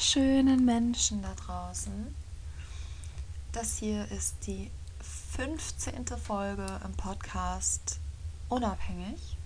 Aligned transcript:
Wunderschönen 0.00 0.64
Menschen 0.64 1.20
da 1.20 1.34
draußen. 1.34 2.14
Das 3.52 3.76
hier 3.76 4.10
ist 4.10 4.34
die 4.46 4.70
15. 5.36 6.06
Folge 6.16 6.64
im 6.86 6.92
Podcast 6.94 8.00
Unabhängig. 8.48 9.36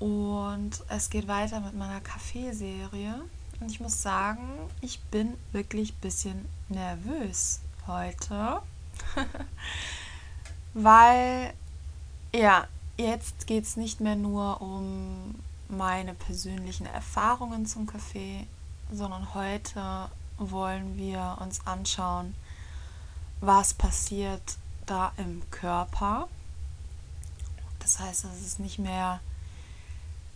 Und 0.00 0.82
es 0.88 1.10
geht 1.10 1.28
weiter 1.28 1.60
mit 1.60 1.76
meiner 1.76 2.00
Kaffeeserie. 2.00 3.22
Und 3.60 3.70
ich 3.70 3.78
muss 3.78 4.02
sagen, 4.02 4.48
ich 4.80 4.98
bin 4.98 5.34
wirklich 5.52 5.92
ein 5.92 6.00
bisschen 6.00 6.48
nervös 6.68 7.60
heute. 7.86 8.62
Weil, 10.74 11.54
ja, 12.34 12.66
jetzt 12.96 13.46
geht 13.46 13.62
es 13.62 13.76
nicht 13.76 14.00
mehr 14.00 14.16
nur 14.16 14.60
um 14.60 15.36
meine 15.68 16.14
persönlichen 16.14 16.86
Erfahrungen 16.86 17.66
zum 17.66 17.86
Kaffee, 17.86 18.46
sondern 18.92 19.34
heute 19.34 20.10
wollen 20.38 20.96
wir 20.96 21.38
uns 21.40 21.66
anschauen, 21.66 22.34
was 23.40 23.74
passiert 23.74 24.56
da 24.86 25.12
im 25.16 25.42
Körper. 25.50 26.28
Das 27.80 27.98
heißt, 27.98 28.24
es 28.24 28.46
ist 28.46 28.60
nicht 28.60 28.78
mehr 28.78 29.20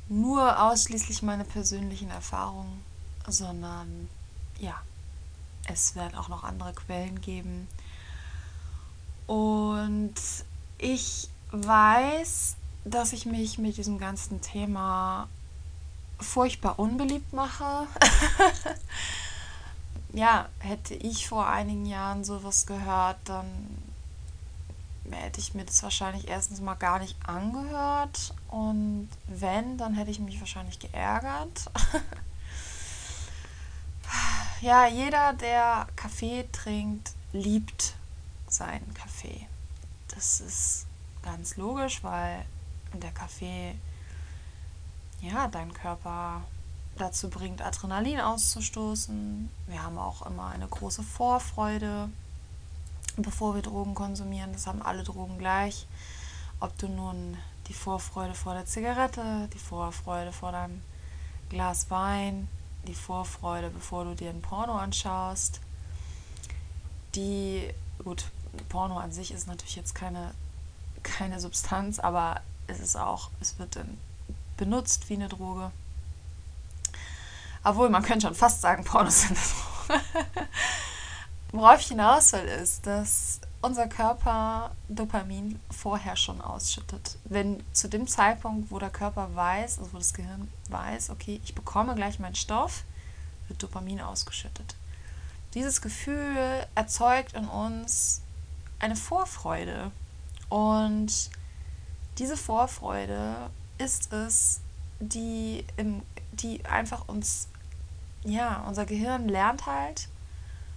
nur 0.08 0.62
ausschließlich 0.62 1.22
meine 1.22 1.44
persönlichen 1.44 2.10
Erfahrungen, 2.10 2.82
sondern 3.26 4.08
ja, 4.58 4.80
es 5.66 5.94
werden 5.94 6.16
auch 6.16 6.28
noch 6.28 6.44
andere 6.44 6.72
Quellen 6.72 7.20
geben. 7.20 7.68
Und 9.26 10.14
ich 10.78 11.28
weiß, 11.52 12.56
dass 12.84 13.12
ich 13.12 13.26
mich 13.26 13.58
mit 13.58 13.76
diesem 13.76 13.98
ganzen 13.98 14.40
Thema 14.40 15.28
furchtbar 16.18 16.78
unbeliebt 16.78 17.32
mache. 17.32 17.86
ja, 20.12 20.48
hätte 20.58 20.94
ich 20.94 21.28
vor 21.28 21.48
einigen 21.48 21.86
Jahren 21.86 22.24
sowas 22.24 22.66
gehört, 22.66 23.18
dann 23.24 23.46
hätte 25.10 25.40
ich 25.40 25.54
mir 25.54 25.64
das 25.64 25.82
wahrscheinlich 25.82 26.28
erstens 26.28 26.60
mal 26.60 26.74
gar 26.74 26.98
nicht 26.98 27.16
angehört 27.26 28.34
und 28.48 29.08
wenn, 29.26 29.76
dann 29.76 29.94
hätte 29.94 30.10
ich 30.10 30.20
mich 30.20 30.38
wahrscheinlich 30.40 30.78
geärgert. 30.78 31.70
ja, 34.60 34.86
jeder, 34.86 35.32
der 35.34 35.86
Kaffee 35.96 36.48
trinkt, 36.52 37.12
liebt 37.32 37.94
seinen 38.48 38.94
Kaffee. 38.94 39.46
Das 40.08 40.40
ist 40.40 40.86
ganz 41.22 41.56
logisch, 41.56 42.04
weil 42.04 42.44
der 43.00 43.12
Kaffee 43.12 43.74
ja 45.20 45.48
deinen 45.48 45.72
Körper 45.72 46.42
dazu 46.96 47.30
bringt, 47.30 47.62
Adrenalin 47.62 48.20
auszustoßen. 48.20 49.48
Wir 49.66 49.82
haben 49.82 49.98
auch 49.98 50.26
immer 50.26 50.48
eine 50.48 50.66
große 50.66 51.02
Vorfreude, 51.02 52.10
bevor 53.16 53.54
wir 53.54 53.62
Drogen 53.62 53.94
konsumieren. 53.94 54.52
Das 54.52 54.66
haben 54.66 54.82
alle 54.82 55.04
Drogen 55.04 55.38
gleich. 55.38 55.86
Ob 56.60 56.76
du 56.78 56.88
nun 56.88 57.36
die 57.68 57.74
Vorfreude 57.74 58.34
vor 58.34 58.54
der 58.54 58.66
Zigarette, 58.66 59.48
die 59.54 59.58
Vorfreude 59.58 60.32
vor 60.32 60.52
deinem 60.52 60.82
Glas 61.48 61.90
Wein, 61.90 62.48
die 62.86 62.94
Vorfreude, 62.94 63.70
bevor 63.70 64.04
du 64.04 64.14
dir 64.14 64.30
ein 64.30 64.42
Porno 64.42 64.76
anschaust. 64.76 65.60
Die, 67.14 67.68
gut, 68.02 68.26
Porno 68.68 68.98
an 68.98 69.12
sich 69.12 69.32
ist 69.32 69.46
natürlich 69.46 69.76
jetzt 69.76 69.94
keine, 69.94 70.34
keine 71.02 71.40
Substanz, 71.40 71.98
aber 71.98 72.40
es 72.66 72.80
ist 72.80 72.96
auch, 72.96 73.30
es 73.40 73.58
wird 73.58 73.78
benutzt 74.56 75.08
wie 75.08 75.14
eine 75.14 75.28
Droge. 75.28 75.70
Obwohl, 77.64 77.90
man 77.90 78.02
könnte 78.02 78.26
schon 78.26 78.34
fast 78.34 78.60
sagen, 78.60 78.84
Pornos 78.84 79.22
sind 79.22 79.38
eine 79.88 79.98
Droge. 80.00 80.48
Worauf 81.52 81.80
ich 81.80 81.88
hinaus 81.88 82.32
will, 82.32 82.40
ist, 82.40 82.86
dass 82.86 83.40
unser 83.60 83.86
Körper 83.86 84.72
Dopamin 84.88 85.60
vorher 85.70 86.16
schon 86.16 86.40
ausschüttet. 86.40 87.18
Wenn 87.24 87.62
zu 87.72 87.88
dem 87.88 88.08
Zeitpunkt, 88.08 88.70
wo 88.70 88.78
der 88.78 88.90
Körper 88.90 89.34
weiß, 89.34 89.78
also 89.78 89.92
wo 89.92 89.98
das 89.98 90.14
Gehirn 90.14 90.50
weiß, 90.70 91.10
okay, 91.10 91.40
ich 91.44 91.54
bekomme 91.54 91.94
gleich 91.94 92.18
meinen 92.18 92.34
Stoff, 92.34 92.84
wird 93.48 93.62
Dopamin 93.62 94.00
ausgeschüttet. 94.00 94.74
Dieses 95.54 95.80
Gefühl 95.80 96.66
erzeugt 96.74 97.34
in 97.34 97.46
uns 97.46 98.22
eine 98.78 98.96
Vorfreude. 98.96 99.90
Und 100.48 101.30
diese 102.18 102.36
Vorfreude 102.36 103.50
ist 103.78 104.12
es, 104.12 104.60
die, 105.00 105.64
im, 105.76 106.02
die 106.32 106.64
einfach 106.64 107.08
uns, 107.08 107.48
ja, 108.24 108.64
unser 108.68 108.86
Gehirn 108.86 109.28
lernt 109.28 109.66
halt, 109.66 110.08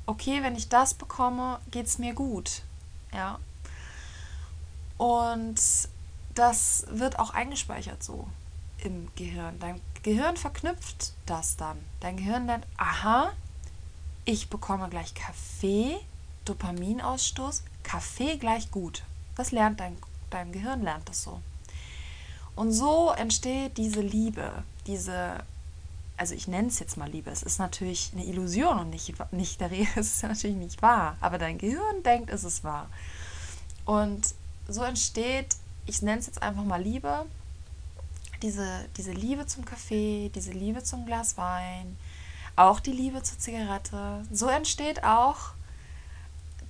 okay, 0.06 0.42
wenn 0.44 0.56
ich 0.56 0.70
das 0.70 0.94
bekomme, 0.94 1.60
geht 1.72 1.88
es 1.88 1.98
mir 1.98 2.14
gut. 2.14 2.64
Ja. 3.14 3.40
Und 4.98 5.60
das 6.34 6.86
wird 6.90 7.20
auch 7.20 7.32
eingespeichert 7.32 8.04
so 8.04 8.28
im 8.80 9.08
Gehirn. 9.16 9.60
Dein 9.60 9.82
Gehirn 10.04 10.38
verknüpft 10.38 11.14
das 11.26 11.58
dann. 11.58 11.78
Dein 12.00 12.18
Gehirn 12.18 12.46
lernt, 12.46 12.66
aha, 12.78 13.32
ich 14.26 14.50
bekomme 14.50 14.90
gleich 14.90 15.14
Kaffee, 15.14 15.98
Dopaminausstoß, 16.46 17.64
Kaffee 17.84 18.38
gleich 18.38 18.72
gut. 18.72 19.04
Das 19.36 19.52
lernt 19.52 19.80
dein 19.80 19.98
dein 20.30 20.52
Gehirn 20.52 20.82
lernt 20.82 21.08
das 21.10 21.24
so. 21.24 21.42
Und 22.56 22.72
so 22.72 23.12
entsteht 23.12 23.78
diese 23.78 24.02
Liebe, 24.02 24.52
diese, 24.88 25.44
also 26.18 26.34
ich 26.34 26.48
nenne 26.48 26.70
es 26.70 26.80
jetzt 26.80 26.96
mal 26.96 27.10
Liebe, 27.10 27.30
es 27.30 27.44
ist 27.44 27.60
natürlich 27.60 28.12
eine 28.14 28.26
Illusion 28.26 28.80
und 28.80 28.90
nicht, 28.90 29.14
nicht 29.34 29.60
der 29.60 29.72
Rede, 29.72 29.90
es 29.96 30.16
ist 30.16 30.24
natürlich 30.24 30.56
nicht 30.56 30.82
wahr, 30.82 31.18
aber 31.20 31.38
dein 31.38 31.58
Gehirn 31.58 32.04
denkt, 32.04 32.30
es 32.30 32.44
ist 32.44 32.64
wahr. 32.64 32.90
Und 33.84 34.34
so 34.68 34.84
entsteht, 34.84 35.58
ich 35.86 36.02
nenne 36.02 36.20
es 36.20 36.28
jetzt 36.28 36.42
einfach 36.42 36.64
mal 36.64 36.82
Liebe, 36.82 37.26
diese, 38.42 38.86
diese 38.98 39.12
Liebe 39.12 39.46
zum 39.46 39.66
Kaffee, 39.66 40.32
diese 40.34 40.52
Liebe 40.52 40.84
zum 40.84 41.06
Glas 41.06 41.38
Wein, 41.38 41.98
auch 42.56 42.80
die 42.80 42.92
Liebe 42.92 43.22
zur 43.22 43.38
Zigarette. 43.38 44.26
So 44.32 44.48
entsteht 44.48 45.04
auch 45.04 45.52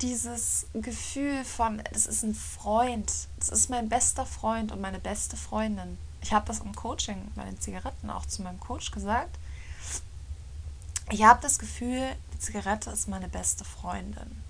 dieses 0.01 0.67
Gefühl 0.73 1.43
von, 1.43 1.81
das 1.93 2.05
ist 2.05 2.23
ein 2.23 2.35
Freund, 2.35 3.11
das 3.39 3.49
ist 3.49 3.69
mein 3.69 3.89
bester 3.89 4.25
Freund 4.25 4.71
und 4.71 4.81
meine 4.81 4.99
beste 4.99 5.37
Freundin. 5.37 5.97
Ich 6.21 6.33
habe 6.33 6.47
das 6.47 6.59
im 6.59 6.75
Coaching 6.75 7.31
bei 7.35 7.43
den 7.45 7.59
Zigaretten 7.59 8.09
auch 8.09 8.25
zu 8.25 8.41
meinem 8.41 8.59
Coach 8.59 8.91
gesagt. 8.91 9.37
Ich 11.11 11.23
habe 11.23 11.41
das 11.41 11.59
Gefühl, 11.59 12.15
die 12.33 12.39
Zigarette 12.39 12.89
ist 12.89 13.07
meine 13.07 13.27
beste 13.29 13.63
Freundin. 13.63 14.43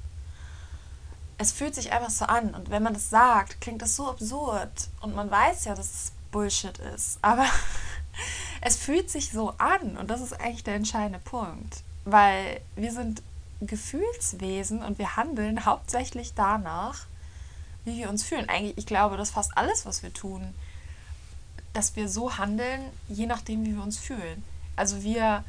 Es 1.38 1.52
fühlt 1.52 1.76
sich 1.76 1.92
einfach 1.92 2.10
so 2.10 2.26
an 2.26 2.56
und 2.56 2.70
wenn 2.70 2.82
man 2.82 2.94
das 2.94 3.10
sagt, 3.10 3.60
klingt 3.60 3.82
das 3.82 3.98
so 3.98 4.10
absurd 4.10 4.90
und 5.02 5.16
man 5.16 5.30
weiß 5.30 5.66
ja, 5.66 5.76
dass 5.76 5.88
es 5.88 6.12
Bullshit 6.32 6.78
ist, 6.96 7.20
aber 7.22 7.46
es 8.62 8.78
fühlt 8.78 9.10
sich 9.10 9.32
so 9.32 9.54
an 9.58 9.98
und 9.98 10.10
das 10.10 10.22
ist 10.22 10.40
eigentlich 10.40 10.64
der 10.64 10.76
entscheidende 10.76 11.20
Punkt, 11.20 11.84
weil 12.06 12.62
wir 12.76 12.94
sind 12.94 13.22
Gefühlswesen 13.62 14.84
und 14.84 15.00
wir 15.00 15.16
handeln 15.16 15.66
hauptsächlich 15.66 16.34
danach, 16.34 17.06
wie 17.86 17.98
wir 17.98 18.10
uns 18.10 18.24
fühlen. 18.24 18.50
Eigentlich, 18.50 18.78
ich 18.78 18.86
glaube, 18.86 19.18
dass 19.18 19.32
fast 19.32 19.58
alles, 19.58 19.86
was 19.86 20.04
wir 20.04 20.14
tun, 20.14 20.54
dass 21.74 21.96
wir 21.96 22.10
so 22.10 22.38
handeln, 22.38 22.82
je 23.08 23.26
nachdem, 23.26 23.66
wie 23.66 23.76
wir 23.76 23.84
uns 23.84 23.98
fühlen. 23.98 24.44
Also 24.76 25.04
wir, 25.04 25.44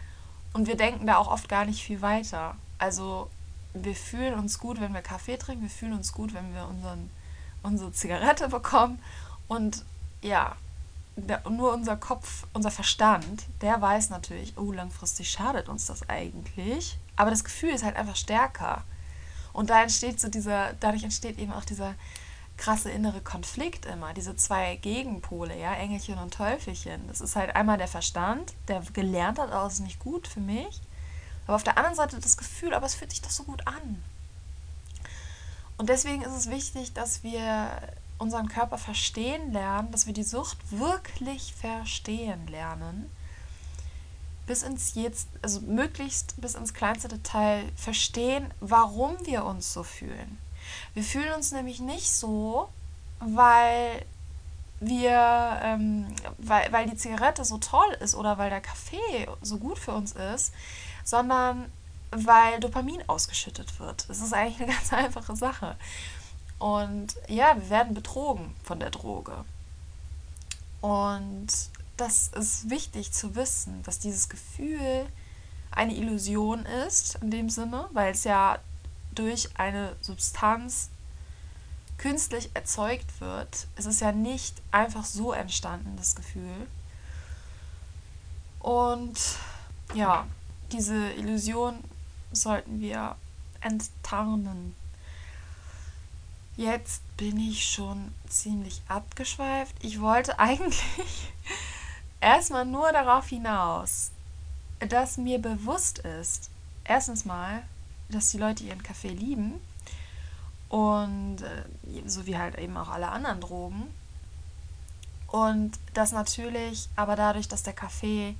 und 0.52 0.66
wir 0.66 0.76
denken 0.76 1.06
da 1.06 1.16
auch 1.16 1.28
oft 1.28 1.48
gar 1.48 1.64
nicht 1.64 1.82
viel 1.82 2.02
weiter. 2.02 2.56
Also 2.78 3.30
wir 3.74 3.94
fühlen 3.94 4.34
uns 4.34 4.58
gut, 4.58 4.80
wenn 4.80 4.94
wir 4.94 5.02
Kaffee 5.02 5.36
trinken, 5.36 5.62
wir 5.62 5.70
fühlen 5.70 5.92
uns 5.92 6.12
gut, 6.12 6.34
wenn 6.34 6.54
wir 6.54 6.66
unseren, 6.66 7.10
unsere 7.62 7.92
Zigarette 7.92 8.48
bekommen. 8.48 9.00
Und 9.48 9.84
ja, 10.22 10.56
der, 11.16 11.48
nur 11.48 11.72
unser 11.72 11.96
Kopf, 11.96 12.46
unser 12.52 12.70
Verstand, 12.70 13.44
der 13.62 13.80
weiß 13.80 14.10
natürlich, 14.10 14.54
oh, 14.56 14.72
langfristig 14.72 15.30
schadet 15.30 15.68
uns 15.68 15.86
das 15.86 16.08
eigentlich. 16.08 16.98
Aber 17.16 17.30
das 17.30 17.44
Gefühl 17.44 17.70
ist 17.70 17.84
halt 17.84 17.96
einfach 17.96 18.16
stärker. 18.16 18.84
Und 19.52 19.70
da 19.70 19.82
entsteht 19.82 20.20
so 20.20 20.28
dieser, 20.28 20.74
dadurch 20.74 21.02
entsteht 21.02 21.38
eben 21.38 21.52
auch 21.52 21.64
dieser 21.64 21.94
krasse 22.56 22.90
innere 22.90 23.20
Konflikt 23.20 23.86
immer, 23.86 24.14
diese 24.14 24.36
zwei 24.36 24.76
Gegenpole, 24.76 25.58
ja, 25.58 25.74
Engelchen 25.74 26.18
und 26.18 26.34
Teufelchen. 26.34 27.06
Das 27.08 27.20
ist 27.20 27.36
halt 27.36 27.54
einmal 27.54 27.78
der 27.78 27.88
Verstand, 27.88 28.54
der 28.68 28.80
gelernt 28.92 29.38
hat, 29.38 29.50
oh, 29.50 29.64
das 29.64 29.74
ist 29.74 29.80
nicht 29.80 29.98
gut 29.98 30.26
für 30.26 30.40
mich. 30.40 30.80
Aber 31.46 31.56
auf 31.56 31.64
der 31.64 31.76
anderen 31.78 31.96
Seite 31.96 32.18
das 32.18 32.36
Gefühl, 32.36 32.74
aber 32.74 32.86
es 32.86 32.94
fühlt 32.94 33.10
sich 33.10 33.22
doch 33.22 33.30
so 33.30 33.44
gut 33.44 33.66
an. 33.66 34.02
Und 35.76 35.88
deswegen 35.88 36.22
ist 36.22 36.32
es 36.32 36.50
wichtig, 36.50 36.94
dass 36.94 37.22
wir 37.22 37.70
unseren 38.18 38.48
Körper 38.48 38.78
verstehen 38.78 39.52
lernen, 39.52 39.90
dass 39.92 40.06
wir 40.06 40.14
die 40.14 40.22
Sucht 40.22 40.58
wirklich 40.70 41.54
verstehen 41.54 42.46
lernen, 42.48 43.10
bis 44.46 44.62
ins 44.62 44.94
jetzt, 44.94 45.28
also 45.42 45.60
möglichst 45.60 46.40
bis 46.40 46.54
ins 46.54 46.74
kleinste 46.74 47.08
Detail 47.08 47.64
verstehen, 47.76 48.52
warum 48.60 49.16
wir 49.26 49.44
uns 49.44 49.72
so 49.72 49.82
fühlen. 49.82 50.38
Wir 50.94 51.02
fühlen 51.02 51.32
uns 51.34 51.52
nämlich 51.52 51.80
nicht 51.80 52.10
so, 52.10 52.68
weil 53.20 54.04
wir, 54.80 55.60
ähm, 55.62 56.06
weil, 56.38 56.72
weil 56.72 56.86
die 56.86 56.96
Zigarette 56.96 57.44
so 57.44 57.58
toll 57.58 57.96
ist 58.00 58.14
oder 58.14 58.38
weil 58.38 58.50
der 58.50 58.60
Kaffee 58.60 59.28
so 59.42 59.58
gut 59.58 59.78
für 59.78 59.92
uns 59.92 60.12
ist, 60.12 60.52
sondern 61.04 61.70
weil 62.10 62.60
Dopamin 62.60 63.02
ausgeschüttet 63.08 63.78
wird. 63.80 64.08
Das 64.08 64.20
ist 64.20 64.32
eigentlich 64.32 64.60
eine 64.60 64.72
ganz 64.74 64.92
einfache 64.92 65.36
Sache. 65.36 65.76
Und 66.58 67.16
ja, 67.28 67.54
wir 67.56 67.70
werden 67.70 67.94
betrogen 67.94 68.54
von 68.62 68.80
der 68.80 68.90
Droge. 68.90 69.44
Und 70.80 71.48
das 71.96 72.28
ist 72.28 72.70
wichtig 72.70 73.12
zu 73.12 73.34
wissen, 73.34 73.82
dass 73.82 73.98
dieses 73.98 74.28
Gefühl 74.28 75.06
eine 75.70 75.94
Illusion 75.94 76.64
ist, 76.86 77.16
in 77.16 77.30
dem 77.30 77.50
Sinne, 77.50 77.88
weil 77.92 78.12
es 78.12 78.24
ja 78.24 78.58
durch 79.14 79.48
eine 79.58 79.96
Substanz 80.00 80.90
künstlich 81.98 82.50
erzeugt 82.54 83.20
wird. 83.20 83.66
Es 83.76 83.86
ist 83.86 84.00
ja 84.00 84.12
nicht 84.12 84.60
einfach 84.70 85.04
so 85.04 85.32
entstanden, 85.32 85.96
das 85.96 86.14
Gefühl. 86.14 86.66
Und 88.60 89.18
ja, 89.94 90.26
diese 90.72 91.12
Illusion 91.12 91.82
sollten 92.32 92.80
wir 92.80 93.16
enttarnen. 93.60 94.74
Jetzt 96.56 97.02
bin 97.16 97.38
ich 97.38 97.68
schon 97.68 98.12
ziemlich 98.28 98.82
abgeschweift. 98.88 99.74
Ich 99.80 100.00
wollte 100.00 100.38
eigentlich 100.38 101.32
erstmal 102.20 102.64
nur 102.64 102.92
darauf 102.92 103.28
hinaus, 103.28 104.10
dass 104.88 105.16
mir 105.16 105.38
bewusst 105.38 105.98
ist, 106.00 106.50
erstens 106.84 107.24
mal, 107.24 107.62
dass 108.08 108.30
die 108.30 108.38
Leute 108.38 108.64
ihren 108.64 108.82
Kaffee 108.82 109.08
lieben 109.08 109.60
und 110.68 111.38
äh, 111.42 112.02
so 112.06 112.26
wie 112.26 112.36
halt 112.36 112.58
eben 112.58 112.76
auch 112.76 112.88
alle 112.88 113.08
anderen 113.08 113.40
Drogen. 113.40 113.84
Und 115.28 115.72
dass 115.94 116.12
natürlich, 116.12 116.88
aber 116.94 117.16
dadurch, 117.16 117.48
dass 117.48 117.62
der 117.62 117.72
Kaffee 117.72 118.36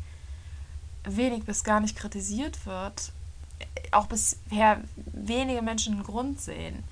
wenig 1.05 1.44
bis 1.44 1.64
gar 1.64 1.81
nicht 1.81 1.96
kritisiert 1.96 2.64
wird, 2.67 3.12
auch 3.90 4.06
bisher 4.06 4.81
wenige 4.96 5.62
Menschen 5.62 5.94
einen 5.94 6.02
Grund 6.02 6.40
sehen 6.40 6.84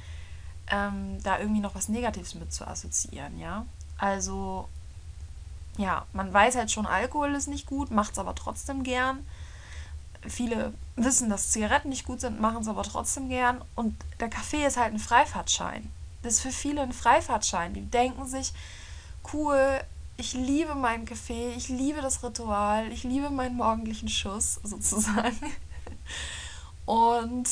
ähm, 0.71 1.23
da 1.23 1.39
irgendwie 1.39 1.61
noch 1.61 1.75
was 1.75 1.89
Negatives 1.89 2.35
mit 2.35 2.53
zu 2.53 2.67
assoziieren, 2.67 3.39
ja. 3.39 3.67
Also, 3.99 4.69
ja, 5.77 6.07
man 6.13 6.33
weiß 6.33 6.57
halt 6.57 6.71
schon, 6.71 6.87
Alkohol 6.87 7.35
ist 7.35 7.49
nicht 7.49 7.67
gut, 7.67 7.91
macht 7.91 8.13
es 8.13 8.19
aber 8.19 8.35
trotzdem 8.35 8.83
gern. 8.83 9.27
Viele 10.27 10.73
wissen, 10.97 11.29
dass 11.29 11.51
Zigaretten 11.51 11.89
nicht 11.91 12.07
gut 12.07 12.21
sind, 12.21 12.41
machen 12.41 12.63
es 12.63 12.69
aber 12.69 12.83
trotzdem 12.83 13.29
gern. 13.29 13.61
Und 13.75 13.97
der 14.21 14.29
Kaffee 14.29 14.65
ist 14.65 14.77
halt 14.77 14.95
ein 14.95 14.99
Freifahrtschein. 14.99 15.91
Das 16.23 16.35
ist 16.35 16.41
für 16.41 16.53
viele 16.53 16.83
ein 16.83 16.93
Freifahrtschein. 16.93 17.75
Die 17.75 17.83
denken 17.83 18.27
sich, 18.27 18.53
cool, 19.33 19.81
ich 20.17 20.33
liebe 20.35 20.75
meinen 20.75 21.05
Kaffee, 21.05 21.53
ich 21.57 21.69
liebe 21.69 22.01
das 22.01 22.23
Ritual, 22.23 22.91
ich 22.93 23.03
liebe 23.03 23.31
meinen 23.31 23.57
morgendlichen 23.57 24.09
Schuss 24.09 24.61
sozusagen. 24.63 25.53
Und 26.87 27.49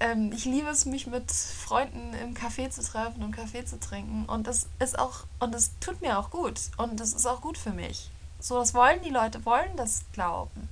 ähm, 0.00 0.32
ich 0.32 0.46
liebe 0.46 0.68
es, 0.68 0.86
mich 0.86 1.06
mit 1.06 1.30
Freunden 1.30 2.14
im 2.14 2.34
Café 2.34 2.70
zu 2.70 2.82
treffen 2.82 3.22
und 3.22 3.32
Kaffee 3.32 3.64
zu 3.64 3.78
trinken. 3.78 4.24
Und 4.24 4.46
das 4.46 4.66
ist 4.78 4.98
auch, 4.98 5.24
und 5.38 5.52
das 5.54 5.70
tut 5.80 6.00
mir 6.00 6.18
auch 6.18 6.30
gut. 6.30 6.60
Und 6.78 6.98
das 6.98 7.12
ist 7.12 7.26
auch 7.26 7.40
gut 7.40 7.58
für 7.58 7.70
mich. 7.70 8.10
So, 8.40 8.58
das 8.58 8.74
wollen 8.74 9.02
die 9.02 9.10
Leute, 9.10 9.44
wollen 9.44 9.76
das 9.76 10.02
glauben. 10.12 10.68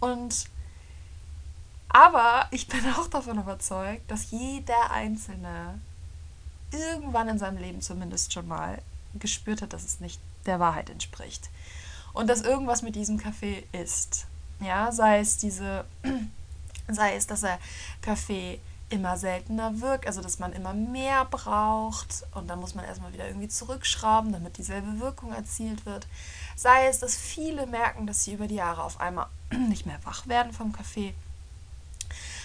Und 0.00 0.46
aber 1.88 2.46
ich 2.50 2.68
bin 2.68 2.80
auch 2.98 3.08
davon 3.08 3.38
überzeugt, 3.38 4.10
dass 4.10 4.30
jeder 4.30 4.90
Einzelne 4.90 5.80
irgendwann 6.70 7.28
in 7.28 7.38
seinem 7.38 7.56
Leben 7.56 7.80
zumindest 7.80 8.32
schon 8.34 8.46
mal 8.46 8.82
gespürt 9.14 9.62
hat, 9.62 9.72
dass 9.72 9.84
es 9.84 10.00
nicht 10.00 10.20
der 10.44 10.60
Wahrheit 10.60 10.90
entspricht. 10.90 11.48
Und 12.12 12.26
dass 12.28 12.42
irgendwas 12.42 12.82
mit 12.82 12.94
diesem 12.94 13.16
Kaffee 13.16 13.66
ist. 13.72 14.26
Ja, 14.60 14.92
sei 14.92 15.20
es 15.20 15.38
diese 15.38 15.84
sei 16.94 17.16
es, 17.16 17.26
dass 17.26 17.42
der 17.42 17.58
Kaffee 18.02 18.60
immer 18.90 19.16
seltener 19.18 19.80
wirkt, 19.80 20.06
also 20.06 20.22
dass 20.22 20.38
man 20.38 20.52
immer 20.52 20.72
mehr 20.72 21.24
braucht 21.26 22.24
und 22.32 22.48
dann 22.48 22.58
muss 22.58 22.74
man 22.74 22.84
erstmal 22.84 23.12
wieder 23.12 23.26
irgendwie 23.26 23.48
zurückschrauben, 23.48 24.32
damit 24.32 24.56
dieselbe 24.56 24.98
Wirkung 24.98 25.32
erzielt 25.32 25.84
wird. 25.84 26.06
Sei 26.56 26.86
es, 26.86 26.98
dass 26.98 27.16
viele 27.16 27.66
merken, 27.66 28.06
dass 28.06 28.24
sie 28.24 28.32
über 28.32 28.48
die 28.48 28.54
Jahre 28.54 28.82
auf 28.82 29.00
einmal 29.00 29.26
nicht 29.68 29.84
mehr 29.84 29.98
wach 30.04 30.26
werden 30.26 30.52
vom 30.52 30.72
Kaffee, 30.72 31.14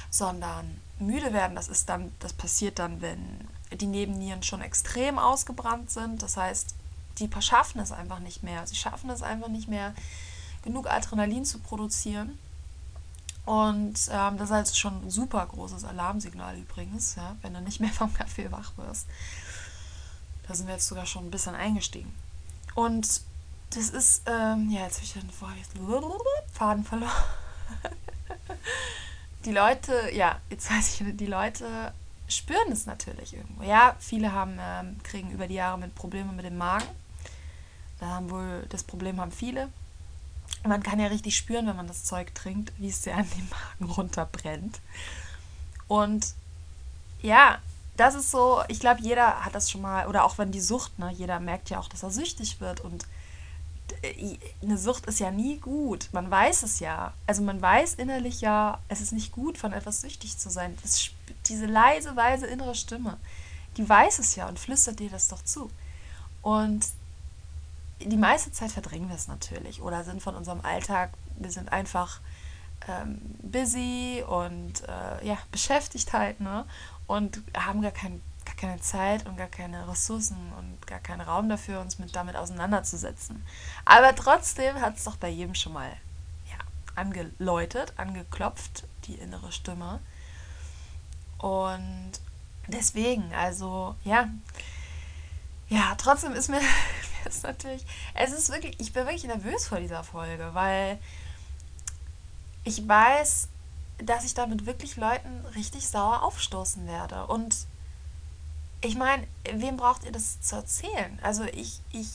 sondern 0.10 0.82
müde 1.00 1.32
werden. 1.34 1.56
Das 1.56 1.70
ist 1.70 1.88
dann, 1.88 2.12
das 2.20 2.34
passiert 2.34 2.78
dann, 2.78 3.02
wenn 3.02 3.48
die 3.72 3.88
Nebennieren 3.88 4.44
schon 4.44 4.62
extrem 4.62 5.18
ausgebrannt 5.18 5.92
sind. 5.92 6.22
Das 6.22 6.38
heißt, 6.38 6.76
die 7.20 7.30
schaffen 7.40 7.80
es 7.80 7.92
einfach 7.92 8.20
nicht 8.20 8.44
mehr. 8.44 8.68
Sie 8.68 8.76
schaffen 8.76 9.10
es 9.10 9.24
einfach 9.24 9.48
nicht 9.48 9.70
mehr, 9.70 9.94
genug 10.64 10.88
Adrenalin 10.88 11.46
zu 11.46 11.60
produzieren 11.60 12.38
und 13.46 13.96
ähm, 14.10 14.38
das 14.38 14.50
ist 14.50 14.52
halt 14.52 14.76
schon 14.76 15.06
ein 15.06 15.10
super 15.10 15.46
großes 15.46 15.84
Alarmsignal 15.84 16.58
übrigens, 16.58 17.16
ja, 17.16 17.36
wenn 17.42 17.54
du 17.54 17.62
nicht 17.62 17.80
mehr 17.80 17.92
vom 17.92 18.14
Kaffee 18.14 18.52
wach 18.52 18.72
wirst. 18.78 19.08
Da 20.48 20.54
sind 20.54 20.68
wir 20.68 20.76
jetzt 20.76 20.88
sogar 20.88 21.06
schon 21.06 21.26
ein 21.26 21.32
bisschen 21.32 21.56
eingestiegen. 21.56 22.14
Und 22.76 23.22
das 23.72 23.90
ist, 23.90 24.24
ähm, 24.28 24.70
ja, 24.70 24.84
jetzt 24.84 24.96
habe 24.98 25.06
ich 25.06 25.14
den 25.14 25.30
Faden 26.54 26.84
verloren. 26.84 27.12
die 29.46 29.52
Leute, 29.52 30.12
ja, 30.14 30.40
jetzt 30.50 30.70
weiß 30.70 31.02
ich, 31.02 31.18
die 31.18 31.26
Leute 31.26 31.94
spüren 32.28 32.72
es 32.72 32.86
natürlich 32.86 33.36
irgendwo. 33.36 33.64
Ja, 33.64 33.96
viele 34.00 34.32
haben, 34.32 34.58
ähm, 34.60 35.00
kriegen 35.04 35.32
über 35.32 35.48
die 35.48 35.56
Jahre 35.56 35.78
mit 35.78 35.96
Probleme 35.96 36.32
mit 36.32 36.46
dem 36.46 36.58
Magen. 36.58 36.88
Da 38.00 38.08
haben 38.08 38.30
wohl, 38.30 38.66
das 38.70 38.84
Problem 38.84 39.20
haben 39.20 39.32
viele 39.32 39.70
man 40.64 40.84
kann 40.84 41.00
ja 41.00 41.08
richtig 41.08 41.36
spüren, 41.36 41.68
wenn 41.68 41.76
man 41.76 41.88
das 41.88 42.04
Zeug 42.04 42.34
trinkt, 42.34 42.72
wie 42.78 42.90
es 42.90 43.02
dir 43.02 43.16
an 43.16 43.30
den 43.36 43.50
Magen 43.50 43.94
runterbrennt. 43.94 44.80
Und 45.88 46.34
ja, 47.22 47.60
das 47.98 48.16
ist 48.16 48.32
so, 48.32 48.64
ich 48.68 48.80
glaube, 48.80 49.02
jeder 49.02 49.46
hat 49.46 49.56
das 49.56 49.70
schon 49.70 49.82
mal, 49.82 50.08
oder 50.08 50.24
auch 50.24 50.38
wenn 50.38 50.52
die 50.52 50.62
Sucht, 50.62 50.98
ne, 51.00 51.12
jeder 51.12 51.40
merkt 51.40 51.70
ja 51.70 51.80
auch, 51.80 51.88
dass 51.88 52.04
er 52.04 52.12
süchtig 52.12 52.60
wird 52.60 52.82
und 52.82 53.06
äh, 54.02 54.38
eine 54.62 54.78
Sucht 54.78 55.06
ist 55.06 55.20
ja 55.20 55.32
nie 55.32 55.58
gut. 55.60 56.10
Man 56.12 56.30
weiß 56.30 56.64
es 56.64 56.80
ja. 56.80 57.14
Also 57.28 57.42
man 57.44 57.62
weiß 57.62 57.96
innerlich 57.96 58.42
ja, 58.42 58.80
es 58.88 59.02
ist 59.02 59.12
nicht 59.12 59.32
gut, 59.32 59.58
von 59.58 59.74
etwas 59.74 60.02
süchtig 60.02 60.38
zu 60.38 60.50
sein. 60.50 60.78
Das, 60.82 61.10
diese 61.46 61.66
leise, 61.66 62.16
weise 62.16 62.48
innere 62.48 62.76
Stimme, 62.76 63.18
die 63.78 63.88
weiß 63.88 64.20
es 64.20 64.36
ja 64.36 64.48
und 64.48 64.60
flüstert 64.60 65.00
dir 65.00 65.10
das 65.10 65.28
doch 65.28 65.44
zu. 65.44 65.70
Und 66.42 66.88
die 68.02 68.18
meiste 68.18 68.52
Zeit 68.52 68.72
verdrängen 68.72 69.10
wir 69.10 69.16
es 69.16 69.28
natürlich 69.28 69.82
oder 69.82 70.04
sind 70.04 70.22
von 70.22 70.36
unserem 70.36 70.62
Alltag, 70.62 71.12
wir 71.38 71.52
sind 71.52 71.72
einfach 71.72 72.20
ähm, 72.88 73.20
busy 73.42 74.24
und 74.28 74.84
äh, 74.88 75.26
ja, 75.26 75.38
beschäftigt 75.52 76.14
halt, 76.14 76.40
ne? 76.40 76.66
Und 77.08 77.42
haben 77.56 77.82
gar, 77.82 77.92
kein, 77.92 78.22
gar 78.46 78.56
keine 78.56 78.80
Zeit 78.80 79.26
und 79.26 79.38
gar 79.38 79.48
keine 79.48 79.88
Ressourcen 79.88 80.38
und 80.58 80.88
gar 80.88 81.00
keinen 81.00 81.22
Raum 81.22 81.50
dafür, 81.50 81.82
uns 81.82 82.00
mit 82.00 82.16
damit 82.16 82.36
auseinanderzusetzen. 82.36 83.46
Aber 83.86 84.16
trotzdem 84.16 84.80
hat 84.80 84.98
es 84.98 85.04
doch 85.04 85.18
bei 85.18 85.30
jedem 85.30 85.56
schon 85.56 85.74
mal 85.74 85.90
ja, 86.50 86.58
angeläutet, 86.96 87.94
angeklopft, 87.98 88.86
die 89.06 89.16
innere 89.16 89.52
Stimme. 89.52 90.00
Und 91.38 92.12
deswegen, 92.68 93.34
also 93.34 93.96
ja, 94.06 94.30
ja, 95.74 95.96
trotzdem 95.98 96.34
ist 96.34 96.50
mir 96.50 96.62
ist 97.26 97.44
natürlich, 97.44 97.84
es 98.14 98.32
ist 98.32 98.50
wirklich, 98.50 98.80
ich 98.80 98.94
bin 98.94 99.06
wirklich 99.06 99.24
nervös 99.24 99.68
vor 99.68 99.80
dieser 99.80 100.04
Folge, 100.04 100.50
weil 100.54 101.00
ich 102.64 102.88
weiß, 102.88 103.48
dass 103.98 104.24
ich 104.24 104.34
damit 104.34 104.66
wirklich 104.66 104.98
Leuten 104.98 105.46
richtig 105.56 105.88
sauer 105.88 106.22
aufstoßen 106.24 106.86
werde. 106.86 107.26
Und 107.28 107.66
ich 108.82 108.96
meine, 108.96 109.26
wem 109.52 109.78
braucht 109.78 110.04
ihr 110.04 110.12
das 110.12 110.42
zu 110.42 110.58
erzählen? 110.58 111.18
Also 111.24 111.44
ich, 111.44 111.80
ich, 111.92 112.10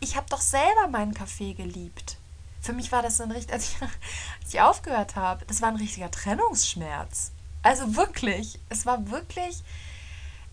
ich 0.00 0.16
habe 0.16 0.26
doch 0.30 0.40
selber 0.40 0.88
meinen 0.88 1.14
Kaffee 1.14 1.54
geliebt. 1.54 2.18
Für 2.60 2.72
mich 2.72 2.92
war 2.92 3.02
das 3.02 3.20
ein 3.20 3.30
richtig, 3.30 3.52
als 3.52 3.70
ich, 3.70 3.82
als 3.82 4.54
ich 4.54 4.60
aufgehört 4.60 5.16
habe, 5.16 5.44
das 5.46 5.62
war 5.62 5.68
ein 5.68 5.76
richtiger 5.76 6.10
Trennungsschmerz. 6.10 7.32
Also 7.62 7.96
wirklich, 7.96 8.60
es 8.68 8.86
war 8.86 9.10
wirklich, 9.10 9.62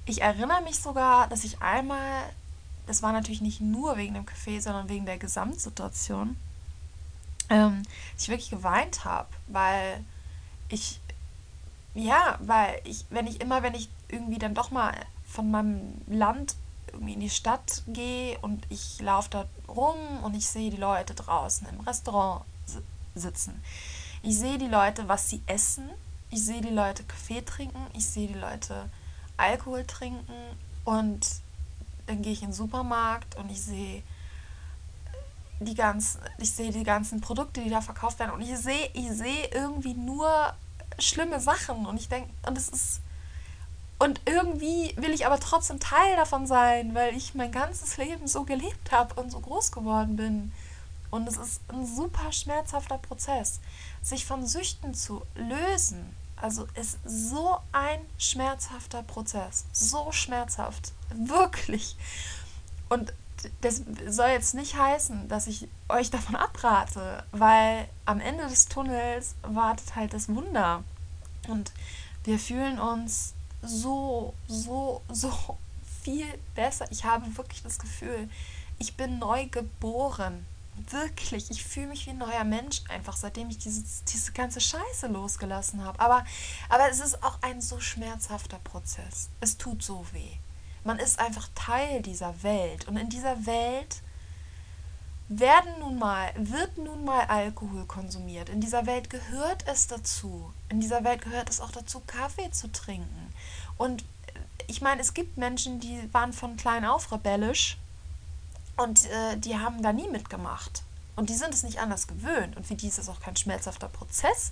ich 0.05 0.22
erinnere 0.22 0.62
mich 0.62 0.79
sogar, 0.79 1.27
dass 1.27 1.43
ich 1.43 1.62
einmal, 1.62 2.24
das 2.88 3.03
war 3.03 3.12
natürlich 3.12 3.41
nicht 3.41 3.62
nur 3.62 3.98
wegen 3.98 4.13
dem 4.13 4.25
Kaffee, 4.25 4.60
sondern 4.60 4.89
wegen 4.89 5.05
der 5.05 5.17
Gesamtsituation, 5.17 6.38
ähm, 7.50 7.84
ich 8.17 8.29
wirklich 8.29 8.50
geweint 8.50 9.05
habe, 9.05 9.29
weil 9.48 10.03
ich, 10.70 11.00
ja, 11.93 12.38
weil 12.41 12.81
ich, 12.86 13.05
wenn 13.10 13.27
ich 13.27 13.41
immer, 13.41 13.63
wenn 13.63 13.75
ich 13.75 13.89
irgendwie 14.08 14.39
dann 14.39 14.55
doch 14.55 14.72
mal 14.72 14.93
von 15.27 15.51
meinem 15.51 16.01
Land 16.08 16.55
irgendwie 16.91 17.13
in 17.13 17.20
die 17.20 17.29
Stadt 17.29 17.84
gehe 17.88 18.38
und 18.39 18.65
ich 18.70 19.00
laufe 19.01 19.29
da 19.29 19.46
rum 19.67 19.96
und 20.24 20.36
ich 20.36 20.48
sehe 20.48 20.72
die 20.72 20.77
Leute 20.77 21.13
draußen 21.13 21.67
im 21.67 21.79
Restaurant 21.81 22.43
sitzen. 23.15 23.62
Ich 24.24 24.38
sehe 24.38 24.58
die 24.58 24.67
Leute, 24.67 25.08
was 25.08 25.29
sie 25.29 25.41
essen. 25.46 25.89
Ich 26.29 26.46
sehe 26.46 26.62
die 26.62 26.70
Leute 26.70 27.03
Kaffee 27.03 27.41
trinken. 27.41 27.86
Ich 27.93 28.05
sehe 28.05 28.27
die 28.27 28.39
Leute 28.39 28.89
Alkohol 29.41 29.86
trinken. 29.86 30.33
Und 30.86 31.27
dann 32.07 32.21
gehe 32.21 32.33
ich 32.33 32.41
in 32.41 32.50
den 32.50 32.53
Supermarkt 32.53 33.36
und 33.36 33.51
ich 33.51 33.62
sehe 33.62 34.03
die 35.60 35.75
ganzen, 35.75 36.19
ich 36.39 36.51
sehe 36.51 36.71
die 36.71 36.83
ganzen 36.83 37.21
Produkte, 37.21 37.62
die 37.62 37.69
da 37.69 37.81
verkauft 37.81 38.19
werden 38.19 38.31
und 38.31 38.41
ich 38.41 38.57
sehe, 38.57 38.89
ich 38.93 39.12
sehe 39.12 39.48
irgendwie 39.53 39.93
nur 39.93 40.53
schlimme 40.98 41.39
Sachen 41.39 41.86
und 41.86 41.98
ich 41.98 42.10
denke, 42.10 42.29
und 42.48 42.57
es 42.57 42.69
ist, 42.69 43.01
und 44.00 44.19
irgendwie 44.25 44.95
will 44.98 45.12
ich 45.12 45.27
aber 45.27 45.39
trotzdem 45.39 45.79
Teil 45.79 46.15
davon 46.15 46.48
sein, 46.48 46.95
weil 46.95 47.15
ich 47.15 47.36
mein 47.36 47.51
ganzes 47.51 47.98
Leben 47.98 48.27
so 48.27 48.43
gelebt 48.43 48.91
habe 48.91 49.21
und 49.21 49.31
so 49.31 49.39
groß 49.39 49.71
geworden 49.71 50.15
bin. 50.15 50.51
Und 51.12 51.27
es 51.27 51.38
ist 51.38 51.62
ein 51.67 51.86
super 51.86 52.31
schmerzhafter 52.31 52.98
Prozess, 52.98 53.60
sich 54.01 54.25
von 54.25 54.48
Süchten 54.48 54.95
zu 54.95 55.21
lösen. 55.36 56.15
Also 56.41 56.67
ist 56.74 56.98
so 57.05 57.57
ein 57.71 58.00
schmerzhafter 58.17 59.03
Prozess, 59.03 59.65
so 59.71 60.12
schmerzhaft, 60.12 60.91
wirklich. 61.13 61.95
Und 62.89 63.13
das 63.62 63.81
soll 64.07 64.29
jetzt 64.29 64.55
nicht 64.55 64.75
heißen, 64.75 65.27
dass 65.27 65.48
ich 65.48 65.67
euch 65.88 66.10
davon 66.10 66.36
abrate, 66.36 67.24
weil 67.31 67.88
am 68.05 68.19
Ende 68.19 68.48
des 68.48 68.67
Tunnels 68.67 69.36
wartet 69.43 69.95
halt 69.95 70.13
das 70.13 70.29
Wunder. 70.29 70.83
Und 71.48 71.71
wir 72.24 72.39
fühlen 72.39 72.79
uns 72.79 73.33
so, 73.62 74.33
so, 74.48 75.01
so 75.10 75.57
viel 76.03 76.27
besser. 76.55 76.86
Ich 76.91 77.05
habe 77.05 77.38
wirklich 77.38 77.63
das 77.63 77.79
Gefühl, 77.79 78.29
ich 78.79 78.95
bin 78.95 79.19
neu 79.19 79.45
geboren. 79.45 80.45
Wirklich, 80.89 81.51
ich 81.51 81.63
fühle 81.63 81.87
mich 81.87 82.05
wie 82.05 82.11
ein 82.11 82.17
neuer 82.17 82.43
Mensch 82.43 82.81
einfach, 82.89 83.15
seitdem 83.15 83.49
ich 83.49 83.57
diese, 83.57 83.83
diese 84.07 84.31
ganze 84.31 84.61
Scheiße 84.61 85.07
losgelassen 85.07 85.83
habe. 85.83 85.99
Aber, 85.99 86.25
aber 86.69 86.89
es 86.89 86.99
ist 86.99 87.23
auch 87.23 87.37
ein 87.41 87.61
so 87.61 87.79
schmerzhafter 87.79 88.59
Prozess. 88.59 89.29
Es 89.41 89.57
tut 89.57 89.83
so 89.83 90.05
weh. 90.13 90.37
Man 90.83 90.97
ist 90.97 91.19
einfach 91.19 91.49
Teil 91.55 92.01
dieser 92.01 92.41
Welt. 92.43 92.87
Und 92.87 92.97
in 92.97 93.09
dieser 93.09 93.45
Welt 93.45 94.01
werden 95.27 95.71
nun 95.79 95.99
mal, 95.99 96.31
wird 96.35 96.77
nun 96.77 97.05
mal 97.05 97.25
Alkohol 97.25 97.85
konsumiert. 97.85 98.49
In 98.49 98.59
dieser 98.59 98.85
Welt 98.85 99.09
gehört 99.09 99.65
es 99.67 99.87
dazu. 99.87 100.51
In 100.69 100.81
dieser 100.81 101.03
Welt 101.03 101.21
gehört 101.21 101.49
es 101.49 101.61
auch 101.61 101.71
dazu, 101.71 102.01
Kaffee 102.07 102.51
zu 102.51 102.71
trinken. 102.71 103.33
Und 103.77 104.03
ich 104.67 104.81
meine, 104.81 105.01
es 105.01 105.13
gibt 105.13 105.37
Menschen, 105.37 105.79
die 105.79 106.13
waren 106.13 106.33
von 106.33 106.57
klein 106.57 106.85
auf 106.85 107.11
rebellisch 107.11 107.77
und 108.77 109.05
äh, 109.09 109.37
die 109.37 109.57
haben 109.57 109.81
da 109.81 109.93
nie 109.93 110.07
mitgemacht. 110.07 110.83
Und 111.15 111.29
die 111.29 111.35
sind 111.35 111.53
es 111.53 111.63
nicht 111.63 111.79
anders 111.79 112.07
gewöhnt. 112.07 112.55
Und 112.57 112.65
für 112.65 112.75
die 112.75 112.87
ist 112.87 112.97
es 112.97 113.09
auch 113.09 113.19
kein 113.19 113.35
schmerzhafter 113.35 113.89
Prozess, 113.89 114.51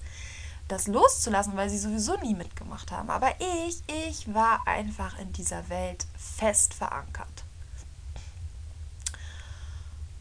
das 0.67 0.87
loszulassen, 0.87 1.55
weil 1.55 1.69
sie 1.69 1.79
sowieso 1.79 2.17
nie 2.17 2.35
mitgemacht 2.35 2.91
haben. 2.91 3.09
Aber 3.09 3.33
ich, 3.39 3.81
ich 3.87 4.33
war 4.33 4.67
einfach 4.67 5.17
in 5.19 5.31
dieser 5.33 5.67
Welt 5.69 6.05
fest 6.17 6.73
verankert. 6.73 7.43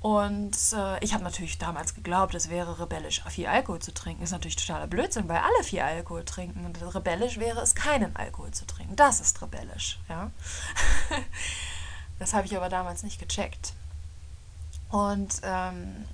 Und 0.01 0.57
äh, 0.75 1.03
ich 1.05 1.13
habe 1.13 1.25
natürlich 1.25 1.59
damals 1.59 1.95
geglaubt, 1.95 2.35
es 2.35 2.49
wäre 2.49 2.79
rebellisch, 2.79 3.23
viel 3.29 3.49
Alkohol 3.49 3.81
zu 3.81 3.93
trinken. 3.93 4.23
Ist 4.23 4.31
natürlich 4.31 4.57
totaler 4.57 4.87
Blödsinn, 4.87 5.29
weil 5.29 5.39
alle 5.39 5.65
viel 5.65 5.81
Alkohol 5.81 6.25
trinken. 6.25 6.65
Und 6.65 6.81
rebellisch 6.95 7.39
wäre 7.39 7.61
es, 7.61 7.75
keinen 7.75 8.15
Alkohol 8.15 8.53
zu 8.53 8.65
trinken. 8.65 8.95
Das 8.95 9.21
ist 9.21 9.43
rebellisch, 9.43 9.99
ja. 10.09 10.31
das 12.21 12.33
habe 12.33 12.47
ich 12.47 12.57
aber 12.57 12.69
damals 12.69 13.03
nicht 13.03 13.19
gecheckt. 13.19 13.75
Und 14.91 15.41
ähm, 15.43 16.07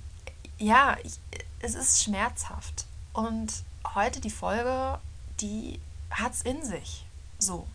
ja, 0.57 0.97
ich, 1.03 1.19
es 1.59 1.75
ist 1.75 2.03
schmerzhaft. 2.03 2.85
Und 3.13 3.63
heute 3.93 4.19
die 4.19 4.29
Folge, 4.29 4.99
die 5.39 5.79
hat 6.09 6.33
es 6.33 6.41
in 6.41 6.63
sich. 6.63 7.05
So. 7.39 7.67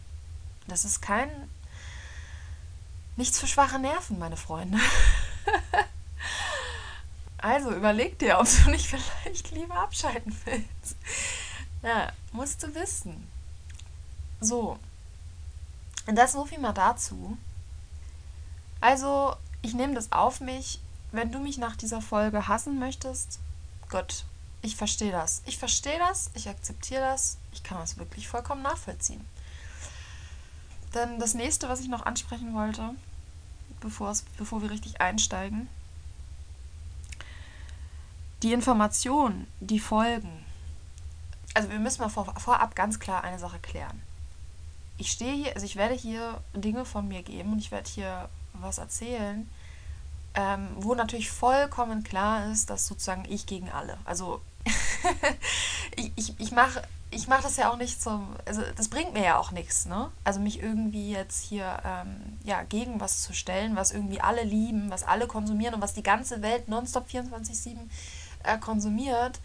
Das 0.66 0.85
ist 0.85 1.00
kein. 1.00 1.30
Nichts 3.16 3.38
für 3.38 3.47
schwache 3.47 3.78
Nerven, 3.78 4.19
meine 4.19 4.37
Freunde. 4.37 4.78
also 7.38 7.73
überleg 7.73 8.19
dir, 8.19 8.38
ob 8.38 8.47
du 8.47 8.71
nicht 8.71 8.87
vielleicht 8.87 9.50
lieber 9.50 9.75
abschalten 9.75 10.35
willst. 10.45 10.97
Ja, 11.83 12.12
musst 12.33 12.62
du 12.62 12.75
wissen. 12.75 13.26
So. 14.40 14.78
Und 16.07 16.16
das 16.16 16.33
so 16.33 16.45
viel 16.47 16.59
mal 16.59 16.73
dazu. 16.73 17.37
Also, 18.80 19.37
ich 19.61 19.75
nehme 19.75 19.95
das 19.95 20.12
auf 20.12 20.40
mich. 20.40 20.80
Wenn 21.12 21.32
du 21.32 21.38
mich 21.40 21.58
nach 21.58 21.76
dieser 21.76 22.00
Folge 22.00 22.46
hassen 22.46 22.78
möchtest, 22.78 23.40
Gott, 23.88 24.24
ich 24.62 24.76
verstehe 24.76 25.10
das. 25.10 25.42
Ich 25.46 25.58
verstehe 25.58 25.98
das, 25.98 26.30
ich 26.34 26.48
akzeptiere 26.48 27.00
das, 27.00 27.38
ich 27.52 27.62
kann 27.62 27.78
das 27.78 27.98
wirklich 27.98 28.28
vollkommen 28.28 28.62
nachvollziehen. 28.62 29.24
Dann 30.92 31.18
das 31.18 31.34
nächste, 31.34 31.68
was 31.68 31.80
ich 31.80 31.88
noch 31.88 32.04
ansprechen 32.04 32.54
wollte, 32.54 32.94
bevor, 33.80 34.14
bevor 34.36 34.62
wir 34.62 34.70
richtig 34.70 35.00
einsteigen, 35.00 35.68
die 38.42 38.52
Informationen, 38.52 39.46
die 39.60 39.80
folgen. 39.80 40.44
Also 41.54 41.70
wir 41.70 41.78
müssen 41.78 42.00
mal 42.02 42.08
vor, 42.08 42.32
vorab 42.38 42.74
ganz 42.74 42.98
klar 42.98 43.24
eine 43.24 43.38
Sache 43.38 43.58
klären. 43.58 44.00
Ich 44.98 45.10
stehe 45.10 45.32
hier, 45.32 45.54
also 45.54 45.66
ich 45.66 45.76
werde 45.76 45.94
hier 45.94 46.42
Dinge 46.54 46.84
von 46.84 47.08
mir 47.08 47.22
geben 47.22 47.52
und 47.52 47.58
ich 47.58 47.70
werde 47.70 47.88
hier 47.88 48.28
was 48.54 48.78
erzählen, 48.78 49.48
ähm, 50.34 50.68
wo 50.76 50.94
natürlich 50.94 51.30
vollkommen 51.30 52.04
klar 52.04 52.50
ist, 52.50 52.70
dass 52.70 52.87
sozusagen 52.87 53.25
ich 53.28 53.46
gegen 53.46 53.70
alle. 53.70 53.99
Also 54.04 54.40
ich, 55.96 56.12
ich, 56.16 56.34
ich 56.38 56.52
mache 56.52 56.82
ich 57.12 57.26
mach 57.26 57.42
das 57.42 57.56
ja 57.56 57.70
auch 57.70 57.76
nicht 57.76 58.00
zum, 58.00 58.28
also 58.46 58.62
das 58.76 58.88
bringt 58.88 59.12
mir 59.12 59.25
ja 59.25 59.38
auch 59.38 59.50
nichts, 59.50 59.87
ne? 59.87 60.10
Also 60.22 60.38
mich 60.38 60.62
irgendwie 60.62 61.10
jetzt 61.10 61.42
hier 61.42 61.80
ähm, 61.84 62.38
ja, 62.44 62.62
gegen 62.62 63.00
was 63.00 63.22
zu 63.22 63.32
stellen, 63.32 63.75
was 63.75 63.90
irgendwie 63.90 64.20
alle 64.20 64.44
lieben, 64.44 64.90
was 64.90 65.02
alle 65.02 65.26
konsumieren 65.26 65.75
und 65.75 65.80
was 65.80 65.92
die 65.92 66.04
ganze 66.04 66.40
Welt 66.42 66.68
nonstop 66.68 67.08
24-7 67.08 67.76
äh, 68.44 68.58
konsumiert, 68.58 69.40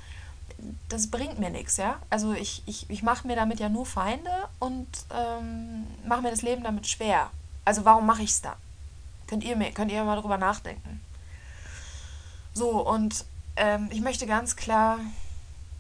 das 0.90 1.10
bringt 1.10 1.40
mir 1.40 1.50
nichts, 1.50 1.78
ja? 1.78 1.98
Also 2.10 2.34
ich, 2.34 2.62
ich, 2.68 2.90
ich 2.90 3.02
mache 3.02 3.28
mir 3.28 3.36
damit 3.36 3.60
ja 3.60 3.70
nur 3.70 3.86
Feinde 3.86 4.32
und 4.60 4.88
ähm, 5.12 5.88
mache 6.08 6.22
mir 6.22 6.32
das 6.32 6.44
Leben 6.44 6.64
damit 6.64 6.88
schwer. 6.88 7.32
Also 7.66 7.84
warum 7.84 8.06
mache 8.06 8.22
ich 8.22 8.30
es 8.30 8.42
dann? 8.42 8.56
Könnt 9.28 9.44
ihr, 9.44 9.56
könnt 9.72 9.92
ihr 9.92 10.04
mal 10.04 10.20
drüber 10.20 10.38
nachdenken. 10.38 11.02
So, 12.54 12.88
und 12.88 13.26
ähm, 13.56 13.90
ich 13.92 14.02
möchte 14.02 14.28
ganz 14.28 14.56
klar 14.56 15.00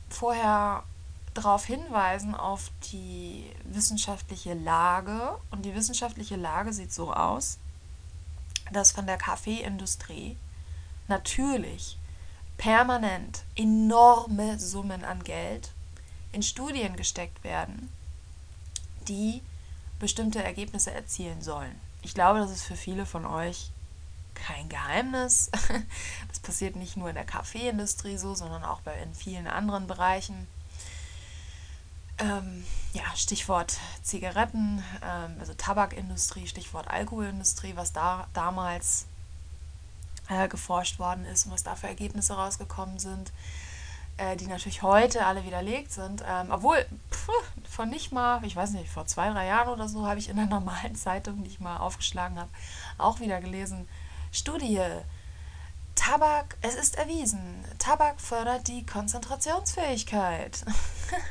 vorher 0.09 0.83
darauf 1.33 1.65
hinweisen, 1.65 2.33
auf 2.33 2.71
die 2.91 3.49
wissenschaftliche 3.65 4.53
Lage. 4.53 5.37
Und 5.51 5.63
die 5.65 5.75
wissenschaftliche 5.75 6.35
Lage 6.35 6.73
sieht 6.73 6.93
so 6.93 7.13
aus, 7.13 7.59
dass 8.71 8.91
von 8.91 9.05
der 9.05 9.17
Kaffeeindustrie 9.17 10.37
natürlich 11.07 11.97
permanent 12.57 13.43
enorme 13.55 14.59
Summen 14.59 15.03
an 15.03 15.23
Geld 15.23 15.71
in 16.31 16.41
Studien 16.41 16.95
gesteckt 16.95 17.43
werden, 17.43 17.89
die 19.07 19.41
bestimmte 19.99 20.43
Ergebnisse 20.43 20.91
erzielen 20.91 21.41
sollen. 21.41 21.79
Ich 22.05 22.13
glaube, 22.13 22.37
das 22.37 22.51
ist 22.51 22.61
für 22.61 22.75
viele 22.75 23.07
von 23.07 23.25
euch 23.25 23.71
kein 24.35 24.69
Geheimnis. 24.69 25.49
Das 26.27 26.39
passiert 26.39 26.75
nicht 26.75 26.97
nur 26.97 27.09
in 27.09 27.15
der 27.15 27.25
Kaffeeindustrie 27.25 28.17
so, 28.17 28.35
sondern 28.35 28.63
auch 28.63 28.81
bei, 28.81 28.93
in 29.01 29.15
vielen 29.15 29.47
anderen 29.47 29.87
Bereichen. 29.87 30.47
Ähm, 32.19 32.63
ja, 32.93 33.03
Stichwort 33.15 33.79
Zigaretten, 34.03 34.83
ähm, 35.01 35.37
also 35.39 35.55
Tabakindustrie, 35.55 36.45
Stichwort 36.45 36.89
Alkoholindustrie, 36.89 37.75
was 37.75 37.91
da 37.91 38.27
damals 38.33 39.05
äh, 40.29 40.47
geforscht 40.47 40.99
worden 40.99 41.25
ist 41.25 41.47
und 41.47 41.53
was 41.53 41.63
da 41.63 41.75
für 41.75 41.87
Ergebnisse 41.87 42.35
rausgekommen 42.35 42.99
sind, 42.99 43.31
äh, 44.17 44.35
die 44.35 44.47
natürlich 44.47 44.81
heute 44.81 45.25
alle 45.25 45.45
widerlegt 45.45 45.91
sind. 45.91 46.23
Ähm, 46.27 46.47
obwohl, 46.49 46.85
pff, 47.11 47.29
von 47.69 47.89
nicht 47.89 48.11
mal, 48.11 48.43
ich 48.45 48.55
weiß 48.55 48.71
nicht, 48.71 48.89
vor 48.89 49.05
zwei, 49.05 49.29
drei 49.29 49.47
Jahren 49.47 49.69
oder 49.69 49.87
so 49.87 50.07
habe 50.07 50.19
ich 50.19 50.29
in 50.29 50.39
einer 50.39 50.49
normalen 50.59 50.95
Zeitung, 50.95 51.43
die 51.43 51.49
ich 51.49 51.59
mal 51.59 51.77
aufgeschlagen 51.77 52.39
habe, 52.39 52.49
auch 52.97 53.19
wieder 53.19 53.41
gelesen, 53.41 53.87
Studie, 54.31 54.81
Tabak, 55.95 56.57
es 56.61 56.75
ist 56.75 56.97
erwiesen, 56.97 57.63
Tabak 57.79 58.19
fördert 58.19 58.67
die 58.67 58.85
Konzentrationsfähigkeit. 58.85 60.65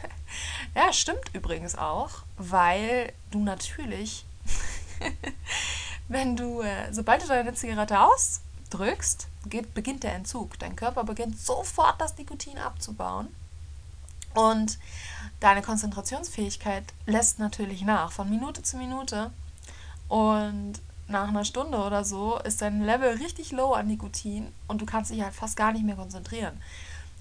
ja, 0.75 0.93
stimmt 0.93 1.35
übrigens 1.35 1.77
auch, 1.77 2.11
weil 2.39 3.13
du 3.31 3.41
natürlich, 3.41 4.25
wenn 6.09 6.35
du, 6.37 6.63
äh, 6.63 6.93
sobald 6.93 7.23
du 7.23 7.29
deine 7.29 7.55
Zigarette 7.55 8.01
ausdrückst, 8.75 9.29
geht, 9.47 9.75
beginnt 9.75 10.03
der 10.03 10.15
Entzug. 10.15 10.59
Dein 10.59 10.77
Körper 10.77 11.05
beginnt 11.05 11.39
sofort 11.39 12.01
das 12.01 12.17
Nikotin 12.17 12.59
abzubauen. 12.59 13.29
Und 14.35 14.79
deine 15.41 15.63
Konzentrationsfähigkeit 15.63 16.85
lässt 17.07 17.39
natürlich 17.39 17.83
nach, 17.83 18.11
von 18.11 18.29
Minute 18.29 18.63
zu 18.63 18.77
Minute. 18.77 19.31
Und 20.09 20.75
nach 21.07 21.29
einer 21.29 21.45
Stunde 21.45 21.79
oder 21.79 22.05
so 22.05 22.39
ist 22.41 22.63
dein 22.63 22.83
Level 22.83 23.17
richtig 23.17 23.53
low 23.53 23.75
an 23.75 23.87
Nikotin 23.87 24.53
und 24.67 24.81
du 24.81 24.87
kannst 24.87 25.11
dich 25.11 25.23
halt 25.23 25.35
fast 25.35 25.57
gar 25.57 25.73
nicht 25.73 25.85
mehr 25.85 25.97
konzentrieren. 25.97 26.61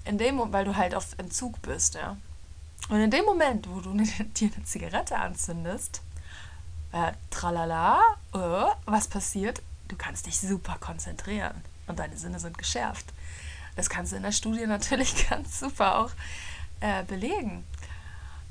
In 0.04 0.18
dem 0.18 0.40
weil 0.52 0.64
du 0.64 0.76
halt 0.76 0.94
auf 0.94 1.16
Entzug 1.18 1.60
bist, 1.62 1.94
ja. 1.94 2.16
Und 2.88 3.00
in 3.00 3.10
dem 3.10 3.24
Moment, 3.24 3.68
wo 3.68 3.80
du 3.80 3.92
dir 3.94 4.50
eine 4.54 4.64
Zigarette 4.64 5.16
anzündest, 5.16 6.02
äh, 6.92 7.12
tralala, 7.30 8.00
äh, 8.32 8.66
was 8.86 9.08
passiert? 9.08 9.62
Du 9.88 9.96
kannst 9.96 10.26
dich 10.26 10.38
super 10.38 10.76
konzentrieren 10.80 11.62
und 11.86 11.98
deine 11.98 12.16
Sinne 12.16 12.40
sind 12.40 12.58
geschärft. 12.58 13.06
Das 13.76 13.90
kannst 13.90 14.12
du 14.12 14.16
in 14.16 14.22
der 14.22 14.32
Studie 14.32 14.66
natürlich 14.66 15.28
ganz 15.28 15.60
super 15.60 15.98
auch 15.98 16.10
äh, 16.80 17.04
belegen. 17.04 17.64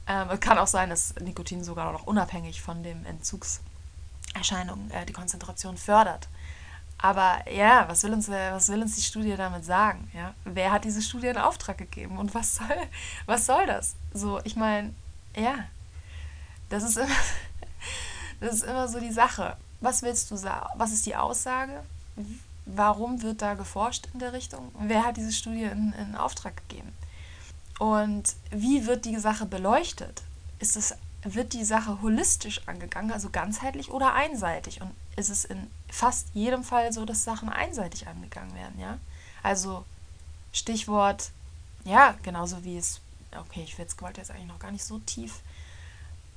Ähm, 0.07 0.29
es 0.31 0.39
kann 0.39 0.57
auch 0.57 0.67
sein, 0.67 0.89
dass 0.89 1.15
Nikotin 1.15 1.63
sogar 1.63 1.91
noch 1.91 2.05
unabhängig 2.05 2.61
von 2.61 2.83
dem 2.83 3.05
Entzugserscheinungen 3.05 4.91
äh, 4.91 5.05
die 5.05 5.13
Konzentration 5.13 5.77
fördert. 5.77 6.27
Aber 6.97 7.43
ja, 7.51 7.87
was 7.89 8.03
will, 8.03 8.13
uns, 8.13 8.29
was 8.29 8.69
will 8.69 8.81
uns 8.81 8.95
die 8.95 9.01
Studie 9.01 9.35
damit 9.35 9.65
sagen? 9.65 10.09
Ja? 10.13 10.33
Wer 10.45 10.71
hat 10.71 10.85
diese 10.85 11.01
Studie 11.01 11.27
in 11.27 11.37
Auftrag 11.37 11.77
gegeben 11.77 12.17
und 12.17 12.33
was 12.33 12.55
soll, 12.55 12.77
was 13.25 13.45
soll 13.45 13.65
das? 13.65 13.95
So, 14.13 14.39
ich 14.43 14.55
meine, 14.55 14.93
ja, 15.35 15.65
das 16.69 16.83
ist, 16.83 16.97
immer, 16.97 17.15
das 18.39 18.55
ist 18.55 18.63
immer 18.63 18.87
so 18.87 18.99
die 18.99 19.11
Sache. 19.11 19.57
Was 19.83 20.01
willst 20.01 20.31
du 20.31 20.37
sagen? 20.37 20.65
Was 20.77 20.93
ist 20.93 21.05
die 21.05 21.17
Aussage? 21.17 21.83
Warum 22.65 23.21
wird 23.21 23.41
da 23.41 23.53
geforscht 23.53 24.07
in 24.13 24.19
der 24.19 24.31
Richtung? 24.31 24.71
Wer 24.79 25.03
hat 25.03 25.17
diese 25.17 25.33
Studie 25.33 25.63
in, 25.63 25.91
in 25.99 26.15
Auftrag 26.15 26.55
gegeben? 26.55 26.93
Und 27.79 28.35
wie 28.49 28.85
wird 28.85 29.03
die 29.03 29.19
Sache 29.19 29.45
beleuchtet? 29.45 30.23
Ist 30.59 30.77
es, 30.77 30.95
wird 31.23 31.51
die 31.51 31.65
Sache 31.65 32.01
holistisch 32.01 32.65
angegangen, 32.65 33.11
also 33.11 33.29
ganzheitlich 33.29 33.91
oder 33.91 34.13
einseitig? 34.13 34.79
Und 34.81 34.91
ist 35.17 35.29
es 35.29 35.43
in 35.43 35.69
fast 35.89 36.27
jedem 36.33 36.63
Fall 36.63 36.93
so, 36.93 37.03
dass 37.03 37.25
Sachen 37.25 37.49
einseitig 37.49 38.07
angegangen 38.07 38.55
werden, 38.55 38.79
ja? 38.79 38.99
Also 39.41 39.83
Stichwort, 40.53 41.31
ja, 41.83 42.15
genauso 42.24 42.63
wie 42.63 42.77
es, 42.77 43.01
okay, 43.37 43.63
ich 43.65 43.77
wollte 44.01 44.22
jetzt 44.22 44.31
eigentlich 44.31 44.48
noch 44.48 44.59
gar 44.59 44.72
nicht 44.72 44.85
so 44.85 45.00
tief 45.00 45.41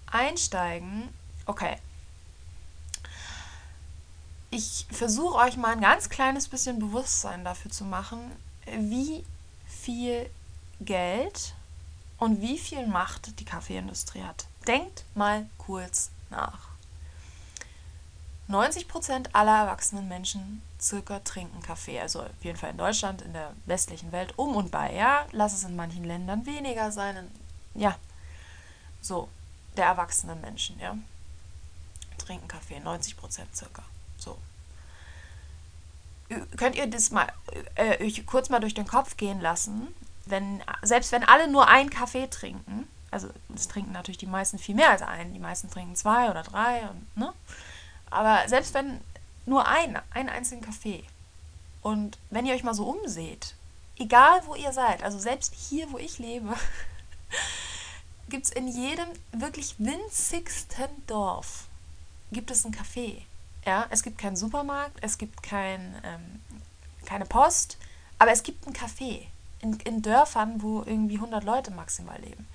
einsteigen. 0.06 1.11
Okay. 1.44 1.76
Ich 4.50 4.87
versuche 4.90 5.37
euch 5.37 5.56
mal 5.56 5.72
ein 5.72 5.80
ganz 5.80 6.09
kleines 6.09 6.48
bisschen 6.48 6.78
Bewusstsein 6.78 7.44
dafür 7.44 7.70
zu 7.70 7.85
machen, 7.85 8.30
wie 8.66 9.24
viel 9.66 10.30
Geld 10.80 11.54
und 12.18 12.40
wie 12.40 12.59
viel 12.59 12.87
Macht 12.87 13.38
die 13.40 13.44
Kaffeeindustrie 13.44 14.22
hat. 14.22 14.46
Denkt 14.66 15.04
mal 15.14 15.46
kurz 15.59 16.11
nach. 16.30 16.68
90% 18.48 19.30
aller 19.32 19.62
erwachsenen 19.62 20.06
Menschen 20.06 20.62
circa 20.80 21.18
trinken 21.20 21.62
Kaffee. 21.62 22.00
Also 22.00 22.22
auf 22.22 22.44
jeden 22.44 22.56
Fall 22.56 22.70
in 22.70 22.78
Deutschland, 22.78 23.22
in 23.22 23.32
der 23.32 23.52
westlichen 23.66 24.12
Welt 24.12 24.35
um 24.38 24.54
und 24.54 24.70
bei. 24.70 24.94
Ja, 24.94 25.26
lass 25.32 25.52
es 25.52 25.64
in 25.64 25.74
manchen 25.74 26.04
Ländern 26.04 26.46
weniger 26.46 26.92
sein. 26.92 27.28
Ja, 27.74 27.96
so, 29.02 29.28
der 29.76 29.87
erwachsenen 29.87 30.40
Menschen, 30.40 30.78
ja, 30.78 30.96
trinken 32.18 32.48
Kaffee. 32.48 32.78
90% 32.78 33.16
circa. 33.52 33.82
Könnt 36.56 36.76
ihr 36.76 36.86
das 36.86 37.10
mal 37.10 37.26
äh, 37.76 38.04
euch 38.04 38.26
kurz 38.26 38.48
mal 38.48 38.60
durch 38.60 38.74
den 38.74 38.86
Kopf 38.86 39.16
gehen 39.16 39.40
lassen? 39.40 39.94
wenn, 40.26 40.62
selbst 40.82 41.12
wenn 41.12 41.24
alle 41.24 41.48
nur 41.48 41.68
einen 41.68 41.90
Kaffee 41.90 42.26
trinken, 42.28 42.86
also 43.10 43.28
es 43.54 43.68
trinken 43.68 43.92
natürlich 43.92 44.18
die 44.18 44.26
meisten 44.26 44.58
viel 44.58 44.74
mehr 44.74 44.90
als 44.90 45.02
einen, 45.02 45.32
die 45.32 45.38
meisten 45.38 45.70
trinken 45.70 45.96
zwei 45.96 46.28
oder 46.28 46.42
drei, 46.42 46.88
und, 46.88 47.16
ne? 47.16 47.32
aber 48.10 48.46
selbst 48.48 48.74
wenn 48.74 49.00
nur 49.46 49.66
ein, 49.66 49.98
einen 50.10 50.28
einzigen 50.28 50.60
Kaffee 50.60 51.04
und 51.80 52.18
wenn 52.30 52.44
ihr 52.44 52.54
euch 52.54 52.64
mal 52.64 52.74
so 52.74 52.88
umseht, 52.88 53.54
egal 53.96 54.42
wo 54.46 54.56
ihr 54.56 54.72
seid, 54.72 55.02
also 55.02 55.18
selbst 55.18 55.54
hier, 55.54 55.90
wo 55.92 55.98
ich 55.98 56.18
lebe, 56.18 56.54
gibt 58.28 58.46
es 58.46 58.50
in 58.50 58.66
jedem 58.66 59.08
wirklich 59.32 59.76
winzigsten 59.78 61.06
Dorf 61.06 61.68
gibt 62.32 62.50
es 62.50 62.64
ein 62.64 62.74
Café. 62.74 63.22
Ja, 63.66 63.87
es 63.90 64.05
gibt 64.05 64.18
keinen 64.18 64.37
Supermarkt, 64.37 64.96
es 65.02 65.18
gibt 65.18 65.42
kein, 65.42 66.00
ähm, 66.05 66.40
keine 67.05 67.26
Post, 67.26 67.79
aber 68.16 68.31
es 68.31 68.44
gibt 68.44 68.64
ein 68.64 68.72
Café 68.72 69.26
in, 69.61 69.81
in 69.81 70.02
Dörfern, 70.02 70.62
wo 70.62 70.85
irgendwie 70.85 71.16
100 71.16 71.42
Leute 71.42 71.72
maximal 71.72 72.20
leben. 72.20 72.46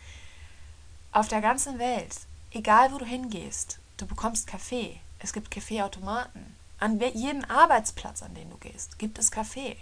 Auf 1.11 1.27
der 1.27 1.41
ganzen 1.41 1.79
Welt, 1.79 2.15
egal 2.51 2.93
wo 2.93 2.97
du 2.97 3.05
hingehst, 3.05 3.79
du 3.97 4.05
bekommst 4.05 4.47
Kaffee. 4.47 5.01
Es 5.19 5.33
gibt 5.33 5.51
Kaffeeautomaten. 5.51 6.55
An 6.79 6.99
jedem 6.99 7.43
Arbeitsplatz, 7.43 8.23
an 8.23 8.33
den 8.33 8.49
du 8.49 8.57
gehst, 8.57 8.97
gibt 8.97 9.19
es 9.19 9.29
Kaffee. 9.29 9.75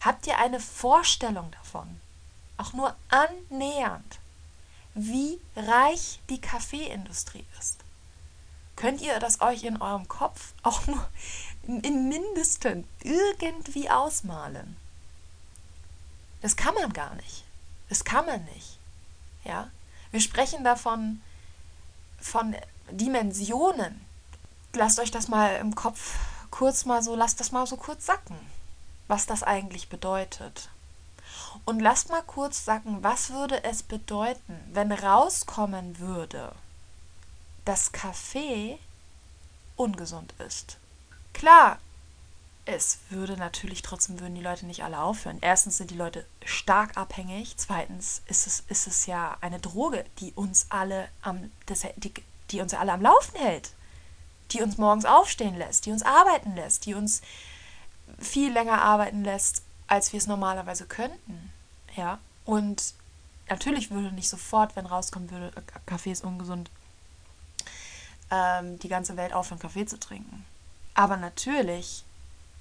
Habt 0.00 0.26
ihr 0.26 0.36
eine 0.38 0.58
Vorstellung 0.58 1.50
davon, 1.52 2.00
auch 2.56 2.72
nur 2.72 2.94
annähernd, 3.08 4.18
wie 4.94 5.38
reich 5.54 6.18
die 6.28 6.40
Kaffeeindustrie 6.40 7.44
ist? 7.60 7.83
Könnt 8.76 9.00
ihr 9.00 9.18
das 9.20 9.40
euch 9.40 9.64
in 9.64 9.80
eurem 9.80 10.08
Kopf 10.08 10.52
auch 10.62 10.86
nur 10.86 11.08
im 11.66 12.08
Mindesten 12.08 12.86
irgendwie 13.02 13.88
ausmalen? 13.88 14.76
Das 16.42 16.56
kann 16.56 16.74
man 16.74 16.92
gar 16.92 17.14
nicht. 17.14 17.44
Das 17.88 18.04
kann 18.04 18.26
man 18.26 18.44
nicht. 18.46 18.78
Ja? 19.44 19.70
Wir 20.10 20.20
sprechen 20.20 20.64
davon 20.64 21.22
von 22.20 22.56
Dimensionen. 22.90 24.04
Lasst 24.74 24.98
euch 24.98 25.10
das 25.10 25.28
mal 25.28 25.56
im 25.56 25.74
Kopf 25.74 26.18
kurz 26.50 26.84
mal 26.84 27.02
so, 27.02 27.16
lasst 27.16 27.40
das 27.40 27.50
mal 27.50 27.66
so 27.66 27.76
kurz 27.76 28.06
sacken, 28.06 28.38
was 29.08 29.26
das 29.26 29.42
eigentlich 29.42 29.88
bedeutet. 29.88 30.68
Und 31.64 31.80
lasst 31.80 32.10
mal 32.10 32.22
kurz 32.22 32.64
sacken, 32.64 33.02
was 33.02 33.30
würde 33.30 33.64
es 33.64 33.82
bedeuten, 33.82 34.60
wenn 34.72 34.92
rauskommen 34.92 35.98
würde, 35.98 36.52
dass 37.64 37.92
Kaffee 37.92 38.78
ungesund 39.76 40.34
ist. 40.38 40.78
Klar, 41.32 41.78
es 42.66 42.98
würde 43.10 43.36
natürlich 43.36 43.82
trotzdem 43.82 44.20
würden 44.20 44.34
die 44.34 44.40
Leute 44.40 44.64
nicht 44.64 44.84
alle 44.84 45.00
aufhören. 45.00 45.38
Erstens 45.42 45.76
sind 45.76 45.90
die 45.90 45.96
Leute 45.96 46.24
stark 46.44 46.96
abhängig. 46.96 47.54
Zweitens 47.56 48.22
ist 48.26 48.46
es, 48.46 48.64
ist 48.68 48.86
es 48.86 49.06
ja 49.06 49.36
eine 49.40 49.60
Droge, 49.60 50.04
die 50.20 50.32
uns 50.32 50.66
alle 50.70 51.08
am, 51.20 51.50
die, 51.96 52.14
die 52.50 52.60
uns 52.60 52.72
alle 52.72 52.92
am 52.92 53.02
Laufen 53.02 53.36
hält. 53.36 53.72
Die 54.52 54.62
uns 54.62 54.78
morgens 54.78 55.04
aufstehen 55.04 55.56
lässt, 55.56 55.84
die 55.84 55.92
uns 55.92 56.02
arbeiten 56.02 56.54
lässt, 56.54 56.86
die 56.86 56.94
uns 56.94 57.22
viel 58.18 58.52
länger 58.52 58.80
arbeiten 58.80 59.24
lässt, 59.24 59.62
als 59.86 60.12
wir 60.12 60.18
es 60.18 60.26
normalerweise 60.26 60.86
könnten. 60.86 61.52
Ja. 61.96 62.18
Und 62.44 62.94
natürlich 63.48 63.90
würde 63.90 64.12
nicht 64.12 64.28
sofort, 64.28 64.76
wenn 64.76 64.86
rauskommen 64.86 65.30
würde, 65.30 65.52
Kaffee 65.86 66.12
ist 66.12 66.24
ungesund, 66.24 66.70
ähm, 68.34 68.78
die 68.78 68.88
ganze 68.88 69.16
Welt 69.16 69.32
aufhören, 69.32 69.60
Kaffee 69.60 69.86
zu 69.86 69.98
trinken. 69.98 70.44
Aber 70.94 71.16
natürlich 71.16 72.04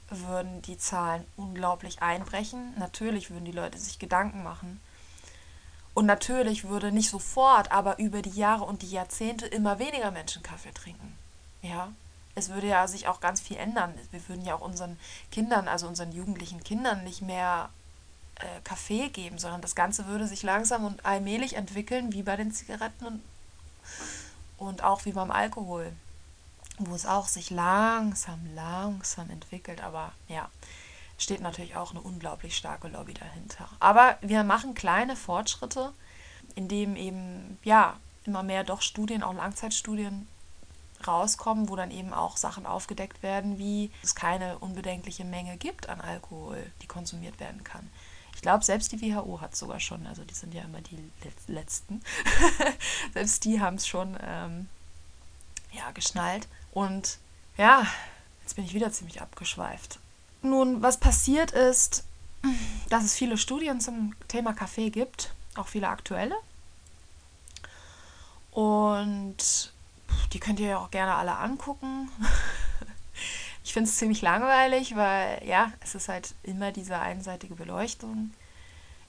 würden 0.10 0.62
die 0.62 0.78
Zahlen 0.78 1.26
unglaublich 1.38 2.02
einbrechen. 2.02 2.74
Natürlich 2.78 3.32
würden 3.32 3.46
die 3.46 3.52
Leute 3.52 3.78
sich 3.78 4.00
Gedanken 4.00 4.44
machen. 4.44 4.80
Und 5.94 6.06
natürlich 6.06 6.68
würde 6.68 6.92
nicht 6.92 7.10
sofort, 7.10 7.72
aber 7.72 8.00
über 8.00 8.22
die 8.22 8.32
Jahre 8.32 8.64
und 8.66 8.82
die 8.82 8.90
Jahrzehnte 8.90 9.46
immer 9.46 9.80
weniger 9.80 10.12
Menschen 10.12 10.42
Kaffee 10.42 10.74
trinken. 10.74 11.16
Ja, 11.62 11.92
es 12.36 12.50
würde 12.50 12.68
ja 12.68 12.88
sich 12.88 13.08
auch 13.08 13.20
ganz 13.20 13.42
viel 13.42 13.58
ändern. 13.58 13.94
Wir 14.12 14.28
würden 14.28 14.44
ja 14.44 14.56
auch 14.56 14.62
unseren 14.62 14.98
Kindern, 15.32 15.68
also 15.68 15.88
unseren 15.88 16.12
jugendlichen 16.12 16.64
Kindern, 16.64 17.04
nicht 17.04 17.22
mehr 17.22 17.70
äh, 18.36 18.62
Kaffee 18.64 19.10
geben, 19.10 19.38
sondern 19.38 19.62
das 19.62 19.76
Ganze 19.76 20.08
würde 20.08 20.28
sich 20.28 20.42
langsam 20.42 20.84
und 20.84 21.06
allmählich 21.06 21.56
entwickeln, 21.56 22.12
wie 22.14 22.24
bei 22.24 22.36
den 22.36 22.52
Zigaretten 22.52 23.06
und, 23.06 23.24
und 24.58 24.84
auch 24.84 25.06
wie 25.06 25.14
beim 25.14 25.32
Alkohol. 25.32 25.94
wo 26.80 26.96
es 26.96 27.06
auch 27.06 27.28
sich 27.28 27.50
langsam, 27.50 28.40
langsam 28.56 29.30
entwickelt. 29.30 29.82
Aber 29.82 30.12
ja, 30.28 30.50
steht 31.18 31.42
natürlich 31.42 31.76
auch 31.76 31.92
eine 31.92 32.02
unglaublich 32.02 32.58
starke 32.58 32.88
Lobby 32.88 33.14
dahinter. 33.14 33.70
Aber 33.80 34.18
wir 34.22 34.44
machen 34.44 34.74
kleine 34.74 35.16
Fortschritte, 35.16 35.94
indem 36.56 36.96
eben, 36.96 37.60
ja, 37.64 37.98
immer 38.26 38.44
mehr 38.44 38.64
doch 38.64 38.82
Studien, 38.82 39.24
auch 39.24 39.34
Langzeitstudien 39.34 40.28
rauskommen, 41.06 41.68
wo 41.68 41.76
dann 41.76 41.92
eben 41.92 42.14
auch 42.14 42.38
Sachen 42.38 42.66
aufgedeckt 42.66 43.22
werden, 43.22 43.58
wie 43.58 43.92
es 44.02 44.16
keine 44.16 44.58
unbedenkliche 44.60 45.26
Menge 45.26 45.58
gibt 45.58 45.90
an 45.90 46.00
Alkohol, 46.00 46.72
die 46.82 46.88
konsumiert 46.88 47.40
werden 47.42 47.64
kann. 47.66 47.90
Glaube, 48.44 48.64
selbst 48.66 48.92
die 48.92 49.02
WHO 49.02 49.40
hat 49.40 49.54
es 49.54 49.60
sogar 49.60 49.80
schon, 49.80 50.06
also 50.06 50.26
die 50.26 50.34
sind 50.34 50.54
ja 50.54 50.64
immer 50.64 50.82
die 50.82 51.00
Letzten, 51.48 52.02
selbst 53.14 53.46
die 53.46 53.62
haben 53.62 53.78
es 53.78 53.88
schon 53.88 54.18
ähm, 54.22 54.68
ja, 55.72 55.90
geschnallt. 55.92 56.50
Und 56.74 57.20
ja, 57.58 57.88
jetzt 58.42 58.58
bin 58.58 58.66
ich 58.66 58.74
wieder 58.74 58.92
ziemlich 58.92 59.22
abgeschweift. 59.22 59.98
Nun, 60.42 60.82
was 60.82 61.00
passiert 61.00 61.52
ist, 61.52 62.04
dass 62.90 63.06
es 63.06 63.14
viele 63.14 63.38
Studien 63.38 63.80
zum 63.80 64.14
Thema 64.28 64.52
Kaffee 64.52 64.90
gibt, 64.90 65.34
auch 65.56 65.70
viele 65.70 65.88
aktuelle. 65.88 66.36
Und 68.52 69.72
die 70.34 70.40
könnt 70.42 70.60
ihr 70.60 70.68
ja 70.68 70.80
auch 70.80 70.92
gerne 70.92 71.16
alle 71.16 71.38
angucken. 71.38 72.10
ich 73.64 73.74
finde 73.74 73.90
es 73.90 73.98
ziemlich 73.98 74.22
langweilig, 74.22 74.96
weil 74.96 75.42
ja, 75.46 75.72
es 75.82 75.96
ist 75.96 76.10
halt 76.10 76.34
immer 76.44 76.72
diese 76.72 76.98
einseitige 77.00 77.56
Beleuchtung. 77.56 78.32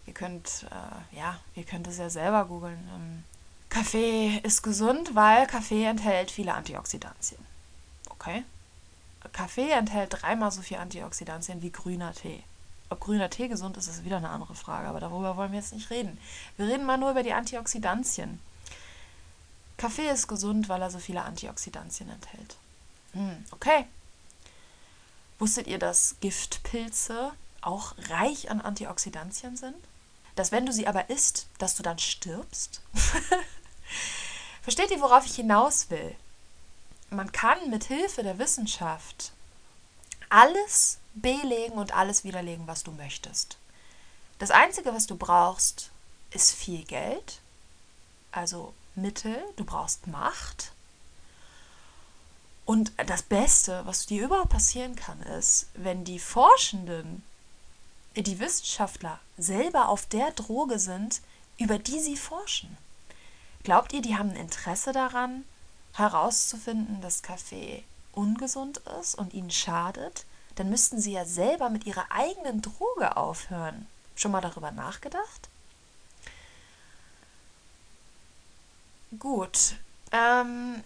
Ihr 0.06 0.14
könnt, 0.14 0.66
äh, 0.70 1.16
ja, 1.16 1.40
ihr 1.54 1.64
könnt 1.64 1.86
es 1.88 1.98
ja 1.98 2.10
selber 2.10 2.44
googeln. 2.44 2.88
Ähm, 2.94 3.24
Kaffee 3.68 4.38
ist 4.42 4.62
gesund, 4.62 5.14
weil 5.14 5.46
Kaffee 5.46 5.84
enthält 5.84 6.30
viele 6.30 6.54
Antioxidantien. 6.54 7.44
Okay? 8.10 8.44
Kaffee 9.32 9.70
enthält 9.70 10.22
dreimal 10.22 10.52
so 10.52 10.62
viel 10.62 10.76
Antioxidantien 10.76 11.62
wie 11.62 11.72
grüner 11.72 12.12
Tee. 12.12 12.44
Ob 12.90 13.00
grüner 13.00 13.30
Tee 13.30 13.48
gesund 13.48 13.76
ist, 13.76 13.88
ist 13.88 14.04
wieder 14.04 14.18
eine 14.18 14.28
andere 14.28 14.54
Frage, 14.54 14.86
aber 14.86 15.00
darüber 15.00 15.36
wollen 15.36 15.50
wir 15.50 15.58
jetzt 15.58 15.72
nicht 15.72 15.90
reden. 15.90 16.18
Wir 16.56 16.68
reden 16.68 16.84
mal 16.84 16.98
nur 16.98 17.10
über 17.10 17.22
die 17.22 17.32
Antioxidantien. 17.32 18.38
Kaffee 19.78 20.08
ist 20.08 20.28
gesund, 20.28 20.68
weil 20.68 20.82
er 20.82 20.90
so 20.90 20.98
viele 20.98 21.22
Antioxidantien 21.22 22.10
enthält. 22.10 22.56
Hm, 23.14 23.44
okay. 23.50 23.86
Wusstet 25.44 25.66
ihr, 25.66 25.78
dass 25.78 26.16
Giftpilze 26.22 27.30
auch 27.60 27.92
reich 28.08 28.50
an 28.50 28.62
Antioxidantien 28.62 29.58
sind? 29.58 29.76
Dass 30.36 30.52
wenn 30.52 30.64
du 30.64 30.72
sie 30.72 30.86
aber 30.86 31.10
isst, 31.10 31.48
dass 31.58 31.74
du 31.74 31.82
dann 31.82 31.98
stirbst? 31.98 32.80
Versteht 34.62 34.90
ihr, 34.90 35.02
worauf 35.02 35.26
ich 35.26 35.34
hinaus 35.34 35.90
will? 35.90 36.16
Man 37.10 37.30
kann 37.30 37.68
mit 37.68 37.84
Hilfe 37.84 38.22
der 38.22 38.38
Wissenschaft 38.38 39.32
alles 40.30 40.96
belegen 41.12 41.74
und 41.74 41.94
alles 41.94 42.24
widerlegen, 42.24 42.66
was 42.66 42.82
du 42.82 42.92
möchtest. 42.92 43.58
Das 44.38 44.50
Einzige, 44.50 44.94
was 44.94 45.06
du 45.06 45.14
brauchst, 45.14 45.90
ist 46.30 46.52
viel 46.52 46.84
Geld, 46.84 47.42
also 48.32 48.72
Mittel, 48.94 49.44
du 49.56 49.66
brauchst 49.66 50.06
Macht. 50.06 50.72
Und 52.66 52.92
das 53.06 53.22
Beste, 53.22 53.82
was 53.84 54.06
dir 54.06 54.24
überhaupt 54.24 54.50
passieren 54.50 54.96
kann, 54.96 55.20
ist, 55.22 55.66
wenn 55.74 56.04
die 56.04 56.18
Forschenden, 56.18 57.22
die 58.16 58.38
Wissenschaftler 58.38 59.18
selber 59.36 59.88
auf 59.88 60.06
der 60.06 60.30
Droge 60.30 60.78
sind, 60.78 61.20
über 61.58 61.78
die 61.78 62.00
sie 62.00 62.16
forschen. 62.16 62.76
Glaubt 63.64 63.92
ihr, 63.92 64.02
die 64.02 64.16
haben 64.16 64.30
ein 64.30 64.36
Interesse 64.36 64.92
daran, 64.92 65.44
herauszufinden, 65.94 67.00
dass 67.00 67.22
Kaffee 67.22 67.84
ungesund 68.12 68.78
ist 69.00 69.14
und 69.14 69.34
ihnen 69.34 69.50
schadet? 69.50 70.24
Dann 70.54 70.70
müssten 70.70 71.00
sie 71.00 71.12
ja 71.12 71.24
selber 71.24 71.68
mit 71.68 71.86
ihrer 71.86 72.06
eigenen 72.10 72.62
Droge 72.62 73.16
aufhören. 73.16 73.86
Schon 74.16 74.30
mal 74.30 74.40
darüber 74.40 74.70
nachgedacht? 74.70 75.48
Gut, 79.18 79.76
ähm, 80.12 80.82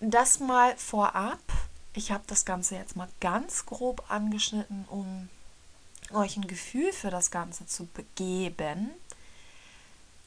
das 0.00 0.40
mal 0.40 0.76
vorab. 0.76 1.40
Ich 1.94 2.12
habe 2.12 2.24
das 2.26 2.44
Ganze 2.44 2.76
jetzt 2.76 2.96
mal 2.96 3.08
ganz 3.20 3.66
grob 3.66 4.04
angeschnitten, 4.08 4.84
um 4.88 5.28
euch 6.12 6.36
ein 6.36 6.46
Gefühl 6.46 6.92
für 6.92 7.10
das 7.10 7.30
Ganze 7.30 7.66
zu 7.66 7.88
geben. 8.14 8.90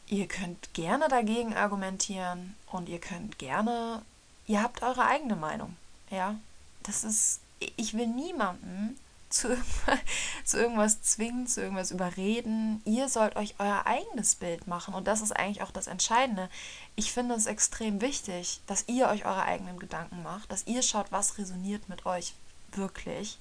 Ihr 0.07 0.27
könnt 0.27 0.73
gerne 0.73 1.07
dagegen 1.07 1.55
argumentieren 1.55 2.55
und 2.71 2.89
ihr 2.89 2.99
könnt 2.99 3.39
gerne, 3.39 4.01
ihr 4.47 4.61
habt 4.61 4.83
eure 4.83 5.05
eigene 5.05 5.37
Meinung. 5.37 5.77
Ja, 6.09 6.35
das 6.83 7.03
ist, 7.05 7.39
ich 7.77 7.93
will 7.93 8.07
niemanden 8.07 8.97
zu, 9.31 9.57
zu 10.45 10.57
irgendwas 10.57 11.01
zwingen, 11.01 11.47
zu 11.47 11.61
irgendwas 11.61 11.91
überreden. 11.91 12.81
Ihr 12.85 13.09
sollt 13.09 13.35
euch 13.35 13.55
euer 13.59 13.83
eigenes 13.85 14.35
Bild 14.35 14.67
machen. 14.67 14.93
Und 14.93 15.07
das 15.07 15.21
ist 15.21 15.31
eigentlich 15.31 15.61
auch 15.61 15.71
das 15.71 15.87
Entscheidende. 15.87 16.49
Ich 16.95 17.11
finde 17.11 17.35
es 17.35 17.45
extrem 17.45 18.01
wichtig, 18.01 18.61
dass 18.67 18.85
ihr 18.87 19.07
euch 19.07 19.25
eure 19.25 19.43
eigenen 19.43 19.79
Gedanken 19.79 20.23
macht, 20.23 20.51
dass 20.51 20.67
ihr 20.67 20.81
schaut, 20.81 21.11
was 21.11 21.37
resoniert 21.37 21.89
mit 21.89 22.05
euch 22.05 22.33
wirklich 22.73 23.37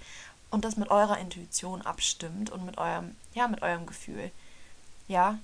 und 0.50 0.64
das 0.64 0.76
mit 0.76 0.90
eurer 0.90 1.18
Intuition 1.18 1.82
abstimmt 1.82 2.50
und 2.50 2.64
mit 2.64 2.78
eurem, 2.78 3.16
ja, 3.34 3.48
mit 3.48 3.62
eurem 3.62 3.86
Gefühl. 3.86 4.30
Ja. 5.08 5.38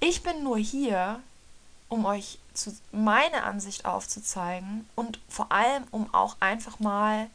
Ich 0.00 0.22
bin 0.22 0.42
nur 0.42 0.58
hier, 0.58 1.20
um 1.88 2.04
euch 2.04 2.38
zu, 2.54 2.76
meine 2.92 3.44
Ansicht 3.44 3.84
aufzuzeigen 3.84 4.88
und 4.94 5.20
vor 5.28 5.52
allem, 5.52 5.84
um 5.90 6.12
auch 6.14 6.36
einfach 6.40 6.78
mal 6.80 7.28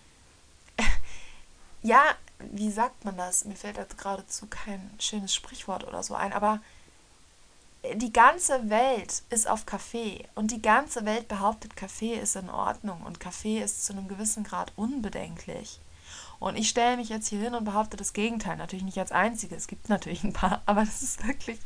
ja, 1.81 2.03
wie 2.51 2.71
sagt 2.71 3.05
man 3.05 3.17
das? 3.17 3.45
Mir 3.45 3.55
fällt 3.55 3.77
jetzt 3.77 3.97
geradezu 3.97 4.47
kein 4.47 4.89
schönes 4.99 5.33
Sprichwort 5.33 5.85
oder 5.85 6.03
so 6.03 6.15
ein, 6.15 6.33
aber 6.33 6.59
die 7.93 8.11
ganze 8.11 8.69
Welt 8.69 9.23
ist 9.29 9.47
auf 9.47 9.65
Kaffee 9.65 10.25
und 10.35 10.51
die 10.51 10.61
ganze 10.61 11.05
Welt 11.05 11.27
behauptet, 11.27 11.75
Kaffee 11.75 12.15
ist 12.15 12.35
in 12.35 12.49
Ordnung 12.49 13.01
und 13.03 13.19
Kaffee 13.19 13.61
ist 13.61 13.85
zu 13.85 13.93
einem 13.93 14.07
gewissen 14.07 14.43
Grad 14.43 14.73
unbedenklich. 14.75 15.79
Und 16.39 16.57
ich 16.57 16.69
stelle 16.69 16.97
mich 16.97 17.09
jetzt 17.09 17.27
hier 17.27 17.39
hin 17.39 17.55
und 17.55 17.65
behaupte 17.65 17.97
das 17.97 18.13
Gegenteil. 18.13 18.57
Natürlich 18.57 18.85
nicht 18.85 18.97
als 18.97 19.11
Einzige, 19.11 19.55
es 19.55 19.67
gibt 19.67 19.89
natürlich 19.89 20.23
ein 20.23 20.33
paar, 20.33 20.61
aber 20.65 20.81
das 20.81 21.01
ist 21.01 21.25
wirklich 21.25 21.59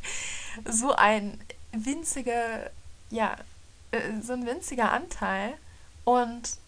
so 0.68 0.92
ein 0.92 1.40
winziger, 1.72 2.70
ja, 3.10 3.36
äh, 3.90 4.20
so 4.20 4.32
ein 4.32 4.46
winziger 4.46 4.92
Anteil. 4.92 5.54
Und 6.04 6.58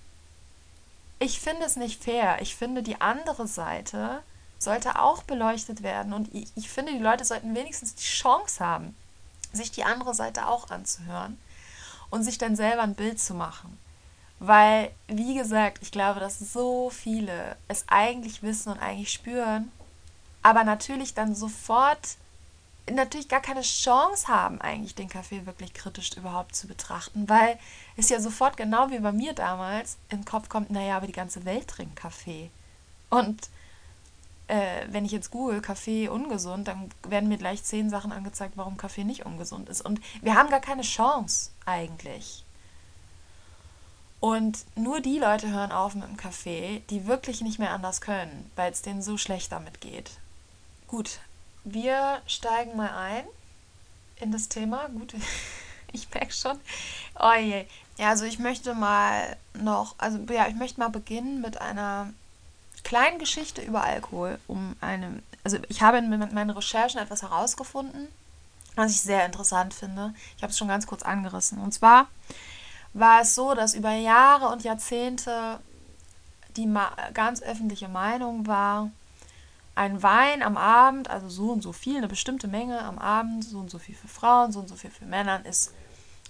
ich 1.18 1.40
finde 1.40 1.64
es 1.64 1.76
nicht 1.76 2.02
fair. 2.02 2.38
Ich 2.40 2.56
finde, 2.56 2.82
die 2.82 3.00
andere 3.00 3.46
Seite 3.46 4.22
sollte 4.58 5.00
auch 5.00 5.22
beleuchtet 5.22 5.82
werden. 5.82 6.12
Und 6.12 6.34
ich, 6.34 6.48
ich 6.56 6.68
finde, 6.68 6.92
die 6.92 6.98
Leute 6.98 7.24
sollten 7.24 7.54
wenigstens 7.54 7.94
die 7.94 8.04
Chance 8.04 8.64
haben, 8.64 8.96
sich 9.52 9.70
die 9.70 9.84
andere 9.84 10.14
Seite 10.14 10.46
auch 10.46 10.70
anzuhören 10.70 11.38
und 12.10 12.22
sich 12.22 12.38
dann 12.38 12.56
selber 12.56 12.82
ein 12.82 12.94
Bild 12.94 13.20
zu 13.20 13.34
machen. 13.34 13.78
Weil, 14.38 14.90
wie 15.08 15.34
gesagt, 15.34 15.78
ich 15.80 15.90
glaube, 15.90 16.20
dass 16.20 16.38
so 16.38 16.90
viele 16.90 17.56
es 17.68 17.84
eigentlich 17.88 18.42
wissen 18.42 18.72
und 18.72 18.78
eigentlich 18.78 19.12
spüren, 19.12 19.72
aber 20.42 20.62
natürlich 20.62 21.14
dann 21.14 21.34
sofort 21.34 22.16
natürlich 22.90 23.28
gar 23.28 23.40
keine 23.40 23.62
Chance 23.62 24.28
haben, 24.28 24.60
eigentlich 24.60 24.94
den 24.94 25.08
Kaffee 25.08 25.46
wirklich 25.46 25.74
kritisch 25.74 26.12
überhaupt 26.16 26.54
zu 26.54 26.68
betrachten, 26.68 27.28
weil 27.28 27.58
es 27.96 28.08
ja 28.08 28.20
sofort 28.20 28.56
genau 28.56 28.90
wie 28.90 28.98
bei 28.98 29.12
mir 29.12 29.32
damals 29.32 29.96
in 30.10 30.18
den 30.18 30.24
Kopf 30.24 30.48
kommt, 30.48 30.70
naja, 30.70 30.96
aber 30.96 31.06
die 31.06 31.12
ganze 31.12 31.44
Welt 31.44 31.68
trinkt 31.68 31.96
Kaffee. 31.96 32.50
Und 33.08 33.48
äh, 34.48 34.86
wenn 34.88 35.04
ich 35.04 35.12
jetzt 35.12 35.30
google 35.30 35.60
Kaffee 35.60 36.08
ungesund, 36.08 36.68
dann 36.68 36.90
werden 37.08 37.28
mir 37.28 37.38
gleich 37.38 37.64
zehn 37.64 37.90
Sachen 37.90 38.12
angezeigt, 38.12 38.56
warum 38.56 38.76
Kaffee 38.76 39.04
nicht 39.04 39.26
ungesund 39.26 39.68
ist. 39.68 39.80
Und 39.80 40.00
wir 40.22 40.34
haben 40.34 40.50
gar 40.50 40.60
keine 40.60 40.82
Chance 40.82 41.50
eigentlich. 41.64 42.44
Und 44.20 44.64
nur 44.76 45.00
die 45.00 45.18
Leute 45.18 45.50
hören 45.50 45.72
auf 45.72 45.94
mit 45.94 46.04
dem 46.04 46.16
Kaffee, 46.16 46.82
die 46.90 47.06
wirklich 47.06 47.42
nicht 47.42 47.58
mehr 47.58 47.72
anders 47.72 48.00
können, 48.00 48.50
weil 48.56 48.72
es 48.72 48.82
denen 48.82 49.02
so 49.02 49.18
schlecht 49.18 49.52
damit 49.52 49.80
geht. 49.80 50.10
Gut, 50.86 51.20
wir 51.64 52.22
steigen 52.26 52.76
mal 52.76 52.90
ein 52.90 53.24
in 54.16 54.32
das 54.32 54.48
Thema. 54.48 54.88
Gut, 54.88 55.14
ich 55.92 56.08
merke 56.14 56.32
schon. 56.32 56.58
Oh 57.18 57.34
je. 57.34 57.66
Ja, 57.98 58.10
also 58.10 58.24
ich 58.24 58.38
möchte 58.38 58.74
mal 58.74 59.36
noch, 59.54 59.94
also 59.98 60.18
ja, 60.30 60.46
ich 60.48 60.54
möchte 60.54 60.80
mal 60.80 60.90
beginnen 60.90 61.40
mit 61.40 61.60
einer 61.60 62.12
kleinen 62.84 63.18
Geschichte 63.18 63.62
über 63.62 63.82
Alkohol, 63.82 64.38
um 64.46 64.76
eine, 64.80 65.22
also 65.44 65.58
ich 65.68 65.82
habe 65.82 66.02
mit 66.02 66.32
meinen 66.32 66.50
Recherchen 66.50 67.00
etwas 67.00 67.22
herausgefunden, 67.22 68.08
was 68.74 68.92
ich 68.92 69.00
sehr 69.00 69.24
interessant 69.24 69.72
finde. 69.72 70.14
Ich 70.36 70.42
habe 70.42 70.50
es 70.50 70.58
schon 70.58 70.68
ganz 70.68 70.86
kurz 70.86 71.02
angerissen. 71.02 71.58
Und 71.58 71.72
zwar 71.72 72.08
war 72.92 73.22
es 73.22 73.34
so, 73.34 73.54
dass 73.54 73.74
über 73.74 73.92
Jahre 73.92 74.48
und 74.48 74.62
Jahrzehnte 74.62 75.58
die 76.56 76.72
ganz 77.14 77.42
öffentliche 77.42 77.88
Meinung 77.88 78.46
war, 78.46 78.90
ein 79.74 80.02
Wein 80.02 80.42
am 80.42 80.56
Abend, 80.56 81.10
also 81.10 81.28
so 81.28 81.50
und 81.52 81.62
so 81.62 81.72
viel, 81.72 81.98
eine 81.98 82.08
bestimmte 82.08 82.48
Menge 82.48 82.80
am 82.82 82.98
Abend, 82.98 83.44
so 83.44 83.58
und 83.58 83.70
so 83.70 83.78
viel 83.78 83.94
für 83.94 84.08
Frauen, 84.08 84.52
so 84.52 84.60
und 84.60 84.68
so 84.68 84.76
viel 84.76 84.90
für 84.90 85.04
Männer, 85.04 85.44
ist 85.44 85.72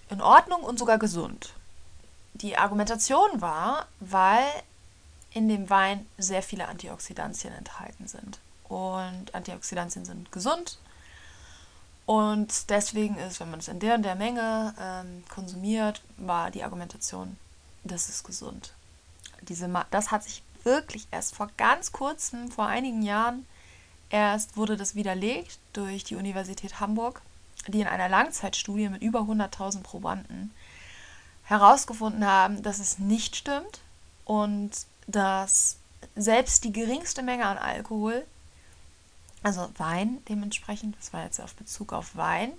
in 0.08 0.20
Ordnung 0.20 0.62
und 0.62 0.78
sogar 0.78 0.98
gesund. 0.98 1.54
Die 2.42 2.56
Argumentation 2.56 3.40
war, 3.40 3.86
weil 4.00 4.46
in 5.32 5.48
dem 5.48 5.68
Wein 5.68 6.06
sehr 6.18 6.42
viele 6.42 6.68
Antioxidantien 6.68 7.52
enthalten 7.52 8.06
sind. 8.06 8.38
Und 8.68 9.34
Antioxidantien 9.34 10.04
sind 10.04 10.32
gesund. 10.32 10.78
Und 12.06 12.70
deswegen 12.70 13.18
ist, 13.18 13.40
wenn 13.40 13.50
man 13.50 13.60
es 13.60 13.68
in 13.68 13.80
der 13.80 13.96
und 13.96 14.02
der 14.02 14.14
Menge 14.14 14.74
ähm, 14.80 15.24
konsumiert, 15.28 16.00
war 16.16 16.50
die 16.50 16.62
Argumentation, 16.62 17.36
das 17.84 18.08
ist 18.08 18.24
gesund. 18.24 18.72
Diese, 19.42 19.68
das 19.90 20.10
hat 20.10 20.24
sich 20.24 20.42
wirklich 20.62 21.06
erst 21.10 21.34
vor 21.34 21.50
ganz 21.56 21.92
kurzem, 21.92 22.50
vor 22.50 22.66
einigen 22.66 23.02
Jahren, 23.02 23.46
erst 24.08 24.56
wurde 24.56 24.76
das 24.76 24.94
widerlegt 24.94 25.58
durch 25.72 26.04
die 26.04 26.16
Universität 26.16 26.80
Hamburg, 26.80 27.22
die 27.66 27.80
in 27.80 27.88
einer 27.88 28.08
Langzeitstudie 28.08 28.88
mit 28.88 29.02
über 29.02 29.20
100.000 29.20 29.82
Probanden 29.82 30.52
herausgefunden 31.46 32.26
haben, 32.26 32.62
dass 32.62 32.78
es 32.78 32.98
nicht 32.98 33.36
stimmt 33.36 33.80
und 34.24 34.70
dass 35.06 35.76
selbst 36.14 36.64
die 36.64 36.72
geringste 36.72 37.22
Menge 37.22 37.46
an 37.46 37.58
Alkohol, 37.58 38.24
also 39.42 39.68
Wein 39.78 40.18
dementsprechend, 40.28 40.96
das 40.98 41.12
war 41.12 41.24
jetzt 41.24 41.40
auf 41.40 41.54
Bezug 41.54 41.92
auf 41.92 42.16
Wein, 42.16 42.52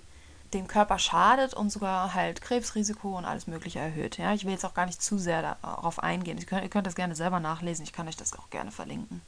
dem 0.54 0.66
Körper 0.66 0.98
schadet 0.98 1.52
und 1.52 1.70
sogar 1.70 2.14
halt 2.14 2.40
Krebsrisiko 2.40 3.18
und 3.18 3.26
alles 3.26 3.46
Mögliche 3.46 3.78
erhöht. 3.78 4.16
Ja, 4.16 4.32
ich 4.32 4.44
will 4.44 4.52
jetzt 4.52 4.64
auch 4.64 4.72
gar 4.72 4.86
nicht 4.86 5.02
zu 5.02 5.18
sehr 5.18 5.42
darauf 5.42 6.02
eingehen. 6.02 6.38
Ihr 6.38 6.46
könnt, 6.46 6.62
ihr 6.62 6.70
könnt 6.70 6.86
das 6.86 6.94
gerne 6.94 7.14
selber 7.14 7.38
nachlesen. 7.38 7.84
Ich 7.84 7.92
kann 7.92 8.08
euch 8.08 8.16
das 8.16 8.32
auch 8.32 8.48
gerne 8.48 8.70
verlinken. 8.70 9.20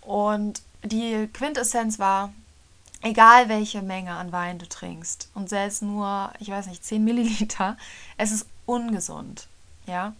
Und 0.00 0.62
die 0.82 1.28
Quintessenz 1.32 1.98
war, 1.98 2.32
egal 3.04 3.48
welche 3.48 3.82
Menge 3.82 4.12
an 4.14 4.32
Wein 4.32 4.58
du 4.58 4.68
trinkst 4.68 5.28
und 5.34 5.48
selbst 5.48 5.82
nur, 5.82 6.32
ich 6.40 6.48
weiß 6.48 6.66
nicht, 6.66 6.84
10 6.84 7.04
Milliliter, 7.04 7.76
es 8.16 8.32
ist 8.32 8.46
ungesund. 8.66 9.46
Ja. 9.86 10.14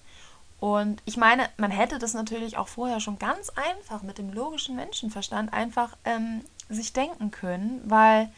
Und 0.61 1.03
ich 1.05 1.17
meine, 1.17 1.49
man 1.57 1.71
hätte 1.71 1.99
das 1.99 2.15
natürlich 2.15 2.57
auch 2.57 2.69
vorher 2.69 3.01
schon 3.01 3.19
ganz 3.19 3.51
einfach 3.51 4.03
mit 4.03 4.19
dem 4.19 4.33
logischen 4.33 4.77
Menschenverstand 4.77 5.53
einfach 5.53 5.97
ähm, 6.05 6.43
sich 6.69 6.93
denken 6.93 7.31
können, 7.31 7.83
weil 7.85 8.31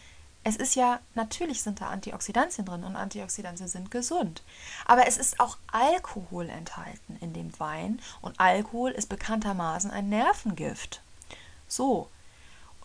es 0.45 0.57
ist 0.57 0.77
ja, 0.77 1.01
natürlich 1.17 1.63
sind 1.63 1.81
da 1.81 1.89
Antioxidantien 1.89 2.67
drin 2.67 2.85
und 2.85 2.95
Antioxidantien 2.95 3.69
sind 3.69 3.91
gesund. 3.91 4.43
Aber 4.85 5.09
es 5.09 5.17
ist 5.17 5.41
auch 5.41 5.57
Alkohol 5.73 6.49
enthalten 6.49 7.17
in 7.21 7.33
dem 7.33 7.59
Wein 7.59 8.01
und 8.21 8.39
Alkohol 8.39 8.93
ist 8.93 9.09
bekanntermaßen 9.09 9.91
ein 9.91 10.09
Nervengift. 10.09 11.01
So. 11.67 12.09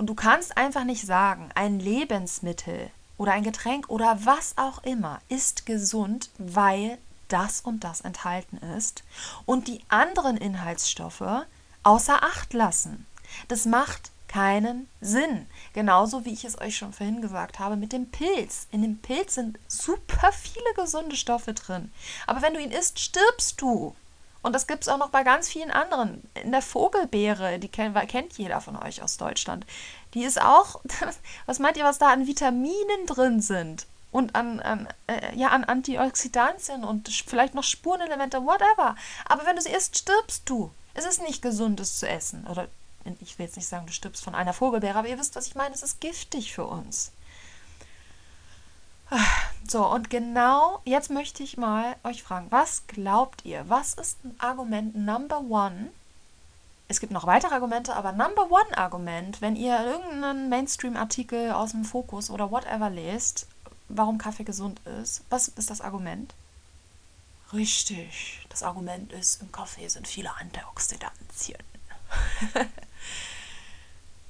Und 0.01 0.07
du 0.07 0.15
kannst 0.15 0.57
einfach 0.57 0.83
nicht 0.83 1.05
sagen, 1.05 1.51
ein 1.53 1.79
Lebensmittel 1.79 2.89
oder 3.19 3.33
ein 3.33 3.43
Getränk 3.43 3.87
oder 3.87 4.17
was 4.23 4.57
auch 4.57 4.83
immer 4.83 5.21
ist 5.29 5.67
gesund, 5.67 6.31
weil 6.39 6.97
das 7.27 7.61
und 7.61 7.83
das 7.83 8.01
enthalten 8.01 8.57
ist 8.75 9.03
und 9.45 9.67
die 9.67 9.81
anderen 9.89 10.37
Inhaltsstoffe 10.37 11.45
außer 11.83 12.23
Acht 12.23 12.51
lassen. 12.53 13.05
Das 13.47 13.65
macht 13.65 14.09
keinen 14.27 14.89
Sinn. 15.01 15.45
Genauso 15.73 16.25
wie 16.25 16.33
ich 16.33 16.45
es 16.45 16.59
euch 16.59 16.77
schon 16.77 16.93
vorhin 16.93 17.21
gesagt 17.21 17.59
habe 17.59 17.75
mit 17.75 17.93
dem 17.93 18.09
Pilz. 18.09 18.65
In 18.71 18.81
dem 18.81 18.97
Pilz 18.97 19.35
sind 19.35 19.59
super 19.67 20.31
viele 20.31 20.73
gesunde 20.75 21.15
Stoffe 21.15 21.53
drin. 21.53 21.91
Aber 22.25 22.41
wenn 22.41 22.55
du 22.55 22.59
ihn 22.59 22.71
isst, 22.71 22.99
stirbst 22.99 23.61
du. 23.61 23.95
Und 24.41 24.53
das 24.53 24.67
gibt 24.67 24.83
es 24.83 24.89
auch 24.89 24.97
noch 24.97 25.09
bei 25.09 25.23
ganz 25.23 25.49
vielen 25.49 25.71
anderen. 25.71 26.23
In 26.43 26.51
der 26.51 26.61
Vogelbeere, 26.61 27.59
die 27.59 27.67
kennt, 27.67 27.95
kennt 28.09 28.37
jeder 28.37 28.59
von 28.61 28.75
euch 28.75 29.03
aus 29.03 29.17
Deutschland. 29.17 29.65
Die 30.13 30.23
ist 30.23 30.41
auch, 30.41 30.81
was 31.45 31.59
meint 31.59 31.77
ihr, 31.77 31.83
was 31.83 31.99
da 31.99 32.11
an 32.11 32.27
Vitaminen 32.27 33.05
drin 33.07 33.41
sind? 33.41 33.85
Und 34.11 34.35
an, 34.35 34.59
an, 34.59 34.87
äh, 35.07 35.33
ja, 35.37 35.49
an 35.49 35.63
Antioxidantien 35.63 36.83
und 36.83 37.07
vielleicht 37.07 37.53
noch 37.53 37.63
Spurenelemente, 37.63 38.43
whatever. 38.43 38.97
Aber 39.25 39.45
wenn 39.45 39.55
du 39.55 39.61
sie 39.61 39.71
isst, 39.71 39.97
stirbst 39.97 40.49
du. 40.49 40.71
Es 40.93 41.05
ist 41.05 41.21
nicht 41.21 41.41
gesund, 41.41 41.79
es 41.79 41.97
zu 41.97 42.09
essen. 42.09 42.45
Oder 42.47 42.67
ich 43.21 43.39
will 43.39 43.45
jetzt 43.45 43.55
nicht 43.55 43.69
sagen, 43.69 43.85
du 43.85 43.93
stirbst 43.93 44.23
von 44.23 44.35
einer 44.35 44.51
Vogelbeere, 44.51 44.99
aber 44.99 45.07
ihr 45.07 45.17
wisst, 45.17 45.35
was 45.37 45.47
ich 45.47 45.55
meine, 45.55 45.73
es 45.73 45.83
ist 45.83 46.01
giftig 46.01 46.53
für 46.53 46.65
uns. 46.65 47.13
So, 49.67 49.85
und 49.85 50.09
genau 50.09 50.81
jetzt 50.83 51.09
möchte 51.09 51.43
ich 51.43 51.55
mal 51.55 51.95
euch 52.03 52.23
fragen, 52.23 52.47
was 52.49 52.87
glaubt 52.87 53.45
ihr? 53.45 53.69
Was 53.69 53.93
ist 53.93 54.23
ein 54.25 54.35
Argument 54.37 54.95
Number 54.95 55.39
One? 55.39 55.91
Es 56.89 56.99
gibt 56.99 57.13
noch 57.13 57.25
weitere 57.25 57.53
Argumente, 57.53 57.95
aber 57.95 58.11
Number 58.11 58.51
One 58.51 58.77
Argument, 58.77 59.41
wenn 59.41 59.55
ihr 59.55 59.79
irgendeinen 59.79 60.49
Mainstream-Artikel 60.49 61.51
aus 61.51 61.71
dem 61.71 61.85
Fokus 61.85 62.29
oder 62.29 62.51
whatever 62.51 62.89
lest, 62.89 63.47
warum 63.87 64.17
Kaffee 64.17 64.43
gesund 64.43 64.81
ist, 65.01 65.23
was 65.29 65.47
ist 65.47 65.69
das 65.69 65.79
Argument? 65.79 66.33
Richtig, 67.53 68.45
das 68.49 68.63
Argument 68.63 69.13
ist, 69.13 69.41
im 69.41 69.51
Kaffee 69.53 69.87
sind 69.87 70.07
viele 70.07 70.35
Antioxidantien. 70.35 71.63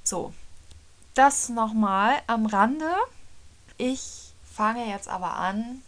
So, 0.04 0.34
das 1.14 1.50
nochmal 1.50 2.22
am 2.28 2.46
Rande. 2.46 2.92
Ich 3.78 4.31
fange 4.54 4.88
jetzt 4.88 5.08
aber 5.08 5.36
an, 5.38 5.82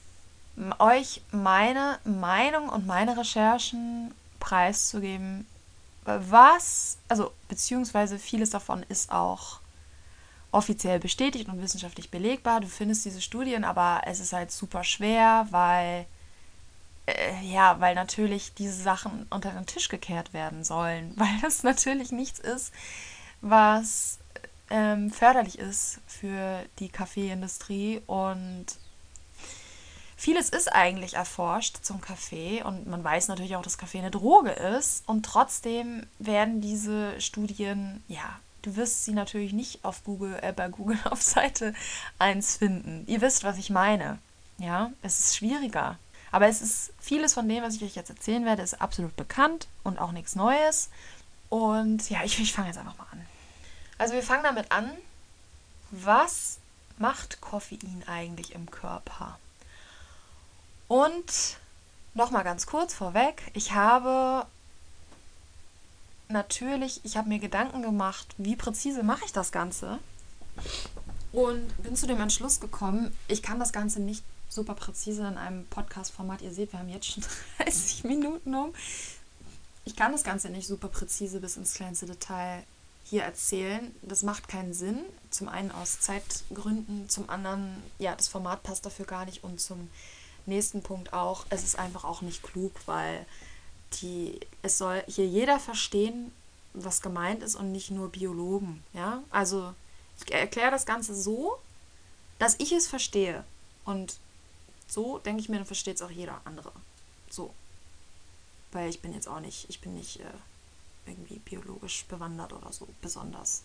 euch 0.80 1.21
meine 1.32 1.99
Meinung 2.04 2.69
und 2.69 2.86
meine 2.86 3.17
Recherchen 3.17 4.13
preiszugeben. 4.39 5.47
Was, 6.06 6.97
also 7.08 7.32
beziehungsweise 7.47 8.19
vieles 8.19 8.49
davon 8.49 8.84
ist 8.89 9.12
auch 9.12 9.60
offiziell 10.52 10.99
bestätigt 10.99 11.49
und 11.49 11.62
wissenschaftlich 11.62 12.12
belegbar. 12.12 12.60
Du 12.60 12.67
findest 12.67 13.06
diese 13.06 13.21
Studien, 13.21 13.63
aber 13.63 14.02
es 14.06 14.19
ist 14.19 14.34
halt 14.34 14.52
super 14.52 14.84
schwer, 14.84 15.47
weil 15.49 16.06
äh, 17.06 17.41
ja, 17.41 17.80
weil 17.80 17.95
natürlich 17.95 18.54
diese 18.54 18.82
Sachen 18.82 19.26
unter 19.30 19.52
den 19.52 19.65
Tisch 19.65 19.89
gekehrt 19.89 20.34
werden 20.34 20.63
sollen, 20.63 21.13
weil 21.17 21.39
das 21.41 21.63
natürlich 21.63 22.12
nichts 22.12 22.39
ist, 22.39 22.71
was 23.41 24.19
ähm, 24.69 25.12
förderlich 25.12 25.60
ist 25.60 25.99
für 26.08 26.63
die 26.80 26.89
Kaffeeindustrie 26.89 28.02
und 28.08 28.65
vieles 30.15 30.49
ist 30.49 30.73
eigentlich 30.73 31.15
erforscht 31.15 31.80
zum 31.84 32.02
Kaffee 32.02 32.63
und 32.63 32.88
man 32.88 33.04
weiß 33.04 33.28
natürlich 33.28 33.56
auch, 33.56 33.62
dass 33.62 33.78
Kaffee 33.78 33.99
eine 33.99 34.12
Droge 34.12 34.52
ist 34.52 35.08
und 35.08 35.26
trotzdem 35.26 36.06
werden 36.19 36.62
diese 36.62 37.19
Studien, 37.19 38.04
ja, 38.08 38.39
du 38.62 38.76
wirst 38.76 39.06
sie 39.06 39.13
natürlich 39.13 39.54
nicht 39.54 39.84
auf 39.86 40.04
Google, 40.04 40.39
äh, 40.41 40.54
bei 40.54 40.69
Google 40.69 40.97
auf 41.10 41.21
Seite 41.21 41.73
1 42.19 42.58
finden. 42.58 43.04
Ihr 43.08 43.21
wisst, 43.21 43.43
was 43.43 43.58
ich 43.58 43.69
meine. 43.69 44.19
Ja, 44.58 44.91
es 45.02 45.19
ist 45.19 45.36
schwieriger. 45.36 45.97
Aber 46.32 46.47
es 46.47 46.62
ist 46.62 46.93
vieles 46.99 47.36
von 47.36 47.47
dem, 47.47 47.62
was 47.62 47.76
ich 47.76 47.84
euch 47.84 47.95
jetzt 47.95 48.10
erzählen 48.10 48.45
werde, 48.45 48.63
ist 48.63 48.82
absolut 48.82 49.15
bekannt 49.15 49.67
und 49.84 49.99
auch 49.99 50.12
nichts 50.12 50.36
Neues. 50.36 50.89
Und 51.49 52.10
ja, 52.10 52.23
ich, 52.23 52.39
ich 52.39 52.54
fange 52.54 52.69
jetzt 52.69 52.78
einfach 52.78 52.97
mal 52.97 53.06
an. 53.12 53.23
Also 54.04 54.16
wir 54.16 54.24
fangen 54.24 54.44
damit 54.44 54.70
an, 54.74 54.92
was 55.92 56.58
macht 56.98 57.39
Koffein 57.39 58.04
eigentlich 58.06 58.54
im 58.54 58.70
Körper? 58.70 59.39
Und 60.89 61.58
nochmal 62.13 62.44
ganz 62.44 62.66
kurz 62.66 62.94
vorweg, 62.94 63.50
ich 63.54 63.72
habe 63.72 64.46
natürlich, 66.28 67.00
ich 67.06 67.16
habe 67.16 67.30
mir 67.30 67.39
Gedanken 67.39 67.82
gemacht, 67.82 68.28
wie 68.38 68.58
präzise 68.58 69.04
mache 69.04 69.24
ich 69.24 69.32
das 69.32 69.54
Ganze? 69.54 70.00
Und 71.32 71.82
bin 71.82 71.96
zu 71.96 72.06
dem 72.06 72.20
Entschluss 72.20 72.60
gekommen, 72.60 73.16
ich 73.30 73.42
kann 73.42 73.58
das 73.58 73.72
Ganze 73.72 74.02
nicht 74.02 74.26
super 74.50 74.76
präzise 74.76 75.26
in 75.26 75.38
einem 75.38 75.66
Podcast-Format. 75.68 76.42
Ihr 76.42 76.52
seht, 76.52 76.74
wir 76.74 76.80
haben 76.80 76.89
jetzt 76.89 77.06
schon 77.06 77.24
30 77.58 78.04
Minuten 78.04 78.54
um. 78.54 78.74
Ich 79.86 79.96
kann 79.96 80.12
das 80.12 80.26
Ganze 80.26 80.50
nicht 80.50 80.68
super 80.68 80.89
präzise 80.89 81.39
bis 81.39 81.56
ins 81.56 81.76
kleinste 81.76 82.06
Detail 82.06 82.66
hier 83.04 83.24
erzählen. 83.24 83.94
Das 84.02 84.24
macht 84.24 84.48
keinen 84.48 84.74
Sinn. 84.74 85.00
Zum 85.30 85.50
einen 85.50 85.72
aus 85.72 86.00
Zeitgründen, 86.00 87.10
zum 87.10 87.30
anderen, 87.30 87.82
ja, 88.00 88.16
das 88.16 88.28
Format 88.28 88.63
passt 88.63 88.86
dafür 88.86 89.06
gar 89.06 89.26
nicht 89.26 89.44
und 89.44 89.60
zum 89.60 89.89
nächsten 90.46 90.84
Punkt 90.84 91.13
auch, 91.13 91.46
es 91.50 91.63
ist 91.63 91.80
einfach 91.80 92.04
auch 92.04 92.22
nicht 92.22 92.44
klug, 92.44 92.74
weil 92.86 93.26
die, 94.02 94.39
es 94.62 94.78
soll 94.78 95.04
hier 95.08 95.28
jeder 95.28 95.60
verstehen, 95.60 96.32
was 96.74 97.02
gemeint 97.02 97.44
ist 97.44 97.56
und 97.56 97.72
nicht 97.72 97.92
nur 97.92 98.10
Biologen. 98.10 98.84
Ja, 98.94 99.24
also 99.30 99.74
ich 100.20 100.34
erkläre 100.34 100.72
das 100.72 100.86
Ganze 100.86 101.16
so, 101.16 101.58
dass 102.39 102.56
ich 102.60 102.72
es 102.72 102.88
verstehe. 102.88 103.44
Und 103.86 104.18
so 104.88 105.20
denke 105.20 105.42
ich 105.42 105.50
mir, 105.50 105.58
dann 105.58 105.66
versteht 105.66 105.96
es 105.96 106.02
auch 106.02 106.12
jeder 106.12 106.42
andere. 106.46 106.72
So. 107.30 107.54
Weil 108.72 108.89
ich 108.89 109.02
bin 109.02 109.13
jetzt 109.13 109.28
auch 109.28 109.39
nicht, 109.39 109.70
ich 109.70 109.82
bin 109.82 109.94
nicht 109.96 110.20
äh, 110.20 110.26
irgendwie 111.06 111.39
biologisch 111.39 112.06
bewandert 112.06 112.54
oder 112.54 112.72
so 112.72 112.88
besonders. 113.02 113.63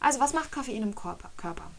Also 0.00 0.20
was 0.20 0.32
macht 0.32 0.52
Koffein 0.52 0.82
im 0.82 0.94
Körper? 0.94 1.70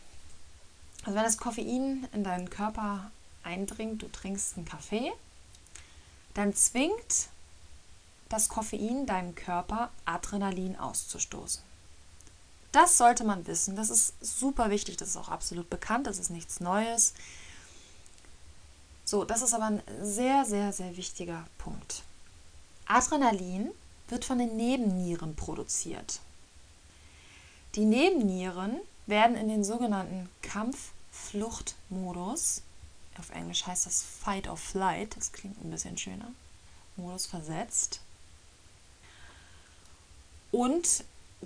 Also 1.04 1.16
wenn 1.16 1.24
das 1.24 1.38
Koffein 1.38 2.08
in 2.12 2.24
deinen 2.24 2.50
Körper 2.50 3.12
eindringt, 3.44 4.02
du 4.02 4.12
trinkst 4.12 4.58
einen 4.58 4.66
Kaffee, 4.66 5.12
dann 6.34 6.54
zwingt 6.54 7.30
das 8.28 8.50
Koffein 8.50 9.06
deinen 9.06 9.36
Körper 9.36 9.90
Adrenalin 10.06 10.78
auszustoßen. 10.78 11.64
Das 12.72 12.98
sollte 12.98 13.24
man 13.24 13.48
wissen. 13.48 13.76
Das 13.76 13.90
ist 13.90 14.14
super 14.22 14.70
wichtig. 14.70 14.98
Das 14.98 15.10
ist 15.10 15.18
auch 15.18 15.30
absolut 15.30 15.70
bekannt. 15.70 16.06
Das 16.06 16.20
ist 16.20 16.30
nichts 16.30 16.60
Neues. 16.60 17.14
So, 19.06 19.26
das 19.26 19.42
ist 19.42 19.56
aber 19.56 19.66
ein 19.66 19.82
sehr, 20.04 20.46
sehr, 20.46 20.72
sehr 20.72 20.96
wichtiger 20.96 21.48
Punkt. 21.58 22.04
Adrenalin 22.86 23.72
wird 24.10 24.26
von 24.26 24.40
den 24.40 24.58
Nebennieren 24.58 25.36
produziert. 25.36 26.20
Die 27.76 27.86
Nebennieren 27.86 28.80
werden 29.06 29.38
in 29.38 29.48
den 29.48 29.64
sogenannten 29.64 30.28
Kampf-Flucht-Modus, 30.42 32.64
auf 33.18 33.30
Englisch 33.32 33.66
heißt 33.68 33.86
das 33.86 34.02
Fight 34.02 34.48
or 34.48 34.58
Flight, 34.58 35.16
das 35.18 35.32
klingt 35.32 35.64
ein 35.64 35.72
bisschen 35.72 35.98
schöner, 35.98 36.32
Modus 36.96 37.26
versetzt. 37.26 38.02
Und 40.52 41.04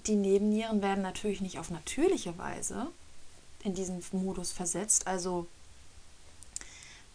die 0.07 0.15
Nebennieren 0.15 0.81
werden 0.81 1.01
natürlich 1.01 1.41
nicht 1.41 1.59
auf 1.59 1.69
natürliche 1.69 2.37
Weise 2.37 2.87
in 3.63 3.75
diesen 3.75 4.03
Modus 4.11 4.51
versetzt. 4.51 5.07
Also 5.07 5.47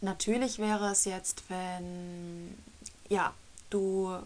natürlich 0.01 0.59
wäre 0.59 0.91
es 0.91 1.05
jetzt, 1.05 1.45
wenn 1.49 2.57
ja, 3.09 3.35
du 3.71 4.19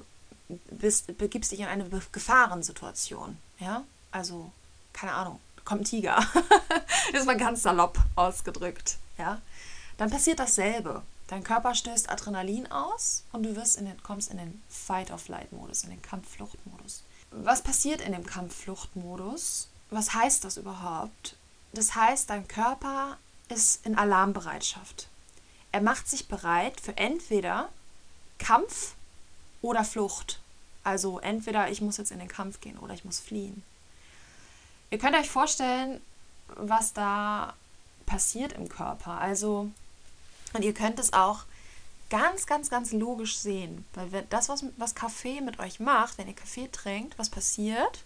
bist, 0.48 1.16
begibst 1.18 1.52
dich 1.52 1.60
in 1.60 1.66
eine 1.66 1.88
Gefahrensituation. 2.12 3.36
Ja, 3.58 3.84
also 4.10 4.52
keine 4.92 5.12
Ahnung, 5.12 5.40
kommt 5.64 5.88
Tiger. 5.88 6.24
das 7.12 7.20
ist 7.20 7.26
mal 7.26 7.36
ganz 7.36 7.62
salopp 7.62 7.98
ausgedrückt. 8.16 8.96
Ja, 9.18 9.40
dann 9.96 10.10
passiert 10.10 10.38
dasselbe. 10.38 11.02
Dein 11.28 11.44
Körper 11.44 11.74
stößt 11.74 12.10
Adrenalin 12.10 12.70
aus 12.70 13.24
und 13.32 13.44
du 13.44 13.56
wirst 13.56 13.78
in 13.78 13.86
den, 13.86 14.02
kommst 14.02 14.30
in 14.30 14.36
den 14.36 14.62
Fight-of-Flight-Modus, 14.68 15.84
in 15.84 15.90
den 15.90 16.02
Kampfflucht-Modus. 16.02 17.04
Was 17.30 17.62
passiert 17.62 18.02
in 18.02 18.12
dem 18.12 18.26
Kampfflucht-Modus? 18.26 19.68
Was 19.90 20.12
heißt 20.12 20.44
das 20.44 20.58
überhaupt? 20.58 21.36
Das 21.72 21.94
heißt, 21.94 22.28
dein 22.28 22.46
Körper 22.48 23.16
ist 23.48 23.86
in 23.86 23.96
Alarmbereitschaft. 23.96 25.08
Er 25.70 25.80
macht 25.80 26.08
sich 26.08 26.28
bereit 26.28 26.80
für 26.80 26.96
entweder 26.98 27.70
Kampf 28.38 28.94
oder 29.62 29.84
Flucht. 29.84 30.40
Also 30.84 31.18
entweder 31.20 31.70
ich 31.70 31.80
muss 31.80 31.96
jetzt 31.96 32.10
in 32.10 32.18
den 32.18 32.28
Kampf 32.28 32.60
gehen 32.60 32.78
oder 32.78 32.92
ich 32.92 33.04
muss 33.04 33.20
fliehen. 33.20 33.62
Ihr 34.90 34.98
könnt 34.98 35.16
euch 35.16 35.30
vorstellen, 35.30 36.00
was 36.48 36.92
da 36.92 37.54
passiert 38.04 38.52
im 38.52 38.68
Körper. 38.68 39.20
Also, 39.20 39.70
und 40.52 40.64
ihr 40.64 40.74
könnt 40.74 40.98
es 40.98 41.12
auch 41.14 41.44
ganz, 42.10 42.46
ganz, 42.46 42.68
ganz 42.68 42.92
logisch 42.92 43.38
sehen. 43.38 43.86
Weil 43.94 44.26
das, 44.28 44.50
was, 44.50 44.64
was 44.76 44.94
Kaffee 44.94 45.40
mit 45.40 45.58
euch 45.60 45.80
macht, 45.80 46.18
wenn 46.18 46.28
ihr 46.28 46.34
Kaffee 46.34 46.68
trinkt, 46.70 47.18
was 47.18 47.30
passiert? 47.30 48.04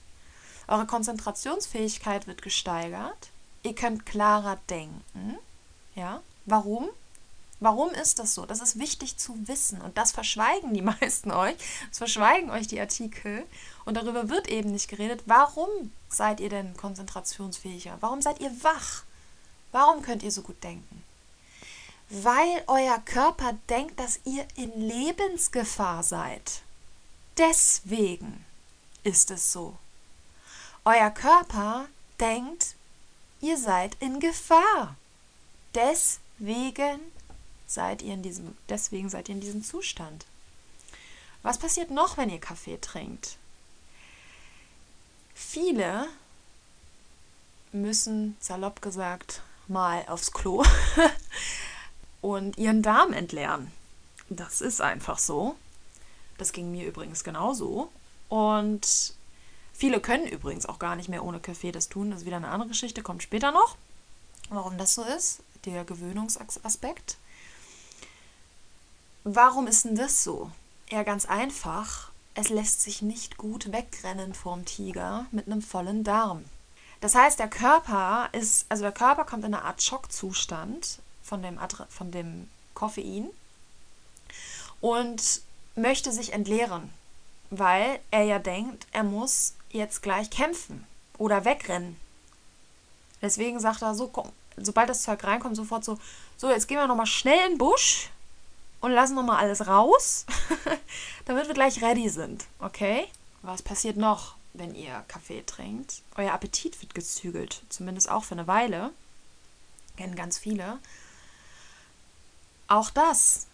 Eure 0.69 0.87
Konzentrationsfähigkeit 0.87 2.27
wird 2.27 2.42
gesteigert. 2.42 3.31
Ihr 3.62 3.75
könnt 3.75 4.07
klarer 4.07 4.59
denken. 4.71 5.38
Ja, 5.97 6.21
warum? 6.45 6.88
Warum 7.59 7.90
ist 7.90 8.19
das 8.19 8.35
so? 8.35 8.45
Das 8.45 8.61
ist 8.61 8.79
wichtig 8.79 9.16
zu 9.16 9.35
wissen 9.49 9.81
und 9.81 9.97
das 9.97 10.12
verschweigen 10.12 10.75
die 10.75 10.83
meisten 11.01 11.31
euch. 11.31 11.57
Das 11.88 11.99
verschweigen 11.99 12.51
euch 12.51 12.66
die 12.66 12.81
Artikel 12.81 13.45
und 13.85 13.95
darüber 13.97 14.29
wird 14.29 14.49
eben 14.49 14.73
nicht 14.73 14.88
geredet. 14.88 15.23
Warum 15.27 15.92
seid 16.09 16.40
ihr 16.40 16.51
denn 16.51 16.77
konzentrationsfähiger? 16.77 17.97
Warum 18.01 18.21
seid 18.21 18.40
ihr 18.40 18.53
wach? 18.62 19.05
Warum 19.73 20.03
könnt 20.03 20.23
ihr 20.23 20.31
so 20.31 20.42
gut 20.42 20.62
denken? 20.62 21.03
Weil 22.09 22.62
euer 22.66 22.99
Körper 23.05 23.55
denkt, 23.69 23.99
dass 23.99 24.21
ihr 24.25 24.47
in 24.55 24.81
Lebensgefahr 24.81 26.03
seid. 26.03 26.62
Deswegen 27.37 28.45
ist 29.03 29.31
es 29.31 29.53
so. 29.53 29.77
Euer 30.85 31.11
Körper 31.11 31.88
denkt, 32.21 32.77
ihr 33.40 33.59
seid 33.59 33.97
in 34.01 34.21
Gefahr. 34.21 34.97
Deswegen 35.75 37.01
seid 37.66 38.02
ihr 38.02 38.14
in 38.14 38.22
diesem, 38.22 38.57
deswegen 38.68 39.09
seid 39.09 39.29
ihr 39.29 39.35
in 39.35 39.40
diesem 39.40 39.62
Zustand. 39.62 40.26
Was 41.42 41.59
passiert 41.59 41.90
noch, 41.90 42.16
wenn 42.16 42.31
ihr 42.31 42.40
Kaffee 42.40 42.79
trinkt? 42.81 43.37
Viele 45.35 46.09
müssen, 47.72 48.37
salopp 48.40 48.83
gesagt, 48.83 49.42
mal 49.68 50.05
aufs 50.09 50.33
Klo 50.33 50.64
und 52.20 52.57
ihren 52.59 52.83
Darm 52.83 53.12
entleeren. 53.12 53.70
Das 54.29 54.61
ist 54.61 54.81
einfach 54.81 55.18
so. 55.18 55.57
Das 56.38 56.52
ging 56.52 56.70
mir 56.70 56.87
übrigens 56.87 57.22
genauso. 57.22 57.90
Und 58.29 59.14
viele 59.72 60.00
können 60.00 60.26
übrigens 60.26 60.66
auch 60.66 60.79
gar 60.79 60.96
nicht 60.96 61.09
mehr 61.09 61.24
ohne 61.24 61.40
Kaffee 61.40 61.72
das 61.72 61.88
tun. 61.88 62.11
Das 62.11 62.20
ist 62.20 62.26
wieder 62.26 62.37
eine 62.37 62.48
andere 62.48 62.70
Geschichte, 62.70 63.02
kommt 63.02 63.22
später 63.22 63.52
noch, 63.52 63.76
warum 64.48 64.79
das 64.79 64.94
so 64.94 65.05
ist. 65.05 65.40
Der 65.64 65.85
Gewöhnungsaspekt. 65.85 67.18
Warum 69.29 69.67
ist 69.67 69.85
denn 69.85 69.97
das 69.97 70.23
so? 70.23 70.53
Ja, 70.89 71.03
ganz 71.03 71.27
einfach. 71.27 72.12
Es 72.35 72.49
lässt 72.49 72.83
sich 72.83 73.03
nicht 73.03 73.37
gut 73.37 73.73
wegrennen 73.73 74.35
vorm 74.35 74.65
Tiger 74.65 75.27
mit 75.33 75.49
einem 75.49 75.62
vollen 75.62 76.05
Darm. 76.05 76.45
Das 77.01 77.17
heißt, 77.17 77.41
der 77.41 77.49
Körper 77.49 78.29
ist, 78.31 78.67
also 78.69 78.85
der 78.85 78.93
Körper 78.93 79.25
kommt 79.25 79.45
in 79.45 79.53
eine 79.53 79.65
Art 79.65 79.83
Schockzustand 79.83 81.01
von 81.25 81.43
dem, 81.43 81.59
von 81.89 82.12
dem 82.12 82.49
Koffein 82.75 83.29
und 84.81 85.41
möchte 85.75 86.12
sich 86.12 86.33
entleeren, 86.33 86.93
weil 87.51 87.99
er 88.12 88.23
ja 88.23 88.39
denkt, 88.39 88.87
er 88.93 89.03
muss 89.03 89.55
jetzt 89.71 90.03
gleich 90.03 90.31
kämpfen 90.31 90.87
oder 91.19 91.45
wegrennen. 91.45 91.97
Deswegen 93.21 93.59
sagt 93.59 93.83
er 93.83 93.97
so, 93.97 94.12
sobald 94.57 94.89
das 94.89 95.03
Zeug 95.03 95.25
reinkommt, 95.25 95.57
sofort 95.57 95.85
so, 95.85 95.99
so, 96.37 96.49
jetzt 96.49 96.69
gehen 96.69 96.79
wir 96.79 96.87
nochmal 96.87 97.07
schnell 97.07 97.45
in 97.47 97.55
den 97.55 97.59
Busch 97.59 98.11
und 98.81 98.93
lassen 98.93 99.15
nochmal 99.15 99.39
alles 99.39 99.67
raus, 99.67 100.27
damit 101.25 101.47
wir 101.47 101.55
gleich 101.55 101.83
ready 101.83 102.09
sind. 102.09 102.47
Okay? 102.59 103.07
Was 103.43 103.62
passiert 103.62 103.97
noch, 103.97 104.35
wenn 104.55 104.75
ihr 104.75 105.05
Kaffee 105.09 105.43
trinkt? 105.45 106.03
Euer 106.17 106.33
Appetit 106.33 106.81
wird 106.83 106.95
gezügelt, 106.95 107.62
zumindest 107.69 108.11
auch 108.11 108.25
für 108.25 108.35
eine 108.35 108.47
Weile. 108.47 108.91
Kennen 109.97 110.17
ganz 110.17 110.39
viele. 110.39 110.79
Auch 112.69 112.91
das. 112.91 113.47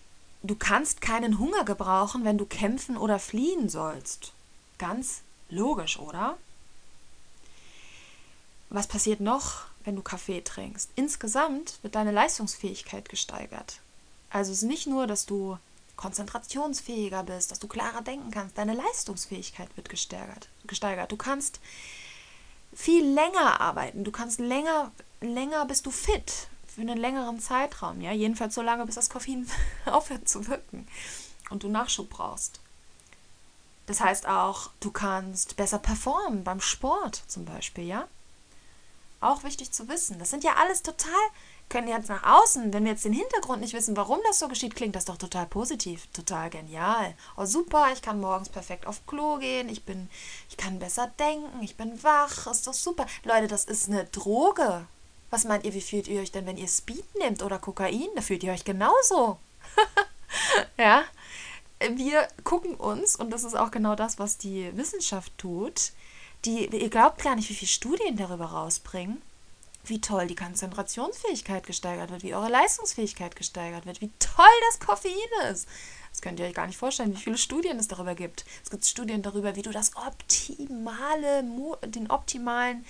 Du 0.43 0.57
kannst 0.57 1.01
keinen 1.01 1.39
Hunger 1.39 1.65
gebrauchen, 1.65 2.25
wenn 2.25 2.39
du 2.39 2.47
kämpfen 2.47 2.97
oder 2.97 3.19
fliehen 3.19 3.69
sollst. 3.69 4.33
Ganz 4.79 5.21
logisch, 5.51 5.99
oder? 5.99 6.37
Was 8.71 8.89
passiert 8.89 9.21
noch, 9.21 9.67
wenn 9.85 9.97
du 9.97 10.03
Kaffee 10.03 10.41
trinkst? 10.41 10.91
Insgesamt 10.97 11.79
wird 11.83 11.95
deine 11.95 12.11
Leistungsfähigkeit 12.11 13.09
gesteigert. 13.09 13.82
Also 14.33 14.51
es 14.51 14.59
ist 14.63 14.69
nicht 14.69 14.87
nur, 14.87 15.07
dass 15.07 15.27
du 15.27 15.59
konzentrationsfähiger 15.97 17.23
bist, 17.23 17.51
dass 17.51 17.59
du 17.59 17.69
klarer 17.69 18.01
denken 18.01 18.31
kannst, 18.31 18.57
deine 18.57 18.73
Leistungsfähigkeit 18.75 19.69
wird 19.77 19.91
gesteigert. 19.91 20.49
gesteigert. 20.67 21.13
Du 21.13 21.17
kannst 21.17 21.61
viel 22.75 23.05
länger 23.05 23.61
arbeiten, 23.61 24.03
du 24.03 24.11
kannst 24.11 24.41
länger, 24.41 24.91
länger 25.21 25.67
bist 25.67 25.85
du 25.85 25.91
fit 25.91 26.49
für 26.67 26.81
einen 26.81 26.97
längeren 26.97 27.39
Zeitraum, 27.41 28.01
ja, 28.01 28.13
jedenfalls 28.13 28.55
so 28.55 28.63
lange, 28.63 28.87
bis 28.87 28.95
das 28.95 29.11
Koffein 29.11 29.47
aufhört 29.85 30.27
zu 30.27 30.49
wirken 30.49 30.89
und 31.51 31.63
du 31.63 31.69
Nachschub 31.69 32.09
brauchst. 32.09 32.61
Das 33.85 34.01
heißt 34.01 34.27
auch, 34.27 34.71
du 34.81 34.91
kannst 34.91 35.57
besser 35.57 35.79
performen 35.79 36.45
beim 36.45 36.63
Sport 36.63 37.23
zum 37.27 37.45
Beispiel, 37.45 37.85
ja. 37.85 38.09
Auch 39.21 39.45
wichtig 39.45 39.71
zu 39.71 39.89
wissen. 39.89 40.19
Das 40.19 40.31
sind 40.31 40.43
ja 40.43 40.55
alles 40.55 40.83
total 40.83 41.13
können 41.73 41.89
jetzt 41.89 42.11
nach 42.11 42.23
außen, 42.23 42.73
wenn 42.75 42.85
wir 42.85 42.93
jetzt 42.93 43.07
den 43.07 43.15
Hintergrund 43.15 43.63
nicht 43.63 43.73
wissen, 43.73 43.97
warum 43.97 44.21
das 44.27 44.39
so 44.39 44.47
geschieht, 44.47 44.77
klingt 44.77 44.95
das 44.95 45.07
doch 45.07 45.17
total 45.17 45.47
positiv, 45.47 46.07
total 46.13 46.51
genial. 46.51 47.15
Oh 47.35 47.47
super, 47.47 47.89
ich 47.95 48.03
kann 48.03 48.21
morgens 48.21 48.51
perfekt 48.51 48.87
auf 48.87 49.07
Klo 49.07 49.39
gehen, 49.39 49.71
ich 49.71 49.83
bin, 49.85 50.11
ich 50.51 50.59
kann 50.59 50.79
besser 50.79 51.11
denken, 51.19 51.63
ich 51.63 51.77
bin 51.77 52.03
wach, 52.03 52.47
ist 52.47 52.67
doch 52.67 52.75
super. 52.75 53.07
Leute, 53.25 53.49
das 53.49 53.65
ist 53.65 53.89
eine 53.89 54.05
Droge. 54.05 54.87
Was 55.31 55.45
meint 55.45 55.65
ihr, 55.65 55.73
wie 55.73 55.81
fühlt 55.81 56.09
ihr 56.09 56.21
euch 56.21 56.31
denn, 56.31 56.45
wenn 56.45 56.59
ihr 56.59 56.69
Speed 56.69 57.07
nehmt 57.15 57.43
oder 57.43 57.59
Kokain? 57.59 58.11
Da 58.15 58.21
fühlt 58.21 58.45
ihr 58.45 58.53
euch 58.53 58.65
genauso. 58.65 59.39
ja. 60.77 61.05
Wir 61.95 62.29
gucken 62.45 62.75
uns, 62.75 63.17
und 63.17 63.31
das 63.31 63.45
ist 63.45 63.57
auch 63.57 63.71
genau 63.71 63.95
das, 63.95 64.19
was 64.19 64.37
die 64.37 64.77
Wissenschaft 64.77 65.33
tut, 65.39 65.93
die, 66.45 66.67
ihr 66.67 66.91
glaubt 66.91 67.23
gar 67.23 67.35
nicht, 67.35 67.49
wie 67.49 67.55
viele 67.55 67.71
Studien 67.71 68.19
darüber 68.19 68.45
rausbringen 68.45 69.23
wie 69.85 70.01
toll 70.01 70.27
die 70.27 70.37
Konzentrationsfähigkeit 70.37 71.67
gesteigert 71.67 72.11
wird, 72.11 72.23
wie 72.23 72.35
eure 72.35 72.51
Leistungsfähigkeit 72.51 73.37
gesteigert 73.37 73.87
wird, 73.87 74.01
wie 74.01 74.11
toll 74.19 74.47
das 74.69 74.87
Koffein 74.87 75.51
ist. 75.51 75.67
Das 76.11 76.21
könnt 76.21 76.39
ihr 76.39 76.47
euch 76.47 76.55
gar 76.55 76.67
nicht 76.67 76.77
vorstellen, 76.77 77.15
wie 77.15 77.21
viele 77.21 77.39
Studien 77.39 77.79
es 77.79 77.89
darüber 77.89 78.15
gibt. 78.15 78.45
Es 78.63 78.71
gibt 78.71 78.85
Studien 78.85 79.23
darüber, 79.23 79.57
wie 79.57 79.63
du 79.63 79.71
das 79.71 79.93
optimale, 79.97 81.43
den 81.87 82.11
optimalen 82.11 82.85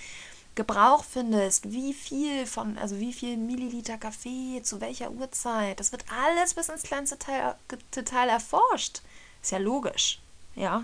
Gebrauch 0.55 1.03
findest, 1.03 1.71
wie 1.71 1.93
viel 1.93 2.45
von, 2.45 2.77
also 2.77 2.99
wie 2.99 3.13
viel 3.13 3.37
Milliliter 3.37 3.97
Kaffee 3.97 4.61
zu 4.61 4.81
welcher 4.81 5.09
Uhrzeit. 5.11 5.79
Das 5.79 5.91
wird 5.91 6.05
alles 6.11 6.53
bis 6.53 6.69
ins 6.69 6.83
kleinste 6.83 7.17
Teil, 7.17 7.55
Detail 7.95 8.29
erforscht. 8.29 9.01
Ist 9.41 9.51
ja 9.51 9.57
logisch, 9.57 10.19
ja. 10.55 10.83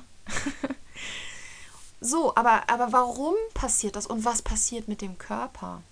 so, 2.02 2.36
aber, 2.36 2.68
aber 2.68 2.92
warum 2.92 3.36
passiert 3.54 3.96
das 3.96 4.08
und 4.08 4.26
was 4.26 4.42
passiert 4.42 4.88
mit 4.88 5.02
dem 5.02 5.18
Körper? 5.18 5.84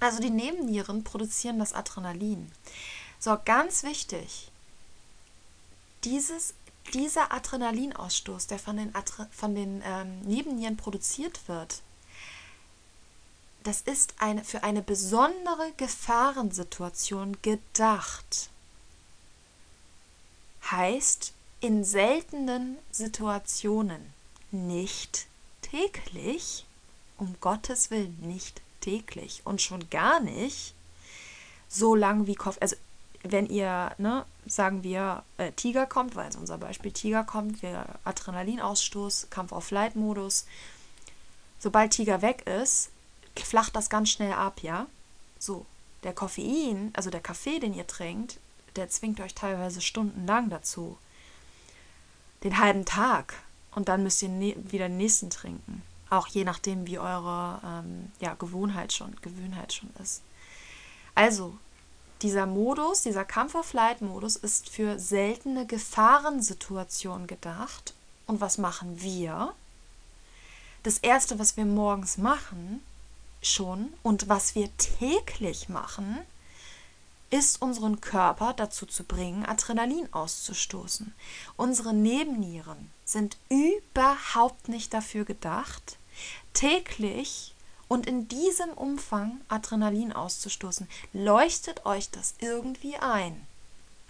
Also 0.00 0.20
die 0.20 0.30
Nebennieren 0.30 1.04
produzieren 1.04 1.58
das 1.58 1.72
Adrenalin. 1.72 2.50
So, 3.18 3.36
ganz 3.44 3.82
wichtig, 3.82 4.50
dieses, 6.04 6.54
dieser 6.92 7.32
Adrenalinausstoß, 7.32 8.46
der 8.46 8.58
von 8.58 8.76
den, 8.76 8.94
Adre 8.94 9.28
von 9.32 9.54
den 9.54 9.82
ähm, 9.84 10.20
Nebennieren 10.20 10.76
produziert 10.76 11.48
wird, 11.48 11.82
das 13.62 13.80
ist 13.80 14.14
eine, 14.18 14.44
für 14.44 14.62
eine 14.62 14.82
besondere 14.82 15.72
Gefahrensituation 15.76 17.36
gedacht. 17.42 18.50
Heißt, 20.70 21.32
in 21.60 21.84
seltenen 21.84 22.76
Situationen, 22.92 24.12
nicht 24.52 25.26
täglich, 25.62 26.64
um 27.16 27.34
Gottes 27.40 27.90
Willen 27.90 28.16
nicht 28.20 28.62
täglich 28.86 29.42
und 29.44 29.60
schon 29.60 29.90
gar 29.90 30.20
nicht 30.20 30.72
so 31.68 31.96
lang 31.96 32.26
wie 32.26 32.36
Kopf. 32.36 32.56
Also 32.60 32.76
wenn 33.22 33.46
ihr, 33.46 33.92
ne, 33.98 34.24
sagen 34.46 34.84
wir, 34.84 35.24
äh, 35.38 35.50
Tiger 35.52 35.86
kommt, 35.86 36.14
weil 36.14 36.28
es 36.28 36.36
unser 36.36 36.58
Beispiel 36.58 36.92
Tiger 36.92 37.24
kommt, 37.24 37.62
wir 37.62 37.84
Adrenalinausstoß, 38.04 39.26
Kampf 39.30 39.50
auf 39.50 39.64
Flight-Modus. 39.64 40.46
Sobald 41.58 41.92
Tiger 41.92 42.22
weg 42.22 42.46
ist, 42.46 42.90
flacht 43.34 43.74
das 43.74 43.90
ganz 43.90 44.10
schnell 44.10 44.32
ab, 44.32 44.60
ja? 44.62 44.86
So, 45.40 45.66
der 46.04 46.12
Koffein, 46.12 46.92
also 46.94 47.10
der 47.10 47.20
Kaffee, 47.20 47.58
den 47.58 47.74
ihr 47.74 47.86
trinkt, 47.88 48.38
der 48.76 48.88
zwingt 48.88 49.20
euch 49.20 49.34
teilweise 49.34 49.80
stundenlang 49.80 50.48
dazu. 50.50 50.96
Den 52.44 52.58
halben 52.58 52.84
Tag. 52.84 53.34
Und 53.74 53.88
dann 53.88 54.04
müsst 54.04 54.22
ihr 54.22 54.28
ne 54.28 54.54
wieder 54.56 54.88
den 54.88 54.98
nächsten 54.98 55.30
trinken. 55.30 55.82
Auch 56.08 56.28
je 56.28 56.44
nachdem, 56.44 56.86
wie 56.86 56.98
eure 56.98 57.60
ähm, 57.64 58.12
ja, 58.20 58.34
Gewohnheit 58.34 58.92
schon, 58.92 59.16
Gewöhnheit 59.22 59.72
schon 59.72 59.90
ist. 60.02 60.22
Also, 61.14 61.56
dieser 62.22 62.46
Modus, 62.46 63.02
dieser 63.02 63.24
Kampf-of-Flight-Modus 63.24 64.36
ist 64.36 64.68
für 64.68 64.98
seltene 64.98 65.66
Gefahrensituationen 65.66 67.26
gedacht. 67.26 67.94
Und 68.26 68.40
was 68.40 68.58
machen 68.58 69.00
wir? 69.00 69.52
Das 70.82 70.98
Erste, 70.98 71.38
was 71.38 71.56
wir 71.56 71.64
morgens 71.64 72.16
machen, 72.16 72.82
schon 73.42 73.92
und 74.02 74.28
was 74.28 74.54
wir 74.54 74.74
täglich 74.76 75.68
machen, 75.68 76.18
ist 77.30 77.60
unseren 77.60 78.00
Körper 78.00 78.52
dazu 78.54 78.86
zu 78.86 79.04
bringen, 79.04 79.44
Adrenalin 79.44 80.12
auszustoßen. 80.12 81.12
Unsere 81.56 81.92
Nebennieren 81.92 82.90
sind 83.06 83.38
überhaupt 83.48 84.68
nicht 84.68 84.92
dafür 84.92 85.24
gedacht, 85.24 85.96
täglich 86.52 87.54
und 87.88 88.06
in 88.06 88.28
diesem 88.28 88.70
Umfang 88.70 89.40
Adrenalin 89.48 90.12
auszustoßen. 90.12 90.88
Leuchtet 91.12 91.86
euch 91.86 92.10
das 92.10 92.34
irgendwie 92.40 92.96
ein? 92.96 93.46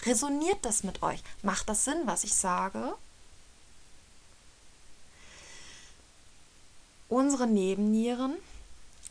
Resoniert 0.02 0.64
das 0.64 0.82
mit 0.82 1.02
euch? 1.02 1.22
Macht 1.42 1.68
das 1.68 1.84
Sinn, 1.84 2.02
was 2.06 2.24
ich 2.24 2.34
sage? 2.34 2.94
Unsere 7.08 7.46
Nebennieren 7.46 8.34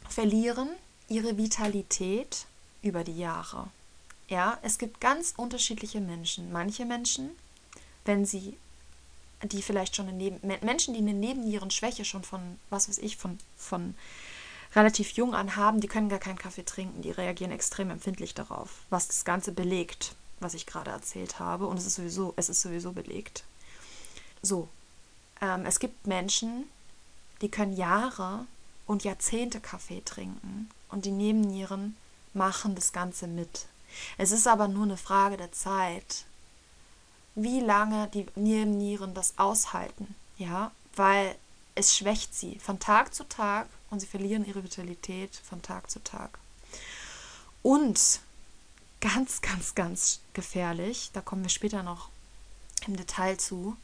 verlieren 0.10 0.70
ihre 1.08 1.38
Vitalität 1.38 2.46
über 2.82 3.04
die 3.04 3.18
Jahre. 3.18 3.68
Ja, 4.28 4.58
es 4.64 4.80
gibt 4.80 5.00
ganz 5.00 5.34
unterschiedliche 5.38 6.02
Menschen. 6.02 6.52
Manche 6.52 6.86
Menschen, 6.86 7.32
wenn 8.04 8.26
sie 8.26 8.58
die 9.44 9.62
vielleicht 9.62 9.96
schon 9.96 10.08
eine 10.08 10.18
Neben 10.18 10.40
Menschen, 10.62 10.94
die 10.94 11.00
eine 11.00 11.14
Nebennierenschwäche 11.14 12.06
schon 12.06 12.24
von 12.24 12.60
was 12.70 12.90
weiß 12.90 12.98
ich 13.00 13.18
von 13.18 13.38
von 13.58 13.96
relativ 14.76 15.12
jung 15.12 15.34
an 15.34 15.56
haben, 15.56 15.80
die 15.80 15.88
können 15.88 16.10
gar 16.10 16.20
keinen 16.20 16.38
Kaffee 16.38 16.66
trinken, 16.66 17.02
die 17.02 17.12
reagieren 17.12 17.52
extrem 17.52 17.90
empfindlich 17.90 18.34
darauf, 18.34 18.82
was 18.90 19.08
das 19.08 19.24
Ganze 19.24 19.52
belegt, 19.52 20.16
was 20.40 20.54
ich 20.54 20.66
gerade 20.66 20.92
erzählt 20.92 21.40
habe. 21.40 21.68
Und 21.68 21.78
es 21.78 21.86
ist 21.86 21.96
sowieso, 21.96 22.34
es 22.36 22.50
ist 22.50 22.62
sowieso 22.62 22.92
belegt. 22.92 23.46
So, 24.42 24.68
ähm, 25.42 25.66
es 25.66 25.80
gibt 25.80 26.08
Menschen, 26.08 26.66
die 27.42 27.50
können 27.50 27.76
Jahre 27.76 28.46
und 28.86 29.04
Jahrzehnte 29.04 29.60
Kaffee 29.60 30.02
trinken 30.04 30.70
und 30.90 31.06
die 31.06 31.12
Nebennieren 31.12 31.96
machen 32.34 32.76
das 32.76 32.92
Ganze 32.92 33.28
mit. 33.28 33.68
Es 34.18 34.32
ist 34.32 34.48
aber 34.48 34.68
nur 34.68 34.84
eine 34.84 34.98
Frage 34.98 35.38
der 35.38 35.52
Zeit, 35.52 36.26
wie 37.36 37.60
lange 37.60 38.08
die 38.08 38.26
Nebennieren 38.36 39.14
das 39.14 39.38
aushalten, 39.38 40.16
ja, 40.38 40.72
weil 40.96 41.36
es 41.76 41.96
schwächt 41.96 42.34
sie 42.34 42.58
von 42.60 42.80
Tag 42.80 43.14
zu 43.14 43.26
Tag 43.26 43.68
und 43.90 44.00
sie 44.00 44.08
verlieren 44.08 44.46
ihre 44.46 44.64
Vitalität 44.64 45.36
von 45.36 45.62
Tag 45.62 45.92
zu 45.92 46.02
Tag. 46.04 46.40
Und 47.62 48.22
ganz, 49.02 49.42
ganz, 49.42 49.76
ganz 49.76 50.22
gefährlich, 50.34 51.12
da 51.14 51.22
kommen 51.22 51.44
wir 51.44 51.50
später 51.50 51.84
noch 51.84 52.10
im 52.88 52.96
Detail 52.96 53.38
zu, 53.38 53.76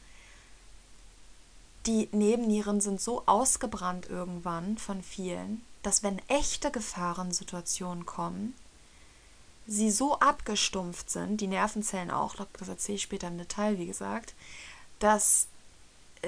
die 1.86 2.08
Nebennieren 2.12 2.80
sind 2.80 3.00
so 3.00 3.24
ausgebrannt 3.26 4.08
irgendwann 4.08 4.78
von 4.78 5.02
vielen, 5.02 5.62
dass 5.82 6.02
wenn 6.02 6.20
echte 6.28 6.70
Gefahrensituationen 6.70 8.06
kommen, 8.06 8.54
sie 9.66 9.90
so 9.90 10.18
abgestumpft 10.18 11.10
sind, 11.10 11.40
die 11.40 11.46
Nervenzellen 11.46 12.10
auch, 12.10 12.34
das 12.58 12.68
erzähle 12.68 12.96
ich 12.96 13.02
später 13.02 13.28
im 13.28 13.38
Detail, 13.38 13.78
wie 13.78 13.86
gesagt, 13.86 14.34
dass 14.98 15.46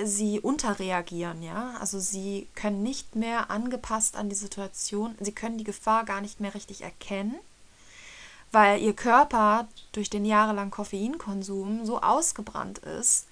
sie 0.03 0.41
unterreagieren, 0.41 1.43
ja. 1.43 1.75
Also 1.81 2.01
sie 2.01 2.49
können 2.55 2.83
nicht 2.83 3.15
mehr 3.15 3.51
angepasst 3.51 4.17
an 4.17 4.29
die 4.29 4.35
Situation, 4.35 5.15
sie 5.21 5.33
können 5.33 5.59
die 5.59 5.65
Gefahr 5.65 6.05
gar 6.05 6.21
nicht 6.21 6.41
mehr 6.41 6.55
richtig 6.55 6.83
erkennen, 6.83 7.37
weil 8.51 8.81
ihr 8.81 8.95
Körper 8.95 9.69
durch 9.93 10.11
den 10.11 10.25
jahrelangen 10.25 10.71
Koffeinkonsum 10.71 11.85
so 11.87 12.01
ausgebrannt 12.01 12.79
ist, 12.79 13.27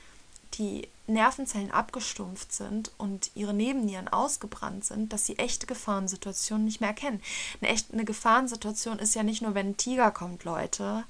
die 0.55 0.89
Nervenzellen 1.13 1.71
abgestumpft 1.71 2.53
sind 2.53 2.91
und 2.99 3.31
ihre 3.35 3.55
Nebennieren 3.55 4.09
ausgebrannt 4.09 4.85
sind, 4.85 5.13
dass 5.13 5.27
sie 5.27 5.39
echte 5.39 5.67
Gefahrensituationen 5.67 6.65
nicht 6.65 6.81
mehr 6.81 6.91
erkennen. 6.91 7.23
Eine 7.61 7.71
echte 7.71 8.05
Gefahrensituation 8.05 8.99
ist 8.99 9.15
ja 9.15 9.23
nicht 9.23 9.43
nur, 9.43 9.55
wenn 9.55 9.71
ein 9.71 9.77
Tiger 9.77 10.11
kommt, 10.11 10.45
Leute, 10.45 11.05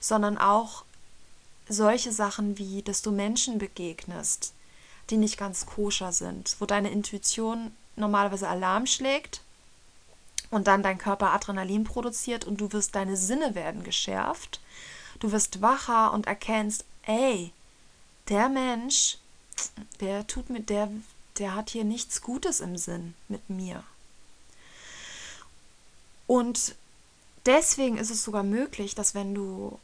sondern 0.00 0.38
auch 0.38 0.84
solche 1.68 2.12
Sachen 2.12 2.58
wie, 2.58 2.82
dass 2.82 3.02
du 3.02 3.12
Menschen 3.12 3.58
begegnest, 3.58 4.52
die 5.10 5.16
nicht 5.16 5.38
ganz 5.38 5.66
koscher 5.66 6.12
sind, 6.12 6.56
wo 6.58 6.66
deine 6.66 6.90
Intuition 6.90 7.72
normalerweise 7.96 8.48
Alarm 8.48 8.86
schlägt 8.86 9.42
und 10.50 10.66
dann 10.66 10.82
dein 10.82 10.98
Körper 10.98 11.32
Adrenalin 11.32 11.84
produziert 11.84 12.44
und 12.44 12.60
du 12.60 12.72
wirst, 12.72 12.94
deine 12.94 13.16
Sinne 13.16 13.54
werden 13.54 13.84
geschärft, 13.84 14.60
du 15.20 15.32
wirst 15.32 15.62
wacher 15.62 16.12
und 16.12 16.26
erkennst, 16.26 16.84
ey, 17.04 17.52
der 18.28 18.48
Mensch 18.48 19.18
der 20.00 20.26
tut 20.26 20.50
mit 20.50 20.70
der, 20.70 20.88
der 21.38 21.54
hat 21.54 21.70
hier 21.70 21.84
nichts 21.84 22.22
Gutes 22.22 22.60
im 22.60 22.76
Sinn 22.76 23.14
mit 23.28 23.48
mir. 23.50 23.84
Und 26.26 26.74
deswegen 27.46 27.98
ist 27.98 28.10
es 28.10 28.24
sogar 28.24 28.42
möglich, 28.42 28.94
dass 28.94 29.14
wenn 29.14 29.34
du 29.34 29.78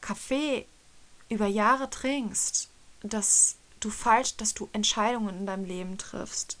Kaffee 0.00 0.66
über 1.28 1.46
Jahre 1.46 1.88
trinkst, 1.88 2.68
dass 3.02 3.56
du 3.80 3.90
falsch, 3.90 4.36
dass 4.36 4.54
du 4.54 4.68
Entscheidungen 4.72 5.38
in 5.38 5.46
deinem 5.46 5.64
Leben 5.64 5.98
triffst, 5.98 6.58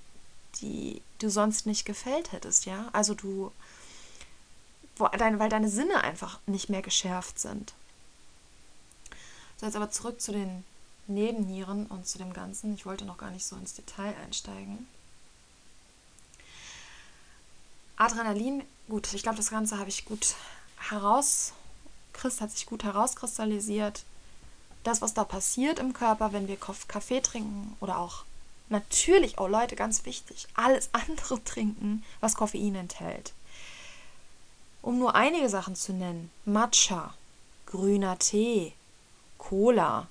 die 0.60 1.02
du 1.18 1.28
sonst 1.28 1.66
nicht 1.66 1.84
gefällt 1.84 2.32
hättest, 2.32 2.64
ja? 2.64 2.88
Also 2.92 3.14
du, 3.14 3.52
weil 4.96 5.48
deine 5.48 5.68
Sinne 5.68 6.02
einfach 6.02 6.38
nicht 6.46 6.68
mehr 6.68 6.82
geschärft 6.82 7.38
sind. 7.38 7.74
So, 9.56 9.66
jetzt 9.66 9.76
aber 9.76 9.90
zurück 9.90 10.20
zu 10.20 10.32
den 10.32 10.64
Nebennieren 11.06 11.86
und 11.86 12.06
zu 12.06 12.18
dem 12.18 12.32
Ganzen. 12.32 12.74
Ich 12.74 12.86
wollte 12.86 13.04
noch 13.04 13.18
gar 13.18 13.30
nicht 13.30 13.44
so 13.44 13.56
ins 13.56 13.74
Detail 13.74 14.14
einsteigen. 14.24 14.86
Adrenalin, 17.96 18.62
gut, 18.88 19.12
ich 19.12 19.22
glaube, 19.22 19.36
das 19.36 19.50
Ganze 19.50 19.78
habe 19.78 19.88
ich 19.88 20.04
gut 20.04 20.34
heraus, 20.88 21.52
hat 22.22 22.50
sich 22.50 22.66
gut 22.66 22.84
herauskristallisiert. 22.84 24.04
Das, 24.82 25.00
was 25.00 25.14
da 25.14 25.24
passiert 25.24 25.78
im 25.78 25.92
Körper, 25.92 26.32
wenn 26.32 26.48
wir 26.48 26.56
Kaffee 26.56 27.20
trinken 27.20 27.76
oder 27.80 27.98
auch 27.98 28.24
natürlich, 28.68 29.38
oh 29.38 29.46
Leute, 29.46 29.76
ganz 29.76 30.04
wichtig, 30.04 30.46
alles 30.54 30.88
andere 30.92 31.42
trinken, 31.44 32.04
was 32.20 32.34
Koffein 32.34 32.74
enthält. 32.74 33.32
Um 34.82 34.98
nur 34.98 35.14
einige 35.14 35.48
Sachen 35.48 35.76
zu 35.76 35.92
nennen: 35.92 36.30
Matcha, 36.44 37.14
grüner 37.66 38.18
Tee, 38.18 38.74
Cola, 39.38 40.08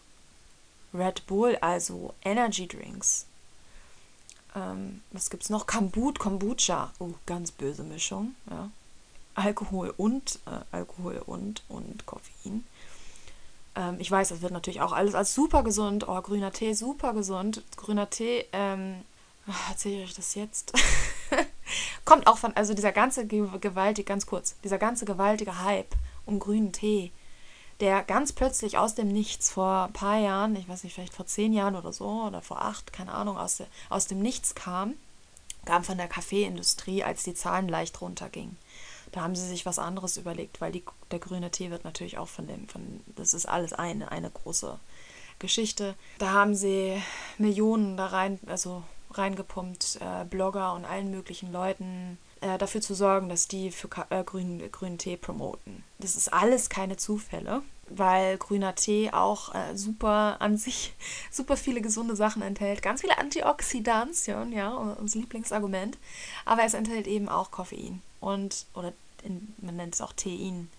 Red 0.94 1.26
Bull, 1.28 1.58
also 1.62 2.14
Energy 2.24 2.68
Drinks. 2.68 3.26
Ähm, 4.56 5.02
was 5.12 5.30
gibt's 5.30 5.50
noch? 5.50 5.66
Kambut, 5.66 6.20
Kombucha. 6.20 6.92
Oh, 7.00 7.12
ganz 7.26 7.52
böse 7.52 7.84
Mischung. 7.84 8.36
Ja. 8.50 8.70
Alkohol 9.36 9.94
und 9.98 10.40
äh, 10.46 10.60
Alkohol 10.72 11.24
und 11.26 11.64
und 11.68 12.06
Koffein. 12.06 12.66
Ähm, 13.76 13.96
ich 14.00 14.12
weiß, 14.12 14.30
das 14.30 14.42
wird 14.42 14.52
natürlich 14.52 14.82
auch 14.82 14.92
alles 14.92 15.16
als 15.16 15.34
super 15.34 15.64
gesund. 15.64 16.08
Oh, 16.08 16.22
grüner 16.22 16.52
Tee, 16.52 16.74
super 16.74 17.14
gesund. 17.14 17.64
Grüner 17.76 18.10
Tee, 18.10 18.46
ähm, 18.54 19.02
erzähle 19.70 20.04
ich 20.04 20.10
euch 20.10 20.16
das 20.16 20.36
jetzt? 20.36 20.74
Kommt 22.06 22.28
auch 22.28 22.38
von, 22.38 22.56
also 22.56 22.74
dieser 22.74 22.92
ganze 22.92 23.26
gewaltige, 23.26 24.06
ganz 24.06 24.26
kurz, 24.28 24.56
dieser 24.64 24.78
ganze 24.78 25.06
gewaltige 25.06 25.64
Hype 25.64 25.96
um 26.26 26.40
grünen 26.40 26.72
Tee 26.72 27.12
der 27.84 28.02
ganz 28.02 28.32
plötzlich 28.32 28.78
aus 28.78 28.96
dem 28.96 29.10
Nichts 29.10 29.52
vor 29.52 29.88
ein 29.88 29.94
paar 29.94 30.18
Jahren, 30.18 30.56
ich 30.56 30.70
weiß 30.70 30.86
nicht, 30.86 30.94
vielleicht 30.94 31.14
vor 31.14 31.26
zehn 31.26 31.52
Jahren 31.52 31.76
oder 31.76 31.92
so, 31.92 32.08
oder 32.08 32.42
vor 32.42 32.62
acht, 32.62 32.94
keine 32.94 33.12
Ahnung, 33.12 33.38
aus, 33.38 33.58
der, 33.58 33.68
aus 33.90 34.08
dem 34.08 34.20
Nichts 34.20 34.56
kam, 34.56 34.94
kam 35.66 35.84
von 35.84 35.98
der 35.98 36.08
Kaffeeindustrie, 36.08 37.04
als 37.04 37.24
die 37.24 37.34
Zahlen 37.34 37.68
leicht 37.68 38.00
runtergingen. 38.00 38.58
Da 39.12 39.22
haben 39.22 39.36
sie 39.36 39.46
sich 39.46 39.66
was 39.66 39.80
anderes 39.80 40.16
überlegt, 40.16 40.62
weil 40.62 40.72
die, 40.72 40.86
der 41.12 41.20
grüne 41.20 41.52
Tee 41.52 41.72
wird 41.72 41.84
natürlich 41.84 42.18
auch 42.18 42.30
von 42.30 42.48
dem, 42.48 42.70
von, 42.70 43.02
das 43.18 43.34
ist 43.34 43.48
alles 43.48 43.74
eine, 43.74 44.14
eine 44.14 44.30
große 44.30 44.80
Geschichte. 45.40 45.96
Da 46.20 46.32
haben 46.32 46.56
sie 46.56 47.02
Millionen 47.38 47.98
da 47.98 48.08
rein, 48.08 48.40
also 48.46 48.82
reingepumpt, 49.12 50.00
äh, 50.00 50.24
Blogger 50.24 50.74
und 50.74 50.86
allen 50.86 51.12
möglichen 51.12 51.52
Leuten 51.52 52.18
äh, 52.40 52.58
dafür 52.58 52.80
zu 52.80 52.94
sorgen, 52.94 53.28
dass 53.28 53.50
die 53.50 53.72
für 53.72 53.90
äh, 54.10 54.24
grünen, 54.24 54.72
grünen 54.72 54.98
Tee 54.98 55.18
promoten. 55.18 55.84
Das 56.00 56.16
ist 56.16 56.32
alles 56.32 56.70
keine 56.70 56.96
Zufälle, 56.96 57.62
weil 57.90 58.38
grüner 58.38 58.76
Tee 58.76 59.12
auch 59.12 59.54
äh, 59.54 59.76
super 59.76 60.38
an 60.40 60.58
sich 60.58 60.94
super 61.32 61.58
viele 61.58 61.82
gesunde 61.82 62.16
Sachen 62.16 62.42
enthält. 62.42 62.82
Ganz 62.82 63.02
viele 63.02 63.18
Antioxidantien, 63.18 64.52
ja, 64.52 64.70
unser 64.74 65.20
Lieblingsargument. 65.20 65.98
Aber 66.46 66.64
es 66.64 66.74
enthält 66.74 67.08
eben 67.08 67.30
auch 67.30 67.52
Koffein 67.52 68.02
und, 68.20 68.66
oder 68.74 68.94
in, 69.24 69.54
man 69.58 69.76
nennt 69.76 69.96
es 69.96 70.02
auch 70.02 70.14
Tein. 70.14 70.70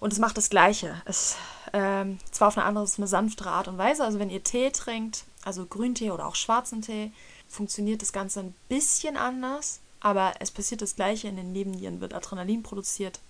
Und 0.00 0.12
es 0.12 0.18
macht 0.18 0.36
das 0.36 0.50
Gleiche. 0.50 1.00
Es 1.06 1.36
ähm, 1.72 2.18
zwar 2.30 2.48
auf 2.48 2.58
eine 2.58 2.66
andere, 2.66 2.86
eine 2.96 3.06
sanftere 3.06 3.50
Art 3.50 3.68
und 3.68 3.78
Weise. 3.78 4.04
Also 4.04 4.18
wenn 4.18 4.30
ihr 4.30 4.42
Tee 4.42 4.70
trinkt, 4.70 5.24
also 5.44 5.66
Grüntee 5.66 6.10
oder 6.10 6.26
auch 6.26 6.36
schwarzen 6.36 6.82
Tee, 6.82 7.10
funktioniert 7.48 8.02
das 8.02 8.12
Ganze 8.12 8.40
ein 8.40 8.54
bisschen 8.68 9.16
anders. 9.16 9.80
Aber 10.00 10.34
es 10.40 10.50
passiert 10.50 10.82
das 10.82 10.96
Gleiche. 10.96 11.28
In 11.28 11.36
den 11.36 11.52
Nebennieren 11.52 12.00
wird 12.00 12.12
Adrenalin 12.12 12.62
produziert. 12.62 13.20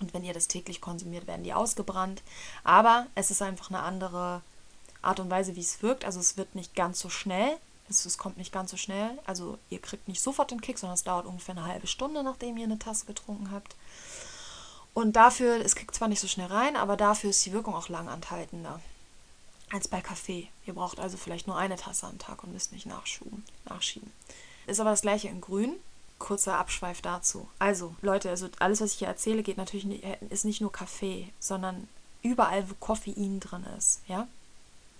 Und 0.00 0.14
wenn 0.14 0.24
ihr 0.24 0.34
das 0.34 0.48
täglich 0.48 0.80
konsumiert, 0.80 1.26
werden 1.26 1.44
die 1.44 1.54
ausgebrannt. 1.54 2.22
Aber 2.64 3.06
es 3.14 3.30
ist 3.30 3.42
einfach 3.42 3.70
eine 3.70 3.80
andere 3.80 4.42
Art 5.02 5.20
und 5.20 5.30
Weise, 5.30 5.56
wie 5.56 5.60
es 5.60 5.82
wirkt. 5.82 6.04
Also 6.04 6.20
es 6.20 6.36
wird 6.36 6.54
nicht 6.54 6.74
ganz 6.74 7.00
so 7.00 7.08
schnell. 7.08 7.56
Es, 7.88 8.04
es 8.04 8.18
kommt 8.18 8.36
nicht 8.36 8.52
ganz 8.52 8.70
so 8.70 8.76
schnell. 8.76 9.18
Also 9.24 9.58
ihr 9.70 9.80
kriegt 9.80 10.08
nicht 10.08 10.20
sofort 10.20 10.50
den 10.50 10.60
Kick, 10.60 10.78
sondern 10.78 10.94
es 10.94 11.04
dauert 11.04 11.26
ungefähr 11.26 11.56
eine 11.56 11.66
halbe 11.66 11.86
Stunde, 11.86 12.22
nachdem 12.22 12.56
ihr 12.56 12.64
eine 12.64 12.78
Tasse 12.78 13.06
getrunken 13.06 13.50
habt. 13.50 13.74
Und 14.94 15.14
dafür, 15.14 15.64
es 15.64 15.76
kriegt 15.76 15.94
zwar 15.94 16.08
nicht 16.08 16.20
so 16.20 16.28
schnell 16.28 16.48
rein, 16.48 16.76
aber 16.76 16.96
dafür 16.96 17.30
ist 17.30 17.44
die 17.46 17.52
Wirkung 17.52 17.74
auch 17.74 17.88
langanhaltender 17.88 18.80
als 19.70 19.88
bei 19.88 20.00
Kaffee. 20.00 20.48
Ihr 20.66 20.74
braucht 20.74 20.98
also 20.98 21.16
vielleicht 21.16 21.46
nur 21.46 21.56
eine 21.56 21.76
Tasse 21.76 22.06
am 22.06 22.18
Tag 22.18 22.42
und 22.42 22.52
müsst 22.52 22.72
nicht 22.72 22.86
nachschieben. 22.86 23.44
nachschieben. 23.64 24.12
Ist 24.66 24.80
aber 24.80 24.90
das 24.90 25.02
gleiche 25.02 25.28
in 25.28 25.40
grün. 25.40 25.76
Kurzer 26.18 26.58
Abschweif 26.58 27.00
dazu. 27.00 27.48
Also, 27.58 27.94
Leute, 28.02 28.30
also 28.30 28.48
alles, 28.58 28.80
was 28.80 28.92
ich 28.92 28.98
hier 28.98 29.08
erzähle, 29.08 29.42
geht 29.42 29.56
natürlich 29.56 29.86
nicht, 29.86 30.04
ist 30.30 30.44
nicht 30.44 30.60
nur 30.60 30.72
Kaffee, 30.72 31.32
sondern 31.38 31.88
überall, 32.22 32.68
wo 32.68 32.74
Koffein 32.74 33.40
drin 33.40 33.64
ist. 33.76 34.00
Ja? 34.08 34.26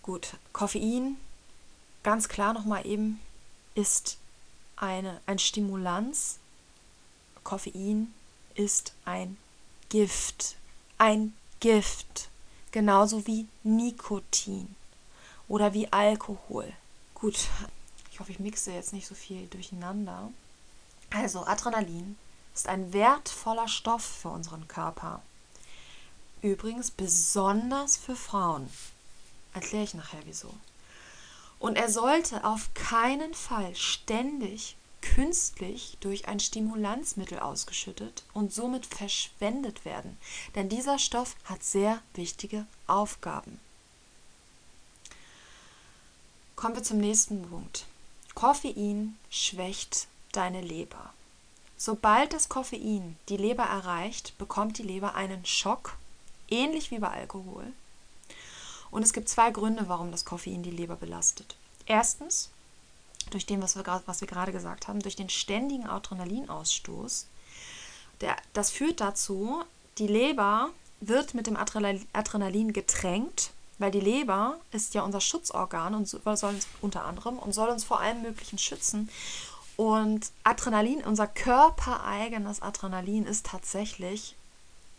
Gut, 0.02 0.34
Koffein, 0.52 1.16
ganz 2.02 2.28
klar 2.28 2.52
nochmal 2.52 2.86
eben, 2.86 3.20
ist 3.74 4.18
eine, 4.76 5.20
ein 5.26 5.38
Stimulanz. 5.38 6.38
Koffein 7.44 8.12
ist 8.54 8.92
ein 9.04 9.36
Gift. 9.88 10.56
Ein 10.98 11.34
Gift. 11.60 12.28
Genauso 12.70 13.26
wie 13.26 13.46
Nikotin 13.62 14.74
oder 15.48 15.72
wie 15.74 15.92
Alkohol. 15.92 16.72
Gut, 17.14 17.48
ich 18.10 18.20
hoffe, 18.20 18.32
ich 18.32 18.38
mixe 18.38 18.72
jetzt 18.72 18.92
nicht 18.92 19.06
so 19.06 19.14
viel 19.14 19.46
durcheinander. 19.46 20.30
Also, 21.10 21.46
Adrenalin 21.46 22.16
ist 22.54 22.68
ein 22.68 22.92
wertvoller 22.92 23.68
Stoff 23.68 24.04
für 24.04 24.28
unseren 24.28 24.68
Körper. 24.68 25.22
Übrigens 26.42 26.90
besonders 26.90 27.96
für 27.96 28.16
Frauen. 28.16 28.68
Erkläre 29.54 29.84
ich 29.84 29.94
nachher 29.94 30.20
wieso. 30.24 30.52
Und 31.58 31.76
er 31.76 31.90
sollte 31.90 32.44
auf 32.44 32.72
keinen 32.74 33.34
Fall 33.34 33.74
ständig 33.74 34.76
künstlich 35.00 35.96
durch 36.00 36.28
ein 36.28 36.40
Stimulanzmittel 36.40 37.38
ausgeschüttet 37.38 38.24
und 38.34 38.52
somit 38.52 38.86
verschwendet 38.86 39.84
werden. 39.84 40.18
Denn 40.54 40.68
dieser 40.68 40.98
Stoff 40.98 41.36
hat 41.44 41.62
sehr 41.62 42.00
wichtige 42.14 42.66
Aufgaben. 42.86 43.60
Kommen 46.56 46.74
wir 46.74 46.82
zum 46.82 46.98
nächsten 46.98 47.48
Punkt. 47.48 47.86
Koffein 48.34 49.16
schwächt 49.30 50.08
deine 50.32 50.60
Leber. 50.60 51.12
Sobald 51.76 52.32
das 52.32 52.48
Koffein 52.48 53.16
die 53.28 53.36
Leber 53.36 53.64
erreicht, 53.64 54.36
bekommt 54.38 54.78
die 54.78 54.82
Leber 54.82 55.14
einen 55.14 55.46
Schock, 55.46 55.96
ähnlich 56.48 56.90
wie 56.90 56.98
bei 56.98 57.08
Alkohol. 57.08 57.72
Und 58.90 59.02
es 59.02 59.12
gibt 59.12 59.28
zwei 59.28 59.50
Gründe, 59.50 59.88
warum 59.88 60.10
das 60.10 60.24
Koffein 60.24 60.62
die 60.62 60.70
Leber 60.70 60.96
belastet. 60.96 61.56
Erstens, 61.86 62.50
durch 63.30 63.46
den, 63.46 63.62
was 63.62 63.76
wir, 63.76 64.02
was 64.06 64.20
wir 64.20 64.28
gerade 64.28 64.52
gesagt 64.52 64.88
haben, 64.88 65.00
durch 65.00 65.16
den 65.16 65.28
ständigen 65.28 65.86
Adrenalinausstoß. 65.86 67.26
Der, 68.22 68.36
das 68.54 68.70
führt 68.70 69.00
dazu, 69.00 69.62
die 69.98 70.06
Leber 70.06 70.70
wird 71.00 71.34
mit 71.34 71.46
dem 71.46 71.56
Adrenalin 71.56 72.72
getränkt 72.72 73.52
weil 73.78 73.92
die 73.92 74.00
Leber 74.00 74.58
ist 74.72 74.94
ja 74.94 75.02
unser 75.02 75.20
Schutzorgan 75.20 75.94
und 75.94 76.08
soll 76.08 76.20
uns 76.24 76.66
unter 76.80 77.04
anderem 77.04 77.38
und 77.38 77.52
soll 77.52 77.68
uns 77.68 77.84
vor 77.84 78.00
allem 78.00 78.22
Möglichen 78.22 78.58
schützen. 78.58 79.08
Und 79.78 80.32
Adrenalin, 80.42 81.04
unser 81.04 81.28
körpereigenes 81.28 82.62
Adrenalin 82.62 83.24
ist 83.24 83.46
tatsächlich 83.46 84.34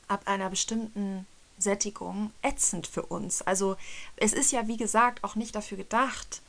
ab 0.08 0.22
einer 0.24 0.50
bestimmten 0.50 1.28
Sättigung 1.58 2.32
ätzend 2.44 2.88
für 2.88 3.04
uns. 3.04 3.42
Also 3.42 3.76
es 4.16 4.32
ist 4.32 4.54
ja, 4.54 4.70
wie 4.70 4.78
gesagt, 4.78 5.26
auch 5.26 5.36
nicht 5.36 5.54
dafür 5.54 5.76
gedacht, 5.76 6.42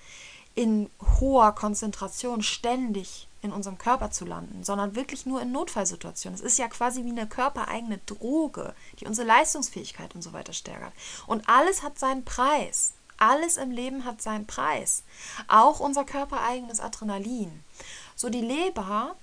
in 0.54 0.88
hoher 1.18 1.56
Konzentration 1.56 2.44
ständig 2.44 3.26
in 3.42 3.52
unserem 3.52 3.78
Körper 3.78 4.12
zu 4.12 4.24
landen, 4.24 4.62
sondern 4.62 4.94
wirklich 4.94 5.26
nur 5.26 5.42
in 5.42 5.50
Notfallsituationen. 5.50 6.38
Es 6.38 6.44
ist 6.44 6.58
ja 6.58 6.68
quasi 6.68 7.04
wie 7.04 7.10
eine 7.10 7.26
körpereigene 7.26 7.98
Droge, 8.06 8.76
die 9.00 9.06
unsere 9.06 9.26
Leistungsfähigkeit 9.26 10.14
und 10.14 10.22
so 10.22 10.32
weiter 10.32 10.52
stärkt. 10.52 10.96
Und 11.26 11.48
alles 11.48 11.82
hat 11.82 11.98
seinen 11.98 12.24
Preis. 12.24 12.92
Alles 13.16 13.56
im 13.56 13.72
Leben 13.72 14.04
hat 14.04 14.22
seinen 14.22 14.46
Preis. 14.46 15.02
Auch 15.48 15.80
unser 15.80 16.04
körpereigenes 16.04 16.78
Adrenalin. 16.78 17.64
So 18.20 18.28
die 18.28 18.42
Leber 18.42 19.16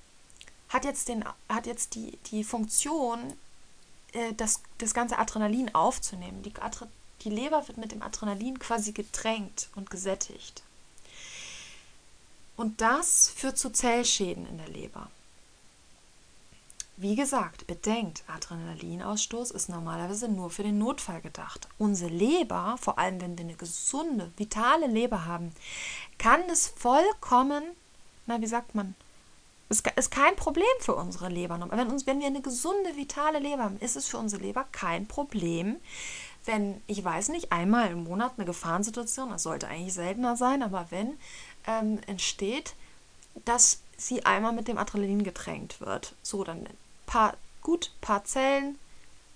hat 0.70 0.84
jetzt, 0.84 1.08
den, 1.08 1.24
hat 1.50 1.68
jetzt 1.68 1.93
die, 1.93 2.18
die 2.32 2.43
Funktion, 2.43 3.32
äh, 4.14 4.34
das, 4.34 4.64
das 4.80 4.95
ganze 4.95 5.20
Adrenalin 5.20 5.76
aufzunehmen. 5.76 6.41
Die, 6.41 6.52
die 7.22 7.30
Leber 7.30 7.68
wird 7.68 7.78
mit 7.78 7.91
dem 7.91 8.02
Adrenalin 8.02 8.58
quasi 8.58 8.93
getränkt 8.93 9.70
und 9.76 9.91
gesättigt. 9.91 10.64
Und 12.56 12.82
das 12.82 13.30
führt 13.30 13.60
zu 13.60 13.70
Zellschäden 13.70 14.48
in 14.48 14.58
der 14.58 14.70
Leber. 14.70 15.12
Wie 16.95 17.16
gesagt, 17.16 17.68
bedenkt, 17.68 18.24
Adrenalinausstoß 18.26 19.52
ist 19.52 19.70
normalerweise 19.70 20.28
nur 20.28 20.50
für 20.50 20.64
den 20.64 20.80
Notfall 20.80 21.22
gedacht. 21.22 21.68
Unsere 21.78 22.10
Leber, 22.10 22.80
vor 22.82 22.98
allem 22.98 23.22
wenn 23.22 23.38
wir 23.38 23.45
eine 23.45 23.54
gesunde, 23.54 24.32
vitale 24.38 24.88
Leber 24.88 25.26
haben, 25.26 25.54
kann 26.18 26.41
es 26.50 26.68
vollkommen, 26.68 27.64
na 28.28 28.42
wie 28.42 28.48
sagt 28.48 28.76
man, 28.76 28.96
es 29.70 29.82
ist 29.96 30.12
kein 30.12 30.36
Problem 30.36 30.66
für 30.80 30.96
unsere 30.96 31.28
Leber. 31.28 31.60
Wenn, 31.72 31.88
uns, 31.88 32.06
wenn 32.08 32.20
wir 32.20 32.28
eine 32.28 32.42
gesunde, 32.42 32.96
vitale 32.96 33.40
Leber 33.40 33.64
haben, 33.64 33.80
ist 33.80 33.98
es 33.98 34.08
für 34.08 34.18
unsere 34.18 34.42
Leber 34.42 34.66
kein 34.72 35.08
Problem, 35.08 35.78
wenn, 36.46 36.82
ich 36.88 37.04
weiß 37.04 37.30
nicht, 37.30 37.52
einmal 37.52 37.92
im 37.92 38.06
Monat 38.06 38.34
eine 38.38 38.46
Gefahrensituation, 38.46 39.30
das 39.32 39.44
sollte 39.44 39.68
eigentlich 39.68 39.94
seltener 39.94 40.38
sein, 40.38 40.64
aber 40.64 40.88
wenn 40.90 41.18
ähm, 41.68 42.00
entsteht, 42.08 42.76
dass 43.44 43.82
sie 43.98 44.26
einmal 44.26 44.54
mit 44.54 44.70
dem 44.70 44.78
Adrenalin 44.78 45.24
getränkt 45.24 45.82
wird. 45.82 46.16
So, 46.24 46.44
dann 46.46 46.66
paar, 47.06 47.36
gut, 47.62 47.92
paar 48.00 48.24
Zellen 48.24 48.80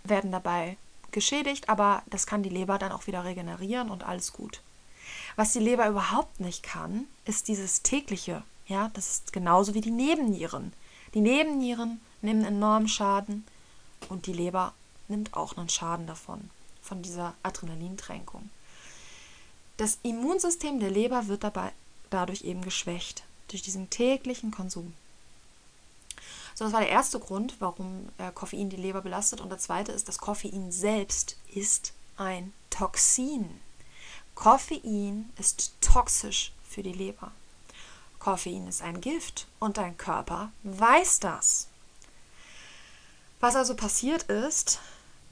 werden 0.04 0.32
dabei 0.32 0.78
geschädigt, 1.12 1.68
aber 1.68 2.04
das 2.08 2.26
kann 2.26 2.44
die 2.44 2.50
Leber 2.50 2.78
dann 2.78 2.94
auch 2.94 3.08
wieder 3.08 3.26
regenerieren 3.26 3.90
und 3.90 4.04
alles 4.04 4.32
gut. 4.32 4.62
Was 5.36 5.52
die 5.52 5.60
Leber 5.60 5.88
überhaupt 5.88 6.40
nicht 6.40 6.64
kann, 6.64 7.08
ist 7.26 7.50
dieses 7.50 7.82
tägliche. 7.82 8.44
Ja, 8.72 8.90
das 8.94 9.10
ist 9.10 9.34
genauso 9.34 9.74
wie 9.74 9.82
die 9.82 9.92
Nebennieren. 9.92 10.72
Die 11.14 11.20
Nebennieren 11.20 12.00
nehmen 12.22 12.46
enormen 12.46 12.88
Schaden 12.88 13.46
und 14.08 14.28
die 14.28 14.34
Leber 14.34 14.74
nimmt 15.10 15.34
auch 15.34 15.58
einen 15.58 15.68
Schaden 15.68 16.08
davon, 16.08 16.50
von 16.82 17.02
dieser 17.02 17.34
Adrenalintränkung. 17.44 18.50
Das 19.76 20.00
Immunsystem 20.04 20.80
der 20.80 20.90
Leber 20.90 21.28
wird 21.28 21.44
dabei 21.44 21.74
dadurch 22.12 22.44
eben 22.44 22.62
geschwächt, 22.62 23.24
durch 23.50 23.62
diesen 23.62 23.90
täglichen 23.90 24.52
Konsum. 24.52 24.94
So, 26.56 26.64
das 26.64 26.72
war 26.72 26.80
der 26.80 26.90
erste 26.90 27.20
Grund, 27.20 27.58
warum 27.60 28.08
äh, 28.20 28.32
Koffein 28.32 28.70
die 28.70 28.78
Leber 28.78 29.02
belastet. 29.02 29.42
Und 29.42 29.50
der 29.50 29.60
zweite 29.60 29.92
ist, 29.92 30.08
dass 30.08 30.18
Koffein 30.18 30.72
selbst 30.72 31.36
ist 31.54 31.92
ein 32.16 32.54
Toxin. 32.70 33.50
Koffein 34.34 35.30
ist 35.38 35.74
toxisch 35.82 36.54
für 36.64 36.84
die 36.84 36.94
Leber. 36.94 37.34
Koffein 38.22 38.68
ist 38.68 38.84
ein 38.84 39.02
Gift 39.02 39.48
und 39.60 39.78
dein 39.78 39.98
Körper 39.98 40.52
weiß 40.62 41.22
das. 41.22 41.68
Was 43.40 43.56
also 43.56 43.76
passiert 43.76 44.24
ist, 44.24 44.80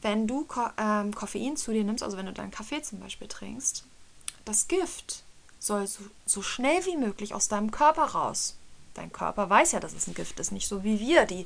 wenn 0.02 0.26
du 0.26 0.44
Ko 0.46 0.68
ähm, 0.78 1.14
Koffein 1.14 1.56
zu 1.56 1.72
dir 1.72 1.84
nimmst, 1.84 2.04
also 2.04 2.18
wenn 2.18 2.26
du 2.26 2.34
deinen 2.34 2.50
Kaffee 2.50 2.82
zum 2.82 3.00
Beispiel 3.00 3.28
trinkst, 3.28 3.84
das 4.44 4.68
Gift 4.68 5.24
soll 5.60 5.86
so, 5.86 6.02
so 6.26 6.42
schnell 6.42 6.84
wie 6.88 6.98
möglich 6.98 7.36
aus 7.36 7.48
deinem 7.48 7.70
Körper 7.70 8.06
raus. 8.06 8.56
Dein 8.96 9.12
Körper 9.12 9.48
weiß 9.48 9.74
ja, 9.74 9.80
dass 9.80 9.94
es 9.94 10.08
ein 10.08 10.16
Gift 10.16 10.40
ist. 10.40 10.52
Nicht 10.52 10.68
so 10.68 10.84
wie 10.84 11.00
wir, 11.00 11.28
die 11.28 11.46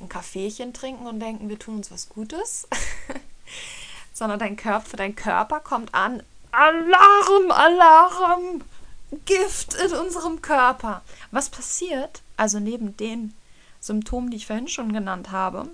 ein 0.00 0.08
Kaffeechen 0.08 0.74
trinken 0.74 1.06
und 1.06 1.20
denken, 1.20 1.48
wir 1.48 1.58
tun 1.58 1.76
uns 1.76 1.92
was 1.92 2.08
Gutes. 2.08 2.66
Sondern 4.12 4.40
dein 4.40 4.56
Körper, 4.56 4.96
dein 4.96 5.14
Körper 5.14 5.60
kommt 5.60 5.94
an. 5.94 6.24
Alarm, 6.50 7.52
Alarm! 7.52 8.64
Gift 9.24 9.74
in 9.74 9.92
unserem 9.92 10.42
Körper. 10.42 11.02
Was 11.30 11.48
passiert? 11.48 12.22
Also 12.36 12.58
neben 12.58 12.96
den 12.96 13.34
Symptomen, 13.80 14.30
die 14.30 14.36
ich 14.36 14.46
vorhin 14.46 14.68
schon 14.68 14.92
genannt 14.92 15.30
habe, 15.32 15.68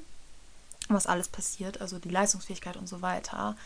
was 0.88 1.06
alles 1.06 1.28
passiert, 1.28 1.80
also 1.80 1.98
die 1.98 2.08
Leistungsfähigkeit 2.08 2.76
und 2.76 2.88
so 2.88 3.02
weiter. 3.02 3.56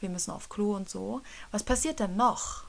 Wir 0.00 0.08
müssen 0.08 0.30
auf 0.30 0.48
Klo 0.48 0.76
und 0.76 0.88
so. 0.88 1.20
Was 1.50 1.62
passiert 1.62 2.00
denn 2.00 2.16
noch? 2.16 2.64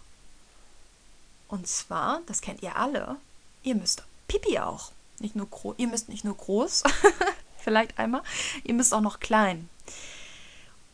Und 1.48 1.68
zwar, 1.68 2.22
das 2.28 2.42
kennt 2.42 2.62
ihr 2.62 2.76
alle, 2.76 3.18
ihr 3.64 3.76
müsst 3.76 4.04
Pipi 4.28 4.60
auch. 4.60 4.92
Nicht 5.20 5.36
nur 5.36 5.50
groß, 5.50 5.76
ihr 5.78 5.88
müsst 5.88 6.08
nicht 6.08 6.24
nur 6.24 6.38
groß, 6.38 6.84
vielleicht 7.58 7.98
einmal, 7.98 8.22
ihr 8.64 8.74
müsst 8.74 8.94
auch 8.94 9.02
noch 9.02 9.20
klein. 9.20 9.68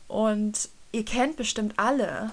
Und 0.08 0.70
ihr 0.92 1.06
kennt 1.06 1.36
bestimmt 1.36 1.78
alle 1.78 2.32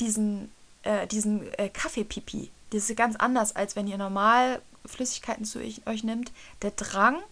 diesen, 0.00 0.50
äh, 0.84 1.06
diesen 1.06 1.52
äh, 1.54 1.68
Kaffeepipi. 1.68 2.50
Das 2.70 2.88
ist 2.88 2.96
ganz 2.96 3.16
anders, 3.16 3.54
als 3.56 3.76
wenn 3.76 3.86
ihr 3.86 3.98
normal 3.98 4.62
Flüssigkeiten 4.86 5.44
zu 5.44 5.58
euch, 5.58 5.82
euch 5.86 6.04
nimmt. 6.04 6.32
Der 6.62 6.70
Drang 6.72 7.22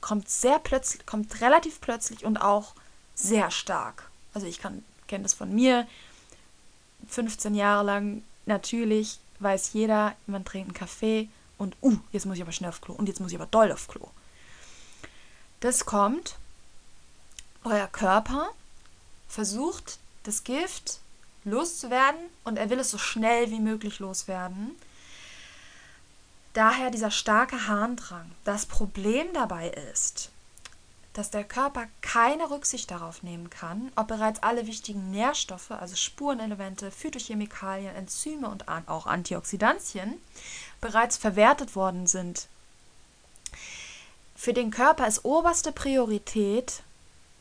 kommt 0.00 0.28
sehr 0.28 0.58
plötzlich, 0.58 1.06
kommt 1.06 1.40
relativ 1.40 1.80
plötzlich 1.80 2.24
und 2.24 2.38
auch 2.38 2.74
sehr 3.14 3.50
stark. 3.50 4.10
Also 4.34 4.46
ich 4.46 4.58
kann 4.58 4.82
kenne 5.12 5.24
das 5.24 5.34
von 5.34 5.54
mir. 5.54 5.86
15 7.08 7.54
Jahre 7.54 7.84
lang 7.84 8.22
natürlich 8.46 9.18
weiß 9.40 9.74
jeder, 9.74 10.14
man 10.26 10.44
trinkt 10.44 10.68
einen 10.68 10.74
Kaffee 10.74 11.28
und 11.58 11.76
uh, 11.82 11.98
jetzt 12.12 12.24
muss 12.24 12.36
ich 12.36 12.42
aber 12.42 12.52
schnell 12.52 12.70
auf 12.70 12.80
Klo 12.80 12.94
und 12.94 13.08
jetzt 13.08 13.20
muss 13.20 13.30
ich 13.30 13.36
aber 13.36 13.46
doll 13.46 13.70
auf 13.70 13.88
Klo. 13.88 14.08
Das 15.60 15.84
kommt, 15.84 16.36
euer 17.64 17.88
Körper 17.88 18.48
versucht 19.28 19.98
das 20.22 20.44
Gift 20.44 21.00
loszuwerden 21.44 22.20
und 22.44 22.56
er 22.56 22.70
will 22.70 22.78
es 22.78 22.90
so 22.90 22.98
schnell 22.98 23.50
wie 23.50 23.60
möglich 23.60 23.98
loswerden. 23.98 24.76
Daher 26.54 26.90
dieser 26.90 27.10
starke 27.10 27.66
Harndrang. 27.66 28.30
Das 28.44 28.66
Problem 28.66 29.26
dabei 29.32 29.70
ist, 29.90 30.30
dass 31.14 31.30
der 31.30 31.44
Körper 31.44 31.86
keine 32.00 32.50
Rücksicht 32.50 32.90
darauf 32.90 33.22
nehmen 33.22 33.50
kann, 33.50 33.90
ob 33.96 34.08
bereits 34.08 34.42
alle 34.42 34.66
wichtigen 34.66 35.10
Nährstoffe, 35.10 35.70
also 35.70 35.96
Spurenelemente, 35.96 36.90
Phytochemikalien, 36.90 37.94
Enzyme 37.94 38.48
und 38.48 38.68
auch 38.68 39.06
Antioxidantien 39.06 40.14
bereits 40.80 41.16
verwertet 41.16 41.74
worden 41.76 42.06
sind. 42.06 42.48
Für 44.34 44.52
den 44.52 44.70
Körper 44.70 45.06
ist 45.06 45.24
oberste 45.24 45.72
Priorität, 45.72 46.82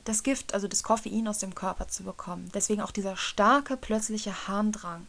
das 0.04 0.24
Gift, 0.24 0.54
also 0.54 0.68
das 0.68 0.84
Koffein 0.84 1.28
aus 1.28 1.39
dem 1.39 1.56
Körper 1.56 1.88
zu 1.88 2.04
bekommen. 2.04 2.49
Deswegen 2.54 2.82
auch 2.82 2.91
dieser 2.91 3.18
starke 3.18 3.78
plötzliche 3.78 4.47
Harndrang. 4.47 5.08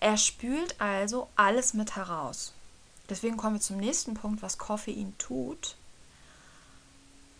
Er 0.00 0.16
spült 0.16 0.80
also 0.80 1.28
alles 1.36 1.74
mit 1.74 1.96
heraus. 1.96 2.52
Deswegen 3.08 3.36
kommen 3.36 3.56
wir 3.56 3.60
zum 3.60 3.76
nächsten 3.76 4.14
Punkt, 4.14 4.42
was 4.42 4.58
Koffein 4.58 5.14
tut. 5.18 5.76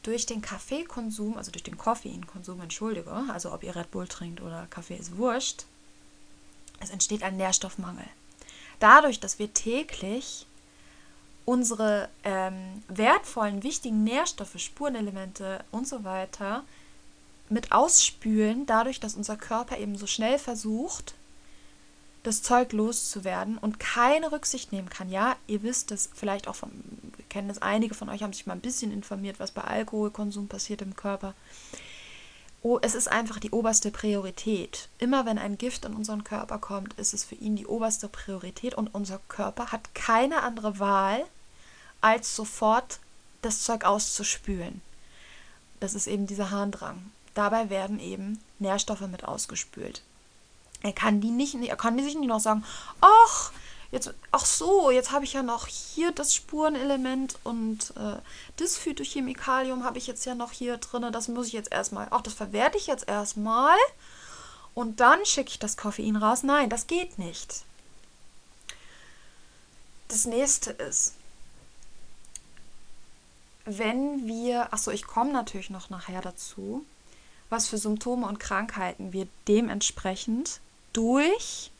Durch 0.02 0.26
den 0.26 0.42
Kaffeekonsum, 0.42 1.36
also 1.36 1.50
durch 1.50 1.62
den 1.62 1.78
Koffeinkonsum, 1.78 2.60
entschuldige, 2.60 3.10
also 3.10 3.52
ob 3.52 3.62
ihr 3.62 3.76
Red 3.76 3.90
Bull 3.90 4.08
trinkt 4.08 4.40
oder 4.40 4.66
Kaffee 4.68 4.96
ist 4.96 5.16
wurscht, 5.16 5.64
es 6.80 6.90
entsteht 6.90 7.22
ein 7.22 7.36
Nährstoffmangel. 7.36 8.06
Dadurch, 8.80 9.20
dass 9.20 9.38
wir 9.38 9.54
täglich 9.54 10.46
unsere 11.44 12.08
ähm, 12.24 12.82
wertvollen, 12.88 13.62
wichtigen 13.62 14.04
Nährstoffe, 14.04 14.58
Spurenelemente 14.58 15.64
und 15.70 15.88
so 15.88 16.04
weiter 16.04 16.64
mit 17.48 17.72
ausspülen, 17.72 18.66
dadurch, 18.66 19.00
dass 19.00 19.14
unser 19.14 19.36
Körper 19.36 19.78
eben 19.78 19.96
so 19.96 20.06
schnell 20.06 20.38
versucht, 20.38 21.14
das 22.22 22.42
Zeug 22.42 22.72
loszuwerden 22.72 23.58
und 23.58 23.80
keine 23.80 24.30
Rücksicht 24.32 24.72
nehmen 24.72 24.88
kann. 24.88 25.10
Ja, 25.10 25.36
ihr 25.46 25.62
wisst 25.62 25.90
es 25.90 26.08
vielleicht 26.14 26.46
auch 26.46 26.54
von, 26.54 26.70
kennen 27.28 27.50
es 27.50 27.60
einige 27.60 27.94
von 27.94 28.08
euch, 28.08 28.22
haben 28.22 28.32
sich 28.32 28.46
mal 28.46 28.54
ein 28.54 28.60
bisschen 28.60 28.92
informiert, 28.92 29.40
was 29.40 29.50
bei 29.50 29.62
Alkoholkonsum 29.62 30.48
passiert 30.48 30.82
im 30.82 30.94
Körper. 30.94 31.34
Oh, 32.64 32.78
es 32.80 32.94
ist 32.94 33.08
einfach 33.08 33.40
die 33.40 33.50
oberste 33.50 33.90
Priorität. 33.90 34.88
Immer 34.98 35.26
wenn 35.26 35.38
ein 35.38 35.58
Gift 35.58 35.84
in 35.84 35.94
unseren 35.94 36.22
Körper 36.22 36.58
kommt, 36.58 36.94
ist 36.94 37.12
es 37.12 37.24
für 37.24 37.34
ihn 37.34 37.56
die 37.56 37.66
oberste 37.66 38.08
Priorität 38.08 38.74
und 38.74 38.94
unser 38.94 39.18
Körper 39.28 39.72
hat 39.72 39.94
keine 39.94 40.42
andere 40.42 40.78
Wahl, 40.78 41.24
als 42.00 42.36
sofort 42.36 43.00
das 43.42 43.64
Zeug 43.64 43.84
auszuspülen. 43.84 44.80
Das 45.80 45.94
ist 45.94 46.06
eben 46.06 46.28
dieser 46.28 46.50
Harndrang. 46.50 47.10
Dabei 47.34 47.68
werden 47.68 47.98
eben 47.98 48.38
Nährstoffe 48.60 49.00
mit 49.08 49.24
ausgespült. 49.24 50.02
Er 50.82 50.92
kann 50.92 51.20
die 51.20 51.30
nicht, 51.30 51.54
er 51.54 51.76
kann 51.76 51.98
sich 51.98 52.14
nicht 52.14 52.28
noch 52.28 52.40
sagen, 52.40 52.64
ach, 53.00 53.52
jetzt, 53.92 54.12
ach 54.32 54.44
so, 54.44 54.90
jetzt 54.90 55.12
habe 55.12 55.24
ich 55.24 55.34
ja 55.34 55.42
noch 55.42 55.68
hier 55.68 56.10
das 56.10 56.34
Spurenelement 56.34 57.38
und 57.44 57.92
äh, 57.96 58.16
das 58.56 58.76
Phytochemikalium 58.76 59.84
habe 59.84 59.98
ich 59.98 60.06
jetzt 60.06 60.24
ja 60.24 60.34
noch 60.34 60.50
hier 60.50 60.78
drin, 60.78 61.12
das 61.12 61.28
muss 61.28 61.46
ich 61.46 61.52
jetzt 61.52 61.70
erstmal, 61.70 62.08
ach, 62.10 62.22
das 62.22 62.32
verwerte 62.32 62.78
ich 62.78 62.88
jetzt 62.88 63.06
erstmal 63.06 63.76
und 64.74 65.00
dann 65.00 65.24
schicke 65.26 65.50
ich 65.50 65.58
das 65.58 65.76
Koffein 65.76 66.16
raus. 66.16 66.42
Nein, 66.42 66.70
das 66.70 66.86
geht 66.86 67.18
nicht. 67.18 67.64
Das 70.08 70.24
nächste 70.24 70.70
ist, 70.72 71.14
wenn 73.64 74.26
wir, 74.26 74.72
achso, 74.72 74.90
ich 74.90 75.06
komme 75.06 75.32
natürlich 75.32 75.70
noch 75.70 75.90
nachher 75.90 76.22
dazu, 76.22 76.84
was 77.50 77.68
für 77.68 77.76
Symptome 77.76 78.26
und 78.26 78.40
Krankheiten 78.40 79.12
wir 79.12 79.28
dementsprechend 79.46 80.60
durch 80.94 81.71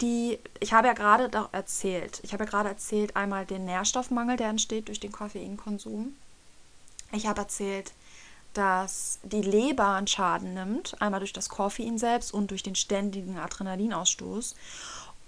die, 0.00 0.38
ich 0.60 0.72
habe 0.72 0.88
ja 0.88 0.92
gerade 0.92 1.30
erzählt, 1.52 2.20
ich 2.22 2.32
habe 2.32 2.44
ja 2.44 2.50
gerade 2.50 2.68
erzählt 2.68 3.16
einmal 3.16 3.46
den 3.46 3.64
Nährstoffmangel, 3.64 4.36
der 4.36 4.48
entsteht 4.48 4.88
durch 4.88 5.00
den 5.00 5.12
Koffeinkonsum. 5.12 6.14
Ich 7.12 7.26
habe 7.26 7.40
erzählt, 7.40 7.92
dass 8.54 9.18
die 9.22 9.42
Leber 9.42 9.94
einen 9.94 10.06
Schaden 10.06 10.54
nimmt, 10.54 11.00
einmal 11.00 11.20
durch 11.20 11.32
das 11.32 11.48
Koffein 11.48 11.98
selbst 11.98 12.32
und 12.32 12.50
durch 12.50 12.62
den 12.62 12.74
ständigen 12.74 13.38
Adrenalinausstoß. 13.38 14.54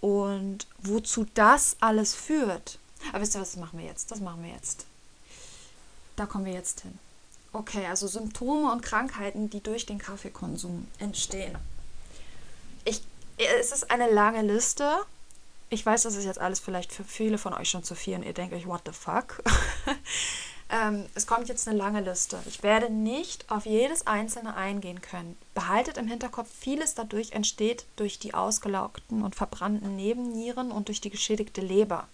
Und 0.00 0.66
wozu 0.78 1.26
das 1.34 1.76
alles 1.80 2.14
führt. 2.14 2.78
Aber 3.10 3.20
wisst 3.20 3.34
ihr 3.34 3.40
was, 3.40 3.56
machen 3.56 3.78
wir 3.78 3.86
jetzt? 3.86 4.10
Das 4.10 4.20
machen 4.20 4.42
wir 4.42 4.50
jetzt. 4.50 4.86
Da 6.16 6.26
kommen 6.26 6.44
wir 6.44 6.52
jetzt 6.52 6.80
hin. 6.80 6.98
Okay, 7.52 7.86
also 7.86 8.06
Symptome 8.06 8.72
und 8.72 8.82
Krankheiten, 8.82 9.50
die 9.50 9.62
durch 9.62 9.86
den 9.86 9.98
Kaffeekonsum 9.98 10.86
entstehen 10.98 11.56
ich, 12.88 13.02
es 13.38 13.72
ist 13.72 13.90
eine 13.90 14.10
lange 14.10 14.42
Liste. 14.42 15.04
Ich 15.70 15.84
weiß, 15.84 16.02
das 16.02 16.16
ist 16.16 16.24
jetzt 16.24 16.40
alles 16.40 16.60
vielleicht 16.60 16.92
für 16.92 17.04
viele 17.04 17.38
von 17.38 17.52
euch 17.52 17.68
schon 17.68 17.84
zu 17.84 17.94
viel 17.94 18.14
und 18.14 18.22
ihr 18.22 18.32
denkt 18.32 18.54
euch, 18.54 18.66
what 18.66 18.82
the 18.86 18.92
fuck? 18.92 19.42
ähm, 20.70 21.06
es 21.14 21.26
kommt 21.26 21.48
jetzt 21.48 21.68
eine 21.68 21.76
lange 21.76 22.00
Liste. 22.00 22.38
Ich 22.46 22.62
werde 22.62 22.90
nicht 22.90 23.50
auf 23.50 23.66
jedes 23.66 24.06
einzelne 24.06 24.56
eingehen 24.56 25.02
können. 25.02 25.36
Behaltet 25.54 25.98
im 25.98 26.08
Hinterkopf, 26.08 26.48
vieles 26.58 26.94
dadurch 26.94 27.32
entsteht 27.32 27.84
durch 27.96 28.18
die 28.18 28.32
ausgelaugten 28.34 29.22
und 29.22 29.36
verbrannten 29.36 29.94
Nebennieren 29.94 30.72
und 30.72 30.88
durch 30.88 31.00
die 31.00 31.10
geschädigte 31.10 31.60
Leber. 31.60 32.08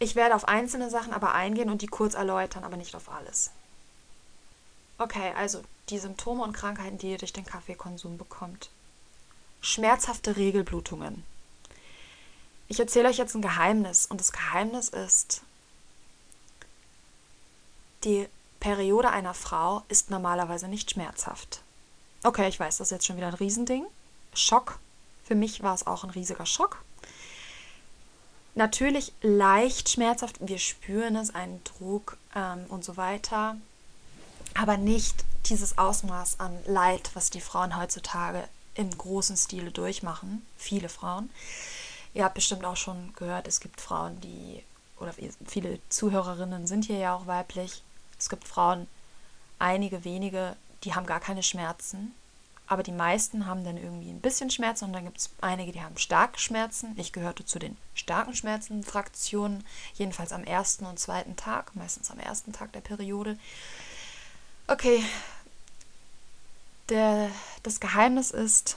Ich 0.00 0.16
werde 0.16 0.34
auf 0.34 0.46
einzelne 0.46 0.90
Sachen 0.90 1.12
aber 1.12 1.34
eingehen 1.34 1.70
und 1.70 1.82
die 1.82 1.88
kurz 1.88 2.14
erläutern, 2.14 2.64
aber 2.64 2.76
nicht 2.76 2.94
auf 2.94 3.08
alles. 3.10 3.50
Okay, 4.98 5.32
also 5.36 5.62
die 5.88 5.98
Symptome 5.98 6.42
und 6.42 6.52
Krankheiten, 6.52 6.98
die 6.98 7.12
ihr 7.12 7.18
durch 7.18 7.32
den 7.32 7.46
Kaffeekonsum 7.46 8.18
bekommt. 8.18 8.70
Schmerzhafte 9.60 10.36
Regelblutungen. 10.36 11.24
Ich 12.68 12.78
erzähle 12.78 13.08
euch 13.08 13.16
jetzt 13.16 13.34
ein 13.34 13.42
Geheimnis 13.42 14.06
und 14.06 14.20
das 14.20 14.32
Geheimnis 14.32 14.88
ist, 14.88 15.42
die 18.04 18.28
Periode 18.60 19.10
einer 19.10 19.34
Frau 19.34 19.82
ist 19.88 20.10
normalerweise 20.10 20.68
nicht 20.68 20.90
schmerzhaft. 20.90 21.62
Okay, 22.24 22.48
ich 22.48 22.58
weiß, 22.58 22.78
das 22.78 22.88
ist 22.88 22.92
jetzt 22.92 23.06
schon 23.06 23.16
wieder 23.16 23.28
ein 23.28 23.34
Riesending. 23.34 23.86
Schock. 24.34 24.78
Für 25.24 25.34
mich 25.34 25.62
war 25.62 25.74
es 25.74 25.86
auch 25.86 26.04
ein 26.04 26.10
riesiger 26.10 26.46
Schock. 26.46 26.82
Natürlich 28.54 29.12
leicht 29.22 29.88
schmerzhaft. 29.88 30.36
Wir 30.40 30.58
spüren 30.58 31.16
es, 31.16 31.34
einen 31.34 31.62
Druck 31.64 32.16
ähm, 32.34 32.66
und 32.68 32.84
so 32.84 32.96
weiter. 32.96 33.56
Aber 34.54 34.76
nicht 34.76 35.24
dieses 35.46 35.78
Ausmaß 35.78 36.40
an 36.40 36.58
Leid, 36.66 37.10
was 37.14 37.30
die 37.30 37.40
Frauen 37.40 37.76
heutzutage 37.76 38.48
im 38.78 38.96
großen 38.96 39.36
Stile 39.36 39.72
durchmachen, 39.72 40.46
viele 40.56 40.88
Frauen. 40.88 41.30
Ihr 42.14 42.24
habt 42.24 42.36
bestimmt 42.36 42.64
auch 42.64 42.76
schon 42.76 43.12
gehört, 43.14 43.48
es 43.48 43.60
gibt 43.60 43.80
Frauen, 43.80 44.20
die, 44.20 44.62
oder 44.98 45.12
viele 45.46 45.80
Zuhörerinnen 45.88 46.66
sind 46.66 46.84
hier 46.84 46.98
ja 46.98 47.14
auch 47.14 47.26
weiblich, 47.26 47.82
es 48.18 48.28
gibt 48.28 48.46
Frauen, 48.46 48.86
einige 49.58 50.04
wenige, 50.04 50.56
die 50.84 50.94
haben 50.94 51.06
gar 51.06 51.20
keine 51.20 51.42
Schmerzen. 51.42 52.14
Aber 52.68 52.82
die 52.82 52.92
meisten 52.92 53.46
haben 53.46 53.64
dann 53.64 53.78
irgendwie 53.78 54.10
ein 54.10 54.20
bisschen 54.20 54.50
Schmerzen 54.50 54.84
und 54.84 54.92
dann 54.92 55.06
gibt 55.06 55.18
es 55.18 55.30
einige, 55.40 55.72
die 55.72 55.82
haben 55.82 55.96
starke 55.96 56.38
Schmerzen. 56.38 56.94
Ich 56.98 57.14
gehörte 57.14 57.46
zu 57.46 57.58
den 57.58 57.78
starken 57.94 58.34
Schmerzen-Fraktionen, 58.34 59.64
jedenfalls 59.94 60.32
am 60.32 60.44
ersten 60.44 60.84
und 60.84 60.98
zweiten 60.98 61.34
Tag, 61.34 61.74
meistens 61.74 62.10
am 62.10 62.20
ersten 62.20 62.52
Tag 62.52 62.72
der 62.72 62.80
Periode. 62.80 63.38
Okay, 64.66 65.02
der, 66.88 67.30
das 67.62 67.80
Geheimnis 67.80 68.30
ist, 68.30 68.76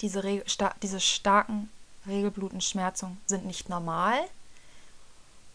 diese, 0.00 0.22
sta 0.46 0.74
diese 0.82 1.00
starken 1.00 1.68
Regelblutenschmerzen 2.06 3.20
sind 3.26 3.44
nicht 3.46 3.68
normal 3.68 4.18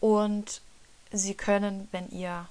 und 0.00 0.60
sie 1.12 1.34
können, 1.34 1.88
wenn 1.90 2.08
ihr 2.10 2.46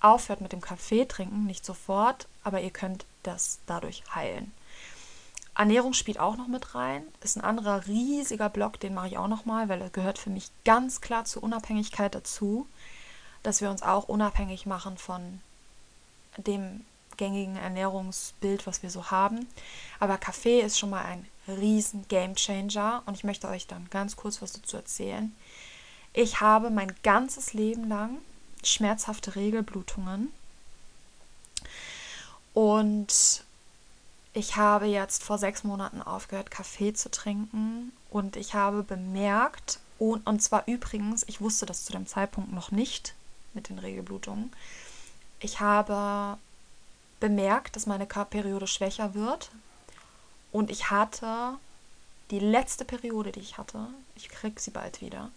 aufhört 0.00 0.40
mit 0.40 0.52
dem 0.52 0.60
Kaffee 0.60 1.06
trinken, 1.06 1.44
nicht 1.44 1.64
sofort, 1.64 2.26
aber 2.42 2.60
ihr 2.60 2.70
könnt 2.70 3.04
das 3.22 3.58
dadurch 3.66 4.02
heilen. 4.14 4.52
Ernährung 5.56 5.92
spielt 5.92 6.18
auch 6.18 6.36
noch 6.36 6.48
mit 6.48 6.74
rein. 6.74 7.04
Ist 7.22 7.36
ein 7.36 7.44
anderer 7.44 7.86
riesiger 7.86 8.48
Block, 8.48 8.80
den 8.80 8.92
mache 8.92 9.08
ich 9.08 9.18
auch 9.18 9.28
noch 9.28 9.44
mal, 9.44 9.68
weil 9.68 9.80
er 9.80 9.90
gehört 9.90 10.18
für 10.18 10.30
mich 10.30 10.50
ganz 10.64 11.00
klar 11.00 11.24
zur 11.24 11.42
Unabhängigkeit 11.42 12.14
dazu, 12.14 12.66
dass 13.42 13.60
wir 13.60 13.70
uns 13.70 13.82
auch 13.82 14.08
unabhängig 14.08 14.66
machen 14.66 14.98
von 14.98 15.40
dem 16.38 16.84
gängigen 17.16 17.56
Ernährungsbild, 17.56 18.66
was 18.66 18.82
wir 18.82 18.90
so 18.90 19.10
haben. 19.10 19.46
Aber 20.00 20.18
Kaffee 20.18 20.60
ist 20.60 20.78
schon 20.78 20.90
mal 20.90 21.04
ein 21.04 21.26
riesen 21.48 22.06
Game 22.08 22.34
Changer 22.34 23.02
und 23.06 23.16
ich 23.16 23.24
möchte 23.24 23.48
euch 23.48 23.66
dann 23.66 23.88
ganz 23.90 24.16
kurz 24.16 24.40
was 24.40 24.52
dazu 24.52 24.76
erzählen. 24.76 25.34
Ich 26.12 26.40
habe 26.40 26.70
mein 26.70 26.94
ganzes 27.02 27.52
Leben 27.52 27.88
lang 27.88 28.18
schmerzhafte 28.62 29.34
Regelblutungen 29.36 30.32
und 32.54 33.44
ich 34.32 34.56
habe 34.56 34.86
jetzt 34.86 35.22
vor 35.22 35.38
sechs 35.38 35.64
Monaten 35.64 36.02
aufgehört, 36.02 36.50
Kaffee 36.50 36.92
zu 36.92 37.10
trinken 37.10 37.92
und 38.10 38.36
ich 38.36 38.54
habe 38.54 38.82
bemerkt, 38.82 39.80
und, 39.98 40.26
und 40.26 40.42
zwar 40.42 40.64
übrigens, 40.66 41.24
ich 41.28 41.40
wusste 41.40 41.66
das 41.66 41.84
zu 41.84 41.92
dem 41.92 42.06
Zeitpunkt 42.06 42.52
noch 42.52 42.70
nicht 42.70 43.14
mit 43.52 43.68
den 43.68 43.78
Regelblutungen, 43.78 44.52
ich 45.40 45.60
habe 45.60 46.38
bemerkt, 47.24 47.74
dass 47.74 47.86
meine 47.86 48.04
Periode 48.04 48.66
schwächer 48.66 49.14
wird. 49.14 49.50
Und 50.52 50.70
ich 50.70 50.90
hatte 50.90 51.54
die 52.30 52.38
letzte 52.38 52.84
Periode, 52.84 53.32
die 53.32 53.40
ich 53.40 53.56
hatte, 53.56 53.86
ich 54.14 54.28
krieg 54.28 54.60
sie 54.60 54.70
bald 54.70 55.00
wieder, 55.00 55.30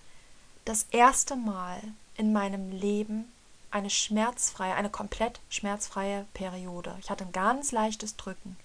das 0.65 0.85
erste 0.91 1.37
Mal 1.37 1.81
in 2.17 2.33
meinem 2.33 2.71
Leben 2.71 3.31
eine 3.71 3.89
schmerzfreie, 3.89 4.75
eine 4.75 4.89
komplett 4.89 5.39
schmerzfreie 5.49 6.25
Periode. 6.33 6.93
Ich 6.99 7.09
hatte 7.09 7.23
ein 7.23 7.31
ganz 7.31 7.71
leichtes 7.71 8.17
Drücken, 8.17 8.57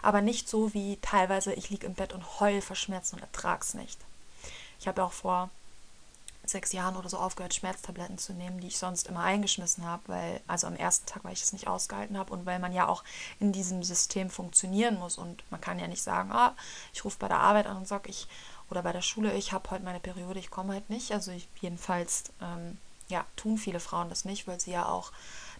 aber 0.00 0.22
nicht 0.22 0.48
so 0.48 0.72
wie 0.72 0.96
teilweise 1.02 1.52
ich 1.52 1.68
liege 1.68 1.86
im 1.86 1.92
Bett 1.92 2.14
und 2.14 2.40
heul 2.40 2.62
vor 2.62 2.76
Schmerzen 2.76 3.16
und 3.16 3.22
ertrag's 3.22 3.74
nicht. 3.74 3.98
Ich 4.80 4.88
habe 4.88 5.04
auch 5.04 5.12
vor 5.12 5.50
sechs 6.44 6.72
Jahren 6.72 6.96
oder 6.96 7.08
so 7.08 7.18
aufgehört, 7.18 7.54
Schmerztabletten 7.54 8.18
zu 8.18 8.32
nehmen, 8.32 8.60
die 8.60 8.66
ich 8.66 8.78
sonst 8.78 9.06
immer 9.08 9.20
eingeschmissen 9.20 9.86
habe, 9.86 10.02
weil, 10.06 10.40
also 10.46 10.66
am 10.66 10.76
ersten 10.76 11.06
Tag, 11.06 11.24
weil 11.24 11.32
ich 11.32 11.42
es 11.42 11.52
nicht 11.52 11.68
ausgehalten 11.68 12.18
habe 12.18 12.32
und 12.32 12.46
weil 12.46 12.58
man 12.58 12.72
ja 12.72 12.88
auch 12.88 13.04
in 13.38 13.52
diesem 13.52 13.82
System 13.82 14.28
funktionieren 14.28 14.98
muss 14.98 15.18
und 15.18 15.44
man 15.50 15.60
kann 15.60 15.78
ja 15.78 15.86
nicht 15.86 16.02
sagen, 16.02 16.32
ah, 16.32 16.54
ich 16.92 17.04
rufe 17.04 17.18
bei 17.18 17.28
der 17.28 17.40
Arbeit 17.40 17.66
an 17.66 17.76
und 17.76 17.88
sage, 17.88 18.10
ich, 18.10 18.26
oder 18.70 18.82
bei 18.82 18.92
der 18.92 19.02
Schule, 19.02 19.32
ich 19.34 19.52
habe 19.52 19.70
heute 19.70 19.84
meine 19.84 20.00
Periode, 20.00 20.40
ich 20.40 20.50
komme 20.50 20.72
halt 20.72 20.90
nicht. 20.90 21.12
Also 21.12 21.30
ich, 21.30 21.48
jedenfalls, 21.60 22.24
ähm, 22.40 22.78
ja, 23.08 23.24
tun 23.36 23.58
viele 23.58 23.80
Frauen 23.80 24.08
das 24.08 24.24
nicht, 24.24 24.46
weil 24.46 24.58
sie 24.58 24.72
ja 24.72 24.86
auch 24.86 25.12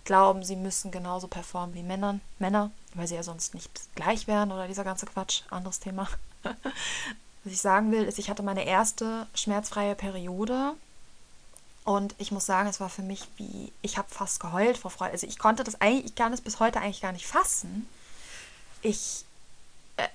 glauben, 0.04 0.42
sie 0.42 0.56
müssen 0.56 0.90
genauso 0.90 1.28
performen 1.28 1.74
wie 1.74 1.82
Männern, 1.82 2.20
Männer, 2.38 2.70
weil 2.94 3.06
sie 3.06 3.14
ja 3.14 3.22
sonst 3.22 3.54
nicht 3.54 3.94
gleich 3.94 4.26
wären 4.26 4.50
oder 4.50 4.66
dieser 4.66 4.84
ganze 4.84 5.06
Quatsch, 5.06 5.42
anderes 5.50 5.78
Thema. 5.78 6.08
Was 7.44 7.52
ich 7.52 7.60
sagen 7.60 7.90
will, 7.90 8.04
ist, 8.04 8.18
ich 8.18 8.30
hatte 8.30 8.42
meine 8.42 8.64
erste 8.64 9.26
schmerzfreie 9.34 9.94
Periode 9.94 10.74
und 11.84 12.14
ich 12.18 12.30
muss 12.30 12.46
sagen, 12.46 12.68
es 12.68 12.78
war 12.78 12.88
für 12.88 13.02
mich 13.02 13.26
wie, 13.36 13.72
ich 13.82 13.98
habe 13.98 14.08
fast 14.08 14.38
geheult 14.38 14.78
vor 14.78 14.90
Freude. 14.90 15.12
Also 15.12 15.26
ich 15.26 15.38
konnte 15.38 15.64
das 15.64 15.80
eigentlich, 15.80 16.06
ich 16.06 16.14
kann 16.14 16.32
es 16.32 16.40
bis 16.40 16.60
heute 16.60 16.80
eigentlich 16.80 17.00
gar 17.00 17.12
nicht 17.12 17.26
fassen. 17.26 17.88
Ich, 18.82 19.24
äh, 19.96 20.06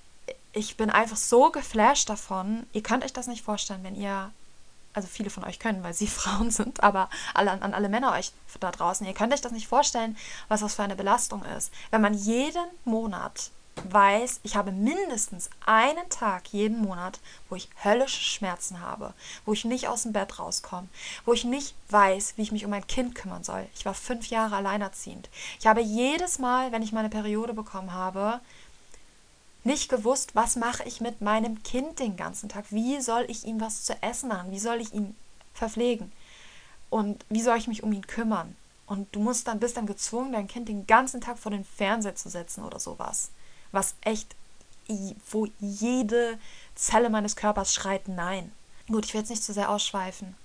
ich 0.54 0.78
bin 0.78 0.90
einfach 0.90 1.18
so 1.18 1.52
geflasht 1.52 2.10
davon. 2.10 2.66
Ihr 2.72 2.84
könnt 2.84 3.04
euch 3.04 3.12
das 3.12 3.28
nicht 3.28 3.44
vorstellen, 3.44 3.84
wenn 3.84 3.96
ihr, 3.96 4.32
also 4.94 5.10
viele 5.10 5.30
von 5.30 5.44
euch 5.44 5.60
können, 5.60 5.84
weil 5.84 5.94
sie 5.94 6.08
Frauen 6.08 6.52
sind, 6.52 6.82
aber 6.82 7.10
alle, 7.34 7.52
an 7.52 7.74
alle 7.74 7.90
Männer 7.90 8.14
euch 8.14 8.32
da 8.62 8.72
draußen, 8.72 9.06
ihr 9.06 9.14
könnt 9.14 9.34
euch 9.34 9.42
das 9.42 9.52
nicht 9.52 9.68
vorstellen, 9.68 10.18
was 10.48 10.62
das 10.62 10.76
für 10.76 10.84
eine 10.84 10.96
Belastung 10.96 11.44
ist. 11.44 11.74
Wenn 11.92 12.02
man 12.02 12.14
jeden 12.14 12.68
Monat 12.86 13.52
weiß, 13.84 14.40
ich 14.44 14.56
habe 14.56 14.72
mindestens 14.72 15.50
einen 15.66 16.10
Tag 16.10 16.48
jeden 16.50 16.82
Monat, 16.82 17.20
wo 17.50 17.56
ich 17.56 17.70
höllische 17.84 18.22
Schmerzen 18.22 18.82
habe, 18.82 19.14
wo 19.46 19.54
ich 19.54 19.66
nicht 19.66 19.88
aus 19.88 20.04
dem 20.04 20.14
Bett 20.14 20.40
rauskomme, 20.40 20.88
wo 21.26 21.34
ich 21.34 21.44
nicht 21.44 21.76
weiß, 21.90 22.34
wie 22.36 22.42
ich 22.42 22.52
mich 22.52 22.66
um 22.66 22.72
mein 22.72 22.88
Kind 22.88 23.16
kümmern 23.16 23.44
soll. 23.44 23.68
Ich 23.76 23.86
war 23.86 23.94
fünf 23.94 24.30
Jahre 24.30 24.56
alleinerziehend. 24.56 25.30
Ich 25.60 25.68
habe 25.68 25.82
jedes 25.82 26.40
Mal, 26.40 26.72
wenn 26.72 26.82
ich 26.82 26.92
meine 26.92 27.10
Periode 27.10 27.54
bekommen 27.54 27.94
habe, 27.94 28.40
nicht 29.64 29.90
gewusst, 29.90 30.36
was 30.36 30.56
mache 30.56 30.84
ich 30.84 31.02
mit 31.02 31.22
meinem 31.22 31.62
Kind 31.64 32.00
den 32.00 32.16
ganzen 32.16 32.50
Tag? 32.50 32.66
Wie 32.70 33.02
soll 33.02 33.26
ich 33.28 33.46
ihm 33.46 33.60
was 33.60 33.84
zu 33.84 34.02
essen 34.02 34.30
machen? 34.30 34.52
Wie 34.52 34.60
soll 34.60 34.80
ich 34.80 34.94
ihn 34.94 35.16
verpflegen? 35.54 36.12
Und 36.90 37.26
wie 37.30 37.42
soll 37.42 37.58
ich 37.58 37.68
mich 37.68 37.84
um 37.84 37.92
ihn 37.92 38.08
kümmern? 38.08 38.56
Und 38.86 39.14
du 39.14 39.20
musst 39.20 39.48
dann, 39.48 39.60
bist 39.60 39.76
dann 39.76 39.86
gezwungen, 39.86 40.32
dein 40.32 40.48
Kind 40.48 40.70
den 40.70 40.88
ganzen 40.88 41.20
Tag 41.20 41.38
vor 41.38 41.52
den 41.52 41.66
Fernseher 41.66 42.16
zu 42.16 42.30
setzen 42.30 42.64
oder 42.64 42.80
sowas 42.80 43.32
was 43.78 43.94
echt, 44.02 44.36
wo 45.30 45.48
jede 45.60 46.40
Zelle 46.74 47.10
meines 47.10 47.36
Körpers 47.36 47.74
schreit 47.74 48.08
Nein. 48.08 48.52
Gut, 48.88 49.06
ich 49.06 49.14
will 49.14 49.22
jetzt 49.22 49.30
nicht 49.30 49.44
zu 49.44 49.54
sehr 49.54 49.70
ausschweifen. 49.70 50.36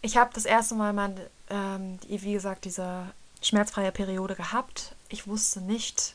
Ich 0.00 0.16
habe 0.16 0.30
das 0.32 0.46
erste 0.46 0.74
Mal, 0.74 0.92
mein, 0.94 1.20
ähm, 1.50 1.98
wie 2.08 2.32
gesagt, 2.32 2.64
diese 2.64 3.06
schmerzfreie 3.42 3.92
Periode 3.92 4.34
gehabt. 4.34 4.94
Ich 5.08 5.26
wusste 5.26 5.60
nicht, 5.60 6.14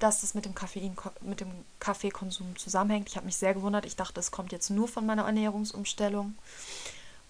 dass 0.00 0.20
das 0.20 0.34
mit 0.34 0.44
dem 0.44 0.54
Koffein, 0.54 0.96
mit 1.22 1.40
dem 1.40 1.52
Kaffeekonsum 1.80 2.56
zusammenhängt. 2.56 3.08
Ich 3.08 3.16
habe 3.16 3.26
mich 3.26 3.36
sehr 3.36 3.54
gewundert. 3.54 3.86
Ich 3.86 3.96
dachte, 3.96 4.20
es 4.20 4.30
kommt 4.30 4.52
jetzt 4.52 4.68
nur 4.68 4.88
von 4.88 5.06
meiner 5.06 5.24
Ernährungsumstellung 5.24 6.34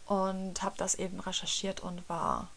und 0.07 0.63
habe 0.63 0.75
das 0.77 0.97
eben 0.97 1.21
recherchiert 1.21 1.81
und 1.81 2.09
war 2.09 2.49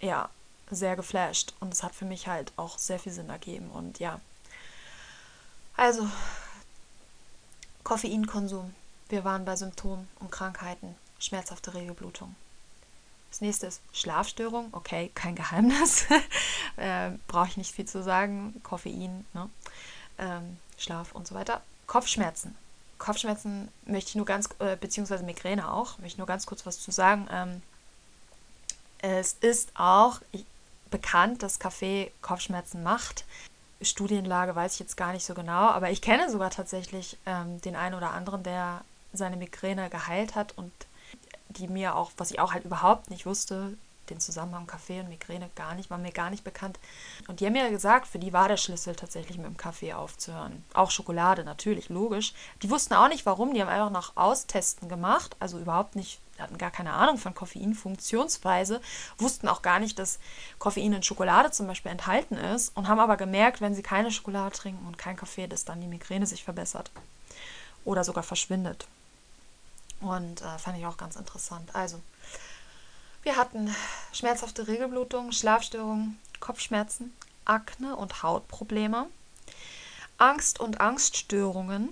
ja 0.00 0.28
sehr 0.70 0.96
geflasht 0.96 1.54
und 1.60 1.72
es 1.72 1.82
hat 1.82 1.94
für 1.94 2.04
mich 2.04 2.28
halt 2.28 2.52
auch 2.56 2.78
sehr 2.78 2.98
viel 2.98 3.12
Sinn 3.12 3.30
ergeben 3.30 3.70
und 3.70 3.98
ja. 3.98 4.20
Also, 5.76 6.08
Koffeinkonsum. 7.84 8.74
Wir 9.08 9.24
waren 9.24 9.44
bei 9.44 9.54
Symptomen 9.54 10.08
und 10.18 10.32
Krankheiten, 10.32 10.96
schmerzhafte 11.18 11.74
Regelblutung. 11.74 12.34
Das 13.30 13.40
nächste 13.40 13.66
ist 13.66 13.80
Schlafstörung. 13.92 14.68
Okay, 14.72 15.10
kein 15.14 15.34
Geheimnis. 15.34 16.06
äh, 16.76 17.10
Brauche 17.28 17.48
ich 17.48 17.56
nicht 17.56 17.74
viel 17.74 17.84
zu 17.84 18.02
sagen. 18.02 18.60
Koffein, 18.62 19.26
ne? 19.34 19.50
ähm, 20.18 20.56
Schlaf 20.78 21.12
und 21.12 21.26
so 21.26 21.34
weiter. 21.34 21.60
Kopfschmerzen. 21.86 22.56
Kopfschmerzen 22.98 23.68
möchte 23.84 24.10
ich 24.10 24.14
nur 24.14 24.24
ganz, 24.24 24.48
äh, 24.58 24.76
beziehungsweise 24.76 25.24
Migräne 25.24 25.70
auch, 25.70 25.98
möchte 25.98 26.14
ich 26.14 26.18
nur 26.18 26.26
ganz 26.26 26.46
kurz 26.46 26.64
was 26.64 26.80
zu 26.80 26.90
sagen. 26.90 27.28
Ähm, 27.30 27.62
es 28.98 29.36
ist 29.40 29.70
auch, 29.74 30.20
ich, 30.32 30.44
bekannt, 30.90 31.42
dass 31.42 31.58
Kaffee 31.58 32.12
Kopfschmerzen 32.22 32.82
macht. 32.82 33.24
Studienlage 33.82 34.54
weiß 34.54 34.74
ich 34.74 34.80
jetzt 34.80 34.96
gar 34.96 35.12
nicht 35.12 35.24
so 35.24 35.34
genau, 35.34 35.68
aber 35.68 35.90
ich 35.90 36.00
kenne 36.00 36.30
sogar 36.30 36.50
tatsächlich 36.50 37.18
ähm, 37.26 37.60
den 37.60 37.76
einen 37.76 37.94
oder 37.94 38.12
anderen, 38.12 38.42
der 38.42 38.82
seine 39.12 39.36
Migräne 39.36 39.90
geheilt 39.90 40.34
hat 40.34 40.56
und 40.56 40.72
die 41.48 41.68
mir 41.68 41.94
auch, 41.94 42.10
was 42.16 42.30
ich 42.30 42.40
auch 42.40 42.52
halt 42.52 42.64
überhaupt 42.64 43.10
nicht 43.10 43.26
wusste, 43.26 43.76
den 44.10 44.20
Zusammenhang 44.20 44.66
Kaffee 44.66 45.00
und 45.00 45.08
Migräne 45.08 45.50
gar 45.56 45.74
nicht, 45.74 45.90
war 45.90 45.98
mir 45.98 46.12
gar 46.12 46.30
nicht 46.30 46.44
bekannt. 46.44 46.78
Und 47.26 47.40
die 47.40 47.46
haben 47.46 47.54
mir 47.54 47.70
gesagt, 47.70 48.06
für 48.06 48.18
die 48.18 48.32
war 48.32 48.48
der 48.48 48.56
Schlüssel 48.56 48.94
tatsächlich 48.94 49.36
mit 49.36 49.46
dem 49.46 49.56
Kaffee 49.56 49.92
aufzuhören. 49.92 50.64
Auch 50.74 50.90
Schokolade 50.90 51.44
natürlich, 51.44 51.88
logisch. 51.88 52.32
Die 52.62 52.70
wussten 52.70 52.94
auch 52.94 53.08
nicht 53.08 53.26
warum, 53.26 53.52
die 53.52 53.60
haben 53.60 53.68
einfach 53.68 53.90
nach 53.90 54.16
Austesten 54.16 54.88
gemacht, 54.88 55.36
also 55.40 55.58
überhaupt 55.58 55.96
nicht 55.96 56.20
hatten 56.42 56.58
gar 56.58 56.70
keine 56.70 56.92
Ahnung 56.92 57.18
von 57.18 57.34
Koffeinfunktionsweise, 57.34 58.80
wussten 59.18 59.48
auch 59.48 59.62
gar 59.62 59.78
nicht, 59.78 59.98
dass 59.98 60.18
Koffein 60.58 60.92
in 60.92 61.02
Schokolade 61.02 61.50
zum 61.50 61.66
Beispiel 61.66 61.92
enthalten 61.92 62.36
ist 62.36 62.76
und 62.76 62.88
haben 62.88 63.00
aber 63.00 63.16
gemerkt, 63.16 63.60
wenn 63.60 63.74
sie 63.74 63.82
keine 63.82 64.10
Schokolade 64.10 64.54
trinken 64.54 64.86
und 64.86 64.98
kein 64.98 65.16
Kaffee, 65.16 65.46
dass 65.46 65.64
dann 65.64 65.80
die 65.80 65.86
Migräne 65.86 66.26
sich 66.26 66.44
verbessert 66.44 66.90
oder 67.84 68.04
sogar 68.04 68.22
verschwindet. 68.22 68.86
Und 70.00 70.42
äh, 70.42 70.58
fand 70.58 70.78
ich 70.78 70.86
auch 70.86 70.98
ganz 70.98 71.16
interessant. 71.16 71.74
Also, 71.74 72.00
wir 73.22 73.36
hatten 73.36 73.74
schmerzhafte 74.12 74.68
Regelblutung, 74.68 75.32
Schlafstörungen, 75.32 76.18
Kopfschmerzen, 76.38 77.16
Akne 77.44 77.96
und 77.96 78.22
Hautprobleme, 78.22 79.06
Angst 80.18 80.60
und 80.60 80.80
Angststörungen, 80.80 81.88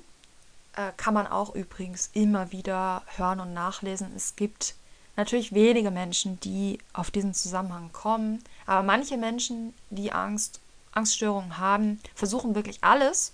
äh, 0.77 0.93
kann 0.97 1.15
man 1.15 1.27
auch 1.27 1.55
übrigens 1.55 2.11
immer 2.13 2.53
wieder 2.53 3.03
hören 3.17 3.41
und 3.41 3.55
nachlesen. 3.55 4.13
Es 4.17 4.37
gibt 4.37 4.75
natürlich 5.17 5.53
wenige 5.53 5.91
Menschen, 5.91 6.41
die 6.41 6.79
auf 6.93 7.11
diesen 7.11 7.35
Zusammenhang 7.35 7.93
kommen, 7.93 8.43
aber 8.67 8.83
manche 8.83 9.17
Menschen, 9.17 9.75
die 9.91 10.13
Angst, 10.13 10.61
Angststörungen 10.93 11.59
haben, 11.59 12.01
versuchen 12.15 12.55
wirklich 12.55 12.83
alles. 12.83 13.33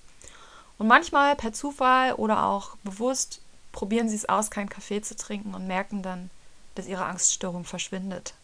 Und 0.79 0.87
manchmal 0.87 1.37
per 1.37 1.53
Zufall 1.53 2.15
oder 2.15 2.45
auch 2.45 2.77
bewusst 2.85 3.41
probieren 3.73 4.09
sie 4.09 4.17
es 4.17 4.29
aus, 4.29 4.51
keinen 4.51 4.69
Kaffee 4.69 5.03
zu 5.03 5.17
trinken 5.17 5.55
und 5.55 5.67
merken 5.67 6.03
dann, 6.03 6.31
dass 6.75 6.87
ihre 6.87 7.05
Angststörung 7.05 7.65
verschwindet. 7.65 8.35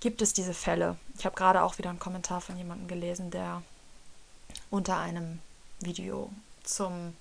Gibt 0.00 0.22
es 0.22 0.32
diese 0.32 0.54
Fälle? 0.54 0.96
Ich 1.18 1.24
habe 1.24 1.36
gerade 1.36 1.62
auch 1.62 1.78
wieder 1.78 1.90
einen 1.90 1.98
Kommentar 1.98 2.40
von 2.40 2.56
jemandem 2.56 2.86
gelesen, 2.86 3.30
der 3.30 3.62
unter 4.70 4.98
einem 4.98 5.40
Video 5.80 6.30
zum 6.62 7.14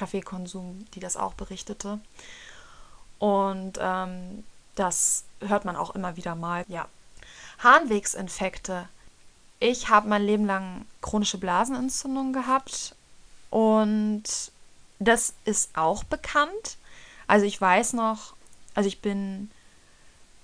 Kaffeekonsum, 0.00 0.86
die 0.94 1.00
das 1.00 1.18
auch 1.18 1.34
berichtete. 1.34 2.00
Und 3.18 3.78
ähm, 3.78 4.44
das 4.74 5.24
hört 5.40 5.66
man 5.66 5.76
auch 5.76 5.94
immer 5.94 6.16
wieder 6.16 6.34
mal. 6.34 6.64
Ja. 6.68 6.88
Harnwegsinfekte. 7.58 8.88
Ich 9.58 9.90
habe 9.90 10.08
mein 10.08 10.22
Leben 10.22 10.46
lang 10.46 10.86
chronische 11.02 11.36
Blasenentzündung 11.36 12.32
gehabt 12.32 12.94
und 13.50 14.22
das 14.98 15.34
ist 15.44 15.76
auch 15.76 16.02
bekannt. 16.04 16.78
Also 17.26 17.44
ich 17.44 17.60
weiß 17.60 17.92
noch, 17.92 18.32
also 18.74 18.88
ich 18.88 19.02
bin 19.02 19.50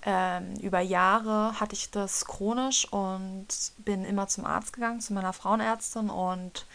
ähm, 0.03 0.53
über 0.57 0.81
Jahre 0.81 1.59
hatte 1.59 1.73
ich 1.73 1.89
das 1.89 2.25
chronisch 2.25 2.87
und 2.93 3.47
bin 3.79 4.05
immer 4.05 4.27
zum 4.27 4.45
Arzt 4.45 4.73
gegangen, 4.73 5.01
zu 5.01 5.13
meiner 5.13 5.33
Frauenärztin 5.33 6.11
und 6.11 6.67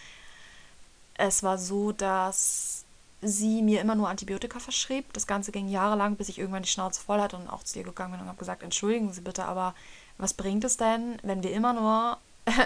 es 1.23 1.43
war 1.43 1.57
so, 1.57 1.93
dass 1.93 2.85
sie 3.21 3.63
mir 3.63 3.81
immer 3.81 3.95
nur 3.95 4.09
Antibiotika 4.09 4.59
verschrieb. 4.59 5.13
Das 5.13 5.29
Ganze 5.29 5.53
ging 5.53 5.69
jahrelang, 5.69 6.17
bis 6.17 6.29
ich 6.29 6.39
irgendwann 6.39 6.65
die 6.65 6.69
Schnauze 6.69 7.01
voll 7.01 7.21
hatte 7.21 7.37
und 7.37 7.49
auch 7.49 7.63
zu 7.63 7.79
ihr 7.79 7.85
gegangen 7.85 8.13
bin 8.13 8.21
und 8.21 8.27
habe 8.27 8.39
gesagt, 8.39 8.63
entschuldigen 8.63 9.13
Sie 9.13 9.21
bitte, 9.21 9.45
aber 9.45 9.75
was 10.19 10.35
bringt 10.35 10.65
es 10.65 10.77
denn, 10.77 11.19
wenn 11.23 11.45
wir 11.45 11.53
immer 11.53 11.73
nur, 11.73 12.19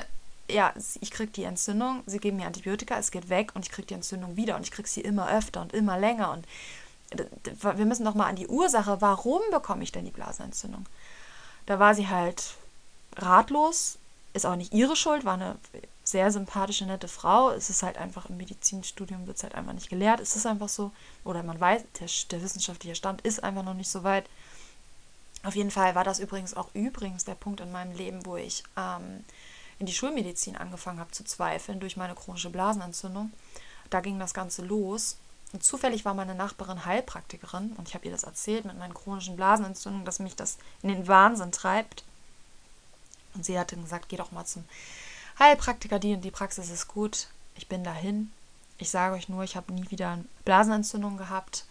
ja, 0.51 0.73
ich 1.01 1.11
kriege 1.11 1.31
die 1.33 1.45
Entzündung, 1.45 2.03
Sie 2.07 2.19
geben 2.19 2.39
mir 2.39 2.47
Antibiotika, 2.47 2.97
es 2.99 3.11
geht 3.11 3.29
weg 3.29 3.53
und 3.55 3.67
ich 3.67 3.71
kriege 3.71 3.89
die 3.89 3.95
Entzündung 3.95 4.37
wieder 4.37 4.57
und 4.57 4.63
ich 4.63 4.71
kriege 4.71 4.89
sie 4.89 5.03
immer 5.03 5.29
öfter 5.31 5.61
und 5.61 5.75
immer 5.75 5.99
länger 5.99 6.33
und 6.33 6.47
wir 7.61 7.87
müssen 7.87 8.05
doch 8.05 8.15
mal 8.15 8.27
an 8.27 8.37
die 8.37 8.49
Ursache, 8.49 9.01
warum 9.01 9.41
bekomme 9.53 9.85
ich 9.85 9.93
denn 9.93 10.05
die 10.05 10.11
Blasenentzündung? 10.11 10.87
Da 11.67 11.79
war 11.79 11.95
sie 11.95 12.09
halt 12.09 12.55
ratlos, 13.17 13.99
ist 14.37 14.47
auch 14.47 14.57
nicht 14.57 14.73
ihre 14.73 14.97
Schuld, 14.97 15.25
war 15.25 15.35
eine 15.35 15.57
sehr 16.05 16.31
sympathische, 16.31 16.87
nette 16.87 17.09
Frau. 17.09 17.51
Es 17.51 17.71
ist 17.71 17.83
halt 17.83 17.97
einfach 17.97 18.27
im 18.27 18.37
Medizinstudium 18.37 19.27
wird 19.27 19.39
es 19.39 19.43
halt 19.43 19.55
einfach 19.55 19.73
nicht 19.73 19.91
gelehrt. 19.91 20.21
Es 20.21 20.37
ist 20.37 20.47
einfach 20.47 20.69
so. 20.69 20.93
Oder 21.25 21.43
man 21.43 21.61
weiß, 21.61 21.83
der, 21.99 22.09
der 22.31 22.43
wissenschaftliche 22.43 22.95
Stand 22.95 23.23
ist 23.23 23.43
einfach 23.43 23.65
noch 23.65 23.75
nicht 23.75 23.91
so 23.91 24.05
weit. 24.05 24.27
Auf 25.43 25.57
jeden 25.57 25.71
Fall 25.71 25.95
war 25.95 26.05
das 26.05 26.19
übrigens 26.19 26.55
auch 26.55 26.69
übrigens 26.75 27.25
der 27.25 27.35
Punkt 27.35 27.61
in 27.61 27.73
meinem 27.73 27.97
Leben, 27.97 28.25
wo 28.27 28.37
ich 28.37 28.63
ähm, 28.77 29.25
in 29.79 29.87
die 29.87 29.93
Schulmedizin 29.93 30.57
angefangen 30.57 31.01
habe 31.01 31.11
zu 31.11 31.25
zweifeln 31.25 31.81
durch 31.81 31.97
meine 31.97 32.15
chronische 32.15 32.51
Blasenentzündung. 32.51 33.33
Da 33.91 34.01
ging 34.01 34.19
das 34.19 34.35
Ganze 34.35 34.63
los. 34.63 35.17
Und 35.53 35.65
zufällig 35.65 36.05
war 36.05 36.15
meine 36.15 36.35
Nachbarin 36.35 36.85
Heilpraktikerin 36.85 37.73
und 37.77 37.89
ich 37.89 37.95
habe 37.95 38.05
ihr 38.05 38.11
das 38.11 38.25
erzählt 38.25 38.65
mit 38.65 38.79
meinen 38.79 38.95
chronischen 38.95 39.37
Blasenentzündungen, 39.37 40.05
dass 40.05 40.19
mich 40.19 40.35
das 40.35 40.59
in 40.83 40.89
den 40.89 41.07
Wahnsinn 41.07 41.53
treibt. 41.53 42.05
Und 43.37 43.45
sie 43.45 43.59
hatte 43.59 43.77
gesagt, 43.77 44.09
geh 44.09 44.17
doch 44.17 44.33
mal 44.33 44.45
zum 44.45 44.65
Heilpraktiker, 45.39 45.99
die 45.99 46.15
und 46.15 46.23
die 46.23 46.31
Praxis 46.31 46.71
ist 46.71 46.89
gut. 46.89 47.29
Ich 47.57 47.69
bin 47.69 47.85
dahin. 47.85 48.33
Ich 48.79 48.91
sage 48.91 49.15
euch 49.15 49.29
nur, 49.29 49.45
ich 49.45 49.57
habe 49.57 49.73
nie 49.73 49.91
wieder 49.91 50.11
eine 50.11 50.25
Blasenentzündung 50.45 51.17
gehabt. 51.17 51.65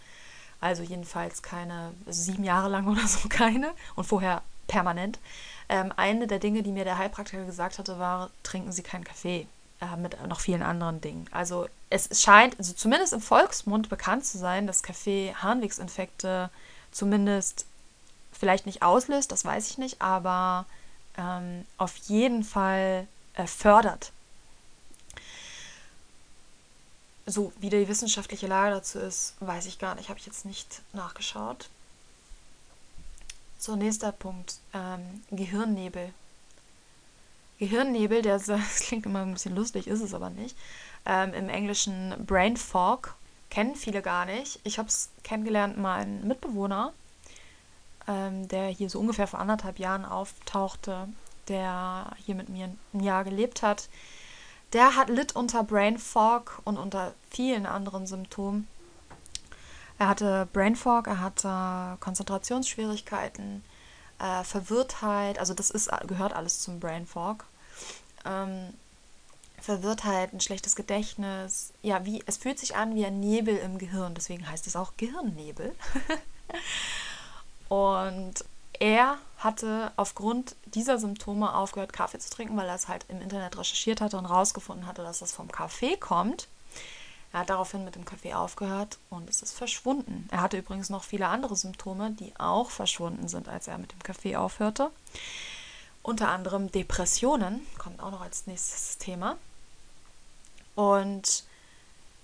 Also 0.61 0.83
jedenfalls 0.83 1.41
keine, 1.41 1.93
sieben 2.07 2.43
Jahre 2.43 2.69
lang 2.69 2.87
oder 2.91 3.07
so 3.07 3.27
keine. 3.27 3.73
Und 3.95 4.05
vorher 4.05 4.41
permanent. 4.67 5.19
Ähm, 5.67 5.91
eine 5.95 6.27
der 6.27 6.39
Dinge, 6.39 6.63
die 6.63 6.71
mir 6.71 6.85
der 6.85 6.97
Heilpraktiker 6.97 7.45
gesagt 7.45 7.79
hatte, 7.79 7.99
war, 7.99 8.29
trinken 8.43 8.71
Sie 8.71 8.83
keinen 8.83 9.03
Kaffee. 9.03 9.47
Äh, 9.81 9.97
mit 9.97 10.25
noch 10.27 10.39
vielen 10.39 10.63
anderen 10.63 11.01
Dingen. 11.01 11.27
Also 11.31 11.67
es 11.89 12.21
scheint, 12.21 12.57
also 12.57 12.73
zumindest 12.73 13.11
im 13.11 13.19
Volksmund 13.19 13.89
bekannt 13.89 14.25
zu 14.25 14.37
sein, 14.37 14.67
dass 14.67 14.83
Kaffee 14.83 15.33
Harnwegsinfekte 15.35 16.49
zumindest 16.91 17.65
vielleicht 18.31 18.65
nicht 18.65 18.83
auslöst, 18.83 19.31
das 19.31 19.43
weiß 19.43 19.69
ich 19.69 19.77
nicht, 19.77 20.01
aber 20.01 20.65
ähm, 21.17 21.65
auf 21.77 21.95
jeden 22.07 22.43
Fall 22.43 23.07
äh, 23.33 23.47
fördert. 23.47 24.11
So, 27.27 27.51
wie 27.59 27.69
die 27.69 27.87
wissenschaftliche 27.87 28.47
Lage 28.47 28.75
dazu 28.75 28.99
ist, 28.99 29.33
weiß 29.39 29.65
ich 29.65 29.79
gar 29.79 29.95
nicht, 29.95 30.09
habe 30.09 30.19
ich 30.19 30.27
jetzt 30.27 30.45
nicht 30.45 30.81
nachgeschaut. 30.93 31.69
So, 33.57 33.75
nächster 33.75 34.11
Punkt, 34.11 34.57
ähm, 34.73 35.23
Gehirnnebel. 35.31 36.13
Gehirnnebel, 37.57 38.21
der 38.21 38.37
das 38.47 38.79
klingt 38.81 39.05
immer 39.05 39.21
ein 39.21 39.33
bisschen 39.33 39.55
lustig, 39.55 39.87
ist 39.87 40.01
es 40.01 40.13
aber 40.13 40.29
nicht. 40.29 40.55
Ähm, 41.05 41.33
Im 41.33 41.49
Englischen 41.49 42.13
Brain 42.25 42.57
Fog 42.57 43.15
kennen 43.49 43.75
viele 43.75 44.01
gar 44.01 44.25
nicht. 44.25 44.59
Ich 44.63 44.77
habe 44.77 44.89
es 44.89 45.09
kennengelernt, 45.23 45.77
mein 45.77 46.27
Mitbewohner, 46.27 46.93
ähm, 48.07 48.47
der 48.47 48.67
hier 48.67 48.89
so 48.89 48.99
ungefähr 48.99 49.27
vor 49.27 49.39
anderthalb 49.39 49.79
Jahren 49.79 50.05
auftauchte, 50.05 51.07
der 51.47 52.11
hier 52.25 52.35
mit 52.35 52.49
mir 52.49 52.69
ein 52.93 52.99
Jahr 52.99 53.23
gelebt 53.23 53.61
hat, 53.61 53.89
der 54.73 54.95
hat 54.95 55.09
litt 55.09 55.35
unter 55.35 55.63
Brain 55.63 55.97
Fog 55.97 56.61
und 56.65 56.77
unter 56.77 57.13
vielen 57.29 57.65
anderen 57.65 58.07
Symptomen. 58.07 58.67
Er 59.97 60.09
hatte 60.09 60.47
Brain 60.51 60.75
Fog, 60.75 61.07
er 61.07 61.21
hatte 61.21 61.97
Konzentrationsschwierigkeiten, 62.01 63.63
äh, 64.19 64.43
Verwirrtheit, 64.43 65.39
also 65.39 65.53
das 65.53 65.69
ist, 65.69 65.89
gehört 66.07 66.33
alles 66.33 66.61
zum 66.61 66.79
Brain 66.79 67.05
Fog. 67.05 67.45
Ähm, 68.25 68.73
Verwirrtheit, 69.61 70.33
ein 70.33 70.41
schlechtes 70.41 70.75
Gedächtnis. 70.75 71.71
Ja, 71.81 72.05
wie, 72.05 72.21
es 72.25 72.37
fühlt 72.37 72.59
sich 72.59 72.75
an 72.75 72.95
wie 72.95 73.05
ein 73.05 73.19
Nebel 73.19 73.55
im 73.55 73.77
Gehirn, 73.77 74.13
deswegen 74.13 74.47
heißt 74.49 74.67
es 74.67 74.75
auch 74.75 74.93
Gehirnnebel. 74.97 75.73
und 77.69 78.45
er 78.79 79.17
hatte 79.37 79.91
aufgrund 79.95 80.55
dieser 80.65 80.97
Symptome 80.97 81.53
aufgehört, 81.53 81.93
Kaffee 81.93 82.19
zu 82.19 82.29
trinken, 82.29 82.57
weil 82.57 82.67
er 82.67 82.75
es 82.75 82.87
halt 82.87 83.05
im 83.09 83.21
Internet 83.21 83.57
recherchiert 83.57 84.01
hatte 84.01 84.17
und 84.17 84.27
herausgefunden 84.27 84.87
hatte, 84.87 85.03
dass 85.03 85.19
das 85.19 85.31
vom 85.31 85.51
Kaffee 85.51 85.97
kommt. 85.97 86.47
Er 87.31 87.41
hat 87.41 87.49
daraufhin 87.49 87.83
mit 87.83 87.95
dem 87.95 88.05
Kaffee 88.05 88.33
aufgehört 88.33 88.97
und 89.09 89.29
es 89.29 89.41
ist 89.41 89.51
verschwunden. 89.51 90.27
Er 90.31 90.41
hatte 90.41 90.57
übrigens 90.57 90.89
noch 90.89 91.03
viele 91.03 91.27
andere 91.27 91.55
Symptome, 91.55 92.11
die 92.11 92.33
auch 92.37 92.69
verschwunden 92.69 93.27
sind, 93.27 93.49
als 93.49 93.67
er 93.67 93.77
mit 93.77 93.91
dem 93.91 94.01
Kaffee 94.01 94.37
aufhörte. 94.37 94.89
Unter 96.01 96.29
anderem 96.29 96.71
Depressionen, 96.71 97.65
kommt 97.77 98.01
auch 98.01 98.11
noch 98.11 98.21
als 98.21 98.47
nächstes 98.47 98.99
Thema. 98.99 99.37
Und 100.75 101.43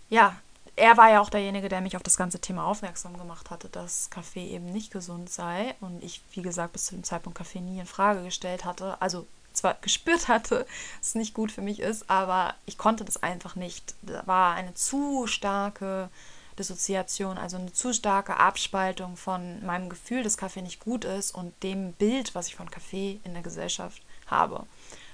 ja, 0.09 0.35
er 0.75 0.97
war 0.97 1.09
ja 1.11 1.21
auch 1.21 1.29
derjenige, 1.29 1.69
der 1.69 1.81
mich 1.81 1.95
auf 1.95 2.03
das 2.03 2.17
ganze 2.17 2.39
Thema 2.39 2.65
aufmerksam 2.65 3.17
gemacht 3.17 3.49
hatte, 3.49 3.69
dass 3.69 4.09
Kaffee 4.09 4.47
eben 4.47 4.65
nicht 4.65 4.91
gesund 4.91 5.29
sei. 5.29 5.75
Und 5.81 6.03
ich, 6.03 6.21
wie 6.31 6.41
gesagt, 6.41 6.73
bis 6.73 6.85
zu 6.85 6.95
dem 6.95 7.03
Zeitpunkt 7.03 7.37
Kaffee 7.37 7.61
nie 7.61 7.79
in 7.79 7.85
Frage 7.85 8.23
gestellt 8.23 8.65
hatte. 8.65 9.01
Also 9.01 9.27
zwar 9.53 9.73
gespürt 9.81 10.27
hatte, 10.27 10.65
dass 10.99 11.09
es 11.09 11.15
nicht 11.15 11.33
gut 11.33 11.51
für 11.51 11.61
mich 11.61 11.79
ist, 11.79 12.09
aber 12.09 12.55
ich 12.65 12.77
konnte 12.77 13.05
das 13.05 13.21
einfach 13.21 13.55
nicht. 13.55 13.95
Da 14.01 14.25
war 14.25 14.55
eine 14.55 14.73
zu 14.73 15.27
starke 15.27 16.09
Dissoziation, 16.57 17.37
also 17.37 17.57
eine 17.57 17.73
zu 17.73 17.93
starke 17.93 18.37
Abspaltung 18.37 19.17
von 19.17 19.65
meinem 19.65 19.89
Gefühl, 19.89 20.23
dass 20.23 20.37
Kaffee 20.37 20.61
nicht 20.61 20.79
gut 20.79 21.05
ist 21.05 21.31
und 21.31 21.53
dem 21.63 21.93
Bild, 21.93 22.35
was 22.35 22.47
ich 22.47 22.55
von 22.55 22.71
Kaffee 22.71 23.19
in 23.23 23.33
der 23.33 23.43
Gesellschaft 23.43 24.01
habe. 24.27 24.65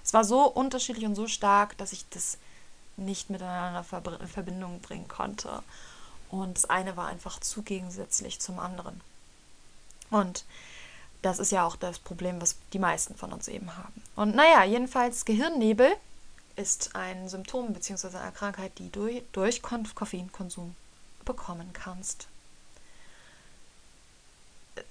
Es 0.04 0.14
war 0.14 0.24
so 0.24 0.46
unterschiedlich 0.46 1.06
und 1.06 1.16
so 1.16 1.28
stark, 1.28 1.78
dass 1.78 1.94
ich 1.94 2.08
das 2.10 2.38
nicht 2.98 3.30
miteinander 3.30 3.86
in 4.20 4.28
Verbindung 4.28 4.82
bringen 4.82 5.08
konnte. 5.08 5.64
Und 6.30 6.58
das 6.58 6.66
eine 6.66 6.98
war 6.98 7.08
einfach 7.08 7.40
zu 7.40 7.62
gegensätzlich 7.62 8.40
zum 8.40 8.60
anderen. 8.60 9.00
Und 10.10 10.46
das 11.22 11.40
ist 11.40 11.52
ja 11.52 11.66
auch 11.66 11.76
das 11.76 12.00
Problem, 12.00 12.42
was 12.42 12.56
die 12.74 12.80
meisten 12.80 13.16
von 13.16 13.34
uns 13.34 13.48
eben 13.48 13.76
haben. 13.76 14.02
Und 14.16 14.36
naja, 14.36 14.64
jedenfalls 14.64 15.26
Gehirnnebel 15.26 15.96
ist 16.56 16.96
ein 16.96 17.30
Symptom 17.30 17.74
bzw. 17.74 18.18
eine 18.18 18.32
Krankheit, 18.32 18.80
die 18.80 18.92
du 18.92 19.22
durch 19.32 19.62
Koffeinkonsum 19.62 20.76
bekommen 21.26 21.72
kannst. 21.74 22.28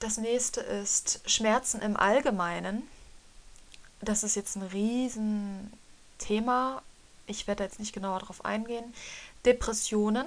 Das 0.01 0.19
nächste 0.19 0.61
ist 0.61 1.21
Schmerzen 1.27 1.81
im 1.81 1.97
Allgemeinen. 1.97 2.83
Das 4.01 4.25
ist 4.25 4.37
jetzt 4.37 4.57
ein 4.57 4.63
Riesenthema. 4.63 6.83
Ich 7.27 7.47
werde 7.47 7.65
jetzt 7.65 7.81
nicht 7.81 7.93
genauer 7.93 8.21
darauf 8.21 8.45
eingehen. 8.45 8.95
Depressionen 9.45 10.27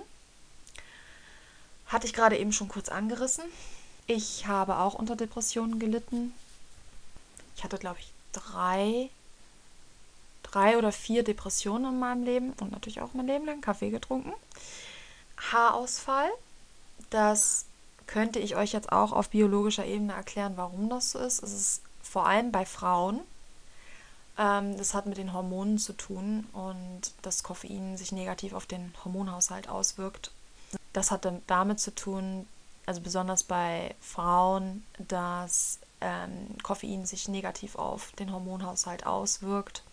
hatte 1.88 2.06
ich 2.06 2.14
gerade 2.14 2.38
eben 2.38 2.54
schon 2.54 2.68
kurz 2.68 2.90
angerissen. 2.90 3.46
Ich 4.08 4.48
habe 4.48 4.78
auch 4.78 4.94
unter 4.96 5.16
Depressionen 5.16 5.80
gelitten. 5.80 6.34
Ich 7.56 7.64
hatte, 7.64 7.78
glaube 7.78 8.00
ich, 8.00 8.12
drei, 8.32 9.10
drei 10.44 10.78
oder 10.78 10.92
vier 10.92 11.24
Depressionen 11.24 11.94
in 11.94 12.00
meinem 12.00 12.24
Leben 12.24 12.54
und 12.60 12.72
natürlich 12.72 13.02
auch 13.02 13.14
mein 13.14 13.28
Leben 13.28 13.46
lang 13.46 13.62
Kaffee 13.62 13.90
getrunken. 13.90 14.34
Haarausfall, 15.52 16.30
das 17.10 17.66
könnte 18.08 18.40
ich 18.40 18.56
euch 18.56 18.74
jetzt 18.74 18.92
auch 18.92 19.12
auf 19.12 19.30
biologischer 19.30 19.86
Ebene 19.86 20.14
erklären, 20.14 20.54
warum 20.58 20.90
das 20.90 21.12
so 21.12 21.20
ist. 21.20 21.44
Es 21.44 21.54
ist 21.54 21.82
vor 22.02 22.26
allem 22.26 22.52
bei 22.52 22.66
Frauen. 22.66 23.22
Ähm, 24.40 24.78
das 24.78 24.94
hat 24.94 25.06
mit 25.06 25.18
den 25.18 25.34
Hormonen 25.34 25.78
zu 25.78 25.94
tun 25.94 26.48
und 26.54 27.02
dass 27.22 27.44
Koffein 27.44 27.98
sich 27.98 28.14
negativ 28.14 28.54
auf 28.54 28.66
den 28.66 28.94
Hormonhaushalt 29.04 29.68
auswirkt. 29.68 30.32
Das 30.94 31.12
hat 31.12 31.28
damit 31.46 31.80
zu 31.80 31.94
tun, 31.94 32.48
also 32.86 33.02
besonders 33.02 33.44
bei 33.44 33.94
Frauen, 34.00 34.86
dass 34.98 35.80
ähm, 36.02 36.56
Koffein 36.64 37.06
sich 37.06 37.28
negativ 37.28 37.76
auf 37.76 38.14
den 38.14 38.32
Hormonhaushalt 38.32 39.06
auswirkt. 39.06 39.84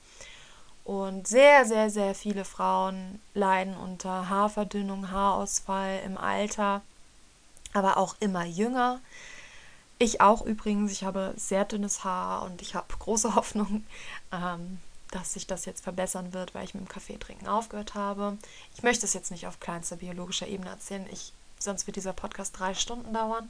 Und 0.84 1.26
sehr, 1.26 1.64
sehr, 1.64 1.90
sehr 1.90 2.14
viele 2.14 2.44
Frauen 2.44 3.20
leiden 3.34 3.76
unter 3.76 4.28
Haarverdünnung, 4.28 5.10
Haarausfall 5.10 6.00
im 6.04 6.16
Alter, 6.16 6.80
aber 7.74 7.96
auch 7.96 8.14
immer 8.20 8.44
jünger. 8.44 9.00
Ich 9.98 10.20
auch 10.20 10.42
übrigens, 10.42 10.92
ich 10.92 11.04
habe 11.04 11.32
sehr 11.36 11.64
dünnes 11.64 12.04
Haar 12.04 12.42
und 12.42 12.60
ich 12.60 12.74
habe 12.74 12.86
große 12.98 13.34
Hoffnung, 13.34 13.84
ähm, 14.32 14.78
dass 15.10 15.32
sich 15.32 15.46
das 15.46 15.64
jetzt 15.64 15.84
verbessern 15.84 16.32
wird, 16.32 16.54
weil 16.54 16.64
ich 16.64 16.74
mit 16.74 16.84
dem 16.84 16.88
Kaffee 16.88 17.16
trinken 17.18 17.48
aufgehört 17.48 17.94
habe. 17.94 18.36
Ich 18.74 18.82
möchte 18.82 19.06
es 19.06 19.14
jetzt 19.14 19.30
nicht 19.30 19.46
auf 19.46 19.60
kleinster 19.60 19.96
biologischer 19.96 20.48
Ebene 20.48 20.70
erzählen, 20.70 21.06
ich, 21.10 21.32
sonst 21.58 21.86
wird 21.86 21.96
dieser 21.96 22.12
Podcast 22.12 22.58
drei 22.58 22.74
Stunden 22.74 23.14
dauern. 23.14 23.48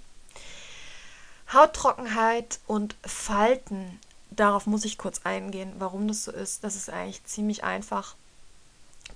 Hauttrockenheit 1.52 2.60
und 2.66 2.96
Falten, 3.04 4.00
darauf 4.30 4.66
muss 4.66 4.84
ich 4.84 4.98
kurz 4.98 5.22
eingehen, 5.24 5.72
warum 5.78 6.08
das 6.08 6.24
so 6.24 6.32
ist. 6.32 6.64
Das 6.64 6.76
ist 6.76 6.90
eigentlich 6.90 7.24
ziemlich 7.24 7.64
einfach. 7.64 8.14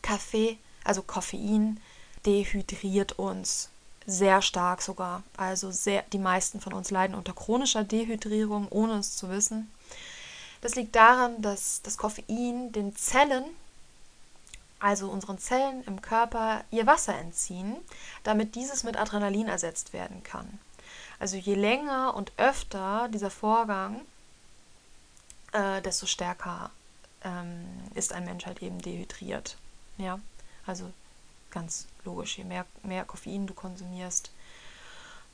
Kaffee, 0.02 0.56
also 0.84 1.02
Koffein, 1.02 1.80
dehydriert 2.24 3.18
uns 3.18 3.68
sehr 4.10 4.42
stark 4.42 4.82
sogar. 4.82 5.22
Also 5.36 5.70
sehr, 5.70 6.02
die 6.12 6.18
meisten 6.18 6.60
von 6.60 6.72
uns 6.72 6.90
leiden 6.90 7.16
unter 7.16 7.32
chronischer 7.32 7.84
Dehydrierung, 7.84 8.68
ohne 8.70 8.98
es 8.98 9.16
zu 9.16 9.30
wissen. 9.30 9.70
Das 10.60 10.74
liegt 10.74 10.94
daran, 10.96 11.40
dass 11.40 11.80
das 11.82 11.96
Koffein 11.96 12.72
den 12.72 12.94
Zellen, 12.96 13.44
also 14.78 15.10
unseren 15.10 15.38
Zellen 15.38 15.82
im 15.84 16.02
Körper, 16.02 16.64
ihr 16.70 16.86
Wasser 16.86 17.14
entziehen, 17.16 17.76
damit 18.24 18.54
dieses 18.54 18.84
mit 18.84 18.96
Adrenalin 18.96 19.48
ersetzt 19.48 19.92
werden 19.92 20.22
kann. 20.22 20.58
Also 21.18 21.36
je 21.36 21.54
länger 21.54 22.14
und 22.14 22.32
öfter 22.36 23.08
dieser 23.12 23.30
Vorgang, 23.30 24.00
äh, 25.52 25.82
desto 25.82 26.06
stärker 26.06 26.70
ähm, 27.22 27.66
ist 27.94 28.12
ein 28.12 28.24
Mensch 28.24 28.46
halt 28.46 28.62
eben 28.62 28.80
dehydriert. 28.80 29.56
Ja, 29.98 30.18
also 30.66 30.90
ganz 31.50 31.86
logisch, 32.04 32.38
je 32.38 32.44
mehr, 32.44 32.66
mehr 32.82 33.04
Koffein 33.04 33.46
du 33.46 33.54
konsumierst, 33.54 34.30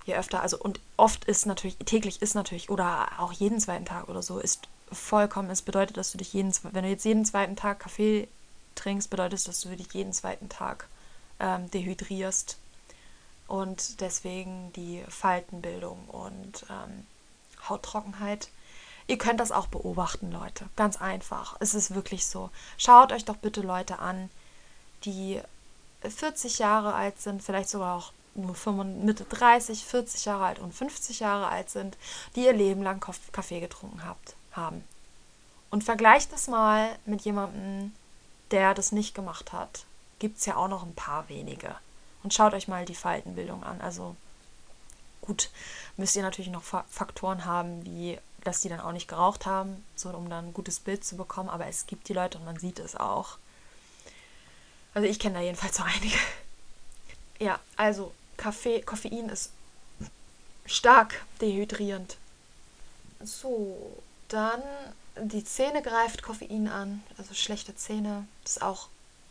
je 0.04 0.14
öfter, 0.14 0.42
also 0.42 0.58
und 0.58 0.80
oft 0.96 1.24
ist 1.24 1.46
natürlich, 1.46 1.76
täglich 1.78 2.22
ist 2.22 2.34
natürlich, 2.34 2.70
oder 2.70 3.08
auch 3.18 3.32
jeden 3.32 3.60
zweiten 3.60 3.84
Tag 3.84 4.08
oder 4.08 4.22
so, 4.22 4.38
ist 4.38 4.68
vollkommen, 4.92 5.50
es 5.50 5.62
bedeutet, 5.62 5.96
dass 5.96 6.12
du 6.12 6.18
dich 6.18 6.32
jeden, 6.32 6.52
wenn 6.62 6.84
du 6.84 6.90
jetzt 6.90 7.04
jeden 7.04 7.24
zweiten 7.24 7.56
Tag 7.56 7.80
Kaffee 7.80 8.28
trinkst, 8.74 9.10
bedeutet 9.10 9.38
es, 9.38 9.44
dass 9.44 9.60
du 9.62 9.74
dich 9.74 9.92
jeden 9.92 10.12
zweiten 10.12 10.48
Tag 10.48 10.88
ähm, 11.40 11.70
dehydrierst 11.70 12.58
und 13.48 14.00
deswegen 14.00 14.72
die 14.74 15.02
Faltenbildung 15.08 16.04
und 16.08 16.66
ähm, 16.70 17.06
Hauttrockenheit. 17.68 18.48
Ihr 19.08 19.18
könnt 19.18 19.40
das 19.40 19.52
auch 19.52 19.68
beobachten, 19.68 20.32
Leute. 20.32 20.68
Ganz 20.74 21.00
einfach. 21.00 21.56
Es 21.60 21.74
ist 21.74 21.94
wirklich 21.94 22.26
so. 22.26 22.50
Schaut 22.76 23.12
euch 23.12 23.24
doch 23.24 23.36
bitte 23.36 23.60
Leute 23.60 24.00
an, 24.00 24.30
die 25.04 25.40
40 26.02 26.58
Jahre 26.58 26.94
alt 26.94 27.20
sind, 27.20 27.42
vielleicht 27.42 27.68
sogar 27.68 27.96
auch 27.96 28.12
nur 28.34 28.84
Mitte 28.84 29.24
30, 29.24 29.84
40 29.84 30.26
Jahre 30.26 30.44
alt 30.44 30.58
und 30.58 30.74
50 30.74 31.20
Jahre 31.20 31.48
alt 31.48 31.70
sind, 31.70 31.96
die 32.34 32.44
ihr 32.44 32.52
Leben 32.52 32.82
lang 32.82 33.00
Kaffee 33.00 33.60
getrunken 33.60 34.04
habt, 34.04 34.36
haben. 34.52 34.84
Und 35.70 35.84
vergleicht 35.84 36.32
das 36.32 36.48
mal 36.48 36.90
mit 37.06 37.22
jemandem, 37.22 37.92
der 38.50 38.74
das 38.74 38.92
nicht 38.92 39.14
gemacht 39.14 39.52
hat. 39.52 39.84
Gibt 40.18 40.38
es 40.38 40.46
ja 40.46 40.56
auch 40.56 40.68
noch 40.68 40.82
ein 40.82 40.94
paar 40.94 41.28
wenige. 41.28 41.74
Und 42.22 42.34
schaut 42.34 42.54
euch 42.54 42.68
mal 42.68 42.84
die 42.84 42.94
Faltenbildung 42.94 43.62
an. 43.64 43.80
Also 43.80 44.16
gut, 45.22 45.50
müsst 45.96 46.16
ihr 46.16 46.22
natürlich 46.22 46.50
noch 46.50 46.62
Faktoren 46.62 47.44
haben, 47.44 47.84
wie 47.84 48.18
dass 48.46 48.60
die 48.60 48.68
dann 48.68 48.80
auch 48.80 48.92
nicht 48.92 49.08
geraucht 49.08 49.44
haben, 49.44 49.84
so 49.96 50.10
um 50.10 50.30
dann 50.30 50.46
ein 50.46 50.54
gutes 50.54 50.78
Bild 50.78 51.04
zu 51.04 51.16
bekommen. 51.16 51.48
Aber 51.48 51.66
es 51.66 51.86
gibt 51.86 52.08
die 52.08 52.12
Leute 52.12 52.38
und 52.38 52.44
man 52.44 52.58
sieht 52.58 52.78
es 52.78 52.94
auch. 52.94 53.38
Also 54.96 55.10
ich 55.10 55.18
kenne 55.18 55.34
da 55.34 55.40
jedenfalls 55.42 55.76
so 55.76 55.82
einige. 55.82 56.16
Ja, 57.38 57.60
also 57.76 58.14
Kaffee, 58.38 58.80
Koffein 58.80 59.28
ist 59.28 59.50
stark 60.64 61.22
dehydrierend. 61.42 62.16
So, 63.22 64.02
dann 64.28 64.62
die 65.20 65.44
Zähne 65.44 65.82
greift 65.82 66.22
Koffein 66.22 66.66
an, 66.68 67.02
also 67.18 67.34
schlechte 67.34 67.76
Zähne, 67.76 68.26
das 68.42 68.52
ist 68.52 68.62
auch 68.62 68.88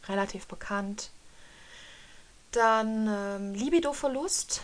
relativ 0.08 0.46
bekannt. 0.46 1.10
Dann 2.52 3.08
ähm, 3.08 3.56
Libido-Verlust. 3.56 4.62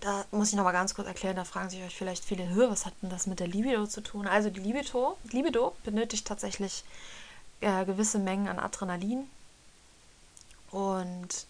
Da 0.00 0.24
muss 0.30 0.50
ich 0.50 0.54
nochmal 0.54 0.74
ganz 0.74 0.94
kurz 0.94 1.08
erklären, 1.08 1.34
da 1.34 1.44
fragen 1.44 1.70
sich 1.70 1.82
euch 1.82 1.96
vielleicht 1.96 2.24
viele, 2.24 2.48
was 2.70 2.86
hat 2.86 2.94
denn 3.02 3.10
das 3.10 3.26
mit 3.26 3.40
der 3.40 3.48
Libido 3.48 3.88
zu 3.88 4.00
tun? 4.00 4.28
Also 4.28 4.48
die 4.48 4.60
Libido, 4.60 5.18
Libido 5.32 5.74
benötigt 5.82 6.24
tatsächlich 6.24 6.84
äh, 7.60 7.84
gewisse 7.84 8.20
Mengen 8.20 8.46
an 8.46 8.60
Adrenalin. 8.60 9.28
Und 10.72 11.46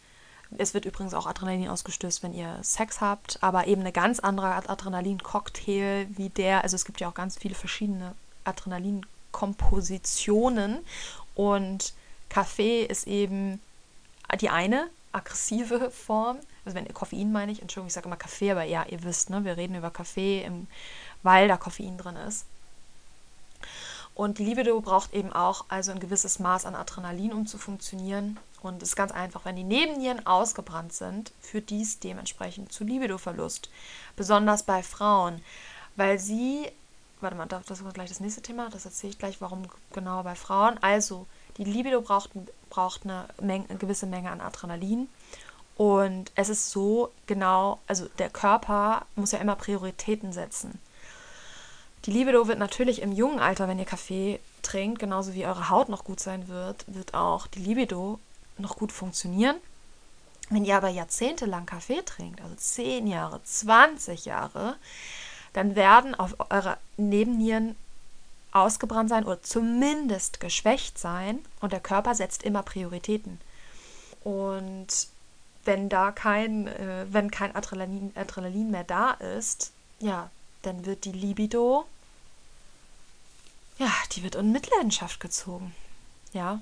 es 0.59 0.75
wird 0.75 0.85
übrigens 0.85 1.14
auch 1.14 1.27
Adrenalin 1.27 1.68
ausgestößt, 1.68 2.23
wenn 2.23 2.35
ihr 2.35 2.59
Sex 2.62 3.01
habt, 3.01 3.43
aber 3.43 3.66
eben 3.66 3.81
eine 3.81 3.93
ganz 3.93 4.20
andere 4.20 4.68
Adrenalin-Cocktail 4.68 6.09
wie 6.11 6.29
der. 6.29 6.62
Also 6.62 6.77
es 6.77 6.85
gibt 6.85 7.01
ja 7.01 7.09
auch 7.09 7.14
ganz 7.14 7.39
viele 7.39 7.55
verschiedene 7.55 8.14
Adrenalin-Kompositionen 8.45 10.85
und 11.35 11.95
Kaffee 12.29 12.85
ist 12.85 13.07
eben 13.07 13.62
die 14.41 14.51
eine 14.51 14.89
aggressive 15.12 15.91
Form. 15.91 16.39
Also 16.64 16.77
wenn 16.77 16.87
ihr 16.87 16.93
Koffein 16.93 17.33
meine 17.33 17.51
ich, 17.53 17.62
Entschuldigung, 17.62 17.89
ich 17.89 17.95
sage 17.95 18.07
immer 18.07 18.16
Kaffee, 18.16 18.51
aber 18.51 18.64
ja, 18.64 18.85
ihr 18.89 19.03
wisst, 19.05 19.31
ne, 19.31 19.45
wir 19.45 19.57
reden 19.57 19.75
über 19.75 19.91
Kaffee, 19.91 20.43
im, 20.43 20.66
weil 21.23 21.49
da 21.49 21.57
Koffein 21.57 21.99
drin 21.99 22.16
ist. 22.16 22.45
Und 24.14 24.39
die 24.39 24.45
Libido 24.45 24.81
braucht 24.81 25.14
eben 25.14 25.33
auch 25.33 25.64
also 25.68 25.93
ein 25.93 26.01
gewisses 26.01 26.39
Maß 26.39 26.66
an 26.66 26.75
Adrenalin, 26.75 27.33
um 27.33 27.47
zu 27.47 27.59
funktionieren. 27.59 28.39
Und 28.63 28.83
es 28.83 28.91
ist 28.91 28.97
ganz 28.97 29.13
einfach, 29.13 29.45
wenn 29.45 29.57
die 29.57 29.65
Nebennieren 29.65 30.27
ausgebrannt 30.27 30.93
sind, 30.93 31.33
führt 31.41 31.71
dies 31.71 31.99
dementsprechend 31.99 32.73
zu 32.73 32.85
Libidoverlust. 32.85 33.71
Besonders 34.17 34.63
bei 34.63 34.83
Frauen, 34.83 35.43
weil 35.97 36.19
sie, 36.19 36.71
warte 37.21 37.37
mal, 37.37 37.47
das 37.47 37.69
ist 37.69 37.95
gleich 37.95 38.09
das 38.09 38.21
nächste 38.21 38.43
Thema, 38.43 38.71
das 38.71 38.85
erzähle 38.85 39.13
ich 39.13 39.19
gleich, 39.19 39.41
warum 39.41 39.63
genau 39.93 40.23
bei 40.23 40.35
Frauen. 40.35 40.79
Also, 40.81 41.27
die 41.57 41.65
Libido 41.65 42.01
braucht, 42.01 42.31
braucht 42.71 43.05
eine, 43.05 43.27
Menge, 43.41 43.67
eine 43.69 43.79
gewisse 43.79 44.07
Menge 44.07 44.31
an 44.31 44.41
Adrenalin. 44.41 45.09
Und 45.77 46.31
es 46.35 46.49
ist 46.49 46.71
so 46.71 47.11
genau, 47.27 47.81
also 47.87 48.07
der 48.19 48.31
Körper 48.31 49.07
muss 49.17 49.33
ja 49.33 49.39
immer 49.39 49.57
Prioritäten 49.57 50.33
setzen. 50.33 50.79
Die 52.05 52.11
Libido 52.11 52.49
wird 52.49 52.59
natürlich 52.59 53.01
im 53.01 53.13
jungen 53.13 53.39
Alter, 53.39 53.69
wenn 53.69 53.79
ihr 53.79 53.85
Kaffee 53.85 54.41
trinkt, 54.63 54.99
genauso 54.99 55.35
wie 55.35 55.47
eure 55.47 55.71
Haut 55.71 55.89
noch 55.89 56.05
gut 56.05 56.21
sein 56.21 56.49
wird, 56.49 56.85
wird 56.89 57.15
auch 57.15 57.47
die 57.47 57.61
Libido 57.61 58.19
noch 58.59 58.76
gut 58.76 58.92
funktionieren. 58.92 59.57
Wenn 60.50 60.64
ihr 60.64 60.76
aber 60.76 60.88
jahrzehntelang 60.88 61.66
Kaffee 61.66 62.03
trinkt, 62.03 62.40
also 62.40 62.55
10 62.55 63.07
Jahre, 63.07 63.42
20 63.42 64.24
Jahre, 64.26 64.76
dann 65.53 65.76
werden 65.76 66.14
auf 66.14 66.36
eure 66.50 66.78
Nebennieren 66.96 67.76
ausgebrannt 68.53 69.09
sein 69.09 69.24
oder 69.24 69.42
zumindest 69.42 70.40
geschwächt 70.40 70.98
sein 70.98 71.38
und 71.61 71.72
der 71.72 71.80
Körper 71.80 72.14
setzt 72.14 72.42
immer 72.42 72.62
Prioritäten. 72.62 73.40
Und 74.24 75.09
wenn 75.64 75.88
da 75.88 76.12
kein, 76.12 76.66
äh, 76.66 77.07
wenn 77.11 77.30
kein 77.30 77.55
Adrenalin, 77.55 78.12
Adrenalin 78.14 78.70
mehr 78.70 78.84
da 78.84 79.12
ist, 79.12 79.72
ja, 80.00 80.30
dann 80.62 80.84
wird 80.84 81.05
die 81.05 81.12
Libido, 81.12 81.86
ja, 83.78 83.90
die 84.12 84.22
wird 84.22 84.34
in 84.34 84.53
Mitleidenschaft 84.53 85.18
gezogen. 85.18 85.74
Ja, 86.32 86.61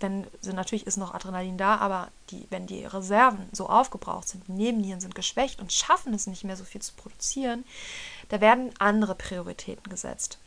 wenn 0.00 0.26
natürlich 0.42 0.86
ist 0.86 0.96
noch 0.96 1.14
Adrenalin 1.14 1.56
da, 1.56 1.76
aber 1.76 2.10
die, 2.30 2.46
wenn 2.50 2.66
die 2.66 2.84
Reserven 2.84 3.48
so 3.52 3.68
aufgebraucht 3.68 4.28
sind, 4.28 4.46
die 4.48 4.52
Nebennieren 4.52 5.00
sind 5.00 5.14
geschwächt 5.14 5.60
und 5.60 5.72
schaffen 5.72 6.12
es 6.14 6.26
nicht 6.26 6.44
mehr 6.44 6.56
so 6.56 6.64
viel 6.64 6.82
zu 6.82 6.94
produzieren, 6.94 7.64
da 8.28 8.40
werden 8.40 8.72
andere 8.78 9.14
Prioritäten 9.14 9.88
gesetzt. 9.90 10.38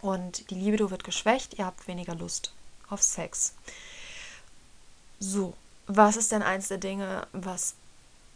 Und 0.00 0.50
die 0.50 0.56
Libido 0.56 0.90
wird 0.90 1.04
geschwächt, 1.04 1.54
ihr 1.58 1.66
habt 1.66 1.86
weniger 1.86 2.14
Lust 2.14 2.52
auf 2.88 3.02
Sex. 3.02 3.54
So, 5.20 5.54
was 5.86 6.16
ist 6.16 6.32
denn 6.32 6.42
eins 6.42 6.68
der 6.68 6.78
Dinge, 6.78 7.26
was 7.32 7.74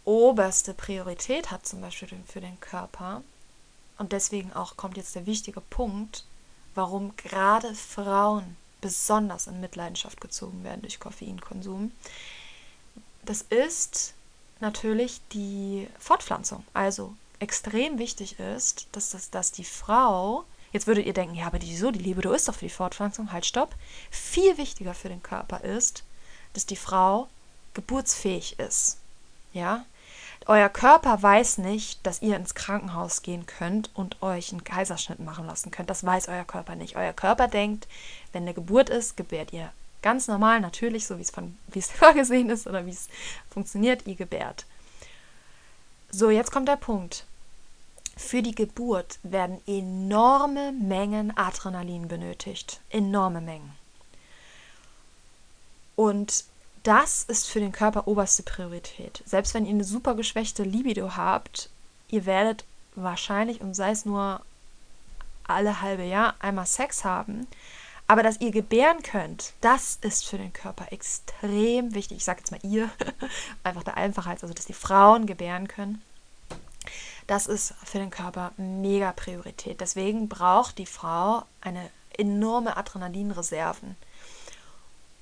oberste 0.05 0.73
Priorität 0.73 1.51
hat, 1.51 1.67
zum 1.67 1.81
Beispiel 1.81 2.09
für 2.27 2.41
den 2.41 2.61
Körper? 2.61 3.23
Und 3.99 4.13
deswegen 4.13 4.53
auch 4.53 4.77
kommt 4.77 4.97
jetzt 4.97 5.15
der 5.15 5.27
wichtige 5.27 5.61
Punkt, 5.61 6.25
warum 6.75 7.17
gerade 7.17 7.75
Frauen 7.75 8.57
besonders 8.87 9.49
in 9.49 9.61
Mitleidenschaft 9.61 10.21
gezogen 10.21 10.63
werden 10.63 10.83
durch 10.83 11.01
Koffeinkonsum. 11.01 11.91
Das 13.25 13.43
ist 13.43 14.15
natürlich 14.61 15.21
die 15.33 15.89
Fortpflanzung. 15.99 16.65
Also 16.73 17.15
extrem 17.41 17.99
wichtig 17.99 18.39
ist, 18.39 18.87
dass, 18.93 19.11
das, 19.11 19.31
dass 19.31 19.51
die 19.51 19.65
Frau, 19.65 20.45
jetzt 20.71 20.87
würdet 20.87 21.05
ihr 21.05 21.13
denken, 21.13 21.35
ja, 21.35 21.49
aber 21.49 21.61
wieso, 21.61 21.91
die 21.91 21.99
Libido 21.99 22.33
ist 22.33 22.47
doch 22.47 22.55
für 22.55 22.67
die 22.67 22.71
Fortpflanzung, 22.71 23.33
halt 23.33 23.45
stopp. 23.45 23.75
Viel 24.13 24.57
wichtiger 24.57 24.95
für 24.95 25.09
den 25.09 25.23
Körper 25.23 25.65
ist, 25.65 26.05
dass 26.53 26.65
die 26.65 26.77
Frau 26.77 27.29
geburtsfähig 27.75 28.61
ist. 28.61 28.99
Ja, 29.53 29.85
euer 30.47 30.69
Körper 30.69 31.23
weiß 31.23 31.59
nicht, 31.59 32.07
dass 32.07 32.23
ihr 32.23 32.37
ins 32.37 32.55
Krankenhaus 32.55 33.23
gehen 33.23 33.47
könnt 33.47 33.91
und 33.95 34.23
euch 34.23 34.53
einen 34.53 34.65
Kaiserschnitt 34.65 35.19
machen 35.19 35.47
lassen 35.47 35.71
könnt. 35.71 35.91
Das 35.91 36.05
weiß 36.05 36.29
euer 36.29 36.45
Körper 36.45 36.77
nicht. 36.77 36.97
Euer 36.97 37.13
Körper 37.13 37.49
denkt, 37.49 37.89
wenn 38.33 38.43
eine 38.43 38.55
Geburt 38.55 38.89
ist, 38.89 39.17
gebärt 39.17 39.53
ihr 39.53 39.73
ganz 40.03 40.29
normal, 40.29 40.61
natürlich, 40.61 41.07
so 41.07 41.19
wie 41.19 41.23
es 41.23 41.31
von 41.31 41.57
wie 41.69 41.81
es 41.81 41.91
vorgesehen 41.91 42.49
ist 42.51 42.67
oder 42.67 42.87
wie 42.87 42.91
es 42.91 43.09
funktioniert, 43.51 44.07
ihr 44.07 44.15
gebärt. 44.15 44.67
So, 46.11 46.31
jetzt 46.31 46.53
kommt 46.53 46.69
der 46.69 46.77
Punkt. 46.77 47.25
Für 48.17 48.41
die 48.41 48.55
Geburt 48.55 49.19
werden 49.25 49.61
enorme 49.67 50.73
Mengen 50.73 51.37
Adrenalin 51.37 52.09
benötigt. 52.09 52.81
Enorme 52.91 53.41
Mengen. 53.41 53.73
Und 55.97 56.45
das 56.87 57.25
ist 57.25 57.49
für 57.49 57.59
den 57.59 57.73
Körper 57.73 58.07
oberste 58.07 58.45
Priorität. 58.45 59.23
Selbst 59.27 59.55
wenn 59.55 59.67
ihr 59.67 59.73
eine 59.73 59.83
super 59.83 60.15
geschwächte 60.15 60.63
Libido 60.63 61.17
habt, 61.17 61.69
ihr 62.09 62.27
werdet 62.27 62.65
wahrscheinlich, 62.95 63.61
und 63.61 63.75
sei 63.75 63.91
es 63.91 64.05
nur 64.05 64.41
alle 65.45 65.81
halbe 65.81 66.05
Jahr, 66.05 66.37
einmal 66.39 66.67
Sex 66.67 67.05
haben. 67.05 67.49
Aber 68.07 68.23
dass 68.23 68.41
ihr 68.41 68.53
gebären 68.53 69.03
könnt, 69.03 69.55
das 69.61 69.99
ist 70.01 70.27
für 70.27 70.39
den 70.39 70.53
Körper 70.53 70.93
extrem 70.93 71.93
wichtig. 71.93 72.19
Ich 72.19 72.25
sage 72.25 72.39
jetzt 72.39 72.53
mal 72.53 72.61
ihr, 72.63 72.89
einfach 73.65 73.83
der 73.83 73.97
Einfachheit, 73.97 74.41
also 74.43 74.55
dass 74.55 74.67
die 74.67 74.73
Frauen 74.73 75.27
gebären 75.27 75.67
können. 75.67 76.03
Das 77.27 77.49
ist 77.49 77.75
für 77.85 77.99
den 77.99 78.11
Körper 78.11 78.53
mega 78.57 79.11
Priorität. 79.11 79.81
Deswegen 79.81 80.29
braucht 80.29 80.79
die 80.79 80.87
Frau 80.87 81.43
eine 81.61 81.91
enorme 82.17 82.77
Adrenalinreserven. 82.77 83.97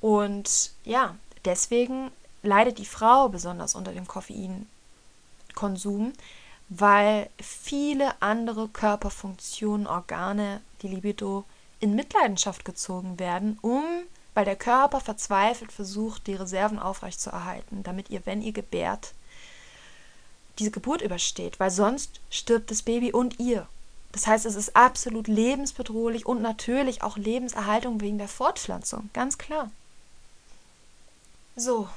Und 0.03 0.73
ja, 0.85 1.17
deswegen 1.45 2.11
leidet 2.43 2.79
die 2.79 2.87
Frau 2.87 3.29
besonders 3.29 3.75
unter 3.75 3.93
dem 3.93 4.07
Koffeinkonsum, 4.07 6.13
weil 6.69 7.29
viele 7.41 8.21
andere 8.21 8.69
Körperfunktionen, 8.69 9.87
Organe, 9.87 10.61
die 10.83 10.89
Libido 10.89 11.45
in 11.81 11.95
Mitleidenschaft 11.95 12.65
gezogen 12.65 13.19
werden, 13.19 13.59
um 13.61 13.85
weil 14.35 14.45
der 14.45 14.57
Körper 14.57 15.01
verzweifelt 15.01 15.73
versucht, 15.73 16.27
die 16.27 16.35
Reserven 16.35 16.79
aufrechtzuerhalten, 16.79 17.83
damit 17.85 18.11
ihr, 18.11 18.27
wenn 18.27 18.43
ihr 18.43 18.53
gebärt, 18.53 19.15
diese 20.59 20.73
Geburt 20.73 21.03
übersteht, 21.03 21.59
weil 21.59 21.71
sonst 21.71 22.21
stirbt 22.31 22.71
das 22.71 22.83
Baby 22.83 23.13
und 23.13 23.41
ihr. 23.41 23.67
Das 24.13 24.27
heißt, 24.27 24.47
es 24.47 24.55
ist 24.55 24.77
absolut 24.77 25.27
lebensbedrohlich 25.27 26.27
und 26.27 26.43
natürlich 26.43 27.03
auch 27.03 27.17
Lebenserhaltung 27.17 28.01
wegen 28.01 28.19
der 28.19 28.29
Fortpflanzung, 28.29 29.11
ganz 29.13 29.39
klar. 29.39 29.71
So, 31.57 31.89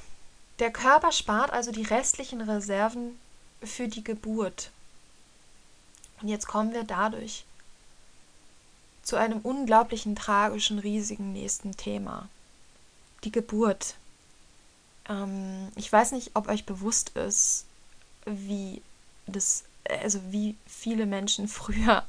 der 0.58 0.72
Körper 0.72 1.12
spart 1.12 1.52
also 1.52 1.72
die 1.72 1.82
restlichen 1.82 2.40
Reserven 2.40 3.18
für 3.62 3.88
die 3.88 4.04
Geburt. 4.04 4.70
Und 6.20 6.28
jetzt 6.28 6.46
kommen 6.46 6.72
wir 6.72 6.84
dadurch 6.84 7.44
zu 9.02 9.16
einem 9.16 9.40
unglaublichen, 9.40 10.16
tragischen, 10.16 10.78
riesigen 10.78 11.32
nächsten 11.32 11.76
Thema. 11.76 12.28
Die 13.24 13.32
Geburt. 13.32 13.94
Ähm, 15.08 15.68
ich 15.76 15.90
weiß 15.90 16.12
nicht, 16.12 16.32
ob 16.34 16.48
euch 16.48 16.66
bewusst 16.66 17.10
ist, 17.10 17.64
wie 18.26 18.82
das, 19.26 19.64
also 19.88 20.20
wie 20.30 20.56
viele 20.66 21.06
Menschen 21.06 21.48
früher 21.48 22.04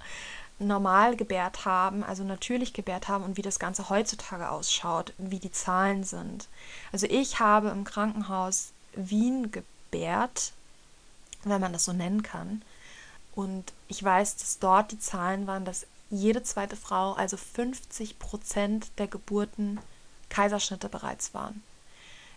normal 0.59 1.15
gebärt 1.15 1.65
haben, 1.65 2.03
also 2.03 2.23
natürlich 2.23 2.73
gebärt 2.73 3.07
haben 3.07 3.23
und 3.23 3.37
wie 3.37 3.41
das 3.41 3.59
Ganze 3.59 3.89
heutzutage 3.89 4.49
ausschaut, 4.49 5.13
wie 5.17 5.39
die 5.39 5.51
Zahlen 5.51 6.03
sind. 6.03 6.47
Also 6.91 7.07
ich 7.09 7.39
habe 7.39 7.69
im 7.69 7.85
Krankenhaus 7.85 8.71
Wien 8.93 9.51
gebärt, 9.51 10.51
wenn 11.43 11.61
man 11.61 11.73
das 11.73 11.85
so 11.85 11.93
nennen 11.93 12.23
kann. 12.23 12.61
Und 13.35 13.71
ich 13.87 14.03
weiß, 14.03 14.37
dass 14.37 14.59
dort 14.59 14.91
die 14.91 14.99
Zahlen 14.99 15.47
waren, 15.47 15.65
dass 15.65 15.87
jede 16.09 16.43
zweite 16.43 16.75
Frau, 16.75 17.13
also 17.13 17.37
50 17.37 18.19
Prozent 18.19 18.87
der 18.97 19.07
Geburten 19.07 19.79
Kaiserschnitte 20.29 20.89
bereits 20.89 21.33
waren. 21.33 21.63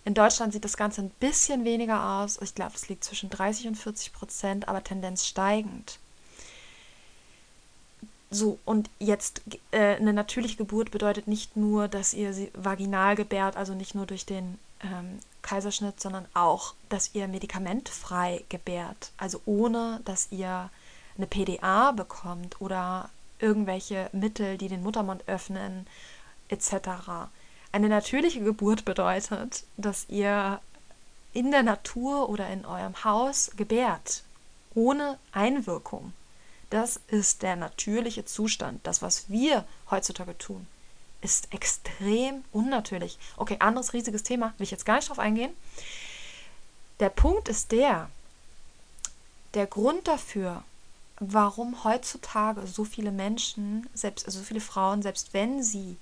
In 0.05 0.15
Deutschland 0.15 0.53
sieht 0.53 0.65
das 0.65 0.77
Ganze 0.77 1.03
ein 1.03 1.11
bisschen 1.21 1.65
weniger 1.65 2.19
aus. 2.19 2.41
Ich 2.43 2.55
glaube, 2.55 2.75
es 2.75 2.89
liegt 2.89 3.05
zwischen 3.05 3.31
30 3.31 3.69
und 3.69 3.75
40 3.77 4.13
Prozent, 4.13 4.69
aber 4.69 4.83
Tendenz 4.83 5.27
steigend. 5.27 5.99
So, 8.35 8.59
und 8.65 8.89
jetzt 8.99 9.43
äh, 9.73 9.97
eine 9.97 10.15
natürliche 10.15 10.57
Geburt 10.57 10.91
bedeutet 10.91 11.29
nicht 11.29 11.55
nur, 11.55 11.87
dass 11.87 12.15
ihr 12.15 12.33
sie 12.33 12.51
vaginal 12.55 13.15
gebärt, 13.15 13.59
also 13.59 13.75
nicht 13.75 13.95
nur 13.95 14.07
durch 14.07 14.25
den 14.25 14.59
ähm, 14.83 15.19
Kaiserschnitt, 15.43 16.01
sondern 16.01 16.25
auch, 16.33 16.73
dass 16.89 17.15
ihr 17.15 17.29
medikamentfrei 17.29 18.43
gebärt, 18.49 19.13
also 19.19 19.43
ohne, 19.45 20.01
dass 20.07 20.29
ihr 20.31 20.71
eine 21.19 21.27
PDA 21.27 21.93
bekommt 21.93 22.59
oder 22.59 23.11
irgendwelche 23.39 24.09
Mittel, 24.13 24.57
die 24.57 24.69
den 24.69 24.83
Muttermund 24.83 25.29
öffnen, 25.29 25.87
etc. 26.49 27.29
Eine 27.71 27.91
natürliche 27.91 28.41
Geburt 28.41 28.87
bedeutet, 28.87 29.65
dass 29.77 30.09
ihr 30.09 30.59
in 31.35 31.51
der 31.51 31.63
Natur 31.63 32.31
oder 32.31 32.49
in 32.49 32.65
eurem 32.65 33.05
Haus 33.05 33.51
gebärt, 33.59 34.23
ohne 34.75 35.19
Einwirkung. 35.33 36.15
Das 36.73 36.99
ist 37.09 37.43
der 37.43 37.55
natürliche 37.55 38.25
Zustand. 38.25 38.81
Das, 38.87 39.03
was 39.03 39.29
wir 39.29 39.67
heutzutage 39.91 40.39
tun, 40.39 40.67
ist 41.21 41.53
extrem 41.53 42.45
unnatürlich. 42.51 43.19
Okay, 43.37 43.57
anderes 43.59 43.93
riesiges 43.93 44.23
Thema, 44.23 44.55
will 44.57 44.65
ich 44.65 44.71
jetzt 44.71 44.87
gar 44.87 44.97
nicht 44.97 45.11
drauf 45.11 45.19
eingehen. 45.19 45.53
Der 46.99 47.11
Punkt 47.11 47.51
ist 47.51 47.73
der, 47.73 48.09
der 49.53 49.67
Grund 49.67 50.09
dafür, 50.09 50.65
warum 51.21 51.85
heutzutage 51.85 52.67
so 52.67 52.85
viele 52.85 53.13
Menschen, 53.13 53.87
selbst 53.93 54.25
also 54.25 54.39
so 54.39 54.45
viele 54.47 54.63
Frauen, 54.63 55.03
selbst 55.03 55.35
wenn 55.35 55.63
sie 55.63 55.99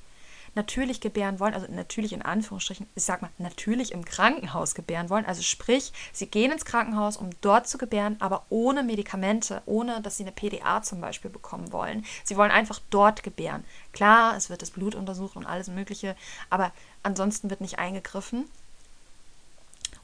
natürlich 0.55 1.01
gebären 1.01 1.39
wollen, 1.41 1.55
also 1.55 1.67
natürlich 1.71 2.13
in 2.13 2.23
Anführungsstrichen, 2.23 2.87
ich 2.95 3.05
sag 3.05 3.23
mal, 3.23 3.31
natürlich 3.39 3.93
im 3.93 4.05
Krankenhaus 4.05 4.75
gebären 4.75 5.11
wollen. 5.11 5.27
Also 5.27 5.43
sprich, 5.43 5.93
sie 6.13 6.27
gehen 6.27 6.53
ins 6.53 6.65
Krankenhaus, 6.65 7.17
um 7.17 7.31
dort 7.41 7.69
zu 7.69 7.79
gebären, 7.79 8.17
aber 8.21 8.45
ohne 8.49 8.83
Medikamente, 8.83 9.63
ohne 9.67 10.01
dass 10.01 10.17
sie 10.17 10.25
eine 10.25 10.33
PDA 10.33 10.83
zum 10.83 11.01
Beispiel 11.01 11.31
bekommen 11.31 11.73
wollen. 11.73 12.05
Sie 12.25 12.37
wollen 12.37 12.51
einfach 12.51 12.81
dort 12.91 13.23
gebären. 13.23 13.65
Klar, 13.93 14.37
es 14.37 14.51
wird 14.51 14.63
das 14.63 14.71
Blut 14.71 14.95
untersucht 14.95 15.37
und 15.37 15.47
alles 15.47 15.69
Mögliche, 15.69 16.17
aber 16.49 16.73
ansonsten 17.03 17.51
wird 17.51 17.61
nicht 17.61 17.79
eingegriffen. 17.79 18.47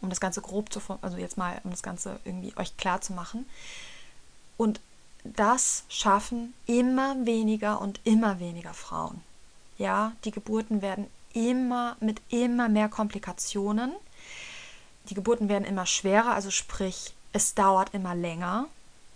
Um 0.00 0.10
das 0.10 0.20
Ganze 0.20 0.42
grob 0.42 0.72
zu, 0.72 0.80
also 1.00 1.16
jetzt 1.16 1.38
mal, 1.38 1.60
um 1.64 1.70
das 1.70 1.82
Ganze 1.82 2.20
irgendwie 2.24 2.52
euch 2.56 2.76
klar 2.76 3.00
zu 3.00 3.14
machen. 3.14 3.46
Und 4.56 4.80
das 5.24 5.84
schaffen 5.88 6.54
immer 6.66 7.16
weniger 7.26 7.80
und 7.80 8.00
immer 8.04 8.38
weniger 8.38 8.74
Frauen. 8.74 9.22
Ja, 9.78 10.12
die 10.24 10.30
Geburten 10.30 10.82
werden 10.82 11.06
immer 11.32 11.96
mit 12.00 12.20
immer 12.30 12.68
mehr 12.68 12.88
Komplikationen. 12.88 13.92
Die 15.08 15.14
Geburten 15.14 15.48
werden 15.48 15.64
immer 15.64 15.86
schwerer, 15.86 16.34
also 16.34 16.50
sprich, 16.50 17.14
es 17.32 17.54
dauert 17.54 17.92
immer 17.94 18.14
länger. 18.14 18.66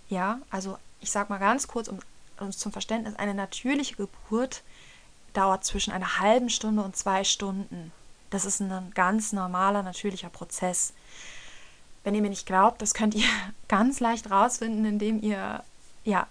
Ja, 0.09 0.41
also 0.51 0.79
ich 1.01 1.11
sage 1.11 1.33
mal 1.33 1.39
ganz 1.39 1.67
kurz, 1.67 1.89
um 1.89 1.99
uns 2.39 2.59
zum 2.59 2.73
Verständnis, 2.73 3.17
eine 3.17 3.35
natürliche 3.35 3.97
Geburt 3.97 4.63
dauert 5.33 5.65
zwischen 5.65 5.93
einer 5.93 6.19
halben 6.19 6.51
Stunde 6.51 6.83
und 6.83 6.97
zwei 6.97 7.25
Stunden. 7.25 7.93
Das 8.31 8.45
ist 8.45 8.61
ein 8.61 8.93
ganz 8.95 9.33
normaler, 9.33 9.83
natürlicher 9.83 10.31
Prozess. 10.31 10.93
Wenn 12.05 12.15
ihr 12.15 12.23
mir 12.23 12.31
nicht 12.31 12.47
glaubt, 12.47 12.81
das 12.83 12.95
könnt 12.95 13.15
ihr 13.15 13.29
ganz 13.69 14.01
leicht 14.01 14.31
rausfinden, 14.31 14.85
indem 14.85 15.23
ihr 15.23 15.63
ja, 16.05 16.27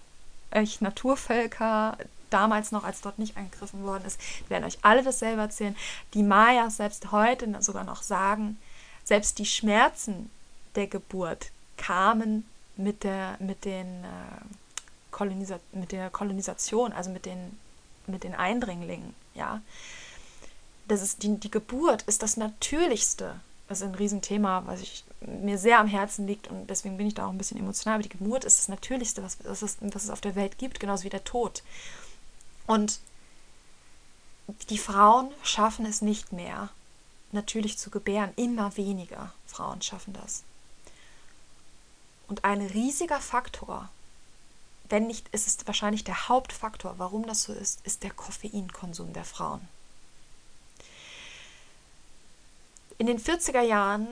euch 0.52 0.80
Naturvölker 0.80 1.96
damals 2.30 2.72
noch, 2.72 2.84
als 2.84 3.00
dort 3.00 3.18
nicht 3.18 3.36
angegriffen 3.36 3.82
worden 3.84 4.04
ist, 4.06 4.20
werden 4.48 4.64
euch 4.64 4.78
alle 4.82 5.02
dasselbe 5.02 5.42
erzählen. 5.42 5.76
Die 6.14 6.22
Mayas 6.22 6.78
selbst 6.78 7.12
heute 7.12 7.62
sogar 7.62 7.84
noch 7.84 8.02
sagen, 8.02 8.58
selbst 9.04 9.38
die 9.38 9.46
Schmerzen 9.46 10.30
der 10.74 10.86
Geburt 10.86 11.50
kamen 11.76 12.46
mit 12.76 13.04
der, 13.04 13.36
mit 13.40 13.64
den, 13.64 14.04
äh, 14.04 14.44
Kolonisa 15.10 15.58
mit 15.72 15.92
der 15.92 16.10
Kolonisation, 16.10 16.92
also 16.92 17.10
mit 17.10 17.26
den, 17.26 17.58
mit 18.06 18.24
den 18.24 18.34
Eindringlingen, 18.34 19.14
ja. 19.34 19.60
Das 20.88 21.02
ist 21.02 21.22
die, 21.22 21.36
die 21.36 21.50
Geburt 21.50 22.02
ist 22.02 22.22
das 22.22 22.36
Natürlichste. 22.36 23.38
Das 23.68 23.80
ist 23.80 23.86
ein 23.86 23.94
Riesenthema, 23.94 24.64
was 24.66 24.80
ich, 24.80 25.04
mir 25.20 25.58
sehr 25.58 25.78
am 25.78 25.86
Herzen 25.86 26.26
liegt 26.26 26.48
und 26.48 26.68
deswegen 26.68 26.96
bin 26.96 27.06
ich 27.06 27.14
da 27.14 27.26
auch 27.26 27.30
ein 27.30 27.38
bisschen 27.38 27.58
emotional. 27.60 27.94
Aber 27.94 28.02
die 28.02 28.08
Geburt 28.08 28.44
ist 28.44 28.58
das 28.58 28.68
Natürlichste, 28.68 29.22
was, 29.22 29.38
was, 29.44 29.62
es, 29.62 29.76
was 29.80 30.04
es 30.04 30.10
auf 30.10 30.20
der 30.20 30.34
Welt 30.34 30.58
gibt, 30.58 30.80
genauso 30.80 31.04
wie 31.04 31.10
der 31.10 31.22
Tod. 31.22 31.62
Und 32.70 33.00
die 34.68 34.78
Frauen 34.78 35.32
schaffen 35.42 35.84
es 35.86 36.02
nicht 36.02 36.30
mehr, 36.30 36.68
natürlich 37.32 37.76
zu 37.78 37.90
gebären. 37.90 38.32
Immer 38.36 38.76
weniger 38.76 39.32
Frauen 39.44 39.82
schaffen 39.82 40.12
das. 40.12 40.44
Und 42.28 42.44
ein 42.44 42.60
riesiger 42.60 43.20
Faktor, 43.20 43.88
wenn 44.88 45.08
nicht, 45.08 45.26
ist 45.30 45.48
es 45.48 45.66
wahrscheinlich 45.66 46.04
der 46.04 46.28
Hauptfaktor, 46.28 46.94
warum 46.98 47.26
das 47.26 47.42
so 47.42 47.52
ist, 47.52 47.84
ist 47.84 48.04
der 48.04 48.12
Koffeinkonsum 48.12 49.12
der 49.14 49.24
Frauen. 49.24 49.66
In 52.98 53.08
den 53.08 53.18
40er 53.18 53.62
Jahren 53.62 54.06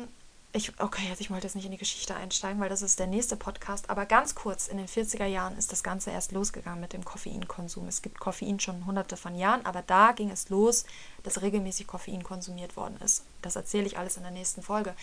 ich, 0.53 0.73
okay, 0.81 1.07
jetzt 1.09 1.21
ich 1.21 1.31
wollte 1.31 1.47
jetzt 1.47 1.57
nicht 1.57 1.67
in 1.67 1.73
die 1.73 1.79
Geschichte 1.79 2.17
einsteigen, 2.17 2.59
weil 2.61 2.71
das 2.71 2.81
ist 2.81 2.99
der 2.99 3.07
nächste 3.07 3.37
Podcast, 3.37 3.91
aber 3.91 4.07
ganz 4.07 4.35
kurz, 4.35 4.67
in 4.67 4.79
den 4.79 4.89
40er 4.89 5.27
Jahren 5.27 5.59
ist 5.59 5.73
das 5.73 5.83
Ganze 5.83 6.11
erst 6.11 6.33
losgegangen 6.33 6.81
mit 6.81 6.95
dem 6.95 7.05
Koffeinkonsum. 7.05 7.87
Es 7.87 8.01
gibt 8.01 8.19
Koffein 8.19 8.59
schon 8.59 8.87
hunderte 8.87 9.19
von 9.19 9.35
Jahren, 9.35 9.65
aber 9.67 9.83
da 9.83 10.13
ging 10.13 10.31
es 10.31 10.49
los, 10.49 10.87
dass 11.23 11.43
regelmäßig 11.43 11.87
Koffein 11.87 12.23
konsumiert 12.23 12.77
worden 12.77 12.99
ist. 13.05 13.25
Das 13.43 13.57
erzähle 13.57 13.87
ich 13.87 13.99
alles 13.99 14.17
in 14.17 14.23
der 14.23 14.33
nächsten 14.33 14.63
Folge. 14.63 14.95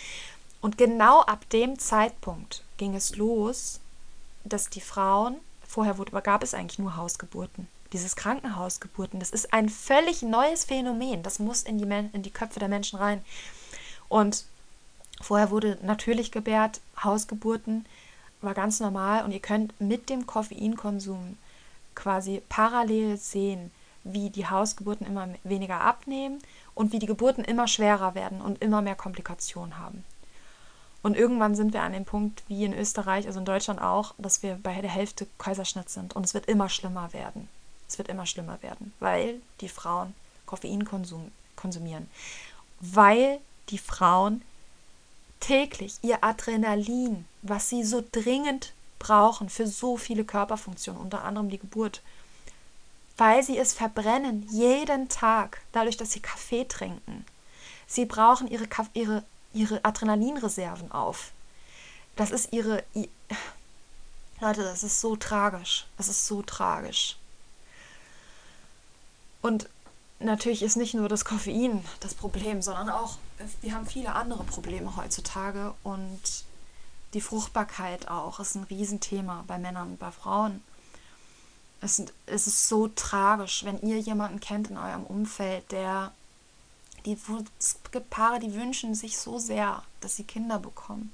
Und 0.61 0.79
genau 0.79 1.21
ab 1.21 1.47
dem 1.51 1.77
Zeitpunkt 1.77 2.63
ging 2.77 2.95
es 2.95 3.15
los, 3.15 3.79
dass 4.45 4.69
die 4.69 4.81
Frauen, 4.81 5.37
vorher 5.67 5.99
wurde, 5.99 6.19
gab 6.21 6.41
es 6.41 6.55
eigentlich 6.55 6.79
nur 6.79 6.95
Hausgeburten. 6.95 7.67
Dieses 7.93 8.15
Krankenhausgeburten, 8.15 9.19
das 9.19 9.29
ist 9.29 9.53
ein 9.53 9.69
völlig 9.69 10.23
neues 10.23 10.65
Phänomen. 10.65 11.21
Das 11.21 11.37
muss 11.37 11.61
in 11.61 11.77
die, 11.77 11.83
in 12.13 12.23
die 12.23 12.31
Köpfe 12.31 12.59
der 12.59 12.67
Menschen 12.67 12.97
rein. 12.97 13.23
Und 14.09 14.45
Vorher 15.21 15.49
wurde 15.49 15.77
natürlich 15.81 16.31
gebärt, 16.31 16.81
Hausgeburten 17.01 17.85
war 18.41 18.53
ganz 18.53 18.79
normal 18.79 19.23
und 19.23 19.31
ihr 19.31 19.39
könnt 19.39 19.79
mit 19.79 20.09
dem 20.09 20.27
Koffeinkonsum 20.27 21.37
quasi 21.95 22.41
parallel 22.49 23.17
sehen, 23.17 23.71
wie 24.03 24.29
die 24.29 24.47
Hausgeburten 24.47 25.07
immer 25.07 25.27
weniger 25.43 25.81
abnehmen 25.81 26.39
und 26.75 26.91
wie 26.91 26.99
die 26.99 27.07
Geburten 27.07 27.43
immer 27.43 27.67
schwerer 27.67 28.13
werden 28.13 28.41
und 28.41 28.61
immer 28.61 28.81
mehr 28.81 28.95
Komplikationen 28.95 29.79
haben. 29.79 30.03
Und 31.01 31.15
irgendwann 31.15 31.55
sind 31.55 31.73
wir 31.73 31.83
an 31.83 31.93
dem 31.93 32.05
Punkt, 32.05 32.43
wie 32.47 32.65
in 32.65 32.73
Österreich, 32.73 33.27
also 33.27 33.39
in 33.39 33.45
Deutschland 33.45 33.79
auch, 33.79 34.15
dass 34.17 34.41
wir 34.41 34.59
bei 34.61 34.81
der 34.81 34.89
Hälfte 34.89 35.27
Kaiserschnitt 35.37 35.89
sind. 35.89 36.15
Und 36.15 36.25
es 36.25 36.33
wird 36.33 36.47
immer 36.47 36.67
schlimmer 36.67 37.13
werden. 37.13 37.47
Es 37.87 37.97
wird 37.99 38.07
immer 38.07 38.25
schlimmer 38.25 38.61
werden, 38.63 38.91
weil 38.99 39.39
die 39.61 39.69
Frauen 39.69 40.15
Koffein 40.47 40.83
konsum 40.83 41.31
konsumieren. 41.55 42.09
Weil 42.79 43.39
die 43.69 43.77
Frauen 43.77 44.41
täglich 45.45 45.99
ihr 46.01 46.23
Adrenalin, 46.23 47.25
was 47.41 47.69
sie 47.69 47.83
so 47.83 48.03
dringend 48.11 48.73
brauchen 48.97 49.49
für 49.49 49.67
so 49.67 49.97
viele 49.97 50.23
Körperfunktionen, 50.23 51.01
unter 51.01 51.23
anderem 51.23 51.49
die 51.49 51.59
Geburt, 51.59 52.01
weil 53.17 53.43
sie 53.43 53.57
es 53.57 53.73
verbrennen 53.73 54.47
jeden 54.49 55.07
Tag, 55.07 55.61
dadurch, 55.71 55.97
dass 55.97 56.11
sie 56.11 56.19
Kaffee 56.19 56.65
trinken. 56.65 57.25
Sie 57.87 58.05
brauchen 58.05 58.47
ihre, 58.47 58.67
ihre, 58.93 59.23
ihre 59.53 59.85
Adrenalinreserven 59.85 60.91
auf. 60.91 61.31
Das 62.15 62.31
ist 62.31 62.51
ihre. 62.51 62.83
Leute, 64.41 64.63
das 64.63 64.83
ist 64.83 64.99
so 64.99 65.15
tragisch. 65.15 65.85
Das 65.97 66.07
ist 66.07 66.25
so 66.25 66.41
tragisch. 66.41 67.17
Und 69.41 69.69
natürlich 70.19 70.63
ist 70.63 70.75
nicht 70.75 70.95
nur 70.95 71.07
das 71.07 71.23
Koffein 71.23 71.85
das 71.99 72.15
Problem, 72.15 72.61
sondern 72.61 72.89
auch, 72.89 73.17
wir 73.61 73.73
haben 73.73 73.85
viele 73.85 74.13
andere 74.13 74.43
Probleme 74.43 74.95
heutzutage 74.95 75.73
und 75.83 76.21
die 77.13 77.21
Fruchtbarkeit 77.21 78.07
auch 78.07 78.39
ist 78.39 78.55
ein 78.55 78.63
Riesenthema 78.63 79.43
bei 79.47 79.57
Männern 79.57 79.91
und 79.91 79.99
bei 79.99 80.11
Frauen. 80.11 80.61
Es, 81.81 82.03
es 82.25 82.47
ist 82.47 82.67
so 82.67 82.87
tragisch, 82.87 83.63
wenn 83.63 83.81
ihr 83.81 83.99
jemanden 83.99 84.39
kennt 84.39 84.69
in 84.69 84.77
eurem 84.77 85.03
Umfeld, 85.03 85.71
der 85.71 86.11
die, 87.05 87.17
es 87.59 87.77
gibt 87.91 88.09
Paare, 88.09 88.39
die 88.39 88.53
wünschen 88.55 88.95
sich 88.95 89.17
so 89.17 89.37
sehr, 89.37 89.83
dass 90.01 90.15
sie 90.15 90.23
Kinder 90.23 90.59
bekommen. 90.59 91.13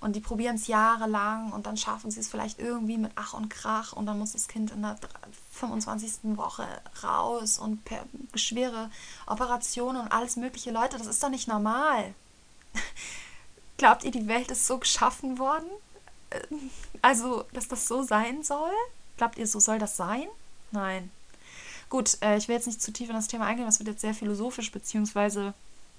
Und 0.00 0.14
die 0.14 0.20
probieren 0.20 0.54
es 0.54 0.68
jahrelang 0.68 1.52
und 1.52 1.66
dann 1.66 1.76
schaffen 1.76 2.10
sie 2.10 2.20
es 2.20 2.28
vielleicht 2.28 2.60
irgendwie 2.60 2.98
mit 2.98 3.10
Ach 3.16 3.32
und 3.34 3.48
Krach 3.48 3.92
und 3.92 4.06
dann 4.06 4.18
muss 4.18 4.32
das 4.32 4.46
Kind 4.46 4.70
in 4.70 4.82
der 4.82 4.96
25. 5.54 6.36
Woche 6.36 6.66
raus 7.02 7.58
und 7.58 7.84
per 7.84 8.04
schwere 8.34 8.90
Operationen 9.26 10.02
und 10.02 10.12
alles 10.12 10.36
mögliche. 10.36 10.70
Leute, 10.70 10.98
das 10.98 11.08
ist 11.08 11.22
doch 11.22 11.30
nicht 11.30 11.48
normal. 11.48 12.14
Glaubt 13.76 14.04
ihr, 14.04 14.12
die 14.12 14.28
Welt 14.28 14.50
ist 14.52 14.66
so 14.66 14.78
geschaffen 14.78 15.38
worden? 15.38 15.68
Also, 17.02 17.44
dass 17.52 17.66
das 17.66 17.88
so 17.88 18.02
sein 18.02 18.44
soll? 18.44 18.70
Glaubt 19.16 19.36
ihr, 19.36 19.46
so 19.48 19.58
soll 19.58 19.80
das 19.80 19.96
sein? 19.96 20.28
Nein. 20.70 21.10
Gut, 21.88 22.18
äh, 22.20 22.36
ich 22.36 22.46
will 22.46 22.54
jetzt 22.54 22.66
nicht 22.66 22.82
zu 22.82 22.92
tief 22.92 23.08
in 23.08 23.14
das 23.16 23.28
Thema 23.28 23.46
eingehen, 23.46 23.66
das 23.66 23.78
wird 23.80 23.88
jetzt 23.88 24.02
sehr 24.02 24.14
philosophisch, 24.14 24.70
beziehungsweise 24.70 25.54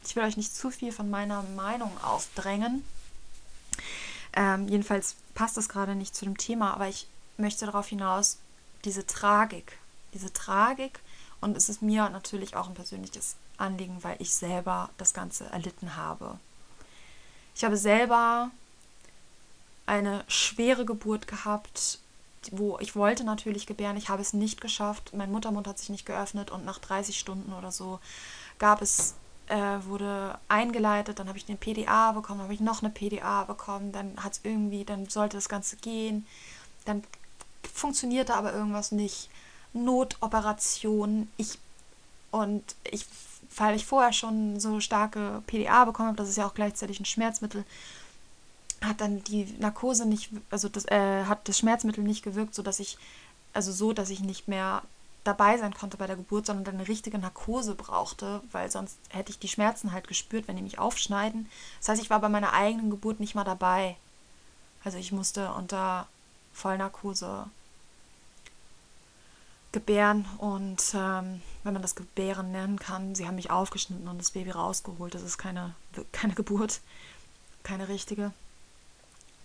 ich 0.06 0.16
will 0.16 0.24
euch 0.24 0.38
nicht 0.38 0.56
zu 0.56 0.70
viel 0.72 0.92
von 0.92 1.10
meiner 1.10 1.44
Meinung 1.56 1.92
aufdrängen. 2.04 2.86
Ähm, 4.34 4.68
jedenfalls 4.68 5.16
passt 5.34 5.58
das 5.58 5.70
gerade 5.70 5.96
nicht 5.96 6.16
zu 6.16 6.26
dem 6.26 6.38
Thema, 6.38 6.74
aber 6.74 6.88
ich 6.88 7.08
möchte 7.38 7.66
darauf 7.66 7.88
hinaus, 7.88 8.38
diese 8.86 9.06
Tragik, 9.06 9.78
diese 10.14 10.32
Tragik, 10.32 11.00
und 11.42 11.56
es 11.56 11.70
ist 11.70 11.82
mir 11.82 12.10
natürlich 12.10 12.56
auch 12.56 12.68
ein 12.68 12.74
persönliches 12.74 13.36
Anliegen, 13.58 14.04
weil 14.04 14.18
ich 14.20 14.34
selber 14.34 14.90
das 14.98 15.14
Ganze 15.14 15.46
erlitten 15.46 15.96
habe. 15.96 16.38
Ich 17.56 17.64
habe 17.64 17.78
selber 17.78 18.52
eine 19.86 20.24
schwere 20.28 20.86
Geburt 20.86 21.28
gehabt, 21.28 22.00
wo 22.52 22.78
ich 22.80 22.96
wollte 22.96 23.24
natürlich 23.24 23.66
gebären, 23.66 23.98
ich 23.98 24.10
habe 24.10 24.22
es 24.22 24.34
nicht 24.34 24.62
geschafft. 24.62 25.14
Mein 25.14 25.32
Muttermund 25.32 25.68
hat 25.68 25.78
sich 25.80 25.90
nicht 25.90 26.06
geöffnet 26.06 26.52
und 26.52 26.64
nach 26.64 26.80
30 26.80 27.18
Stunden 27.18 27.54
oder 27.54 27.72
so 27.72 28.00
gab 28.60 28.82
es 28.82 29.16
äh, 29.50 29.84
wurde 29.86 30.38
eingeleitet, 30.48 31.20
dann 31.20 31.28
habe 31.28 31.38
ich 31.38 31.46
den 31.46 31.58
PDA 31.58 32.12
bekommen, 32.12 32.42
habe 32.42 32.54
ich 32.54 32.60
noch 32.60 32.82
eine 32.82 32.92
PDA 32.92 33.44
bekommen, 33.44 33.92
dann 33.92 34.24
hat 34.24 34.34
es 34.34 34.42
irgendwie, 34.44 34.86
dann 34.86 35.10
sollte 35.10 35.38
das 35.38 35.50
Ganze 35.50 35.76
gehen, 35.78 36.26
dann 36.86 37.04
funktionierte 37.74 38.36
aber 38.36 38.54
irgendwas 38.54 38.92
nicht. 38.92 39.30
Notoperation, 39.74 41.30
ich 41.38 41.58
und 42.32 42.64
ich, 42.84 43.06
weil 43.56 43.76
ich 43.76 43.86
vorher 43.86 44.14
schon 44.14 44.60
so 44.60 44.80
starke 44.80 45.42
PDA 45.48 45.86
bekommen 45.86 46.10
habe, 46.10 46.18
das 46.18 46.30
ist 46.30 46.38
ja 46.38 46.46
auch 46.46 46.54
gleichzeitig 46.54 47.00
ein 47.00 47.06
Schmerzmittel, 47.06 47.66
hat 48.82 49.02
dann 49.02 49.24
die 49.24 49.46
Narkose 49.60 50.06
nicht, 50.06 50.30
also 50.50 50.70
das 50.70 50.86
äh, 50.86 51.26
hat 51.26 51.48
das 51.48 51.58
Schmerzmittel 51.58 52.04
nicht 52.04 52.24
gewirkt, 52.24 52.56
so 52.56 52.62
dass 52.62 52.80
ich, 52.80 52.98
also 53.54 53.72
so, 53.72 53.94
dass 53.94 54.10
ich 54.10 54.22
nicht 54.22 54.48
mehr 54.48 54.84
dabei 55.24 55.58
sein 55.58 55.74
konnte 55.74 55.98
bei 55.98 56.08
der 56.08 56.16
Geburt, 56.16 56.46
sondern 56.46 56.76
eine 56.76 56.88
richtige 56.88 57.18
Narkose 57.18 57.76
brauchte, 57.76 58.42
weil 58.52 58.72
sonst 58.72 58.98
hätte 59.10 59.32
ich 59.32 59.40
die 59.40 59.48
Schmerzen 59.48 59.92
halt 59.92 60.08
gespürt, 60.08 60.48
wenn 60.48 60.56
die 60.56 60.62
mich 60.62 60.80
aufschneiden. 60.80 61.50
Das 61.80 61.90
heißt, 61.90 62.02
ich 62.02 62.10
war 62.10 62.20
bei 62.20 62.30
meiner 62.30 62.54
eigenen 62.54 62.90
Geburt 62.90 63.20
nicht 63.20 63.36
mal 63.36 63.44
dabei. 63.44 63.98
Also 64.84 64.98
ich 64.98 65.12
musste 65.12 65.52
unter 65.54 66.08
Vollnarkose 66.54 67.48
gebären 69.72 70.26
und 70.40 70.82
ähm, 70.96 71.42
wenn 71.64 71.74
man 71.74 71.82
das 71.82 71.96
Gebären 71.96 72.52
nennen 72.52 72.80
kann, 72.80 73.14
sie 73.14 73.28
haben 73.28 73.36
mich 73.36 73.52
aufgeschnitten 73.52 74.08
und 74.08 74.18
das 74.18 74.32
Baby 74.32 74.52
rausgeholt. 74.52 75.14
Das 75.14 75.22
ist 75.22 75.38
keine, 75.38 75.76
keine 76.12 76.34
Geburt, 76.34 76.82
keine 77.64 77.88
richtige. 77.88 78.32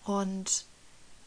Und 0.04 0.64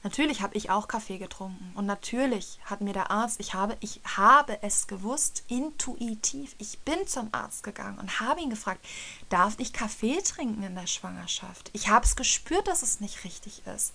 Natürlich 0.04 0.42
habe 0.42 0.56
ich 0.56 0.70
auch 0.70 0.88
Kaffee 0.88 1.18
getrunken 1.18 1.72
und 1.76 1.86
natürlich 1.86 2.60
hat 2.64 2.82
mir 2.82 2.94
der 2.94 3.12
Arzt, 3.12 3.40
ich 3.40 3.54
habe, 3.54 3.76
ich 3.80 4.00
habe 4.16 4.58
es 4.62 4.88
gewusst, 4.88 5.44
intuitiv. 5.48 6.56
Ich 6.60 6.80
bin 6.80 7.08
zum 7.08 7.30
Arzt 7.32 7.64
gegangen 7.64 7.98
und 7.98 8.20
habe 8.20 8.40
ihn 8.40 8.50
gefragt, 8.50 8.86
darf 9.30 9.56
ich 9.58 9.74
Kaffee 9.74 10.22
trinken 10.22 10.64
in 10.64 10.76
der 10.76 10.88
Schwangerschaft? 10.88 11.72
Ich 11.74 11.90
habe 11.90 12.06
es 12.06 12.16
gespürt, 12.16 12.68
dass 12.68 12.84
es 12.84 13.00
nicht 13.00 13.24
richtig 13.24 13.66
ist. 13.66 13.94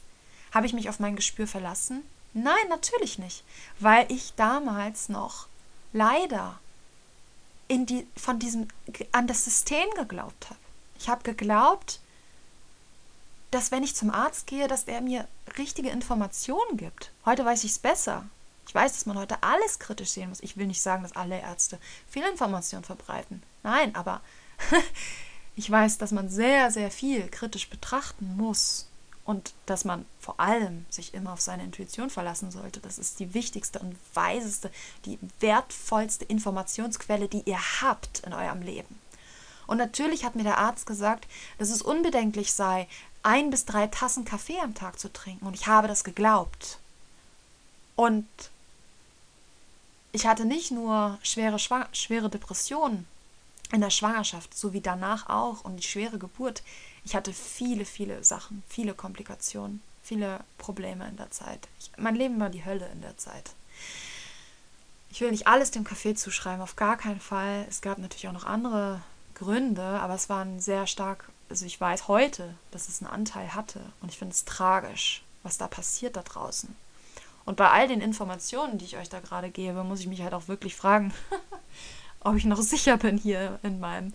Habe 0.52 0.66
ich 0.66 0.72
mich 0.72 0.88
auf 0.88 1.00
mein 1.00 1.16
Gespür 1.16 1.46
verlassen? 1.46 2.02
Nein, 2.34 2.68
natürlich 2.68 3.18
nicht, 3.18 3.44
weil 3.78 4.10
ich 4.10 4.34
damals 4.34 5.08
noch 5.08 5.46
leider 5.92 6.58
in 7.68 7.86
die, 7.86 8.06
von 8.16 8.38
diesem, 8.38 8.68
an 9.12 9.26
das 9.26 9.44
System 9.44 9.88
geglaubt 9.96 10.50
habe. 10.50 10.60
Ich 10.98 11.08
habe 11.08 11.22
geglaubt, 11.22 12.00
dass 13.52 13.70
wenn 13.70 13.82
ich 13.82 13.94
zum 13.94 14.10
Arzt 14.10 14.46
gehe, 14.46 14.66
dass 14.66 14.86
der 14.86 15.00
mir 15.00 15.28
richtige 15.58 15.90
Informationen 15.90 16.76
gibt. 16.76 17.12
Heute 17.24 17.44
weiß 17.44 17.64
ich 17.64 17.72
es 17.72 17.78
besser. 17.78 18.24
Ich 18.66 18.74
weiß, 18.74 18.92
dass 18.94 19.06
man 19.06 19.18
heute 19.18 19.42
alles 19.42 19.78
kritisch 19.78 20.10
sehen 20.10 20.30
muss. 20.30 20.40
Ich 20.40 20.56
will 20.56 20.66
nicht 20.66 20.80
sagen, 20.80 21.02
dass 21.02 21.14
alle 21.14 21.38
Ärzte 21.38 21.78
Fehlinformationen 22.08 22.84
verbreiten. 22.84 23.42
Nein, 23.62 23.94
aber 23.94 24.22
ich 25.56 25.70
weiß, 25.70 25.98
dass 25.98 26.12
man 26.12 26.30
sehr, 26.30 26.70
sehr 26.70 26.90
viel 26.90 27.28
kritisch 27.28 27.68
betrachten 27.68 28.36
muss 28.36 28.88
und 29.24 29.52
dass 29.66 29.84
man 29.84 30.06
vor 30.18 30.40
allem 30.40 30.86
sich 30.88 31.12
immer 31.12 31.34
auf 31.34 31.42
seine 31.42 31.64
Intuition 31.64 32.08
verlassen 32.08 32.50
sollte. 32.50 32.80
Das 32.80 32.98
ist 32.98 33.20
die 33.20 33.34
wichtigste 33.34 33.80
und 33.80 33.96
weiseste, 34.14 34.70
die 35.04 35.18
wertvollste 35.40 36.24
Informationsquelle, 36.24 37.28
die 37.28 37.42
ihr 37.42 37.60
habt 37.82 38.20
in 38.20 38.32
eurem 38.32 38.62
Leben. 38.62 38.98
Und 39.66 39.78
natürlich 39.78 40.24
hat 40.24 40.34
mir 40.34 40.42
der 40.42 40.58
Arzt 40.58 40.86
gesagt, 40.86 41.26
dass 41.58 41.70
es 41.70 41.82
unbedenklich 41.82 42.52
sei, 42.52 42.88
ein 43.22 43.50
bis 43.50 43.64
drei 43.64 43.86
Tassen 43.86 44.24
Kaffee 44.24 44.58
am 44.60 44.74
Tag 44.74 44.98
zu 44.98 45.12
trinken. 45.12 45.46
Und 45.46 45.54
ich 45.54 45.66
habe 45.66 45.88
das 45.88 46.04
geglaubt. 46.04 46.78
Und 47.96 48.26
ich 50.12 50.26
hatte 50.26 50.44
nicht 50.44 50.70
nur 50.70 51.18
schwere, 51.22 51.58
schwere 51.58 52.28
Depressionen 52.28 53.06
in 53.72 53.80
der 53.80 53.90
Schwangerschaft, 53.90 54.56
so 54.56 54.72
wie 54.72 54.80
danach 54.80 55.28
auch 55.28 55.64
und 55.64 55.76
die 55.76 55.82
schwere 55.82 56.18
Geburt. 56.18 56.62
Ich 57.04 57.14
hatte 57.14 57.32
viele, 57.32 57.84
viele 57.84 58.22
Sachen, 58.22 58.62
viele 58.68 58.94
Komplikationen. 58.94 59.82
viele 60.02 60.40
Probleme 60.58 61.08
in 61.08 61.16
der 61.16 61.30
Zeit. 61.30 61.68
Ich, 61.78 61.90
mein 61.96 62.16
Leben 62.16 62.38
war 62.40 62.50
die 62.50 62.64
Hölle 62.64 62.88
in 62.92 63.00
der 63.02 63.16
Zeit. 63.16 63.52
Ich 65.10 65.20
will 65.20 65.30
nicht 65.30 65.46
alles 65.46 65.70
dem 65.70 65.84
Kaffee 65.84 66.14
zuschreiben, 66.14 66.60
auf 66.60 66.76
gar 66.76 66.96
keinen 66.96 67.20
Fall. 67.20 67.66
Es 67.68 67.80
gab 67.80 67.98
natürlich 67.98 68.28
auch 68.28 68.32
noch 68.32 68.44
andere 68.44 69.00
Gründe, 69.34 69.82
aber 69.82 70.14
es 70.14 70.28
waren 70.28 70.60
sehr 70.60 70.86
stark, 70.86 71.28
also 71.52 71.66
ich 71.66 71.78
weiß 71.78 72.08
heute, 72.08 72.54
dass 72.70 72.88
es 72.88 73.02
einen 73.02 73.10
Anteil 73.10 73.54
hatte 73.54 73.80
und 74.00 74.08
ich 74.08 74.16
finde 74.16 74.32
es 74.32 74.46
tragisch, 74.46 75.22
was 75.42 75.58
da 75.58 75.68
passiert 75.68 76.16
da 76.16 76.22
draußen. 76.22 76.74
Und 77.44 77.58
bei 77.58 77.68
all 77.68 77.88
den 77.88 78.00
Informationen, 78.00 78.78
die 78.78 78.86
ich 78.86 78.96
euch 78.96 79.10
da 79.10 79.20
gerade 79.20 79.50
gebe, 79.50 79.84
muss 79.84 80.00
ich 80.00 80.06
mich 80.06 80.22
halt 80.22 80.32
auch 80.32 80.48
wirklich 80.48 80.74
fragen, 80.74 81.12
ob 82.20 82.36
ich 82.36 82.46
noch 82.46 82.62
sicher 82.62 82.96
bin 82.96 83.18
hier 83.18 83.58
in, 83.62 83.80
meinem, 83.80 84.14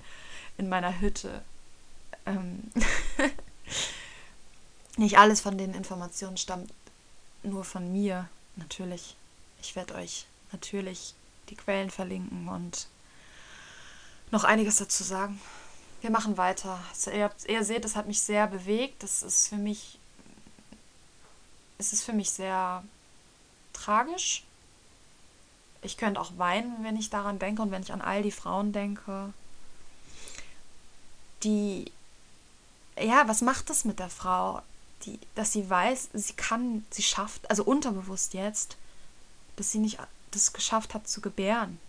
in 0.57 0.67
meiner 0.67 0.99
Hütte. 0.99 1.43
Ähm 2.25 2.63
Nicht 4.97 5.19
alles 5.19 5.39
von 5.39 5.59
den 5.59 5.75
Informationen 5.75 6.37
stammt 6.37 6.73
nur 7.43 7.63
von 7.63 7.93
mir, 7.93 8.27
natürlich. 8.55 9.15
Ich 9.61 9.75
werde 9.75 9.93
euch 9.93 10.25
natürlich 10.51 11.13
die 11.49 11.55
Quellen 11.55 11.91
verlinken 11.91 12.47
und 12.47 12.87
noch 14.31 14.43
einiges 14.43 14.77
dazu 14.77 15.03
sagen. 15.03 15.39
Wir 16.07 16.13
machen 16.13 16.37
weiter. 16.37 16.79
Also 16.89 17.11
ihr, 17.11 17.25
habt, 17.25 17.43
ihr 17.49 17.65
seht, 17.65 17.83
das 17.83 17.97
hat 17.97 18.07
mich 18.07 18.21
sehr 18.21 18.47
bewegt. 18.47 19.03
Das 19.03 19.23
ist 19.23 19.49
für 19.49 19.57
mich, 19.57 19.99
es 21.79 21.91
ist 21.91 22.03
für 22.03 22.13
mich 22.13 22.31
sehr 22.31 22.81
tragisch. 23.73 24.45
Ich 25.81 25.97
könnte 25.97 26.21
auch 26.21 26.31
weinen, 26.37 26.81
wenn 26.81 26.95
ich 26.95 27.09
daran 27.09 27.39
denke 27.39 27.61
und 27.61 27.71
wenn 27.71 27.81
ich 27.81 27.91
an 27.91 27.99
all 27.99 28.23
die 28.23 28.31
Frauen 28.31 28.71
denke, 28.71 29.33
die, 31.43 31.91
ja, 32.97 33.27
was 33.27 33.41
macht 33.41 33.69
das 33.69 33.83
mit 33.83 33.99
der 33.99 34.09
Frau? 34.09 34.61
Die, 35.03 35.19
dass 35.35 35.51
sie 35.51 35.69
weiß, 35.69 36.11
sie 36.13 36.35
kann, 36.35 36.85
sie 36.89 37.03
schafft, 37.03 37.49
also 37.49 37.65
unterbewusst 37.65 38.33
jetzt, 38.33 38.77
dass 39.57 39.73
sie 39.73 39.79
nicht 39.79 39.99
das 40.31 40.53
geschafft 40.53 40.93
hat 40.93 41.09
zu 41.09 41.19
gebären. 41.19 41.81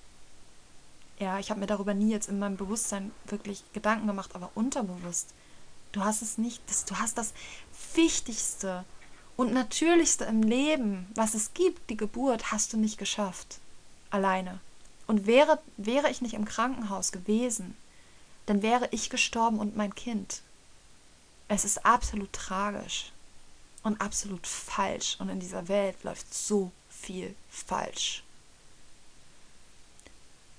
Ja, 1.19 1.39
ich 1.39 1.51
habe 1.51 1.61
mir 1.61 1.66
darüber 1.66 1.95
nie 1.95 2.11
jetzt 2.11 2.28
in 2.28 2.39
meinem 2.39 2.57
Bewusstsein 2.57 3.11
wirklich 3.27 3.65
Gedanken 3.73 4.07
gemacht, 4.07 4.35
aber 4.35 4.51
unterbewusst. 4.55 5.35
Du 5.93 6.05
hast 6.05 6.23
es 6.23 6.39
nicht, 6.39 6.62
das, 6.69 6.85
du 6.85 6.97
hast 6.97 7.19
das 7.19 7.32
Wichtigste 7.95 8.85
und 9.36 9.53
Natürlichste 9.53 10.24
im 10.24 10.43
Leben, 10.43 11.07
was 11.15 11.35
es 11.35 11.55
gibt, 11.55 11.90
die 11.90 11.97
Geburt, 11.97 12.53
hast 12.53 12.73
du 12.73 12.77
nicht 12.77 12.99
geschafft. 12.99 13.59
Alleine. 14.11 14.61
Und 15.07 15.27
wäre, 15.27 15.59
wäre 15.77 16.11
ich 16.11 16.20
nicht 16.20 16.35
im 16.35 16.45
Krankenhaus 16.45 17.12
gewesen, 17.12 17.77
dann 18.47 18.62
wäre 18.62 18.89
ich 18.93 19.11
gestorben 19.11 19.59
und 19.59 19.77
mein 19.77 19.95
Kind. 19.95 20.43
Es 21.49 21.65
ist 21.65 21.85
absolut 21.85 22.32
tragisch 22.32 23.12
und 23.82 24.01
absolut 24.01 24.47
falsch. 24.47 25.16
Und 25.19 25.31
in 25.31 25.40
dieser 25.40 25.69
Welt 25.69 26.03
läuft 26.05 26.32
so 26.32 26.70
viel 26.90 27.35
falsch. 27.49 28.23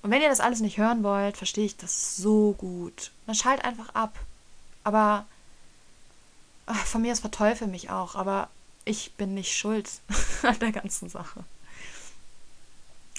Und 0.02 0.12
wenn 0.12 0.22
ihr 0.22 0.30
das 0.30 0.40
alles 0.40 0.62
nicht 0.62 0.78
hören 0.78 1.04
wollt, 1.04 1.38
verstehe 1.38 1.66
ich 1.66 1.78
das 1.78 2.16
so 2.16 2.54
gut. 2.54 3.12
Dann 3.26 3.36
schalt 3.36 3.64
einfach 3.66 3.94
ab. 3.94 4.18
Aber 4.84 5.26
ach, 6.66 6.86
von 6.86 7.02
mir 7.02 7.12
aus 7.12 7.20
verteufel 7.20 7.68
mich 7.68 7.90
auch, 7.90 8.16
aber 8.16 8.50
ich 8.86 9.14
bin 9.14 9.34
nicht 9.34 9.56
schuld 9.56 9.90
an 10.44 10.58
der 10.60 10.72
ganzen 10.72 11.10
Sache. 11.10 11.44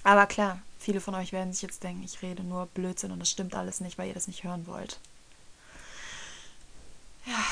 Aber 0.03 0.27
klar, 0.27 0.61
viele 0.79 1.01
von 1.01 1.15
euch 1.15 1.33
werden 1.33 1.53
sich 1.53 1.63
jetzt 1.63 1.83
denken, 1.83 2.03
ich 2.03 2.23
rede 2.23 2.43
nur 2.43 2.67
Blödsinn 2.67 3.11
und 3.13 3.21
das 3.21 3.31
stimmt 3.31 3.55
alles 3.55 3.81
nicht, 3.81 3.99
weil 3.99 4.09
ihr 4.09 4.15
das 4.15 4.29
nicht 4.29 4.45
hören 4.45 4.67
wollt. 4.67 4.99
Ja. 7.27 7.45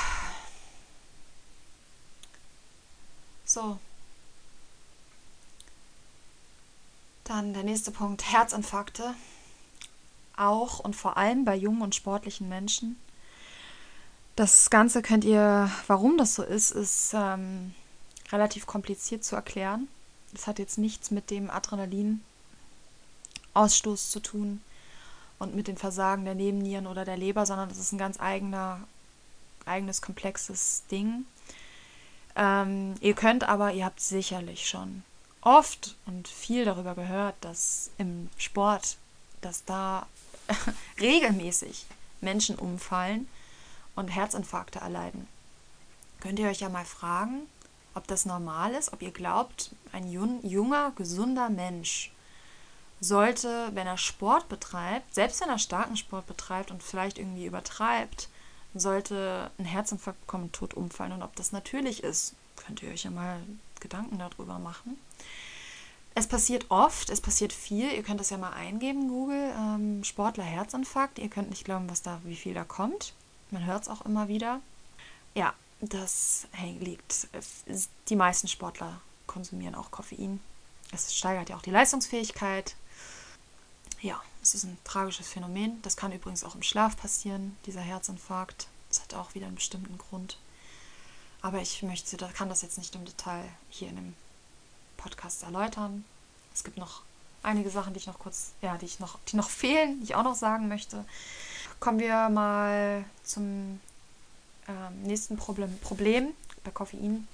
So, 3.44 3.78
Dann 7.28 7.52
der 7.52 7.62
nächste 7.62 7.90
Punkt, 7.90 8.32
Herzinfarkte. 8.32 9.14
Auch 10.34 10.78
und 10.78 10.96
vor 10.96 11.18
allem 11.18 11.44
bei 11.44 11.54
jungen 11.54 11.82
und 11.82 11.94
sportlichen 11.94 12.48
Menschen. 12.48 12.96
Das 14.34 14.70
Ganze 14.70 15.02
könnt 15.02 15.24
ihr, 15.24 15.70
warum 15.88 16.16
das 16.16 16.36
so 16.36 16.42
ist, 16.42 16.70
ist 16.70 17.12
ähm, 17.12 17.74
relativ 18.32 18.66
kompliziert 18.66 19.24
zu 19.24 19.36
erklären. 19.36 19.88
Das 20.32 20.46
hat 20.46 20.58
jetzt 20.58 20.78
nichts 20.78 21.10
mit 21.10 21.30
dem 21.30 21.50
Adrenalinausstoß 21.50 24.10
zu 24.10 24.20
tun 24.20 24.62
und 25.38 25.54
mit 25.54 25.68
den 25.68 25.76
Versagen 25.76 26.24
der 26.24 26.34
Nebennieren 26.34 26.86
oder 26.86 27.04
der 27.04 27.18
Leber, 27.18 27.44
sondern 27.44 27.68
das 27.68 27.76
ist 27.76 27.92
ein 27.92 27.98
ganz 27.98 28.18
eigener, 28.18 28.80
eigenes, 29.66 30.00
komplexes 30.00 30.84
Ding. 30.90 31.26
Ähm, 32.36 32.94
ihr 33.00 33.14
könnt 33.14 33.44
aber, 33.44 33.74
ihr 33.74 33.84
habt 33.84 34.00
sicherlich 34.00 34.66
schon 34.66 35.02
oft 35.40 35.96
und 36.06 36.28
viel 36.28 36.64
darüber 36.64 36.94
gehört, 36.94 37.36
dass 37.40 37.90
im 37.98 38.28
Sport, 38.36 38.96
dass 39.40 39.64
da 39.64 40.06
regelmäßig 41.00 41.86
Menschen 42.20 42.56
umfallen 42.56 43.28
und 43.94 44.08
Herzinfarkte 44.08 44.80
erleiden. 44.80 45.28
Könnt 46.20 46.38
ihr 46.38 46.48
euch 46.48 46.60
ja 46.60 46.68
mal 46.68 46.84
fragen, 46.84 47.42
ob 47.94 48.06
das 48.06 48.26
normal 48.26 48.74
ist, 48.74 48.92
ob 48.92 49.02
ihr 49.02 49.10
glaubt, 49.10 49.70
ein 49.92 50.10
junger, 50.10 50.92
gesunder 50.96 51.48
Mensch 51.50 52.12
sollte, 53.00 53.70
wenn 53.74 53.86
er 53.86 53.98
Sport 53.98 54.48
betreibt, 54.48 55.14
selbst 55.14 55.40
wenn 55.40 55.48
er 55.48 55.58
starken 55.58 55.96
Sport 55.96 56.26
betreibt 56.26 56.70
und 56.70 56.82
vielleicht 56.82 57.18
irgendwie 57.18 57.46
übertreibt, 57.46 58.28
sollte 58.74 59.50
ein 59.58 59.64
Herzinfarkt 59.64 60.20
bekommen, 60.20 60.52
tot 60.52 60.74
umfallen 60.74 61.12
und 61.12 61.22
ob 61.22 61.34
das 61.36 61.52
natürlich 61.52 62.02
ist. 62.02 62.34
Könnt 62.56 62.82
ihr 62.82 62.90
euch 62.90 63.04
ja 63.04 63.10
mal 63.10 63.40
Gedanken 63.80 64.18
darüber 64.18 64.58
machen. 64.58 64.98
Es 66.14 66.26
passiert 66.26 66.66
oft, 66.70 67.10
es 67.10 67.20
passiert 67.20 67.52
viel. 67.52 67.92
Ihr 67.92 68.02
könnt 68.02 68.18
das 68.18 68.30
ja 68.30 68.38
mal 68.38 68.52
eingeben, 68.52 69.08
Google, 69.08 69.52
ähm, 69.56 70.02
Sportler 70.02 70.44
Herzinfarkt. 70.44 71.18
Ihr 71.18 71.28
könnt 71.28 71.50
nicht 71.50 71.64
glauben, 71.64 71.88
was 71.88 72.02
da, 72.02 72.20
wie 72.24 72.36
viel 72.36 72.54
da 72.54 72.64
kommt. 72.64 73.12
Man 73.50 73.64
hört 73.64 73.82
es 73.82 73.88
auch 73.88 74.04
immer 74.04 74.26
wieder. 74.28 74.60
Ja, 75.34 75.54
das 75.80 76.48
liegt. 76.80 77.28
Die 78.08 78.16
meisten 78.16 78.48
Sportler 78.48 79.00
konsumieren 79.26 79.76
auch 79.76 79.90
Koffein. 79.90 80.40
Es 80.90 81.14
steigert 81.14 81.50
ja 81.50 81.56
auch 81.56 81.62
die 81.62 81.70
Leistungsfähigkeit. 81.70 82.74
Ja, 84.00 84.20
es 84.42 84.54
ist 84.54 84.64
ein 84.64 84.78
tragisches 84.84 85.28
Phänomen. 85.28 85.80
Das 85.82 85.96
kann 85.96 86.12
übrigens 86.12 86.44
auch 86.44 86.54
im 86.54 86.62
Schlaf 86.62 86.96
passieren, 86.96 87.56
dieser 87.66 87.80
Herzinfarkt. 87.80 88.66
Das 88.88 89.02
hat 89.02 89.14
auch 89.14 89.34
wieder 89.34 89.46
einen 89.46 89.56
bestimmten 89.56 89.98
Grund. 89.98 90.38
Aber 91.40 91.60
ich 91.60 91.82
möchte, 91.82 92.16
kann 92.34 92.48
das 92.48 92.62
jetzt 92.62 92.78
nicht 92.78 92.94
im 92.94 93.04
Detail 93.04 93.44
hier 93.70 93.88
in 93.88 93.96
dem 93.96 94.14
Podcast 94.96 95.44
erläutern. 95.44 96.04
Es 96.52 96.64
gibt 96.64 96.76
noch 96.76 97.02
einige 97.42 97.70
Sachen, 97.70 97.92
die 97.92 98.00
ich 98.00 98.06
noch 98.06 98.18
kurz, 98.18 98.52
ja, 98.62 98.76
die 98.76 98.86
ich 98.86 99.00
noch, 99.00 99.18
die 99.28 99.36
noch 99.36 99.48
fehlen, 99.48 100.00
die 100.00 100.04
ich 100.04 100.14
auch 100.14 100.24
noch 100.24 100.34
sagen 100.34 100.68
möchte. 100.68 101.04
Kommen 101.80 102.00
wir 102.00 102.28
mal 102.28 103.04
zum 103.22 103.80
ähm, 104.66 105.02
nächsten 105.02 105.36
Problem, 105.36 105.78
Problem 105.78 106.34
bei 106.64 106.70
Koffein. 106.70 107.28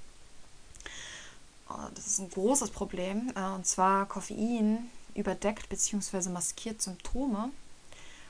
Oh, 1.69 1.89
das 1.95 2.07
ist 2.07 2.19
ein 2.19 2.31
großes 2.31 2.71
Problem. 2.71 3.33
Äh, 3.35 3.55
und 3.55 3.67
zwar 3.67 4.07
Koffein 4.07 4.91
überdeckt 5.15 5.69
bzw. 5.69 6.29
maskiert 6.29 6.83
Symptome. 6.83 7.51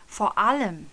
Vor 0.06 0.38
allem 0.38 0.88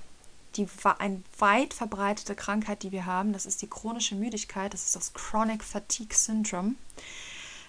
die 0.56 0.68
eine 1.00 1.22
weit 1.38 1.74
verbreitete 1.74 2.36
Krankheit, 2.36 2.84
die 2.84 2.92
wir 2.92 3.06
haben, 3.06 3.34
das 3.34 3.46
ist 3.46 3.62
die 3.62 3.70
chronische 3.70 4.16
Müdigkeit, 4.16 4.74
das 4.74 4.86
ist 4.86 4.96
das 4.96 5.14
Chronic 5.14 5.64
Fatigue 5.64 6.16
Syndrome. 6.16 6.76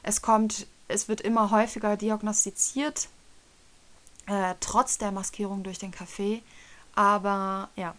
Es 0.02 0.20
kommt, 0.20 0.66
es 0.88 1.08
wird 1.08 1.20
immer 1.20 1.50
häufiger 1.50 1.96
diagnostiziert, 1.96 3.08
äh, 4.26 4.54
trotz 4.60 4.98
der 4.98 5.12
Maskierung 5.12 5.62
durch 5.62 5.78
den 5.78 5.92
Kaffee. 5.92 6.42
Aber 6.94 7.70
ja, 7.76 7.94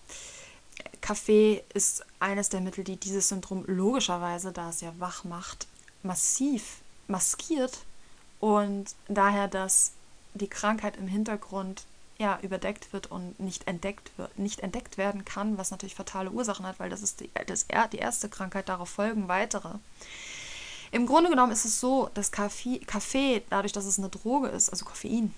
Kaffee 1.01 1.64
ist 1.73 2.05
eines 2.19 2.49
der 2.49 2.61
Mittel, 2.61 2.84
die 2.84 2.97
dieses 2.97 3.30
Syndrom 3.30 3.64
logischerweise, 3.68 4.51
da 4.51 4.69
es 4.69 4.81
ja 4.81 4.93
wach 4.99 5.23
macht, 5.23 5.68
massiv 6.01 6.81
maskiert 7.07 7.80
und 8.39 8.95
daher, 9.07 9.47
dass 9.47 9.93
die 10.34 10.47
Krankheit 10.47 10.97
im 10.97 11.07
Hintergrund 11.07 11.85
ja, 12.24 12.40
überdeckt 12.41 12.94
wird 12.94 13.12
und 13.12 13.38
nicht 13.38 13.68
entdeckt 13.68 14.12
wird, 14.16 14.40
nicht 14.40 14.62
entdeckt 14.62 14.98
werden 14.98 15.26
kann, 15.26 15.58
was 15.58 15.72
natürlich 15.72 15.94
fatale 15.94 16.32
Ursachen 16.32 16.66
hat, 16.66 16.80
weil 16.80 16.90
das 16.90 17.02
ist 17.02 17.20
die, 17.20 17.30
das, 17.48 17.68
die 17.91 17.98
erste 17.98 18.30
Krankheit, 18.30 18.70
darauf 18.70 18.90
folgen 18.90 19.28
weitere. 19.28 19.76
Im 20.91 21.06
Grunde 21.06 21.30
genommen 21.30 21.52
ist 21.52 21.66
es 21.66 21.82
so, 21.82 22.10
dass 22.14 22.32
Kaffee, 22.32 22.80
Kaffee, 22.80 23.44
dadurch, 23.50 23.74
dass 23.74 23.84
es 23.84 24.00
eine 24.00 24.08
Droge 24.08 24.48
ist, 24.48 24.70
also 24.70 24.86
Koffein, 24.86 25.34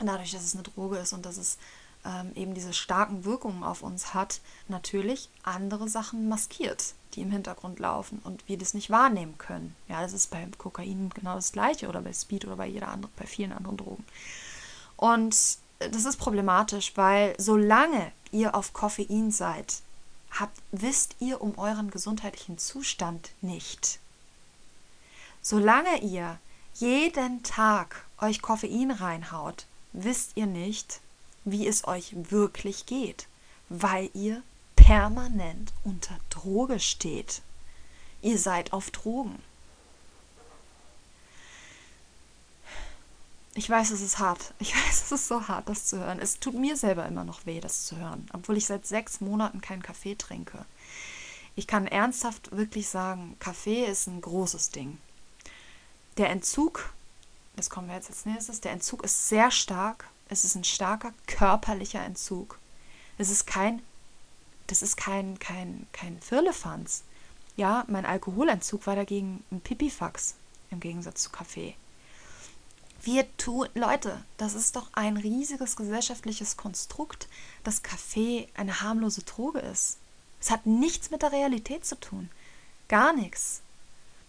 dadurch, 0.00 0.32
dass 0.32 0.42
es 0.42 0.54
eine 0.54 0.64
Droge 0.64 0.98
ist 0.98 1.12
und 1.12 1.24
dass 1.24 1.36
es 1.36 1.56
ähm, 2.04 2.32
eben 2.34 2.52
diese 2.52 2.72
starken 2.72 3.24
Wirkungen 3.24 3.62
auf 3.62 3.82
uns 3.82 4.12
hat, 4.12 4.40
natürlich 4.66 5.28
andere 5.44 5.88
Sachen 5.88 6.28
maskiert, 6.28 6.94
die 7.14 7.20
im 7.20 7.30
Hintergrund 7.30 7.78
laufen 7.78 8.20
und 8.24 8.48
wir 8.48 8.58
das 8.58 8.74
nicht 8.74 8.90
wahrnehmen 8.90 9.38
können. 9.38 9.76
Ja, 9.86 10.02
das 10.02 10.14
ist 10.14 10.32
bei 10.32 10.44
Kokain 10.58 11.10
genau 11.14 11.36
das 11.36 11.52
gleiche 11.52 11.88
oder 11.88 12.00
bei 12.00 12.12
Speed 12.12 12.44
oder 12.44 12.56
bei 12.56 12.66
jeder 12.66 12.88
anderen, 12.88 13.14
bei 13.16 13.26
vielen 13.26 13.52
anderen 13.52 13.76
Drogen. 13.76 14.04
Und 14.96 15.58
das 15.78 16.04
ist 16.04 16.16
problematisch, 16.16 16.92
weil 16.96 17.34
solange 17.38 18.12
ihr 18.32 18.54
auf 18.54 18.72
Koffein 18.72 19.30
seid, 19.30 19.82
habt, 20.30 20.58
wisst 20.72 21.16
ihr 21.20 21.40
um 21.40 21.58
euren 21.58 21.90
gesundheitlichen 21.90 22.58
Zustand 22.58 23.30
nicht. 23.40 24.00
Solange 25.40 26.02
ihr 26.02 26.38
jeden 26.74 27.42
Tag 27.42 28.04
euch 28.20 28.42
Koffein 28.42 28.90
reinhaut, 28.90 29.66
wisst 29.92 30.32
ihr 30.36 30.46
nicht, 30.46 31.00
wie 31.44 31.66
es 31.66 31.86
euch 31.86 32.12
wirklich 32.30 32.86
geht, 32.86 33.26
weil 33.68 34.10
ihr 34.14 34.42
permanent 34.76 35.72
unter 35.84 36.18
Droge 36.30 36.80
steht. 36.80 37.42
Ihr 38.20 38.38
seid 38.38 38.72
auf 38.72 38.90
Drogen. 38.90 39.42
Ich 43.58 43.68
weiß, 43.68 43.90
es 43.90 44.02
ist 44.02 44.20
hart. 44.20 44.54
Ich 44.60 44.72
weiß, 44.86 45.02
es 45.02 45.10
ist 45.10 45.26
so 45.26 45.48
hart, 45.48 45.68
das 45.68 45.84
zu 45.84 45.98
hören. 45.98 46.20
Es 46.20 46.38
tut 46.38 46.54
mir 46.54 46.76
selber 46.76 47.06
immer 47.06 47.24
noch 47.24 47.44
weh, 47.44 47.58
das 47.58 47.86
zu 47.86 47.96
hören, 47.96 48.28
obwohl 48.32 48.56
ich 48.56 48.66
seit 48.66 48.86
sechs 48.86 49.20
Monaten 49.20 49.60
keinen 49.60 49.82
Kaffee 49.82 50.14
trinke. 50.14 50.64
Ich 51.56 51.66
kann 51.66 51.88
ernsthaft 51.88 52.56
wirklich 52.56 52.88
sagen, 52.88 53.34
Kaffee 53.40 53.84
ist 53.84 54.06
ein 54.06 54.20
großes 54.20 54.70
Ding. 54.70 54.98
Der 56.18 56.30
Entzug, 56.30 56.94
das 57.56 57.68
kommen 57.68 57.88
wir 57.88 57.96
jetzt 57.96 58.10
als 58.10 58.26
nächstes, 58.26 58.60
der 58.60 58.70
Entzug 58.70 59.02
ist 59.02 59.28
sehr 59.28 59.50
stark. 59.50 60.08
Es 60.28 60.44
ist 60.44 60.54
ein 60.54 60.62
starker 60.62 61.12
körperlicher 61.26 62.04
Entzug. 62.04 62.60
Es 63.18 63.28
ist 63.28 63.44
kein, 63.44 63.82
das 64.68 64.82
ist 64.82 64.96
kein, 64.96 65.36
kein, 65.40 65.88
kein 65.92 66.20
Firlefanz. 66.20 67.02
Ja, 67.56 67.84
mein 67.88 68.06
Alkoholentzug 68.06 68.86
war 68.86 68.94
dagegen 68.94 69.42
ein 69.50 69.60
Pipifax 69.60 70.36
im 70.70 70.78
Gegensatz 70.78 71.24
zu 71.24 71.30
Kaffee. 71.30 71.74
Wir 73.02 73.36
tun, 73.36 73.68
Leute, 73.74 74.22
das 74.36 74.54
ist 74.54 74.76
doch 74.76 74.88
ein 74.92 75.16
riesiges 75.16 75.76
gesellschaftliches 75.76 76.56
Konstrukt, 76.56 77.28
dass 77.62 77.82
Kaffee 77.82 78.48
eine 78.54 78.80
harmlose 78.80 79.22
Droge 79.22 79.60
ist. 79.60 79.98
Es 80.40 80.50
hat 80.50 80.66
nichts 80.66 81.10
mit 81.10 81.22
der 81.22 81.32
Realität 81.32 81.84
zu 81.84 81.98
tun. 81.98 82.28
Gar 82.88 83.12
nichts. 83.12 83.62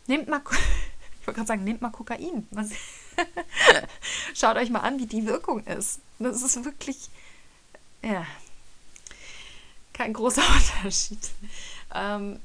Nehmt 0.07 0.27
mal, 0.27 0.41
ich 1.21 1.27
wollte 1.27 1.37
gerade 1.37 1.47
sagen, 1.47 1.63
nehmt 1.63 1.81
mal 1.81 1.89
Kokain. 1.89 2.47
Schaut 4.33 4.57
euch 4.57 4.69
mal 4.69 4.79
an, 4.79 4.99
wie 4.99 5.07
die 5.07 5.25
Wirkung 5.25 5.63
ist. 5.65 5.99
Das 6.19 6.41
ist 6.41 6.63
wirklich, 6.63 7.09
ja, 8.01 8.25
kein 9.93 10.13
großer 10.13 10.41
Unterschied. 10.81 11.31
Ähm, 11.93 12.39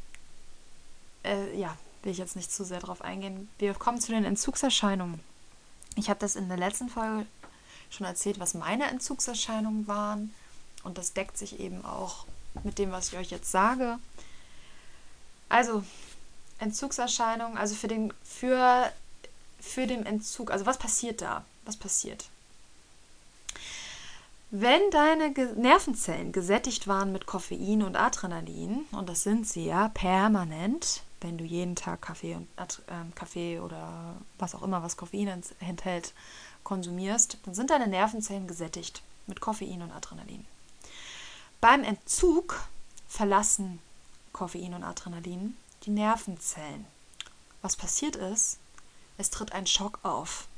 äh, 1.24 1.56
ja, 1.56 1.76
will 2.02 2.12
ich 2.12 2.18
jetzt 2.18 2.36
nicht 2.36 2.50
zu 2.50 2.64
sehr 2.64 2.80
drauf 2.80 3.02
eingehen. 3.02 3.48
Wir 3.58 3.74
kommen 3.74 4.00
zu 4.00 4.12
den 4.12 4.24
Entzugserscheinungen. 4.24 5.20
Ich 5.96 6.10
habe 6.10 6.20
das 6.20 6.36
in 6.36 6.48
der 6.48 6.58
letzten 6.58 6.88
Folge 6.88 7.26
schon 7.90 8.06
erzählt, 8.06 8.40
was 8.40 8.54
meine 8.54 8.86
Entzugserscheinungen 8.86 9.86
waren. 9.86 10.34
Und 10.82 10.98
das 10.98 11.12
deckt 11.12 11.38
sich 11.38 11.60
eben 11.60 11.84
auch 11.84 12.26
mit 12.62 12.78
dem, 12.78 12.92
was 12.92 13.08
ich 13.08 13.18
euch 13.18 13.30
jetzt 13.30 13.50
sage. 13.50 13.98
Also, 15.48 15.84
Entzugserscheinungen, 16.58 17.56
also 17.56 17.74
für 17.74 17.88
den, 17.88 18.12
für, 18.22 18.92
für 19.60 19.86
den 19.86 20.06
Entzug, 20.06 20.50
also 20.50 20.66
was 20.66 20.78
passiert 20.78 21.20
da? 21.22 21.44
Was 21.64 21.76
passiert? 21.76 22.26
Wenn 24.50 24.90
deine 24.90 25.30
Nervenzellen 25.56 26.30
gesättigt 26.30 26.86
waren 26.86 27.12
mit 27.12 27.26
Koffein 27.26 27.82
und 27.82 27.96
Adrenalin, 27.96 28.84
und 28.92 29.08
das 29.08 29.22
sind 29.22 29.48
sie 29.48 29.66
ja 29.66 29.88
permanent, 29.88 31.02
wenn 31.20 31.38
du 31.38 31.44
jeden 31.44 31.76
Tag 31.76 32.02
Kaffee 32.02 32.34
und 32.34 32.48
äh, 32.58 33.14
Kaffee 33.14 33.60
oder 33.60 34.16
was 34.38 34.54
auch 34.54 34.62
immer, 34.62 34.82
was 34.82 34.96
Koffein 34.96 35.42
enthält, 35.60 36.12
konsumierst, 36.62 37.38
dann 37.44 37.54
sind 37.54 37.70
deine 37.70 37.86
Nervenzellen 37.86 38.46
gesättigt 38.46 39.02
mit 39.26 39.40
Koffein 39.40 39.82
und 39.82 39.90
Adrenalin. 39.90 40.44
Beim 41.60 41.82
Entzug 41.82 42.66
verlassen 43.08 43.78
Koffein 44.32 44.74
und 44.74 44.84
Adrenalin 44.84 45.56
die 45.84 45.90
Nervenzellen. 45.90 46.86
Was 47.62 47.76
passiert 47.76 48.16
ist, 48.16 48.58
es 49.16 49.30
tritt 49.30 49.52
ein 49.52 49.66
Schock 49.66 49.98
auf. 50.02 50.48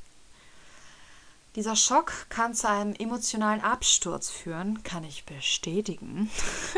Dieser 1.56 1.74
Schock 1.74 2.12
kann 2.28 2.54
zu 2.54 2.68
einem 2.68 2.94
emotionalen 2.94 3.62
Absturz 3.62 4.28
führen, 4.28 4.82
kann 4.82 5.04
ich 5.04 5.24
bestätigen. 5.24 6.30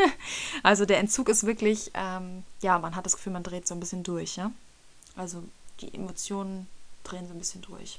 also 0.62 0.86
der 0.86 0.98
Entzug 0.98 1.28
ist 1.28 1.44
wirklich, 1.44 1.90
ähm, 1.94 2.44
ja, 2.62 2.78
man 2.78 2.94
hat 2.94 3.04
das 3.04 3.16
Gefühl, 3.16 3.32
man 3.32 3.42
dreht 3.42 3.66
so 3.66 3.74
ein 3.74 3.80
bisschen 3.80 4.04
durch. 4.04 4.36
Ja? 4.36 4.52
Also 5.16 5.42
die 5.80 5.92
Emotionen 5.92 6.68
drehen 7.02 7.26
so 7.26 7.34
ein 7.34 7.40
bisschen 7.40 7.62
durch. 7.62 7.98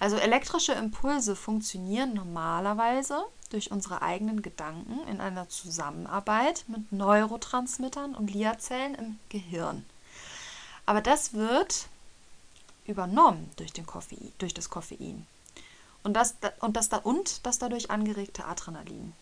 Also 0.00 0.16
elektrische 0.16 0.72
Impulse 0.72 1.36
funktionieren 1.36 2.12
normalerweise 2.12 3.24
durch 3.50 3.70
unsere 3.70 4.02
eigenen 4.02 4.42
Gedanken 4.42 5.06
in 5.06 5.20
einer 5.20 5.48
Zusammenarbeit 5.48 6.64
mit 6.66 6.90
Neurotransmittern 6.90 8.16
und 8.16 8.26
Gliazellen 8.26 8.96
im 8.96 9.18
Gehirn. 9.28 9.86
Aber 10.86 11.00
das 11.00 11.34
wird 11.34 11.86
übernommen 12.84 13.48
durch, 13.54 13.72
den 13.72 13.86
Koffein, 13.86 14.32
durch 14.38 14.54
das 14.54 14.68
Koffein 14.68 15.24
und 16.04 16.14
das, 16.14 16.34
und, 16.60 16.76
das, 16.76 16.88
und 17.02 17.46
das 17.46 17.58
dadurch 17.58 17.90
angeregte 17.90 18.44
Adrenalin. 18.44 19.12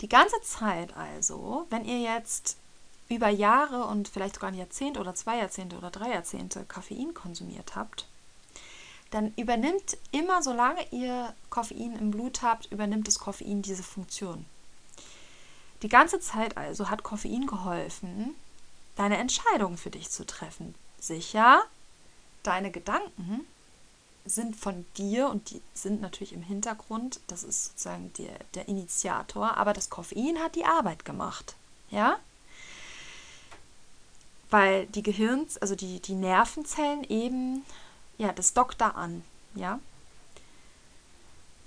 Die 0.00 0.08
ganze 0.08 0.40
Zeit 0.42 0.96
also, 0.96 1.66
wenn 1.70 1.84
ihr 1.84 2.00
jetzt 2.00 2.56
über 3.08 3.28
Jahre 3.28 3.84
und 3.84 4.08
vielleicht 4.08 4.36
sogar 4.36 4.50
ein 4.50 4.56
Jahrzehnt 4.56 4.98
oder 4.98 5.14
zwei 5.14 5.38
Jahrzehnte 5.38 5.76
oder 5.76 5.90
drei 5.90 6.10
Jahrzehnte 6.10 6.64
Koffein 6.64 7.12
konsumiert 7.12 7.74
habt, 7.74 8.06
dann 9.10 9.34
übernimmt 9.36 9.98
immer, 10.12 10.42
solange 10.42 10.86
ihr 10.92 11.34
Koffein 11.50 11.96
im 11.96 12.12
Blut 12.12 12.42
habt, 12.42 12.70
übernimmt 12.70 13.08
das 13.08 13.18
Koffein 13.18 13.62
diese 13.62 13.82
Funktion. 13.82 14.46
Die 15.82 15.88
ganze 15.88 16.20
Zeit 16.20 16.56
also 16.56 16.88
hat 16.88 17.02
Koffein 17.02 17.46
geholfen, 17.46 18.36
deine 18.96 19.18
Entscheidung 19.18 19.76
für 19.76 19.90
dich 19.90 20.10
zu 20.10 20.24
treffen. 20.24 20.74
Sicher, 21.00 21.62
deine 22.42 22.70
Gedanken 22.70 23.46
sind 24.30 24.56
von 24.56 24.86
dir 24.96 25.28
und 25.28 25.50
die 25.50 25.60
sind 25.74 26.00
natürlich 26.00 26.32
im 26.32 26.42
Hintergrund, 26.42 27.20
das 27.26 27.42
ist 27.42 27.66
sozusagen 27.66 28.12
der, 28.18 28.38
der 28.54 28.68
Initiator, 28.68 29.56
aber 29.56 29.72
das 29.72 29.90
Koffein 29.90 30.38
hat 30.38 30.54
die 30.54 30.64
Arbeit 30.64 31.04
gemacht. 31.04 31.56
Ja? 31.90 32.18
Weil 34.50 34.86
die 34.86 35.02
Gehirns, 35.02 35.58
also 35.58 35.74
die, 35.74 36.00
die 36.00 36.14
Nervenzellen 36.14 37.04
eben, 37.04 37.64
ja, 38.18 38.32
das 38.32 38.54
dockt 38.54 38.80
da 38.80 38.88
an. 38.88 39.24
Ja? 39.54 39.80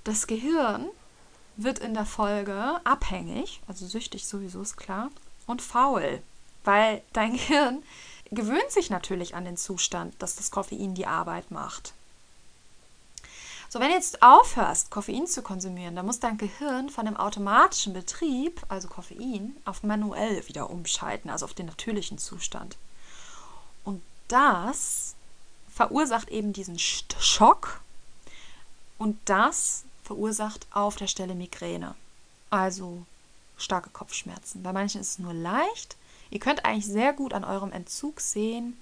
Das 0.04 0.28
Gehirn 0.28 0.88
wird 1.56 1.80
in 1.80 1.94
der 1.94 2.06
Folge 2.06 2.80
abhängig, 2.84 3.62
also 3.68 3.86
süchtig 3.86 4.26
sowieso 4.26 4.62
ist 4.62 4.78
klar, 4.78 5.12
und 5.46 5.62
faul, 5.62 6.22
weil 6.64 7.02
dein 7.14 7.34
Gehirn 7.38 7.84
gewöhnt 8.32 8.72
sich 8.72 8.90
natürlich 8.90 9.36
an 9.36 9.46
den 9.46 9.58
Zustand, 9.58 10.16
dass 10.20 10.36
das 10.36 10.52
Koffein 10.52 10.96
die 10.96 11.06
Arbeit 11.06 11.52
macht. 11.52 11.94
So, 13.74 13.80
wenn 13.80 13.90
du 13.90 13.96
jetzt 13.96 14.22
aufhörst, 14.22 14.92
Koffein 14.92 15.26
zu 15.26 15.42
konsumieren, 15.42 15.96
dann 15.96 16.06
muss 16.06 16.20
dein 16.20 16.38
Gehirn 16.38 16.92
von 16.92 17.08
dem 17.08 17.18
automatischen 17.18 17.92
Betrieb, 17.92 18.62
also 18.68 18.88
Koffein, 18.88 19.56
auf 19.66 19.82
manuell 19.82 20.48
wieder 20.48 20.70
umschalten, 20.70 21.32
also 21.32 21.46
auf 21.46 21.56
den 21.56 21.66
natürlichen 21.66 22.20
Zustand. 22.20 22.78
Und 23.84 24.04
das 24.28 25.16
verursacht 25.74 26.30
eben 26.30 26.54
diesen 26.54 26.78
Schock 26.78 27.82
und 29.00 29.18
das 29.26 29.86
verursacht 30.04 30.68
auf 30.72 30.96
der 30.98 31.08
Stelle 31.08 31.34
Migräne, 31.34 31.96
also 32.52 33.04
starke 33.58 33.90
Kopfschmerzen. 33.90 34.62
Bei 34.62 34.72
manchen 34.72 35.02
ist 35.02 35.14
es 35.14 35.18
nur 35.18 35.34
leicht. 35.34 35.98
Ihr 36.30 36.40
könnt 36.40 36.64
eigentlich 36.64 36.86
sehr 36.86 37.12
gut 37.12 37.34
an 37.34 37.44
eurem 37.44 37.72
Entzug 37.72 38.22
sehen, 38.22 38.80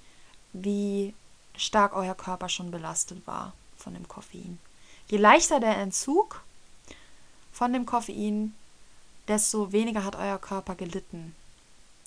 wie 0.51 1.13
stark 1.55 1.95
euer 1.95 2.13
Körper 2.13 2.49
schon 2.49 2.71
belastet 2.71 3.25
war 3.25 3.53
von 3.77 3.93
dem 3.93 4.09
Koffein. 4.09 4.59
Je 5.11 5.17
leichter 5.17 5.59
der 5.59 5.77
Entzug 5.77 6.41
von 7.51 7.73
dem 7.73 7.85
Koffein, 7.85 8.55
desto 9.27 9.73
weniger 9.73 10.05
hat 10.05 10.15
euer 10.15 10.39
Körper 10.39 10.75
gelitten. 10.75 11.35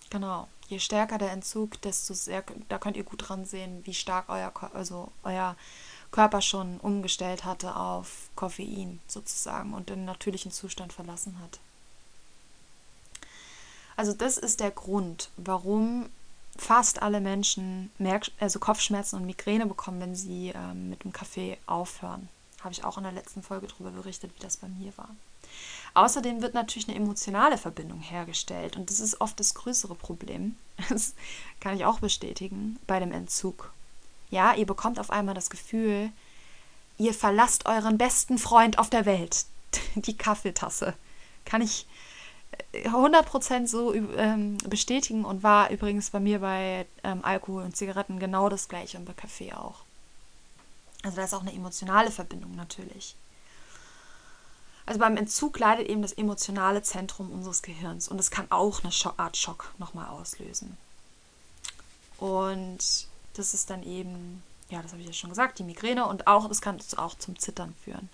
Genau. 0.09 0.48
Je 0.68 0.78
stärker 0.78 1.18
der 1.18 1.31
Entzug, 1.31 1.78
desto 1.82 2.14
sehr, 2.14 2.43
da 2.70 2.78
könnt 2.78 2.97
ihr 2.97 3.05
gut 3.05 3.28
dran 3.28 3.44
sehen, 3.44 3.82
wie 3.85 3.93
stark 3.93 4.31
euer, 4.31 4.51
also 4.72 5.12
euer 5.22 5.55
Körper 6.12 6.40
schon 6.40 6.81
umgestellt 6.81 7.44
hatte 7.44 7.76
auf 7.76 8.31
Koffein 8.36 9.01
sozusagen 9.06 9.74
und 9.74 9.90
den 9.90 10.06
natürlichen 10.06 10.51
Zustand 10.51 10.94
verlassen 10.94 11.39
hat. 11.43 11.60
Also 13.97 14.14
das 14.14 14.39
ist 14.39 14.60
der 14.60 14.70
Grund, 14.70 15.28
warum 15.36 16.09
fast 16.56 17.02
alle 17.02 17.20
Menschen 17.20 17.90
Merk 17.98 18.31
also 18.40 18.59
Kopfschmerzen 18.59 19.16
und 19.16 19.26
Migräne 19.26 19.66
bekommen, 19.66 20.01
wenn 20.01 20.14
sie 20.14 20.55
ähm, 20.55 20.89
mit 20.89 21.05
dem 21.05 21.12
Kaffee 21.12 21.59
aufhören. 21.66 22.31
Habe 22.64 22.72
ich 22.72 22.84
auch 22.84 22.96
in 22.96 23.04
der 23.04 23.12
letzten 23.12 23.42
Folge 23.42 23.68
darüber 23.68 23.90
berichtet, 23.90 24.32
wie 24.34 24.42
das 24.42 24.56
bei 24.56 24.68
mir 24.68 24.96
war. 24.96 25.10
Außerdem 25.94 26.42
wird 26.42 26.54
natürlich 26.54 26.88
eine 26.88 26.96
emotionale 26.96 27.58
Verbindung 27.58 28.00
hergestellt 28.00 28.76
und 28.76 28.90
das 28.90 28.98
ist 28.98 29.20
oft 29.20 29.38
das 29.38 29.54
größere 29.54 29.94
Problem. 29.94 30.56
Das 30.88 31.14
kann 31.60 31.76
ich 31.76 31.84
auch 31.84 32.00
bestätigen 32.00 32.80
bei 32.88 32.98
dem 32.98 33.12
Entzug. 33.12 33.72
Ja, 34.30 34.54
ihr 34.54 34.66
bekommt 34.66 34.98
auf 34.98 35.10
einmal 35.10 35.36
das 35.36 35.50
Gefühl, 35.50 36.10
ihr 36.98 37.14
verlasst 37.14 37.66
euren 37.66 37.96
besten 37.96 38.38
Freund 38.38 38.80
auf 38.80 38.90
der 38.90 39.06
Welt. 39.06 39.46
Die 39.94 40.16
Kaffeetasse. 40.16 40.94
Kann 41.44 41.62
ich, 41.62 41.86
100% 42.72 43.66
so 43.66 43.94
ähm, 43.94 44.58
bestätigen 44.68 45.24
und 45.24 45.42
war 45.42 45.70
übrigens 45.70 46.10
bei 46.10 46.20
mir 46.20 46.40
bei 46.40 46.86
ähm, 47.02 47.20
Alkohol 47.24 47.62
und 47.62 47.76
Zigaretten 47.76 48.18
genau 48.18 48.48
das 48.48 48.68
gleiche 48.68 48.98
und 48.98 49.04
bei 49.04 49.12
Kaffee 49.12 49.52
auch. 49.52 49.84
Also 51.05 51.16
da 51.16 51.24
ist 51.24 51.35
auch 51.35 51.43
eine 51.43 51.52
emotionale 51.52 52.10
Verbindung 52.10 52.56
natürlich. 52.56 53.14
Also 54.86 54.98
beim 55.01 55.16
Entzug 55.16 55.59
leidet 55.59 55.89
eben 55.89 56.02
das 56.02 56.12
emotionale 56.12 56.82
Zentrum 56.82 57.31
unseres 57.31 57.62
Gehirns 57.62 58.09
und 58.09 58.18
es 58.18 58.31
kann 58.31 58.51
auch 58.51 58.82
eine 58.82 58.93
Art 59.18 59.36
Schock 59.36 59.72
nochmal 59.78 60.09
auslösen. 60.09 60.76
Und 62.18 63.09
das 63.35 63.55
ist 63.55 63.70
dann 63.70 63.82
eben, 63.82 64.43
ja, 64.70 64.82
das 64.82 64.93
habe 64.93 65.02
ich 65.02 65.09
ja 65.09 65.12
schon 65.12 65.31
gesagt, 65.31 65.59
die 65.59 65.64
Migräne 65.64 66.06
und 66.06 66.26
auch, 66.26 66.48
das 66.48 66.60
kann 66.60 66.81
auch 66.97 67.14
zum 67.14 67.39
Zittern 67.39 67.74
führen. 67.85 68.09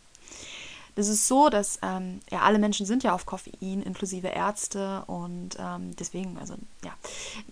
Es 0.97 1.09
ist 1.09 1.29
so, 1.29 1.49
dass 1.49 1.79
ähm, 1.83 2.21
ja, 2.31 2.41
alle 2.41 2.59
Menschen 2.59 2.87
sind 2.87 3.03
ja 3.03 3.15
auf 3.15 3.27
Koffein, 3.27 3.83
inklusive 3.83 4.29
Ärzte 4.29 5.05
und 5.07 5.57
ähm, 5.59 5.95
deswegen, 5.97 6.39
also 6.39 6.55
ja, 6.85 6.93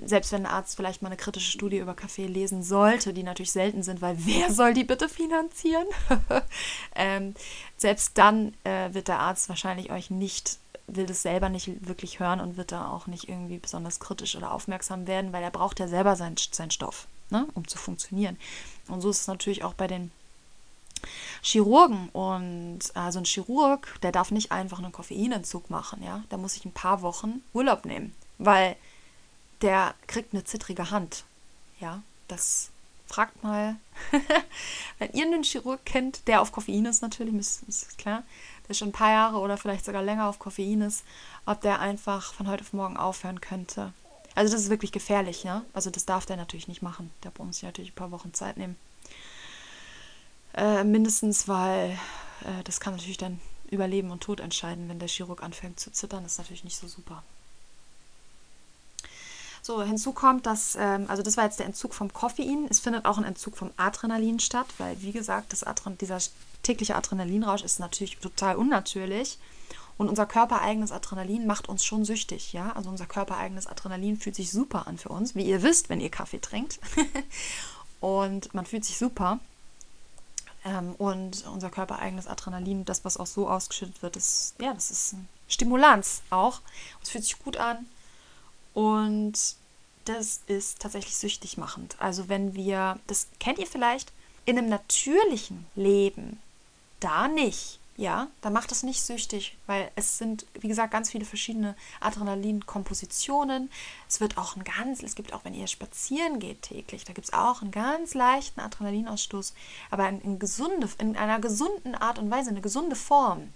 selbst 0.05 0.33
wenn 0.33 0.47
ein 0.47 0.53
Arzt 0.53 0.77
vielleicht 0.77 1.03
mal 1.03 1.09
eine 1.09 1.17
kritische 1.17 1.51
Studie 1.51 1.79
über 1.79 1.95
Kaffee 1.95 2.27
lesen 2.27 2.63
sollte, 2.63 3.13
die 3.13 3.23
natürlich 3.23 3.53
selten 3.53 3.83
sind, 3.83 4.03
weil 4.03 4.17
wer 4.27 4.53
soll 4.53 4.75
die 4.75 4.85
bitte 4.85 5.09
finanzieren? 5.09 5.87
ähm, 6.95 7.35
selbst 7.77 8.19
dann 8.19 8.55
äh, 8.65 8.93
wird 8.93 9.09
der 9.09 9.21
Arzt 9.21 9.49
wahrscheinlich 9.49 9.91
euch 9.91 10.11
nicht 10.11 10.59
will 10.89 11.07
das 11.07 11.23
selber 11.23 11.49
nicht 11.51 11.87
wirklich 11.87 12.19
hören 12.19 12.41
und 12.41 12.57
wird 12.57 12.73
da 12.73 12.91
auch 12.91 13.07
nicht 13.07 13.29
irgendwie 13.29 13.59
besonders 13.59 14.01
kritisch 14.01 14.37
oder 14.37 14.53
aufmerksam 14.53 15.07
werden, 15.07 15.33
weil 15.33 15.43
er 15.43 15.51
braucht 15.51 15.79
ja 15.81 15.87
selber 15.87 16.17
seinen, 16.17 16.37
seinen 16.51 16.71
Stoff, 16.71 17.07
ne, 17.31 17.47
um 17.55 17.69
zu 17.69 17.79
funktionieren. 17.79 18.39
Und 18.89 19.03
so 19.03 19.11
ist 19.11 19.21
es 19.21 19.27
natürlich 19.27 19.65
auch 19.65 19.75
bei 19.75 19.87
den 19.87 20.11
Chirurgen 21.43 22.09
und 22.11 22.81
also 22.95 23.19
ein 23.19 23.25
Chirurg, 23.25 23.99
der 24.03 24.13
darf 24.13 24.31
nicht 24.31 24.53
einfach 24.53 24.79
einen 24.79 24.93
Koffeinentzug 24.93 25.71
machen, 25.71 26.03
ja, 26.03 26.23
der 26.31 26.39
muss 26.39 26.55
sich 26.55 26.65
ein 26.65 26.73
paar 26.73 27.03
Wochen 27.03 27.43
Urlaub 27.53 27.85
nehmen, 27.85 28.15
weil 28.39 28.77
der 29.63 29.95
kriegt 30.07 30.33
eine 30.33 30.45
zittrige 30.45 30.91
Hand, 30.91 31.25
ja, 31.81 32.03
das 32.29 32.71
fragt 33.07 33.43
mal, 33.43 33.77
wenn 34.99 35.13
ihr 35.13 35.25
einen 35.25 35.43
Chirurg 35.43 35.85
kennt, 35.85 36.29
der 36.29 36.43
auf 36.43 36.53
Koffein 36.53 36.85
ist 36.85 37.03
natürlich, 37.03 37.35
ist, 37.35 37.99
klar, 37.99 38.23
der 38.69 38.75
schon 38.75 38.89
ein 38.89 38.93
paar 38.93 39.11
Jahre 39.11 39.39
oder 39.39 39.57
vielleicht 39.57 39.85
sogar 39.85 40.03
länger 40.03 40.29
auf 40.29 40.39
Koffein 40.39 40.83
ist, 40.83 41.05
ob 41.47 41.61
der 41.63 41.81
einfach 41.81 42.35
von 42.35 42.49
heute 42.49 42.63
auf 42.63 42.73
morgen 42.73 42.97
aufhören 42.97 43.41
könnte. 43.41 43.93
Also 44.35 44.53
das 44.53 44.63
ist 44.63 44.71
wirklich 44.71 44.93
gefährlich, 44.93 45.43
ja. 45.43 45.65
Also 45.73 45.91
das 45.91 46.07
darf 46.07 46.27
der 46.27 46.37
natürlich 46.37 46.69
nicht 46.69 46.83
machen. 46.83 47.11
Der 47.25 47.33
muss 47.39 47.57
sich 47.57 47.65
natürlich 47.65 47.93
ein 47.93 47.97
paar 47.97 48.13
Wochen 48.13 48.35
Zeit 48.35 48.57
nehmen. 48.57 48.77
Äh, 50.55 50.85
mindestens, 50.85 51.49
weil 51.49 51.91
äh, 52.45 52.63
das 52.65 52.81
kann 52.81 52.95
natürlich 52.95 53.19
dann 53.19 53.41
über 53.71 53.87
Leben 53.87 54.11
und 54.11 54.23
Tod 54.23 54.41
entscheiden, 54.41 54.89
wenn 54.89 54.99
der 54.99 55.09
Chirurg 55.09 55.43
anfängt 55.43 55.79
zu 55.79 55.93
zittern. 55.93 56.23
Das 56.23 56.33
ist 56.33 56.39
natürlich 56.39 56.65
nicht 56.65 56.77
so 56.77 56.89
super. 56.89 57.23
So, 59.63 59.83
hinzu 59.83 60.13
kommt, 60.13 60.47
dass, 60.47 60.77
ähm, 60.81 61.05
also 61.09 61.23
das 61.23 61.37
war 61.37 61.45
jetzt 61.45 61.59
der 61.59 61.67
Entzug 61.67 61.93
vom 61.93 62.13
Koffein. 62.13 62.67
Es 62.71 62.81
findet 62.81 63.05
auch 63.05 63.19
ein 63.19 63.25
Entzug 63.25 63.57
vom 63.57 63.71
Adrenalin 63.77 64.41
statt, 64.41 64.67
weil, 64.79 65.01
wie 65.03 65.13
gesagt, 65.13 65.53
das 65.53 65.63
Adren 65.63 65.99
dieser 65.99 66.19
tägliche 66.63 66.97
Adrenalinrausch 66.97 67.63
ist 67.63 67.79
natürlich 67.79 68.17
total 68.17 68.57
unnatürlich. 68.57 69.39
Und 69.99 70.09
unser 70.09 70.27
körpereigenes 70.27 70.93
Adrenalin 70.93 71.47
macht 71.47 71.69
uns 71.69 71.85
schon 71.85 72.05
süchtig, 72.05 72.53
ja. 72.53 72.73
Also 72.73 72.89
unser 72.89 73.07
körpereigenes 73.07 73.67
Adrenalin 73.67 74.17
fühlt 74.17 74.37
sich 74.37 74.51
super 74.51 74.87
an 74.87 74.97
für 74.97 75.09
uns, 75.09 75.35
wie 75.35 75.45
ihr 75.45 75.63
wisst, 75.63 75.89
wenn 75.89 76.01
ihr 76.01 76.11
Kaffee 76.11 76.41
trinkt. 76.41 76.79
und 78.01 78.55
man 78.55 78.65
fühlt 78.65 78.85
sich 78.85 78.97
super. 78.97 79.41
Ähm, 80.69 80.95
und 80.97 81.47
unser 81.47 81.71
körpereigenes 81.71 82.27
Adrenalin, 82.27 82.85
das, 82.85 83.05
was 83.05 83.17
auch 83.17 83.27
so 83.27 83.49
ausgeschüttet 83.49 84.03
wird, 84.03 84.17
ist, 84.17 84.55
ja, 84.61 84.75
das 84.75 84.91
ist 84.91 85.15
ein 85.15 85.29
Stimulanz 85.49 86.21
auch. 86.31 86.61
Es 87.03 87.09
fühlt 87.09 87.25
sich 87.25 87.39
gut 87.39 87.57
an 87.57 87.87
und 88.75 89.57
das 90.05 90.41
ist 90.47 90.81
tatsächlich 90.81 91.17
süchtig 91.17 91.57
machend. 91.57 91.97
Also 91.99 92.29
wenn 92.29 92.55
wir, 92.55 92.99
das 93.07 93.29
kennt 93.41 93.59
ihr 93.59 93.67
vielleicht, 93.67 94.13
in 94.45 94.59
einem 94.59 94.69
natürlichen 94.69 95.67
Leben, 95.75 96.41
da 97.01 97.29
nicht. 97.29 97.78
Ja, 97.99 98.29
da 98.43 98.51
macht 98.51 98.71
es 98.71 98.85
nicht 98.85 99.03
süchtig, 99.03 99.57
weil 99.67 99.91
es 99.97 100.19
sind, 100.19 100.47
wie 100.55 100.69
gesagt, 100.69 100.93
ganz 100.93 101.11
viele 101.11 101.25
verschiedene 101.25 101.75
Adrenalin-Kompositionen. 101.99 103.73
Es 104.09 104.21
wird 104.21 104.39
auch 104.39 104.55
ein 104.55 104.63
ganz, 104.63 105.03
es 105.03 105.17
gibt 105.17 105.33
auch, 105.33 105.45
wenn 105.45 105.53
ihr 105.53 105.67
spazieren 105.67 106.39
geht 106.39 106.63
täglich, 106.63 107.03
da 107.03 107.13
gibt 107.13 107.27
es 107.27 107.33
auch 107.33 107.61
einen 107.61 107.73
ganz 107.73 108.15
leichten 108.15 108.61
Adrenalinausstoß, 108.61 109.53
aber 109.91 110.09
in, 110.09 110.21
in, 110.21 110.39
gesunde, 110.39 110.89
in 110.99 111.17
einer 111.17 111.41
gesunden 111.41 111.97
Art 111.97 112.21
und 112.21 112.31
Weise, 112.31 112.51
eine 112.51 112.61
gesunde 112.61 112.95
Form. 112.95 113.53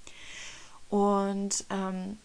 Und 0.90 1.64
ähm, 1.70 2.18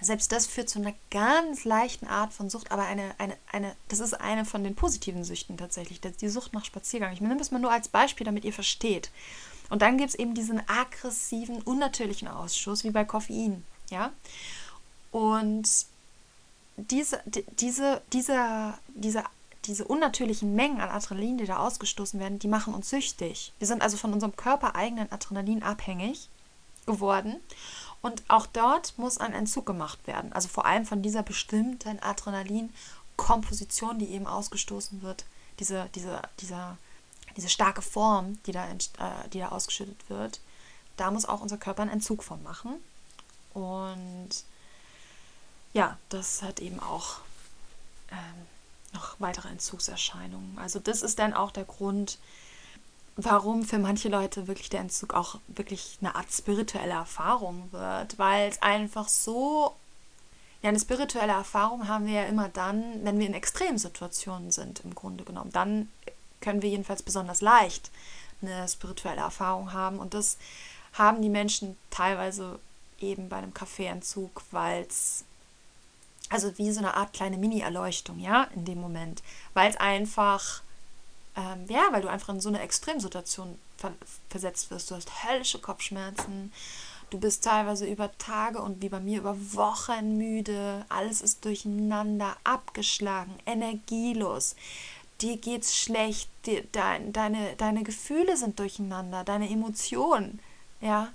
selbst 0.00 0.30
das 0.30 0.46
führt 0.46 0.68
zu 0.68 0.78
einer 0.78 0.94
ganz 1.10 1.64
leichten 1.64 2.06
Art 2.06 2.32
von 2.32 2.50
Sucht, 2.50 2.70
aber 2.70 2.84
eine, 2.84 3.16
eine, 3.18 3.36
eine, 3.50 3.74
das 3.88 3.98
ist 3.98 4.14
eine 4.14 4.44
von 4.44 4.62
den 4.62 4.76
positiven 4.76 5.24
Süchten 5.24 5.56
tatsächlich, 5.56 6.00
die 6.00 6.28
Sucht 6.28 6.52
nach 6.52 6.64
Spaziergang. 6.64 7.12
Ich 7.12 7.20
nehme 7.20 7.36
das 7.36 7.50
mal 7.50 7.58
nur 7.58 7.72
als 7.72 7.88
Beispiel, 7.88 8.24
damit 8.24 8.44
ihr 8.44 8.52
versteht. 8.52 9.10
Und 9.72 9.80
dann 9.80 9.96
gibt 9.96 10.10
es 10.10 10.14
eben 10.16 10.34
diesen 10.34 10.60
aggressiven, 10.68 11.62
unnatürlichen 11.62 12.28
Ausschuss, 12.28 12.84
wie 12.84 12.90
bei 12.90 13.06
Koffein. 13.06 13.64
Ja? 13.88 14.12
Und 15.10 15.66
diese, 16.76 17.22
diese, 17.58 18.02
diese, 18.12 18.74
diese, 18.88 19.24
diese 19.64 19.86
unnatürlichen 19.86 20.54
Mengen 20.54 20.82
an 20.82 20.90
Adrenalin, 20.90 21.38
die 21.38 21.46
da 21.46 21.56
ausgestoßen 21.56 22.20
werden, 22.20 22.38
die 22.38 22.48
machen 22.48 22.74
uns 22.74 22.90
süchtig. 22.90 23.54
Wir 23.58 23.66
sind 23.66 23.80
also 23.80 23.96
von 23.96 24.12
unserem 24.12 24.36
körpereigenen 24.36 25.10
Adrenalin 25.10 25.62
abhängig 25.62 26.28
geworden. 26.84 27.36
Und 28.02 28.24
auch 28.28 28.44
dort 28.44 28.98
muss 28.98 29.16
ein 29.16 29.32
Entzug 29.32 29.64
gemacht 29.64 30.06
werden. 30.06 30.34
Also 30.34 30.48
vor 30.48 30.66
allem 30.66 30.84
von 30.84 31.00
dieser 31.00 31.22
bestimmten 31.22 31.98
Adrenalin-Komposition, 31.98 33.98
die 33.98 34.10
eben 34.10 34.26
ausgestoßen 34.26 35.00
wird. 35.00 35.24
Diese, 35.60 35.88
diese, 35.94 36.20
dieser 36.40 36.76
diese 37.36 37.48
starke 37.48 37.82
Form, 37.82 38.38
die 38.44 38.52
da, 38.52 38.68
äh, 38.70 39.28
die 39.32 39.38
da 39.38 39.48
ausgeschüttet 39.48 40.08
wird, 40.08 40.40
da 40.96 41.10
muss 41.10 41.24
auch 41.24 41.40
unser 41.40 41.56
Körper 41.56 41.82
einen 41.82 41.90
Entzug 41.90 42.22
von 42.22 42.42
machen. 42.42 42.74
Und 43.54 44.30
ja, 45.72 45.98
das 46.08 46.42
hat 46.42 46.60
eben 46.60 46.80
auch 46.80 47.18
ähm, 48.10 48.46
noch 48.92 49.16
weitere 49.18 49.48
Entzugserscheinungen. 49.48 50.58
Also 50.58 50.78
das 50.78 51.02
ist 51.02 51.18
dann 51.18 51.32
auch 51.34 51.50
der 51.50 51.64
Grund, 51.64 52.18
warum 53.16 53.64
für 53.64 53.78
manche 53.78 54.08
Leute 54.08 54.46
wirklich 54.46 54.70
der 54.70 54.80
Entzug 54.80 55.14
auch 55.14 55.38
wirklich 55.48 55.98
eine 56.00 56.14
Art 56.14 56.30
spirituelle 56.32 56.92
Erfahrung 56.92 57.72
wird, 57.72 58.18
weil 58.18 58.48
es 58.48 58.62
einfach 58.62 59.08
so 59.08 59.74
ja, 60.62 60.68
eine 60.68 60.78
spirituelle 60.78 61.32
Erfahrung 61.32 61.88
haben 61.88 62.06
wir 62.06 62.14
ja 62.14 62.24
immer 62.24 62.48
dann, 62.48 63.04
wenn 63.04 63.18
wir 63.18 63.26
in 63.26 63.34
Extremsituationen 63.34 64.52
sind, 64.52 64.80
im 64.84 64.94
Grunde 64.94 65.24
genommen. 65.24 65.50
Dann 65.52 65.88
können 66.42 66.60
wir 66.60 66.68
jedenfalls 66.68 67.02
besonders 67.02 67.40
leicht 67.40 67.90
eine 68.42 68.68
spirituelle 68.68 69.20
Erfahrung 69.20 69.72
haben. 69.72 69.98
Und 69.98 70.14
das 70.14 70.36
haben 70.92 71.22
die 71.22 71.30
Menschen 71.30 71.76
teilweise 71.90 72.58
eben 73.00 73.28
bei 73.28 73.36
einem 73.36 73.54
Kaffeeentzug, 73.54 74.42
weil 74.50 74.82
es 74.82 75.24
also 76.28 76.56
wie 76.56 76.72
so 76.72 76.78
eine 76.78 76.94
Art 76.94 77.12
kleine 77.12 77.36
Mini-Erleuchtung, 77.36 78.18
ja, 78.18 78.44
in 78.54 78.64
dem 78.64 78.80
Moment, 78.80 79.22
weil 79.52 79.70
es 79.70 79.76
einfach, 79.76 80.62
ähm, 81.36 81.66
ja, 81.68 81.88
weil 81.90 82.00
du 82.00 82.08
einfach 82.08 82.30
in 82.30 82.40
so 82.40 82.48
eine 82.48 82.60
Extremsituation 82.60 83.58
ver 83.76 83.92
versetzt 84.30 84.70
wirst. 84.70 84.90
Du 84.90 84.94
hast 84.94 85.10
höllische 85.24 85.58
Kopfschmerzen, 85.58 86.50
du 87.10 87.20
bist 87.20 87.44
teilweise 87.44 87.86
über 87.86 88.16
Tage 88.16 88.62
und 88.62 88.80
wie 88.80 88.88
bei 88.88 89.00
mir 89.00 89.18
über 89.18 89.36
Wochen 89.52 90.16
müde, 90.16 90.86
alles 90.88 91.20
ist 91.20 91.44
durcheinander, 91.44 92.34
abgeschlagen, 92.44 93.34
energielos 93.44 94.56
dir 95.22 95.36
geht's 95.36 95.76
schlecht, 95.76 96.28
dir, 96.46 96.64
dein, 96.72 97.12
deine, 97.12 97.54
deine 97.56 97.82
Gefühle 97.82 98.36
sind 98.36 98.58
durcheinander, 98.58 99.24
deine 99.24 99.48
Emotionen, 99.48 100.40
ja. 100.80 101.12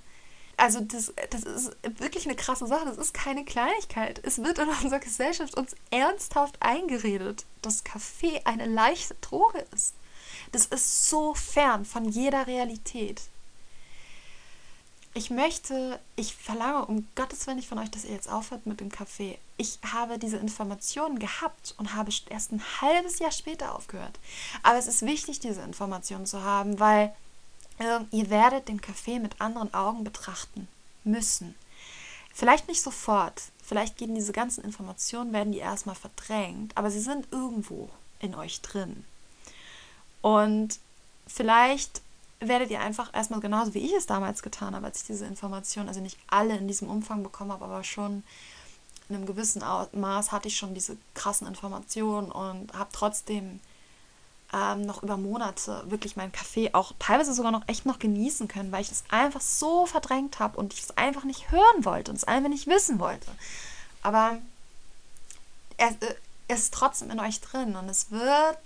Also 0.59 0.79
das, 0.79 1.13
das 1.29 1.43
ist 1.43 1.77
wirklich 1.83 2.25
eine 2.25 2.35
krasse 2.35 2.65
Sache, 2.65 2.85
das 2.85 2.97
ist 2.97 3.13
keine 3.13 3.45
Kleinigkeit. 3.45 4.19
Es 4.23 4.39
wird 4.43 4.57
in 4.57 4.67
unserer 4.69 4.99
Gesellschaft 4.99 5.55
uns 5.55 5.75
ernsthaft 5.91 6.57
eingeredet, 6.61 7.45
dass 7.61 7.83
Kaffee 7.83 8.41
eine 8.43 8.65
leichte 8.65 9.13
Droge 9.21 9.63
ist. 9.75 9.93
Das 10.51 10.65
ist 10.65 11.09
so 11.09 11.35
fern 11.35 11.85
von 11.85 12.05
jeder 12.05 12.47
Realität 12.47 13.21
ich 15.17 15.31
möchte, 15.31 15.99
ich 16.15 16.35
verlange 16.35 16.85
um 16.85 17.07
Gottes 17.15 17.47
Willen 17.47 17.57
nicht 17.57 17.67
von 17.67 17.79
euch, 17.79 17.89
dass 17.89 18.05
ihr 18.05 18.11
jetzt 18.11 18.29
aufhört 18.29 18.67
mit 18.67 18.79
dem 18.79 18.91
Kaffee. 18.91 19.39
Ich 19.57 19.79
habe 19.91 20.19
diese 20.19 20.37
Informationen 20.37 21.17
gehabt 21.17 21.73
und 21.79 21.95
habe 21.95 22.11
erst 22.29 22.51
ein 22.51 22.61
halbes 22.81 23.17
Jahr 23.17 23.31
später 23.31 23.73
aufgehört. 23.73 24.19
Aber 24.61 24.77
es 24.77 24.85
ist 24.85 25.01
wichtig, 25.01 25.39
diese 25.39 25.61
Informationen 25.61 26.27
zu 26.27 26.43
haben, 26.43 26.79
weil 26.79 27.15
äh, 27.79 27.99
ihr 28.11 28.29
werdet 28.29 28.67
den 28.67 28.79
Kaffee 28.79 29.17
mit 29.17 29.41
anderen 29.41 29.73
Augen 29.73 30.03
betrachten 30.03 30.67
müssen. 31.03 31.55
Vielleicht 32.31 32.67
nicht 32.67 32.83
sofort. 32.83 33.41
Vielleicht 33.63 33.97
gehen 33.97 34.13
diese 34.13 34.33
ganzen 34.33 34.63
Informationen, 34.63 35.33
werden 35.33 35.51
die 35.51 35.57
erstmal 35.57 35.95
verdrängt, 35.95 36.77
aber 36.77 36.91
sie 36.91 37.01
sind 37.01 37.27
irgendwo 37.31 37.89
in 38.19 38.35
euch 38.35 38.61
drin. 38.61 39.03
Und 40.21 40.77
vielleicht 41.25 42.01
werdet 42.39 42.69
ihr 42.69 42.79
einfach 42.79 43.13
erstmal 43.13 43.39
genauso 43.39 43.73
wie 43.73 43.79
ich 43.79 43.93
es 43.93 44.05
damals 44.05 44.41
getan 44.41 44.75
habe, 44.75 44.85
als 44.85 45.01
ich 45.01 45.07
diese 45.07 45.25
Informationen, 45.25 45.89
also 45.89 46.01
nicht 46.01 46.19
alle 46.27 46.57
in 46.57 46.67
diesem 46.67 46.89
Umfang 46.89 47.23
bekommen 47.23 47.51
habe, 47.51 47.65
aber 47.65 47.83
schon 47.83 48.23
in 49.09 49.15
einem 49.15 49.25
gewissen 49.25 49.63
Maß 49.93 50.31
hatte 50.31 50.47
ich 50.47 50.57
schon 50.57 50.73
diese 50.73 50.97
krassen 51.13 51.47
Informationen 51.47 52.31
und 52.31 52.73
habe 52.73 52.89
trotzdem 52.91 53.59
ähm, 54.53 54.81
noch 54.81 55.03
über 55.03 55.17
Monate 55.17 55.83
wirklich 55.87 56.15
meinen 56.15 56.31
Kaffee 56.31 56.73
auch 56.73 56.93
teilweise 56.99 57.33
sogar 57.33 57.51
noch 57.51 57.67
echt 57.67 57.85
noch 57.85 57.99
genießen 57.99 58.47
können, 58.47 58.71
weil 58.71 58.81
ich 58.81 58.91
es 58.91 59.03
einfach 59.09 59.41
so 59.41 59.85
verdrängt 59.85 60.39
habe 60.39 60.57
und 60.57 60.73
ich 60.73 60.81
es 60.83 60.97
einfach 60.97 61.23
nicht 61.23 61.51
hören 61.51 61.85
wollte 61.85 62.11
und 62.11 62.17
es 62.17 62.23
einfach 62.23 62.49
nicht 62.49 62.67
wissen 62.67 62.99
wollte. 62.99 63.27
Aber 64.03 64.37
er, 65.77 65.89
äh, 65.89 66.15
es 66.47 66.63
ist 66.63 66.73
trotzdem 66.73 67.11
in 67.11 67.19
euch 67.19 67.41
drin 67.41 67.75
und 67.75 67.89
es 67.89 68.11
wird, 68.11 68.59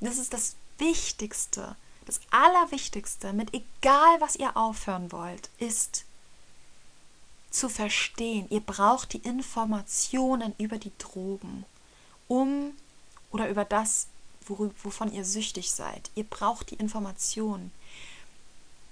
das 0.00 0.18
ist 0.18 0.32
das 0.32 0.54
Wichtigste, 0.78 1.76
das 2.06 2.20
Allerwichtigste, 2.30 3.32
mit 3.32 3.54
egal 3.54 4.20
was 4.20 4.36
ihr 4.36 4.56
aufhören 4.56 5.12
wollt, 5.12 5.50
ist 5.58 6.04
zu 7.50 7.68
verstehen. 7.68 8.46
Ihr 8.50 8.60
braucht 8.60 9.12
die 9.12 9.18
Informationen 9.18 10.54
über 10.58 10.78
die 10.78 10.92
Drogen, 10.98 11.64
um 12.28 12.72
oder 13.30 13.48
über 13.48 13.64
das, 13.64 14.08
wovon 14.46 15.12
ihr 15.12 15.24
süchtig 15.24 15.70
seid. 15.70 16.10
Ihr 16.14 16.24
braucht 16.24 16.70
die 16.70 16.76
Informationen. 16.76 17.72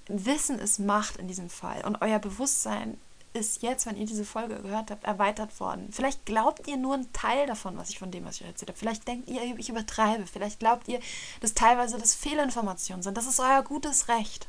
Wissen 0.06 0.58
ist 0.58 0.78
Macht 0.78 1.16
in 1.16 1.28
diesem 1.28 1.50
Fall 1.50 1.84
und 1.84 2.00
euer 2.02 2.18
Bewusstsein 2.18 2.98
ist 3.34 3.62
jetzt, 3.62 3.86
wenn 3.86 3.96
ihr 3.96 4.06
diese 4.06 4.24
Folge 4.24 4.60
gehört 4.60 4.90
habt, 4.90 5.04
erweitert 5.04 5.58
worden. 5.58 5.88
Vielleicht 5.90 6.26
glaubt 6.26 6.68
ihr 6.68 6.76
nur 6.76 6.94
einen 6.94 7.12
Teil 7.12 7.46
davon, 7.46 7.76
was 7.78 7.88
ich 7.88 7.98
von 7.98 8.10
dem, 8.10 8.24
was 8.24 8.40
ich 8.40 8.46
erzählt 8.46 8.68
habe. 8.68 8.78
Vielleicht 8.78 9.08
denkt 9.08 9.28
ihr, 9.28 9.42
ich 9.58 9.68
übertreibe. 9.68 10.26
Vielleicht 10.26 10.58
glaubt 10.58 10.88
ihr, 10.88 11.00
dass 11.40 11.54
teilweise 11.54 11.98
das 11.98 12.14
Fehlinformationen 12.14 13.02
sind. 13.02 13.16
Das 13.16 13.26
ist 13.26 13.40
euer 13.40 13.62
gutes 13.62 14.08
Recht. 14.08 14.46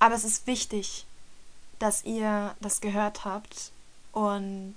Aber 0.00 0.14
es 0.14 0.24
ist 0.24 0.46
wichtig, 0.46 1.06
dass 1.78 2.04
ihr 2.04 2.54
das 2.60 2.80
gehört 2.80 3.24
habt. 3.24 3.70
Und 4.12 4.74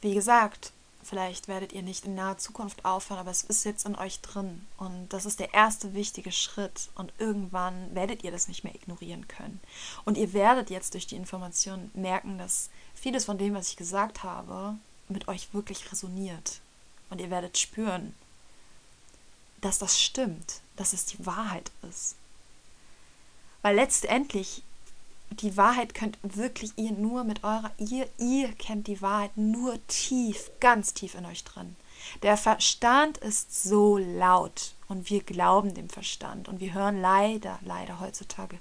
wie 0.00 0.14
gesagt, 0.14 0.72
Vielleicht 1.02 1.48
werdet 1.48 1.72
ihr 1.72 1.82
nicht 1.82 2.04
in 2.04 2.14
naher 2.14 2.38
Zukunft 2.38 2.84
aufhören, 2.84 3.20
aber 3.20 3.30
es 3.30 3.42
ist 3.42 3.64
jetzt 3.64 3.86
in 3.86 3.96
euch 3.96 4.20
drin. 4.20 4.66
Und 4.76 5.08
das 5.08 5.24
ist 5.24 5.40
der 5.40 5.54
erste 5.54 5.94
wichtige 5.94 6.30
Schritt. 6.30 6.90
Und 6.94 7.12
irgendwann 7.18 7.94
werdet 7.94 8.22
ihr 8.22 8.30
das 8.30 8.48
nicht 8.48 8.64
mehr 8.64 8.74
ignorieren 8.74 9.26
können. 9.26 9.60
Und 10.04 10.18
ihr 10.18 10.32
werdet 10.32 10.68
jetzt 10.68 10.94
durch 10.94 11.06
die 11.06 11.16
Information 11.16 11.90
merken, 11.94 12.38
dass 12.38 12.70
vieles 12.94 13.24
von 13.24 13.38
dem, 13.38 13.54
was 13.54 13.68
ich 13.68 13.76
gesagt 13.76 14.22
habe, 14.22 14.76
mit 15.08 15.26
euch 15.28 15.52
wirklich 15.54 15.90
resoniert. 15.90 16.60
Und 17.08 17.20
ihr 17.20 17.30
werdet 17.30 17.58
spüren, 17.58 18.14
dass 19.60 19.78
das 19.78 20.00
stimmt, 20.00 20.60
dass 20.76 20.92
es 20.92 21.06
die 21.06 21.24
Wahrheit 21.24 21.70
ist. 21.88 22.16
Weil 23.62 23.76
letztendlich 23.76 24.62
die 25.30 25.56
Wahrheit 25.56 25.94
könnt 25.94 26.18
wirklich 26.22 26.72
ihr 26.76 26.92
nur 26.92 27.24
mit 27.24 27.44
eurer, 27.44 27.70
ihr, 27.78 28.08
ihr 28.18 28.52
kennt 28.52 28.86
die 28.86 29.00
Wahrheit 29.00 29.36
nur 29.36 29.78
tief, 29.86 30.50
ganz 30.60 30.94
tief 30.94 31.14
in 31.14 31.24
euch 31.26 31.44
drin. 31.44 31.76
Der 32.22 32.36
Verstand 32.36 33.18
ist 33.18 33.62
so 33.62 33.98
laut 33.98 34.74
und 34.88 35.10
wir 35.10 35.22
glauben 35.22 35.74
dem 35.74 35.88
Verstand 35.88 36.48
und 36.48 36.60
wir 36.60 36.74
hören 36.74 37.00
leider, 37.00 37.58
leider 37.62 38.00
heutzutage 38.00 38.58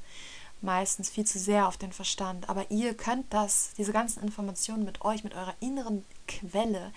meistens 0.61 1.09
viel 1.09 1.25
zu 1.25 1.39
sehr 1.39 1.67
auf 1.67 1.77
den 1.77 1.93
Verstand. 1.93 2.49
Aber 2.49 2.69
ihr 2.69 2.93
könnt 2.93 3.33
das, 3.33 3.71
diese 3.77 3.93
ganzen 3.93 4.21
Informationen 4.21 4.83
mit 4.83 5.01
euch, 5.01 5.23
mit 5.23 5.33
eurer 5.33 5.55
inneren 5.59 6.05
Quelle, 6.27 6.91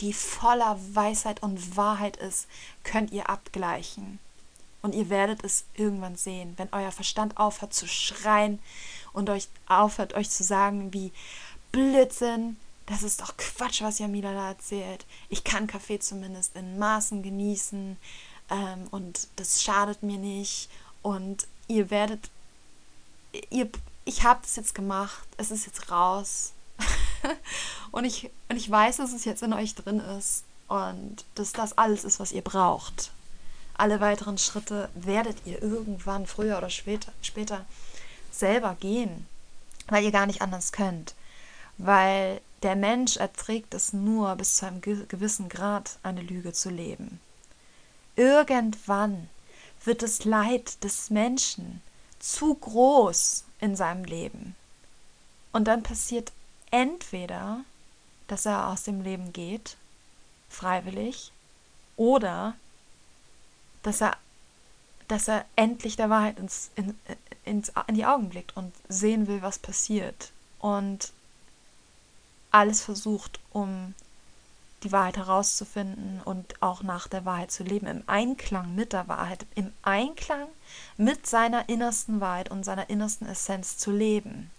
die 0.00 0.12
voller 0.12 0.78
Weisheit 0.92 1.42
und 1.42 1.76
Wahrheit 1.76 2.16
ist, 2.16 2.46
könnt 2.84 3.10
ihr 3.10 3.28
abgleichen. 3.28 4.18
Und 4.80 4.94
ihr 4.94 5.10
werdet 5.10 5.42
es 5.42 5.64
irgendwann 5.74 6.16
sehen, 6.16 6.54
wenn 6.56 6.72
euer 6.72 6.92
Verstand 6.92 7.36
aufhört 7.36 7.74
zu 7.74 7.88
schreien 7.88 8.60
und 9.18 9.28
euch 9.30 9.48
aufhört, 9.66 10.14
euch 10.14 10.30
zu 10.30 10.44
sagen, 10.44 10.92
wie 10.94 11.12
Blödsinn, 11.72 12.56
das 12.86 13.02
ist 13.02 13.20
doch 13.20 13.36
Quatsch, 13.36 13.82
was 13.82 13.98
Jamila 13.98 14.32
da 14.32 14.48
erzählt. 14.48 15.04
Ich 15.28 15.44
kann 15.44 15.66
Kaffee 15.66 15.98
zumindest 15.98 16.56
in 16.56 16.78
Maßen 16.78 17.22
genießen 17.22 17.96
ähm, 18.50 18.86
und 18.92 19.28
das 19.36 19.60
schadet 19.60 20.02
mir 20.02 20.18
nicht. 20.18 20.70
Und 21.02 21.46
ihr 21.66 21.90
werdet, 21.90 22.30
ihr, 23.50 23.68
ich 24.04 24.22
habe 24.22 24.40
das 24.42 24.56
jetzt 24.56 24.74
gemacht, 24.74 25.26
es 25.36 25.50
ist 25.50 25.66
jetzt 25.66 25.90
raus. 25.90 26.52
und, 27.90 28.04
ich, 28.04 28.30
und 28.48 28.56
ich 28.56 28.70
weiß, 28.70 28.98
dass 28.98 29.12
es 29.12 29.24
jetzt 29.24 29.42
in 29.42 29.52
euch 29.52 29.74
drin 29.74 29.98
ist 30.00 30.44
und 30.68 31.24
dass 31.34 31.52
das 31.52 31.76
alles 31.76 32.04
ist, 32.04 32.20
was 32.20 32.32
ihr 32.32 32.42
braucht. 32.42 33.10
Alle 33.74 34.00
weiteren 34.00 34.38
Schritte 34.38 34.88
werdet 34.94 35.38
ihr 35.44 35.60
irgendwann, 35.60 36.26
früher 36.26 36.56
oder 36.58 36.70
später, 36.70 37.12
später 37.20 37.66
selber 38.38 38.76
gehen, 38.78 39.26
weil 39.88 40.04
ihr 40.04 40.12
gar 40.12 40.26
nicht 40.26 40.42
anders 40.42 40.72
könnt. 40.72 41.14
Weil 41.76 42.40
der 42.62 42.76
Mensch 42.76 43.16
erträgt 43.16 43.74
es 43.74 43.92
nur, 43.92 44.34
bis 44.36 44.56
zu 44.56 44.66
einem 44.66 44.80
gewissen 44.80 45.48
Grad 45.48 45.98
eine 46.02 46.22
Lüge 46.22 46.52
zu 46.52 46.70
leben. 46.70 47.20
Irgendwann 48.16 49.28
wird 49.84 50.02
das 50.02 50.24
Leid 50.24 50.82
des 50.82 51.10
Menschen 51.10 51.82
zu 52.18 52.54
groß 52.54 53.44
in 53.60 53.76
seinem 53.76 54.04
Leben. 54.04 54.56
Und 55.52 55.64
dann 55.64 55.82
passiert 55.82 56.32
entweder, 56.70 57.60
dass 58.26 58.44
er 58.44 58.68
aus 58.68 58.82
dem 58.82 59.02
Leben 59.02 59.32
geht, 59.32 59.76
freiwillig, 60.48 61.32
oder 61.96 62.54
dass 63.82 64.00
er, 64.00 64.16
dass 65.08 65.28
er 65.28 65.44
endlich 65.56 65.96
der 65.96 66.10
Wahrheit 66.10 66.38
ins, 66.38 66.70
in, 66.74 66.98
ins, 67.48 67.72
in 67.86 67.94
die 67.94 68.06
Augen 68.06 68.28
blickt 68.28 68.56
und 68.56 68.72
sehen 68.88 69.26
will, 69.26 69.42
was 69.42 69.58
passiert. 69.58 70.32
Und 70.58 71.12
alles 72.50 72.82
versucht, 72.82 73.40
um 73.52 73.94
die 74.82 74.92
Wahrheit 74.92 75.16
herauszufinden 75.16 76.20
und 76.24 76.62
auch 76.62 76.82
nach 76.82 77.08
der 77.08 77.24
Wahrheit 77.24 77.50
zu 77.50 77.64
leben, 77.64 77.86
im 77.86 78.04
Einklang 78.06 78.74
mit 78.74 78.92
der 78.92 79.08
Wahrheit, 79.08 79.44
im 79.54 79.72
Einklang 79.82 80.46
mit 80.96 81.26
seiner 81.26 81.68
innersten 81.68 82.20
Wahrheit 82.20 82.50
und 82.50 82.64
seiner 82.64 82.88
innersten 82.88 83.26
Essenz 83.26 83.76
zu 83.76 83.90
leben. 83.90 84.50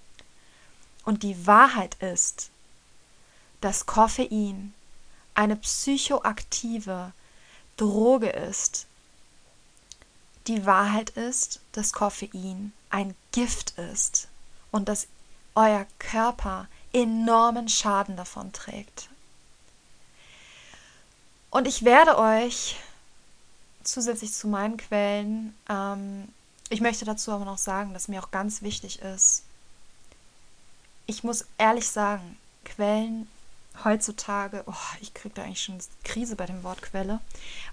Und 1.05 1.23
die 1.23 1.47
Wahrheit 1.47 1.95
ist, 1.95 2.49
dass 3.61 3.85
Koffein 3.85 4.73
eine 5.33 5.55
psychoaktive 5.55 7.13
Droge 7.77 8.29
ist. 8.29 8.87
Die 10.47 10.65
Wahrheit 10.65 11.11
ist, 11.11 11.61
dass 11.71 11.93
Koffein 11.93 12.73
ein 12.89 13.15
Gift 13.31 13.77
ist 13.77 14.27
und 14.71 14.89
dass 14.89 15.07
euer 15.55 15.85
Körper 15.99 16.67
enormen 16.93 17.69
Schaden 17.69 18.15
davon 18.15 18.51
trägt. 18.53 19.09
Und 21.51 21.67
ich 21.67 21.83
werde 21.83 22.17
euch 22.17 22.77
zusätzlich 23.83 24.33
zu 24.33 24.47
meinen 24.47 24.77
Quellen, 24.77 25.55
ähm, 25.67 26.29
ich 26.69 26.81
möchte 26.81 27.05
dazu 27.05 27.31
aber 27.31 27.45
noch 27.45 27.57
sagen, 27.57 27.93
dass 27.93 28.07
mir 28.07 28.23
auch 28.23 28.31
ganz 28.31 28.61
wichtig 28.61 29.01
ist, 29.01 29.43
ich 31.07 31.23
muss 31.23 31.45
ehrlich 31.57 31.89
sagen, 31.89 32.37
Quellen 32.65 33.27
heutzutage, 33.83 34.63
oh, 34.67 34.73
ich 35.01 35.13
kriege 35.15 35.33
da 35.33 35.43
eigentlich 35.43 35.63
schon 35.63 35.79
Krise 36.03 36.35
bei 36.35 36.45
dem 36.45 36.63
Wort 36.63 36.83
Quelle, 36.83 37.19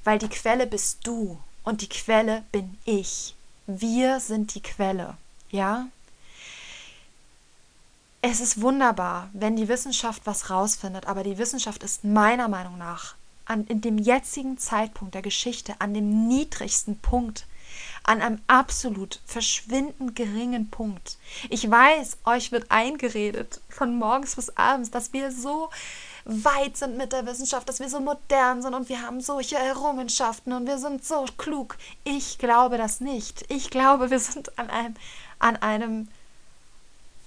weil 0.04 0.18
die 0.18 0.28
Quelle 0.28 0.66
bist 0.66 1.06
du 1.06 1.38
und 1.62 1.82
die 1.82 1.88
Quelle 1.88 2.44
bin 2.50 2.78
ich. 2.86 3.35
Wir 3.66 4.20
sind 4.20 4.54
die 4.54 4.62
Quelle, 4.62 5.16
ja? 5.50 5.88
Es 8.22 8.40
ist 8.40 8.60
wunderbar, 8.60 9.28
wenn 9.32 9.56
die 9.56 9.68
Wissenschaft 9.68 10.22
was 10.24 10.50
rausfindet, 10.50 11.06
aber 11.06 11.24
die 11.24 11.38
Wissenschaft 11.38 11.82
ist 11.82 12.04
meiner 12.04 12.48
Meinung 12.48 12.78
nach 12.78 13.14
an, 13.44 13.66
in 13.66 13.80
dem 13.80 13.98
jetzigen 13.98 14.58
Zeitpunkt 14.58 15.14
der 15.14 15.22
Geschichte 15.22 15.74
an 15.80 15.94
dem 15.94 16.28
niedrigsten 16.28 16.98
Punkt, 16.98 17.46
an 18.04 18.22
einem 18.22 18.40
absolut 18.46 19.20
verschwindend 19.26 20.14
geringen 20.14 20.70
Punkt. 20.70 21.18
Ich 21.50 21.68
weiß, 21.68 22.18
euch 22.24 22.52
wird 22.52 22.70
eingeredet 22.70 23.60
von 23.68 23.98
morgens 23.98 24.36
bis 24.36 24.56
abends, 24.56 24.90
dass 24.90 25.12
wir 25.12 25.32
so 25.32 25.70
weit 26.26 26.76
sind 26.76 26.96
mit 26.96 27.12
der 27.12 27.24
Wissenschaft, 27.24 27.68
dass 27.68 27.78
wir 27.78 27.88
so 27.88 28.00
modern 28.00 28.60
sind 28.60 28.74
und 28.74 28.88
wir 28.88 29.00
haben 29.00 29.20
solche 29.20 29.56
Errungenschaften 29.56 30.52
und 30.52 30.66
wir 30.66 30.78
sind 30.78 31.04
so 31.04 31.24
klug. 31.38 31.76
Ich 32.02 32.38
glaube 32.38 32.78
das 32.78 33.00
nicht. 33.00 33.44
Ich 33.48 33.70
glaube, 33.70 34.10
wir 34.10 34.18
sind 34.18 34.58
an 34.58 34.68
einem, 34.68 34.94
an 35.38 35.56
einem 35.56 36.08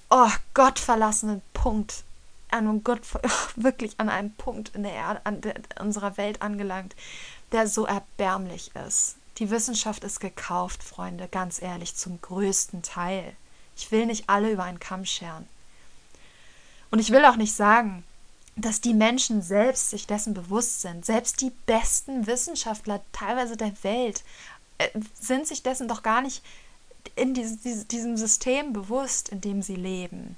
oh, 0.10 0.30
gottverlassenen 0.54 1.42
Punkt, 1.54 2.04
an 2.52 2.68
einem 2.68 2.84
Gott, 2.84 3.02
wirklich 3.56 3.94
an 4.00 4.10
einem 4.10 4.34
Punkt 4.34 4.76
in 4.76 4.84
der 4.84 4.94
Erde, 4.94 5.22
an 5.24 5.40
der, 5.42 5.56
unserer 5.80 6.18
Welt 6.18 6.42
angelangt, 6.42 6.94
der 7.54 7.68
so 7.68 7.86
erbärmlich 7.86 8.72
ist. 8.86 9.16
Die 9.38 9.50
Wissenschaft 9.50 10.04
ist 10.04 10.20
gekauft, 10.20 10.84
Freunde, 10.84 11.30
ganz 11.30 11.62
ehrlich, 11.62 11.96
zum 11.96 12.22
größten 12.22 12.82
Teil. 12.82 13.34
Ich 13.78 13.94
will 13.94 14.06
nicht 14.06 14.28
alle 14.28 14.52
über 14.52 14.64
einen 14.64 14.82
Kamm 14.82 15.06
scheren. 15.06 15.48
Und 16.92 17.00
ich 17.00 17.12
will 17.12 17.24
auch 17.24 17.38
nicht 17.38 17.56
sagen, 17.56 18.04
dass 18.61 18.81
die 18.81 18.94
Menschen 18.94 19.41
selbst 19.41 19.90
sich 19.90 20.07
dessen 20.07 20.34
bewusst 20.34 20.81
sind. 20.81 21.06
Selbst 21.06 21.41
die 21.41 21.52
besten 21.65 22.27
Wissenschaftler 22.27 23.02
teilweise 23.11 23.57
der 23.57 23.73
Welt 23.84 24.23
äh, 24.77 24.90
sind 25.19 25.48
sich 25.48 25.64
dessen 25.64 25.88
doch 25.88 26.03
gar 26.03 26.22
nicht 26.22 26.44
in 27.15 27.34
diesem, 27.34 28.18
System 28.18 28.73
bewusst, 28.73 29.30
in 29.30 29.41
dem 29.41 29.61
sie 29.61 29.76
leben. 29.76 30.38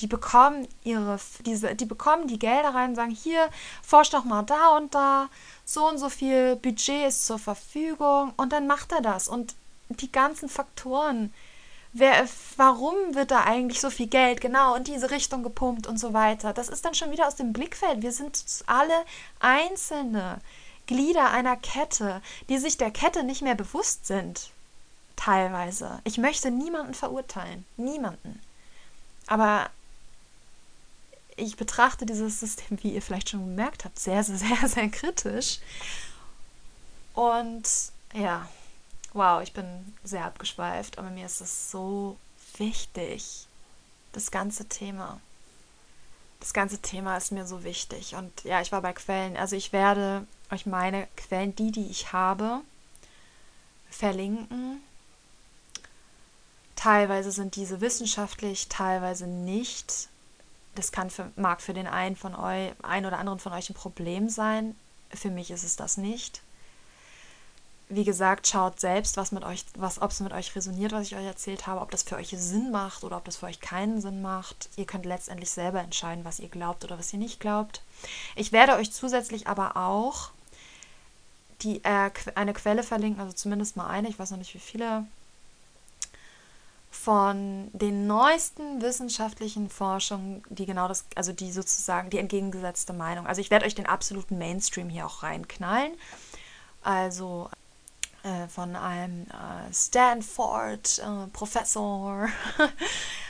Die 0.00 0.06
bekommen 0.06 0.68
ihre, 0.84 1.18
diese, 1.46 1.74
die 1.74 1.86
bekommen 1.86 2.28
die 2.28 2.38
Gelder 2.38 2.74
rein 2.74 2.90
und 2.90 2.96
sagen, 2.96 3.10
hier, 3.10 3.48
forsch 3.82 4.10
doch 4.10 4.24
mal 4.24 4.42
da 4.42 4.76
und 4.76 4.94
da, 4.94 5.28
so 5.64 5.88
und 5.88 5.98
so 5.98 6.10
viel 6.10 6.56
Budget 6.56 7.08
ist 7.08 7.26
zur 7.26 7.38
Verfügung 7.38 8.32
und 8.36 8.52
dann 8.52 8.66
macht 8.66 8.92
er 8.92 9.00
das. 9.00 9.28
Und 9.28 9.54
die 9.88 10.12
ganzen 10.12 10.48
Faktoren, 10.48 11.32
wer, 11.98 12.28
warum 12.56 13.14
wird 13.14 13.30
da 13.30 13.44
eigentlich 13.44 13.80
so 13.80 13.90
viel 13.90 14.06
Geld 14.06 14.40
genau 14.40 14.74
in 14.74 14.84
diese 14.84 15.10
Richtung 15.10 15.42
gepumpt 15.42 15.86
und 15.86 15.98
so 15.98 16.12
weiter, 16.12 16.52
das 16.52 16.68
ist 16.68 16.84
dann 16.84 16.94
schon 16.94 17.10
wieder 17.10 17.26
aus 17.26 17.36
dem 17.36 17.52
Blickfeld. 17.52 18.02
Wir 18.02 18.12
sind 18.12 18.44
alle 18.66 19.04
einzelne 19.40 20.40
Glieder 20.86 21.30
einer 21.30 21.56
Kette, 21.56 22.22
die 22.48 22.58
sich 22.58 22.76
der 22.76 22.90
Kette 22.90 23.24
nicht 23.24 23.42
mehr 23.42 23.54
bewusst 23.54 24.06
sind. 24.06 24.50
Teilweise. 25.16 26.00
Ich 26.04 26.18
möchte 26.18 26.50
niemanden 26.50 26.94
verurteilen. 26.94 27.64
Niemanden. 27.76 28.40
Aber 29.26 29.70
ich 31.36 31.56
betrachte 31.56 32.06
dieses 32.06 32.40
System, 32.40 32.78
wie 32.82 32.92
ihr 32.92 33.02
vielleicht 33.02 33.30
schon 33.30 33.40
gemerkt 33.40 33.84
habt, 33.84 33.98
sehr, 33.98 34.22
sehr, 34.22 34.36
sehr, 34.36 34.68
sehr 34.68 34.88
kritisch. 34.88 35.58
Und 37.14 37.66
ja, 38.12 38.46
wow, 39.16 39.42
ich 39.42 39.52
bin 39.52 39.94
sehr 40.04 40.24
abgeschweift, 40.24 40.98
aber 40.98 41.10
mir 41.10 41.26
ist 41.26 41.40
es 41.40 41.70
so 41.70 42.16
wichtig, 42.56 43.46
das 44.12 44.30
ganze 44.30 44.66
Thema. 44.66 45.20
Das 46.40 46.52
ganze 46.52 46.78
Thema 46.78 47.16
ist 47.16 47.32
mir 47.32 47.46
so 47.46 47.64
wichtig. 47.64 48.14
Und 48.14 48.44
ja, 48.44 48.60
ich 48.60 48.70
war 48.70 48.82
bei 48.82 48.92
Quellen. 48.92 49.36
Also 49.36 49.56
ich 49.56 49.72
werde 49.72 50.26
euch 50.50 50.66
meine 50.66 51.08
Quellen, 51.16 51.56
die, 51.56 51.72
die 51.72 51.86
ich 51.90 52.12
habe, 52.12 52.60
verlinken. 53.90 54.80
Teilweise 56.76 57.32
sind 57.32 57.56
diese 57.56 57.80
wissenschaftlich, 57.80 58.68
teilweise 58.68 59.26
nicht 59.26 60.08
das 60.76 60.92
kann 60.92 61.10
für, 61.10 61.32
mag 61.36 61.60
für 61.60 61.74
den 61.74 61.86
einen 61.86 62.16
von 62.16 62.34
euch, 62.34 62.72
ein 62.82 63.06
oder 63.06 63.18
anderen 63.18 63.38
von 63.38 63.52
euch 63.52 63.70
ein 63.70 63.74
Problem 63.74 64.28
sein. 64.28 64.76
Für 65.12 65.30
mich 65.30 65.50
ist 65.50 65.64
es 65.64 65.76
das 65.76 65.96
nicht. 65.96 66.42
Wie 67.88 68.04
gesagt, 68.04 68.48
schaut 68.48 68.80
selbst, 68.80 69.16
was 69.16 69.30
mit 69.30 69.44
euch, 69.44 69.64
was, 69.76 70.02
ob 70.02 70.10
es 70.10 70.18
mit 70.18 70.32
euch 70.32 70.56
resoniert, 70.56 70.90
was 70.90 71.06
ich 71.06 71.16
euch 71.16 71.24
erzählt 71.24 71.68
habe, 71.68 71.80
ob 71.80 71.92
das 71.92 72.02
für 72.02 72.16
euch 72.16 72.34
Sinn 72.36 72.72
macht 72.72 73.04
oder 73.04 73.16
ob 73.16 73.24
das 73.24 73.36
für 73.36 73.46
euch 73.46 73.60
keinen 73.60 74.00
Sinn 74.00 74.22
macht. 74.22 74.68
Ihr 74.76 74.86
könnt 74.86 75.06
letztendlich 75.06 75.50
selber 75.50 75.80
entscheiden, 75.80 76.24
was 76.24 76.40
ihr 76.40 76.48
glaubt 76.48 76.84
oder 76.84 76.98
was 76.98 77.12
ihr 77.12 77.20
nicht 77.20 77.38
glaubt. 77.38 77.82
Ich 78.34 78.50
werde 78.50 78.74
euch 78.74 78.92
zusätzlich 78.92 79.46
aber 79.46 79.76
auch 79.76 80.30
die, 81.62 81.82
äh, 81.84 82.10
eine 82.34 82.54
Quelle 82.54 82.82
verlinken, 82.82 83.20
also 83.20 83.32
zumindest 83.32 83.76
mal 83.76 83.86
eine, 83.86 84.08
ich 84.08 84.18
weiß 84.18 84.32
noch 84.32 84.38
nicht 84.38 84.54
wie 84.54 84.58
viele, 84.58 85.06
von 86.90 87.70
den 87.72 88.06
neuesten 88.06 88.80
wissenschaftlichen 88.82 89.70
Forschungen, 89.70 90.42
die 90.48 90.66
genau 90.66 90.88
das, 90.88 91.04
also 91.14 91.32
die 91.32 91.52
sozusagen 91.52 92.10
die 92.10 92.18
entgegengesetzte 92.18 92.92
Meinung. 92.92 93.26
Also 93.26 93.40
ich 93.40 93.50
werde 93.50 93.66
euch 93.66 93.74
den 93.74 93.86
absoluten 93.86 94.38
Mainstream 94.38 94.88
hier 94.88 95.06
auch 95.06 95.22
reinknallen. 95.22 95.92
Also 96.82 97.50
äh, 98.26 98.48
von 98.48 98.74
einem 98.74 99.28
äh, 99.28 99.72
Stanford-Professor 99.72 102.24
äh, 102.24 102.28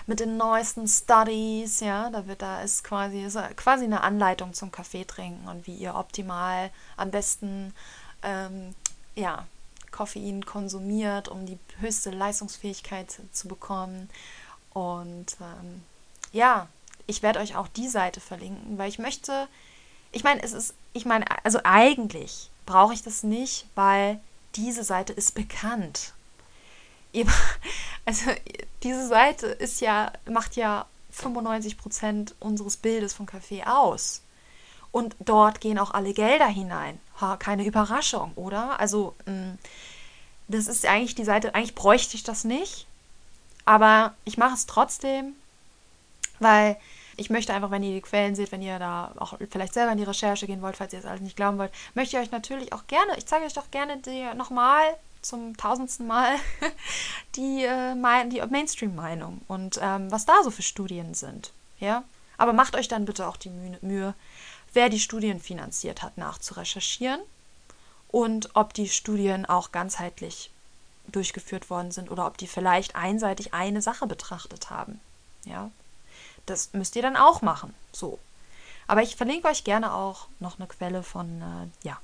mit 0.06 0.20
den 0.20 0.38
neuesten 0.38 0.88
Studies, 0.88 1.80
ja, 1.80 2.08
da 2.08 2.26
wird 2.26 2.40
da 2.40 2.62
ist 2.62 2.82
quasi 2.82 3.22
ist 3.22 3.36
quasi 3.56 3.84
eine 3.84 4.00
Anleitung 4.00 4.54
zum 4.54 4.72
Kaffee 4.72 5.04
trinken 5.04 5.48
und 5.48 5.66
wie 5.66 5.74
ihr 5.74 5.96
optimal 5.96 6.70
am 6.96 7.10
besten 7.10 7.74
ähm, 8.22 8.74
ja 9.14 9.44
Koffein 9.90 10.46
konsumiert, 10.46 11.28
um 11.28 11.44
die 11.44 11.58
höchste 11.80 12.08
Leistungsfähigkeit 12.10 13.20
zu 13.32 13.48
bekommen. 13.48 14.08
Und 14.72 15.36
ähm, 15.42 15.82
ja, 16.32 16.68
ich 17.06 17.22
werde 17.22 17.40
euch 17.40 17.54
auch 17.54 17.68
die 17.68 17.88
Seite 17.88 18.20
verlinken, 18.20 18.78
weil 18.78 18.88
ich 18.88 18.98
möchte, 18.98 19.46
ich 20.12 20.24
meine, 20.24 20.42
es 20.42 20.54
ist, 20.54 20.72
ich 20.94 21.04
meine, 21.04 21.26
also 21.44 21.60
eigentlich 21.64 22.48
brauche 22.64 22.94
ich 22.94 23.02
das 23.02 23.22
nicht, 23.22 23.66
weil 23.74 24.20
diese 24.56 24.84
Seite 24.84 25.12
ist 25.12 25.34
bekannt. 25.34 26.12
Also 28.08 28.30
diese 28.84 29.08
Seite 29.08 29.48
ist 29.48 29.80
ja, 29.80 30.12
macht 30.30 30.54
ja 30.54 30.86
95 31.10 31.76
Prozent 31.76 32.36
unseres 32.38 32.76
Bildes 32.76 33.14
von 33.14 33.26
Kaffee 33.26 33.64
aus. 33.64 34.22
Und 34.92 35.16
dort 35.18 35.60
gehen 35.60 35.76
auch 35.78 35.90
alle 35.90 36.14
Gelder 36.14 36.46
hinein. 36.46 37.00
Ha, 37.20 37.36
keine 37.36 37.64
Überraschung, 37.66 38.32
oder? 38.36 38.78
Also, 38.78 39.16
mm, 39.26 39.54
das 40.46 40.68
ist 40.68 40.86
eigentlich 40.86 41.16
die 41.16 41.24
Seite, 41.24 41.54
eigentlich 41.54 41.74
bräuchte 41.74 42.14
ich 42.14 42.22
das 42.22 42.44
nicht. 42.44 42.86
Aber 43.64 44.14
ich 44.24 44.38
mache 44.38 44.54
es 44.54 44.66
trotzdem, 44.66 45.34
weil 46.38 46.76
ich 47.16 47.30
möchte 47.30 47.52
einfach, 47.52 47.70
wenn 47.70 47.82
ihr 47.82 47.94
die 47.94 48.00
Quellen 48.00 48.34
seht, 48.34 48.52
wenn 48.52 48.62
ihr 48.62 48.78
da 48.78 49.12
auch 49.16 49.38
vielleicht 49.50 49.74
selber 49.74 49.92
in 49.92 49.98
die 49.98 50.04
Recherche 50.04 50.46
gehen 50.46 50.62
wollt, 50.62 50.76
falls 50.76 50.92
ihr 50.92 50.98
es 50.98 51.06
alles 51.06 51.20
nicht 51.20 51.36
glauben 51.36 51.58
wollt, 51.58 51.72
möchte 51.94 52.16
ich 52.16 52.22
euch 52.22 52.30
natürlich 52.30 52.72
auch 52.72 52.86
gerne, 52.86 53.16
ich 53.16 53.26
zeige 53.26 53.46
euch 53.46 53.54
doch 53.54 53.70
gerne 53.70 54.00
nochmal 54.34 54.84
zum 55.22 55.56
tausendsten 55.56 56.06
Mal 56.06 56.36
die, 57.36 57.64
äh, 57.64 58.28
die 58.28 58.40
Mainstream-Meinung 58.40 59.40
und 59.48 59.78
ähm, 59.82 60.10
was 60.10 60.26
da 60.26 60.42
so 60.44 60.50
für 60.50 60.62
Studien 60.62 61.14
sind. 61.14 61.52
Ja? 61.80 62.04
Aber 62.38 62.52
macht 62.52 62.76
euch 62.76 62.88
dann 62.88 63.06
bitte 63.06 63.26
auch 63.26 63.36
die 63.36 63.50
Mühe, 63.50 64.14
wer 64.72 64.88
die 64.88 65.00
Studien 65.00 65.40
finanziert 65.40 66.02
hat, 66.02 66.18
nachzurecherchieren 66.18 67.20
und 68.08 68.50
ob 68.54 68.74
die 68.74 68.88
Studien 68.88 69.46
auch 69.46 69.72
ganzheitlich 69.72 70.50
durchgeführt 71.08 71.70
worden 71.70 71.92
sind 71.92 72.10
oder 72.10 72.26
ob 72.26 72.36
die 72.36 72.46
vielleicht 72.46 72.94
einseitig 72.94 73.54
eine 73.54 73.82
Sache 73.82 74.06
betrachtet 74.06 74.70
haben. 74.70 75.00
Ja, 75.44 75.70
das 76.46 76.72
müsst 76.72 76.96
ihr 76.96 77.02
dann 77.02 77.16
auch 77.16 77.42
machen. 77.42 77.74
So. 77.92 78.18
Aber 78.86 79.02
ich 79.02 79.16
verlinke 79.16 79.48
euch 79.48 79.64
gerne 79.64 79.92
auch 79.92 80.28
noch 80.38 80.58
eine 80.58 80.68
Quelle 80.68 81.02
von, 81.02 81.42
äh, 81.42 81.86
ja, 81.86 81.98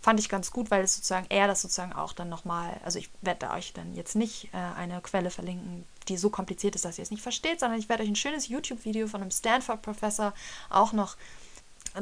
fand 0.00 0.20
ich 0.20 0.28
ganz 0.28 0.50
gut, 0.50 0.70
weil 0.70 0.84
es 0.84 0.94
sozusagen 0.94 1.26
er 1.30 1.48
das 1.48 1.62
sozusagen 1.62 1.92
auch 1.92 2.12
dann 2.12 2.28
nochmal, 2.28 2.78
also 2.84 2.98
ich 2.98 3.10
werde 3.22 3.50
euch 3.50 3.72
dann 3.72 3.94
jetzt 3.94 4.14
nicht 4.14 4.50
äh, 4.52 4.58
eine 4.76 5.00
Quelle 5.00 5.30
verlinken, 5.30 5.84
die 6.08 6.16
so 6.16 6.30
kompliziert 6.30 6.74
ist, 6.74 6.84
dass 6.84 6.98
ihr 6.98 7.02
es 7.02 7.10
nicht 7.10 7.22
versteht, 7.22 7.60
sondern 7.60 7.78
ich 7.78 7.88
werde 7.88 8.02
euch 8.02 8.08
ein 8.08 8.16
schönes 8.16 8.48
YouTube-Video 8.48 9.08
von 9.08 9.22
einem 9.22 9.30
Stanford-Professor 9.30 10.32
auch 10.70 10.92
noch 10.92 11.16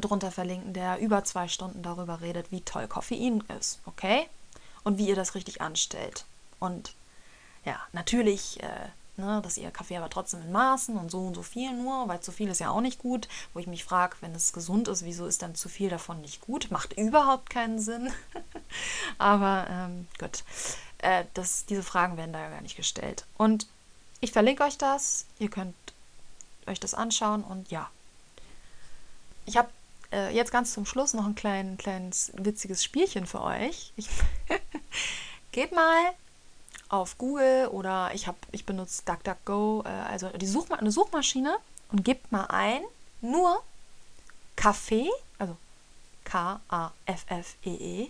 drunter 0.00 0.30
verlinken, 0.30 0.74
der 0.74 0.98
über 0.98 1.24
zwei 1.24 1.48
Stunden 1.48 1.82
darüber 1.82 2.20
redet, 2.20 2.50
wie 2.50 2.60
toll 2.60 2.88
Koffein 2.88 3.42
ist, 3.58 3.80
okay? 3.86 4.26
Und 4.82 4.98
wie 4.98 5.08
ihr 5.08 5.16
das 5.16 5.34
richtig 5.34 5.60
anstellt. 5.60 6.26
Und 6.58 6.94
ja, 7.64 7.80
natürlich, 7.92 8.62
äh, 8.62 8.88
ne, 9.16 9.40
dass 9.42 9.56
ihr 9.56 9.70
Kaffee 9.70 9.96
aber 9.96 10.10
trotzdem 10.10 10.42
in 10.42 10.52
Maßen 10.52 10.96
und 10.96 11.10
so 11.10 11.20
und 11.20 11.34
so 11.34 11.42
viel 11.42 11.72
nur, 11.72 12.08
weil 12.08 12.20
zu 12.20 12.32
viel 12.32 12.48
ist 12.48 12.60
ja 12.60 12.70
auch 12.70 12.80
nicht 12.80 12.98
gut. 12.98 13.28
Wo 13.52 13.60
ich 13.60 13.66
mich 13.66 13.84
frage, 13.84 14.16
wenn 14.20 14.34
es 14.34 14.52
gesund 14.52 14.88
ist, 14.88 15.04
wieso 15.04 15.26
ist 15.26 15.42
dann 15.42 15.54
zu 15.54 15.68
viel 15.68 15.90
davon 15.90 16.20
nicht 16.20 16.40
gut? 16.40 16.70
Macht 16.70 16.92
überhaupt 16.94 17.50
keinen 17.50 17.78
Sinn. 17.78 18.12
aber 19.18 19.66
ähm, 19.70 20.08
gut, 20.18 20.44
äh, 20.98 21.24
das, 21.34 21.66
diese 21.66 21.82
Fragen 21.82 22.16
werden 22.16 22.32
da 22.32 22.40
ja 22.40 22.50
gar 22.50 22.62
nicht 22.62 22.76
gestellt. 22.76 23.26
Und 23.36 23.66
ich 24.20 24.32
verlinke 24.32 24.64
euch 24.64 24.78
das. 24.78 25.26
Ihr 25.38 25.50
könnt 25.50 25.74
euch 26.66 26.80
das 26.80 26.94
anschauen 26.94 27.44
und 27.44 27.70
ja. 27.70 27.90
Ich 29.46 29.56
habe 29.56 29.68
äh, 30.12 30.34
jetzt 30.34 30.50
ganz 30.50 30.72
zum 30.72 30.86
Schluss 30.86 31.12
noch 31.12 31.26
ein 31.26 31.34
klein, 31.34 31.76
kleines 31.76 32.32
witziges 32.34 32.82
Spielchen 32.82 33.26
für 33.26 33.42
euch. 33.42 33.92
Ich 33.96 34.08
Geht 35.54 35.70
mal 35.70 36.12
auf 36.94 37.18
Google 37.18 37.68
oder 37.68 38.10
ich, 38.14 38.26
hab, 38.26 38.36
ich 38.52 38.66
benutze 38.66 39.02
DuckDuckGo, 39.04 39.82
äh, 39.84 39.88
also 39.88 40.28
die 40.28 40.46
Suchma 40.46 40.76
eine 40.76 40.90
Suchmaschine 40.90 41.56
und 41.92 42.04
gebt 42.04 42.32
mal 42.32 42.46
ein, 42.46 42.82
nur 43.20 43.62
Kaffee, 44.56 45.10
also 45.38 45.56
K-A-F-F-E-E, 46.24 48.04
-E, 48.04 48.08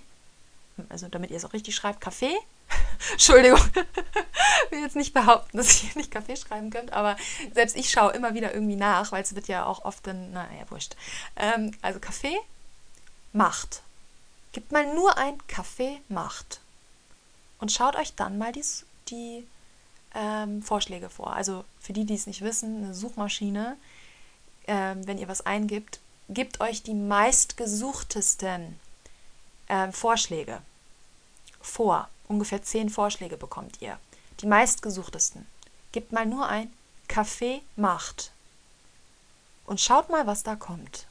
also 0.89 1.09
damit 1.09 1.31
ihr 1.31 1.36
es 1.36 1.44
auch 1.44 1.52
richtig 1.52 1.74
schreibt, 1.74 2.01
Kaffee 2.01 2.36
Entschuldigung, 3.12 3.61
ich 3.74 3.74
will 4.70 4.81
jetzt 4.81 4.97
nicht 4.97 5.15
behaupten, 5.15 5.56
dass 5.56 5.82
ihr 5.82 5.90
nicht 5.94 6.11
Kaffee 6.11 6.36
schreiben 6.36 6.70
könnt, 6.70 6.93
aber 6.93 7.16
selbst 7.52 7.77
ich 7.77 7.90
schaue 7.90 8.12
immer 8.12 8.35
wieder 8.35 8.55
irgendwie 8.55 8.77
nach, 8.77 9.12
weil 9.12 9.23
es 9.23 9.35
wird 9.35 9.48
ja 9.48 9.66
auch 9.66 9.85
oft 9.85 10.06
dann, 10.06 10.32
naja, 10.32 10.65
wurscht. 10.70 10.97
Ähm, 11.36 11.73
also 11.82 12.01
Kaffee 12.01 12.36
macht. 13.32 13.82
Gebt 14.52 14.73
mal 14.73 14.94
nur 14.94 15.16
ein 15.19 15.39
Kaffee 15.48 16.01
macht. 16.09 16.61
Und 17.65 17.73
schaut 17.73 17.97
euch 17.97 18.15
dann 18.15 18.36
mal 18.36 18.53
die, 18.53 18.62
die 19.09 19.47
ähm, 20.15 20.61
Vorschläge 20.62 21.09
vor. 21.09 21.32
Also 21.32 21.65
für 21.81 21.95
die, 21.95 22.05
die 22.05 22.12
es 22.12 22.27
nicht 22.27 22.43
wissen, 22.43 22.85
eine 22.85 22.95
Suchmaschine, 22.95 23.78
ähm, 24.66 25.07
wenn 25.07 25.16
ihr 25.16 25.28
was 25.28 25.47
eingibt, 25.47 25.99
gebt 26.28 26.61
euch 26.61 26.82
die 26.82 26.93
meistgesuchtesten 26.93 28.78
ähm, 29.70 29.95
Vorschläge 29.95 30.61
vor. 31.62 32.11
Ungefähr 32.28 32.62
zehn 32.62 32.91
Vorschläge 32.91 33.39
bekommt 33.39 33.81
ihr. 33.81 33.99
Die 34.41 34.47
meistgesuchtesten. 34.47 35.47
Gebt 35.93 36.12
mal 36.12 36.27
nur 36.27 36.47
ein 36.47 36.70
Kaffee 37.09 37.62
macht. 37.77 38.31
Und 39.65 39.81
schaut 39.81 40.11
mal, 40.11 40.27
was 40.27 40.43
da 40.43 40.55
kommt. 40.55 41.07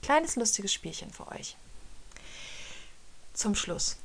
Kleines 0.00 0.36
lustiges 0.36 0.72
Spielchen 0.72 1.12
für 1.12 1.28
euch. 1.28 1.54
Zum 3.34 3.54
Schluss. 3.54 3.98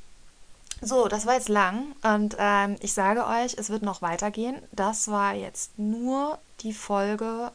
So, 0.84 1.06
das 1.06 1.26
war 1.26 1.34
jetzt 1.34 1.48
lang 1.48 1.94
und 2.02 2.34
ähm, 2.40 2.74
ich 2.80 2.92
sage 2.92 3.24
euch, 3.24 3.54
es 3.56 3.70
wird 3.70 3.82
noch 3.82 4.02
weitergehen. 4.02 4.60
Das 4.72 5.06
war 5.06 5.32
jetzt 5.32 5.78
nur 5.78 6.40
die 6.58 6.72
Folge, 6.72 7.52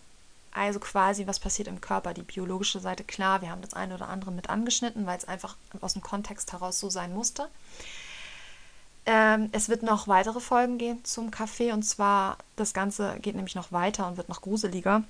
also 0.54 0.80
quasi, 0.80 1.28
was 1.28 1.38
passiert 1.38 1.68
im 1.68 1.82
Körper, 1.82 2.14
die 2.14 2.22
biologische 2.22 2.80
Seite. 2.80 3.04
Klar, 3.04 3.42
wir 3.42 3.52
haben 3.52 3.62
das 3.62 3.74
eine 3.74 3.96
oder 3.96 4.08
andere 4.08 4.32
mit 4.32 4.50
angeschnitten, 4.50 5.06
weil 5.06 5.18
es 5.18 5.28
einfach 5.28 5.58
aus 5.82 5.92
dem 5.92 6.02
Kontext 6.02 6.54
heraus 6.54 6.80
so 6.80 6.90
sein 6.90 7.14
musste. 7.14 7.50
Ähm, 9.06 9.50
es 9.52 9.68
wird 9.68 9.84
noch 9.84 10.08
weitere 10.08 10.40
Folgen 10.40 10.78
gehen 10.78 11.04
zum 11.04 11.30
Kaffee 11.30 11.74
und 11.74 11.84
zwar, 11.84 12.38
das 12.56 12.74
Ganze 12.74 13.20
geht 13.20 13.36
nämlich 13.36 13.56
noch 13.56 13.74
weiter 13.74 14.08
und 14.08 14.16
wird 14.16 14.30
noch 14.30 14.42
gruseliger. 14.42 15.04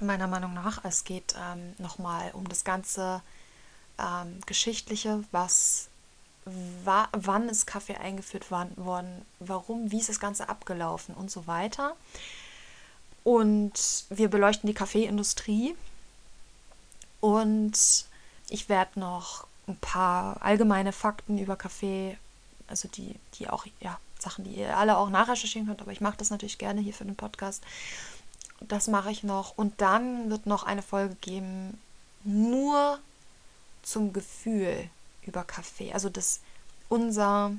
Meiner 0.00 0.26
Meinung 0.26 0.54
nach. 0.54 0.82
Es 0.86 1.04
geht 1.04 1.34
ähm, 1.36 1.74
nochmal 1.76 2.30
um 2.32 2.48
das 2.48 2.64
ganze 2.64 3.20
ähm, 3.98 4.40
Geschichtliche, 4.46 5.22
was 5.32 5.90
wa 6.84 7.08
wann 7.12 7.48
ist 7.48 7.66
Kaffee 7.66 7.96
eingeführt 7.96 8.50
worden, 8.50 9.24
warum, 9.38 9.90
wie 9.90 9.98
ist 9.98 10.08
das 10.08 10.20
Ganze 10.20 10.48
abgelaufen 10.48 11.14
und 11.14 11.30
so 11.30 11.46
weiter. 11.46 11.96
Und 13.24 14.06
wir 14.10 14.28
beleuchten 14.28 14.66
die 14.66 14.74
Kaffeeindustrie. 14.74 15.74
Und 17.20 18.06
ich 18.48 18.68
werde 18.68 19.00
noch 19.00 19.46
ein 19.66 19.76
paar 19.76 20.42
allgemeine 20.42 20.92
Fakten 20.92 21.38
über 21.38 21.56
Kaffee, 21.56 22.16
also 22.68 22.88
die, 22.88 23.16
die 23.34 23.48
auch, 23.50 23.66
ja, 23.80 23.98
Sachen, 24.18 24.44
die 24.44 24.54
ihr 24.54 24.76
alle 24.76 24.96
auch 24.96 25.10
nachrecherchieren 25.10 25.68
könnt, 25.68 25.82
aber 25.82 25.92
ich 25.92 26.00
mache 26.00 26.16
das 26.16 26.30
natürlich 26.30 26.58
gerne 26.58 26.80
hier 26.80 26.94
für 26.94 27.04
den 27.04 27.16
Podcast. 27.16 27.62
Das 28.60 28.88
mache 28.88 29.10
ich 29.10 29.22
noch. 29.22 29.56
Und 29.56 29.80
dann 29.80 30.30
wird 30.30 30.46
noch 30.46 30.64
eine 30.64 30.82
Folge 30.82 31.14
geben, 31.16 31.80
nur 32.24 32.98
zum 33.82 34.12
Gefühl 34.12 34.90
über 35.28 35.44
Kaffee. 35.44 35.92
Also 35.92 36.08
das 36.08 36.40
unser 36.88 37.52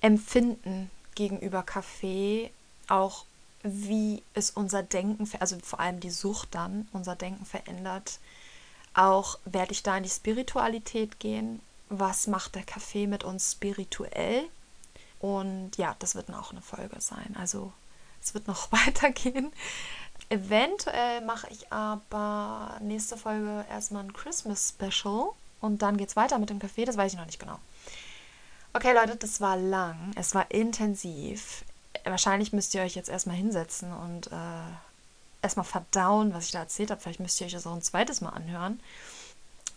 Empfinden 0.00 0.90
gegenüber 1.14 1.62
Kaffee, 1.62 2.50
auch 2.88 3.24
wie 3.62 4.22
es 4.34 4.50
unser 4.50 4.82
Denken, 4.82 5.28
also 5.38 5.58
vor 5.62 5.80
allem 5.80 6.00
die 6.00 6.10
Sucht 6.10 6.54
dann, 6.54 6.88
unser 6.92 7.16
Denken 7.16 7.46
verändert. 7.46 8.18
Auch 8.94 9.38
werde 9.44 9.72
ich 9.72 9.82
da 9.82 9.96
in 9.96 10.02
die 10.02 10.10
Spiritualität 10.10 11.20
gehen. 11.20 11.60
Was 11.88 12.26
macht 12.26 12.54
der 12.54 12.64
Kaffee 12.64 13.06
mit 13.06 13.24
uns 13.24 13.52
spirituell? 13.52 14.48
Und 15.20 15.76
ja, 15.76 15.94
das 16.00 16.14
wird 16.14 16.30
auch 16.34 16.50
eine 16.50 16.62
Folge 16.62 17.00
sein. 17.00 17.36
Also 17.38 17.72
es 18.20 18.34
wird 18.34 18.48
noch 18.48 18.72
weitergehen. 18.86 19.52
Eventuell 20.32 21.20
mache 21.20 21.46
ich 21.50 21.70
aber 21.70 22.78
nächste 22.80 23.18
Folge 23.18 23.66
erstmal 23.68 24.04
ein 24.04 24.14
Christmas 24.14 24.70
Special 24.70 25.28
und 25.60 25.82
dann 25.82 25.98
geht 25.98 26.08
es 26.08 26.16
weiter 26.16 26.38
mit 26.38 26.48
dem 26.48 26.58
Kaffee, 26.58 26.86
das 26.86 26.96
weiß 26.96 27.12
ich 27.12 27.18
noch 27.18 27.26
nicht 27.26 27.38
genau. 27.38 27.58
Okay, 28.72 28.94
Leute, 28.94 29.16
das 29.16 29.42
war 29.42 29.58
lang, 29.58 30.12
es 30.14 30.34
war 30.34 30.50
intensiv. 30.50 31.66
Wahrscheinlich 32.04 32.54
müsst 32.54 32.72
ihr 32.72 32.80
euch 32.80 32.94
jetzt 32.94 33.10
erstmal 33.10 33.36
hinsetzen 33.36 33.92
und 33.92 34.28
äh, 34.28 34.72
erstmal 35.42 35.66
verdauen, 35.66 36.32
was 36.32 36.46
ich 36.46 36.52
da 36.52 36.60
erzählt 36.60 36.90
habe. 36.90 37.02
Vielleicht 37.02 37.20
müsst 37.20 37.38
ihr 37.38 37.46
euch 37.46 37.52
das 37.52 37.66
auch 37.66 37.74
ein 37.74 37.82
zweites 37.82 38.22
Mal 38.22 38.30
anhören. 38.30 38.80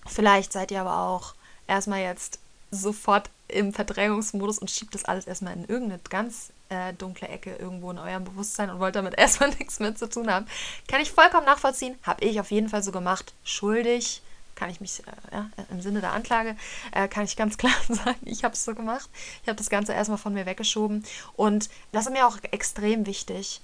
Vielleicht 0.05 0.53
seid 0.53 0.71
ihr 0.71 0.79
aber 0.79 0.99
auch 0.99 1.35
erstmal 1.67 1.99
jetzt 1.99 2.39
sofort 2.71 3.29
im 3.49 3.73
Verdrängungsmodus 3.73 4.59
und 4.59 4.71
schiebt 4.71 4.95
das 4.95 5.03
alles 5.03 5.27
erstmal 5.27 5.51
in 5.51 5.65
irgendeine 5.65 5.99
ganz 6.09 6.53
äh, 6.69 6.93
dunkle 6.93 7.27
Ecke 7.27 7.55
irgendwo 7.55 7.91
in 7.91 7.97
eurem 7.97 8.23
Bewusstsein 8.23 8.69
und 8.69 8.79
wollt 8.79 8.95
damit 8.95 9.13
erstmal 9.17 9.49
nichts 9.49 9.79
mehr 9.79 9.95
zu 9.95 10.09
tun 10.09 10.31
haben. 10.31 10.47
Kann 10.87 11.01
ich 11.01 11.11
vollkommen 11.11 11.45
nachvollziehen. 11.45 11.97
Habe 12.03 12.23
ich 12.25 12.39
auf 12.39 12.51
jeden 12.51 12.69
Fall 12.69 12.83
so 12.83 12.91
gemacht. 12.91 13.33
Schuldig. 13.43 14.21
Kann 14.55 14.69
ich 14.69 14.79
mich, 14.79 15.01
äh, 15.01 15.35
ja, 15.35 15.49
im 15.69 15.81
Sinne 15.81 15.99
der 15.99 16.13
Anklage, 16.13 16.55
äh, 16.93 17.09
kann 17.09 17.25
ich 17.25 17.35
ganz 17.35 17.57
klar 17.57 17.73
sagen, 17.89 18.19
ich 18.23 18.43
habe 18.43 18.53
es 18.53 18.63
so 18.63 18.73
gemacht. 18.73 19.09
Ich 19.43 19.49
habe 19.49 19.57
das 19.57 19.69
Ganze 19.69 19.93
erstmal 19.93 20.17
von 20.17 20.33
mir 20.33 20.45
weggeschoben. 20.45 21.03
Und 21.35 21.69
das 21.91 22.05
ist 22.05 22.13
mir 22.13 22.25
auch 22.25 22.37
extrem 22.51 23.05
wichtig. 23.05 23.61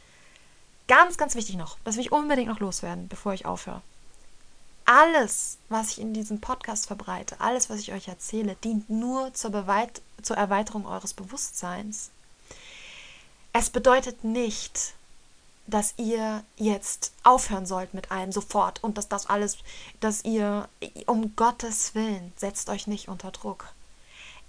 Ganz, 0.88 1.18
ganz 1.18 1.36
wichtig 1.36 1.56
noch. 1.56 1.78
Das 1.86 1.96
will 1.96 2.02
ich 2.02 2.12
unbedingt 2.12 2.50
noch 2.50 2.60
loswerden, 2.60 3.08
bevor 3.08 3.34
ich 3.34 3.46
aufhöre. 3.46 3.82
Alles, 4.86 5.58
was 5.70 5.92
ich 5.92 6.02
in 6.02 6.14
diesem 6.14 6.42
Podcast 6.42 6.88
verbreite, 6.88 7.40
alles, 7.40 7.70
was 7.70 7.80
ich 7.80 7.94
euch 7.94 8.10
erzähle, 8.10 8.56
dient 8.62 8.90
nur 8.90 9.34
zur, 9.34 9.52
Beweit 9.52 10.02
zur 10.22 10.36
Erweiterung 10.36 10.86
eures 10.86 11.14
Bewusstseins. 11.14 12.10
Es 13.54 13.70
bedeutet 13.70 14.24
nicht, 14.24 14.94
dass 15.68 15.94
ihr 15.98 16.44
jetzt 16.58 17.14
aufhören 17.24 17.66
sollt 17.66 17.94
mit 17.94 18.12
allem 18.12 18.32
sofort 18.32 18.84
und 18.84 18.98
dass 18.98 19.08
das 19.08 19.28
alles, 19.28 19.58
dass 20.00 20.24
ihr 20.24 20.68
um 21.06 21.36
Gottes 21.36 21.96
Willen 21.96 22.34
setzt 22.36 22.70
euch 22.70 22.88
nicht 22.88 23.08
unter 23.08 23.32
Druck. 23.32 23.74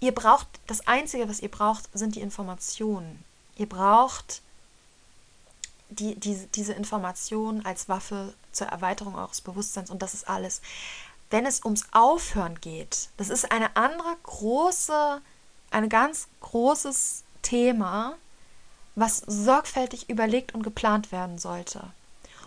Ihr 0.01 0.13
braucht, 0.13 0.49
das 0.67 0.87
Einzige, 0.87 1.29
was 1.29 1.41
ihr 1.41 1.51
braucht, 1.51 1.89
sind 1.95 2.17
die 2.17 2.21
Informationen. 2.21 3.23
Ihr 3.57 3.69
braucht 3.69 4.43
die, 5.91 6.17
die, 6.17 6.47
diese 6.55 6.73
Informationen 6.73 7.65
als 7.65 7.89
Waffe 7.89 8.35
zur 8.51 8.69
Erweiterung 8.69 9.15
eures 9.15 9.41
Bewusstseins 9.41 9.91
und 9.91 10.03
das 10.03 10.15
ist 10.15 10.29
alles. 10.29 10.61
Wenn 11.31 11.47
es 11.47 11.65
ums 11.65 11.85
Aufhören 11.93 12.61
geht, 12.61 13.09
das 13.17 13.29
ist 13.31 13.53
eine 13.53 13.77
andere 13.77 14.17
große, 14.25 15.21
ein 15.71 15.89
ganz 15.89 16.29
großes 16.41 17.23
Thema, 17.43 18.17
was 18.95 19.23
sorgfältig 19.27 20.09
überlegt 20.11 20.55
und 20.55 20.63
geplant 20.63 21.13
werden 21.13 21.39
sollte. 21.39 21.83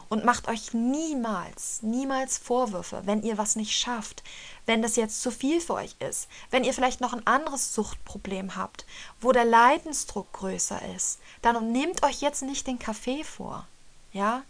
Und 0.07 0.23
macht 0.23 0.47
euch 0.47 0.73
niemals, 0.73 1.81
niemals 1.81 2.37
Vorwürfe, 2.37 3.01
wenn 3.05 3.23
ihr 3.23 3.39
was 3.39 3.55
nicht 3.55 3.75
schafft, 3.75 4.21
wenn 4.67 4.83
das 4.83 4.95
jetzt 4.95 5.21
zu 5.21 5.31
viel 5.31 5.59
für 5.59 5.73
euch 5.73 5.95
ist, 5.99 6.27
wenn 6.51 6.63
ihr 6.63 6.73
vielleicht 6.73 7.01
noch 7.01 7.13
ein 7.13 7.25
anderes 7.25 7.73
Suchtproblem 7.73 8.55
habt, 8.55 8.85
wo 9.19 9.31
der 9.31 9.45
Leidensdruck 9.45 10.31
größer 10.33 10.79
ist, 10.95 11.19
dann 11.41 11.71
nehmt 11.71 12.03
euch 12.03 12.21
jetzt 12.21 12.43
nicht 12.43 12.67
den 12.67 12.77
Kaffee 12.77 13.23
vor, 13.23 13.67
ja? 14.13 14.43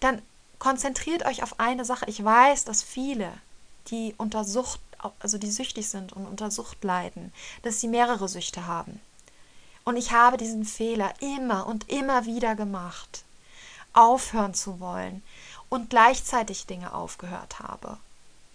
Dann 0.00 0.22
konzentriert 0.58 1.26
euch 1.26 1.42
auf 1.42 1.60
eine 1.60 1.84
Sache. 1.84 2.06
Ich 2.08 2.22
weiß, 2.22 2.64
dass 2.64 2.82
viele, 2.82 3.30
die 3.88 4.14
unter 4.16 4.44
Sucht, 4.44 4.80
also 5.20 5.36
die 5.36 5.50
süchtig 5.50 5.88
sind 5.88 6.14
und 6.14 6.26
unter 6.26 6.50
Sucht 6.50 6.82
leiden, 6.82 7.32
dass 7.62 7.80
sie 7.80 7.88
mehrere 7.88 8.28
Süchte 8.28 8.66
haben. 8.66 9.00
Und 9.86 9.96
ich 9.96 10.10
habe 10.10 10.36
diesen 10.36 10.64
Fehler 10.64 11.14
immer 11.20 11.68
und 11.68 11.88
immer 11.88 12.26
wieder 12.26 12.56
gemacht, 12.56 13.22
aufhören 13.92 14.52
zu 14.52 14.80
wollen 14.80 15.22
und 15.68 15.90
gleichzeitig 15.90 16.66
Dinge 16.66 16.92
aufgehört 16.92 17.60
habe. 17.60 17.96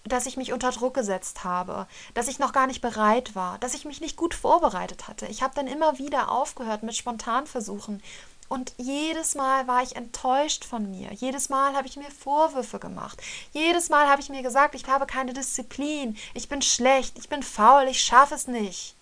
Dass 0.04 0.26
ich 0.26 0.36
mich 0.36 0.52
unter 0.52 0.72
Druck 0.72 0.94
gesetzt 0.94 1.46
habe, 1.46 1.88
dass 2.16 2.28
ich 2.28 2.38
noch 2.38 2.52
gar 2.52 2.68
nicht 2.68 2.82
bereit 2.82 3.34
war, 3.34 3.58
dass 3.60 3.76
ich 3.76 3.86
mich 3.86 4.02
nicht 4.02 4.18
gut 4.18 4.34
vorbereitet 4.34 5.08
hatte. 5.08 5.26
Ich 5.28 5.42
habe 5.42 5.56
dann 5.56 5.68
immer 5.68 5.98
wieder 5.98 6.30
aufgehört 6.30 6.84
mit 6.84 6.98
Spontanversuchen 6.98 8.04
und 8.50 8.74
jedes 8.76 9.36
Mal 9.36 9.68
war 9.68 9.84
ich 9.84 9.96
enttäuscht 9.96 10.66
von 10.66 10.92
mir. 10.92 11.14
Jedes 11.14 11.48
Mal 11.48 11.78
habe 11.78 11.88
ich 11.88 11.96
mir 11.96 12.12
Vorwürfe 12.12 12.78
gemacht. 12.78 13.24
Jedes 13.54 13.88
Mal 13.88 14.10
habe 14.10 14.22
ich 14.22 14.28
mir 14.28 14.44
gesagt, 14.44 14.76
ich 14.76 14.86
habe 14.88 15.06
keine 15.06 15.32
Disziplin, 15.32 16.18
ich 16.34 16.50
bin 16.50 16.62
schlecht, 16.62 17.18
ich 17.18 17.30
bin 17.30 17.42
faul, 17.42 17.88
ich 17.88 18.04
schaffe 18.04 18.36
es 18.36 18.48
nicht. 18.48 18.98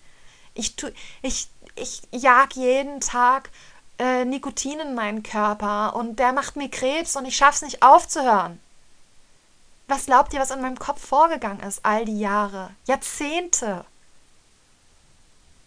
Ich, 0.54 0.76
tu, 0.76 0.88
ich 1.22 1.48
ich 1.80 2.02
jag 2.12 2.54
jeden 2.54 3.00
Tag 3.00 3.50
äh, 3.98 4.24
Nikotin 4.24 4.80
in 4.80 4.94
meinen 4.94 5.22
Körper 5.22 5.94
und 5.94 6.16
der 6.16 6.32
macht 6.32 6.56
mir 6.56 6.70
Krebs 6.70 7.16
und 7.16 7.26
ich 7.26 7.36
schaff's 7.36 7.62
nicht 7.62 7.82
aufzuhören. 7.82 8.60
Was 9.88 10.06
glaubt 10.06 10.32
ihr, 10.32 10.40
was 10.40 10.52
in 10.52 10.60
meinem 10.60 10.78
Kopf 10.78 11.04
vorgegangen 11.04 11.60
ist 11.60 11.84
all 11.84 12.04
die 12.04 12.20
Jahre, 12.20 12.70
Jahrzehnte? 12.86 13.84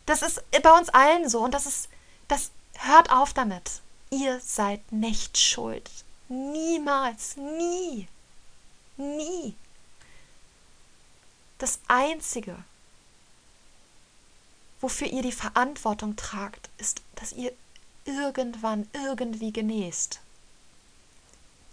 Das 0.05 0.21
ist 0.21 0.41
bei 0.61 0.71
uns 0.71 0.89
allen 0.89 1.29
so 1.29 1.39
und 1.39 1.53
das 1.53 1.65
ist, 1.65 1.89
das 2.27 2.51
hört 2.79 3.11
auf 3.11 3.33
damit. 3.33 3.81
Ihr 4.09 4.39
seid 4.39 4.91
nicht 4.91 5.37
schuld. 5.37 5.89
Niemals, 6.29 7.35
nie, 7.37 8.07
nie. 8.97 9.55
Das 11.57 11.79
Einzige, 11.87 12.57
wofür 14.83 15.07
ihr 15.07 15.21
die 15.21 15.31
Verantwortung 15.31 16.17
tragt, 16.17 16.69
ist, 16.77 17.01
dass 17.15 17.31
ihr 17.31 17.53
irgendwann 18.03 18.85
irgendwie 18.91 19.53
genäst. 19.53 20.19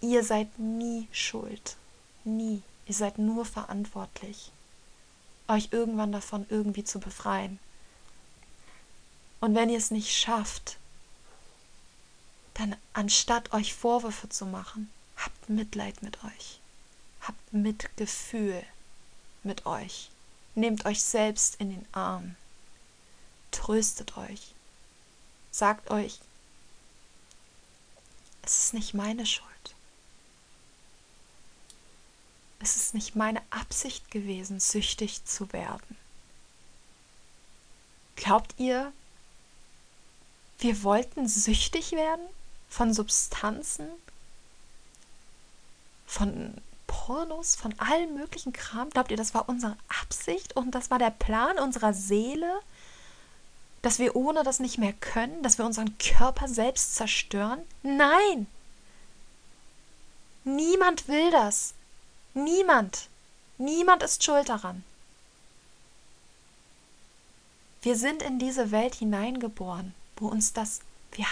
Ihr 0.00 0.22
seid 0.22 0.60
nie 0.60 1.08
schuld. 1.10 1.76
Nie. 2.22 2.62
Ihr 2.86 2.94
seid 2.94 3.18
nur 3.18 3.44
verantwortlich, 3.44 4.52
euch 5.48 5.70
irgendwann 5.72 6.12
davon 6.12 6.46
irgendwie 6.50 6.84
zu 6.84 7.00
befreien. 7.00 7.58
Und 9.40 9.56
wenn 9.56 9.70
ihr 9.70 9.78
es 9.78 9.90
nicht 9.90 10.16
schafft, 10.16 10.76
dann 12.54 12.76
anstatt 12.92 13.52
euch 13.52 13.74
Vorwürfe 13.74 14.28
zu 14.28 14.46
machen, 14.46 14.88
habt 15.16 15.48
Mitleid 15.48 16.00
mit 16.02 16.22
euch. 16.22 16.60
Habt 17.22 17.52
Mitgefühl 17.52 18.62
mit 19.42 19.66
euch. 19.66 20.10
Nehmt 20.54 20.84
euch 20.86 21.02
selbst 21.02 21.56
in 21.56 21.70
den 21.70 21.86
Arm. 21.92 22.36
Tröstet 23.50 24.16
euch. 24.16 24.54
Sagt 25.50 25.90
euch, 25.90 26.18
es 28.42 28.64
ist 28.64 28.74
nicht 28.74 28.94
meine 28.94 29.26
Schuld. 29.26 29.50
es 32.60 32.76
ist 32.76 32.94
nicht 32.94 33.16
meine 33.16 33.40
Absicht 33.50 34.10
gewesen, 34.10 34.60
süchtig 34.60 35.24
zu 35.24 35.52
werden. 35.52 35.96
Glaubt 38.16 38.54
ihr, 38.58 38.92
wir 40.58 40.82
wollten 40.82 41.26
süchtig 41.26 41.92
werden 41.92 42.26
von 42.68 42.92
Substanzen, 42.92 43.88
von 46.06 46.54
Pornos, 46.86 47.56
von 47.56 47.76
allem 47.78 48.14
möglichen 48.14 48.52
Kram? 48.52 48.90
Glaubt 48.90 49.10
ihr, 49.10 49.16
das 49.16 49.32
war 49.32 49.48
unsere 49.48 49.78
Absicht 50.02 50.54
und 50.54 50.72
das 50.72 50.90
war 50.90 50.98
der 50.98 51.10
Plan 51.10 51.58
unserer 51.58 51.94
Seele, 51.94 52.60
dass 53.82 53.98
wir 53.98 54.16
ohne 54.16 54.42
das 54.42 54.60
nicht 54.60 54.78
mehr 54.78 54.92
können, 54.92 55.42
dass 55.42 55.58
wir 55.58 55.64
unseren 55.64 55.96
Körper 55.98 56.48
selbst 56.48 56.94
zerstören? 56.94 57.60
Nein! 57.82 58.46
Niemand 60.44 61.08
will 61.08 61.30
das. 61.30 61.74
Niemand. 62.34 63.08
Niemand 63.58 64.02
ist 64.02 64.24
schuld 64.24 64.48
daran. 64.48 64.84
Wir 67.82 67.96
sind 67.96 68.22
in 68.22 68.38
diese 68.38 68.70
Welt 68.70 68.94
hineingeboren, 68.94 69.94
wo 70.16 70.28
uns 70.28 70.52
das, 70.52 70.80
wir 71.12 71.26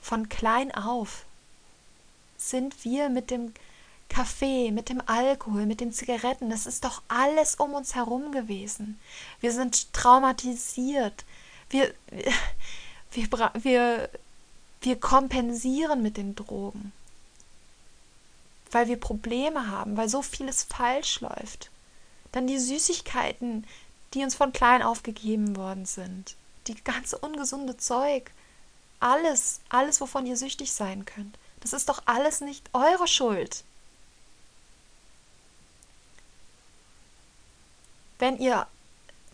von 0.00 0.28
klein 0.28 0.72
auf 0.74 1.24
sind 2.36 2.84
wir 2.84 3.08
mit 3.08 3.30
dem 3.30 3.52
Kaffee, 4.08 4.70
mit 4.70 4.88
dem 4.88 5.02
Alkohol, 5.06 5.66
mit 5.66 5.80
den 5.80 5.92
Zigaretten, 5.92 6.50
das 6.50 6.66
ist 6.66 6.84
doch 6.84 7.02
alles 7.08 7.56
um 7.56 7.74
uns 7.74 7.94
herum 7.94 8.32
gewesen. 8.32 8.98
Wir 9.40 9.52
sind 9.52 9.92
traumatisiert. 9.92 11.24
Wir, 11.70 11.92
wir, 13.12 13.52
wir, 13.54 14.10
wir 14.80 15.00
kompensieren 15.00 16.02
mit 16.02 16.16
den 16.16 16.34
Drogen 16.34 16.92
weil 18.70 18.88
wir 18.88 19.00
Probleme 19.00 19.70
haben, 19.70 19.96
weil 19.96 20.08
so 20.08 20.22
vieles 20.22 20.62
falsch 20.64 21.20
läuft. 21.20 21.70
Dann 22.32 22.46
die 22.46 22.58
Süßigkeiten, 22.58 23.66
die 24.14 24.22
uns 24.22 24.34
von 24.34 24.52
klein 24.52 24.82
auf 24.82 25.02
gegeben 25.02 25.56
worden 25.56 25.86
sind. 25.86 26.36
Die 26.66 26.74
ganze 26.82 27.18
ungesunde 27.18 27.76
Zeug. 27.76 28.30
Alles, 29.00 29.60
alles, 29.68 30.00
wovon 30.00 30.26
ihr 30.26 30.36
süchtig 30.36 30.72
sein 30.72 31.04
könnt. 31.04 31.38
Das 31.60 31.72
ist 31.72 31.88
doch 31.88 32.02
alles 32.06 32.40
nicht 32.40 32.68
eure 32.72 33.08
Schuld. 33.08 33.64
Wenn 38.18 38.38
ihr, 38.38 38.66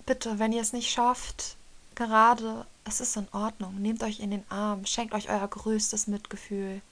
bitte, 0.07 0.39
wenn 0.39 0.53
ihr 0.53 0.63
es 0.63 0.73
nicht 0.73 0.91
schafft, 0.91 1.57
gerade, 1.95 2.67
es 2.85 3.01
ist 3.01 3.17
in 3.17 3.29
Ordnung, 3.33 3.81
nehmt 3.81 4.03
euch 4.03 4.21
in 4.21 4.31
den 4.31 4.45
Arm, 4.51 4.87
schenkt 4.87 5.15
euch 5.15 5.29
euer 5.29 5.47
größtes 5.47 6.09
Mitgefühl. 6.09 6.83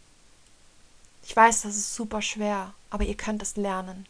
Ich 1.25 1.35
weiß, 1.35 1.63
das 1.63 1.77
ist 1.77 1.95
super 1.95 2.23
schwer, 2.23 2.73
aber 2.91 3.05
ihr 3.05 3.17
könnt 3.17 3.43
es 3.43 3.57
lernen. 3.57 4.07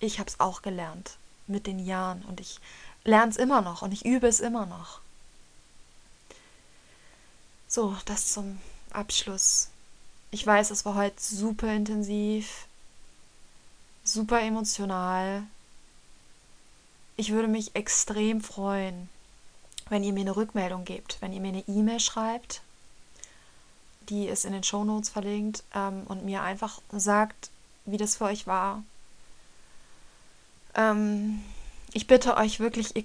Ich 0.00 0.18
habe 0.18 0.28
es 0.28 0.40
auch 0.40 0.62
gelernt 0.62 1.16
mit 1.46 1.66
den 1.66 1.78
Jahren 1.78 2.22
und 2.22 2.40
ich 2.40 2.60
lerne 3.04 3.30
es 3.30 3.36
immer 3.36 3.60
noch 3.60 3.82
und 3.82 3.92
ich 3.92 4.04
übe 4.04 4.26
es 4.26 4.40
immer 4.40 4.66
noch. 4.66 5.00
So, 7.68 7.96
das 8.04 8.32
zum 8.32 8.60
Abschluss. 8.90 9.68
Ich 10.32 10.46
weiß, 10.46 10.70
es 10.70 10.84
war 10.84 10.96
heute 10.96 11.20
super 11.20 11.72
intensiv, 11.72 12.66
super 14.04 14.40
emotional. 14.40 15.44
Ich 17.16 17.32
würde 17.32 17.48
mich 17.48 17.74
extrem 17.74 18.40
freuen, 18.40 19.08
wenn 19.88 20.04
ihr 20.04 20.12
mir 20.12 20.20
eine 20.20 20.36
Rückmeldung 20.36 20.84
gebt, 20.84 21.18
wenn 21.20 21.32
ihr 21.32 21.40
mir 21.40 21.48
eine 21.48 21.64
E-Mail 21.68 22.00
schreibt 22.00 22.62
die 24.10 24.26
ist 24.26 24.44
in 24.44 24.52
den 24.52 24.64
Shownotes 24.64 25.08
verlinkt 25.08 25.62
ähm, 25.74 26.02
und 26.06 26.24
mir 26.24 26.42
einfach 26.42 26.82
sagt, 26.92 27.50
wie 27.86 27.96
das 27.96 28.16
für 28.16 28.24
euch 28.24 28.46
war. 28.46 28.82
Ähm, 30.74 31.42
ich 31.92 32.06
bitte 32.06 32.36
euch 32.36 32.60
wirklich, 32.60 32.96
ihr, 32.96 33.04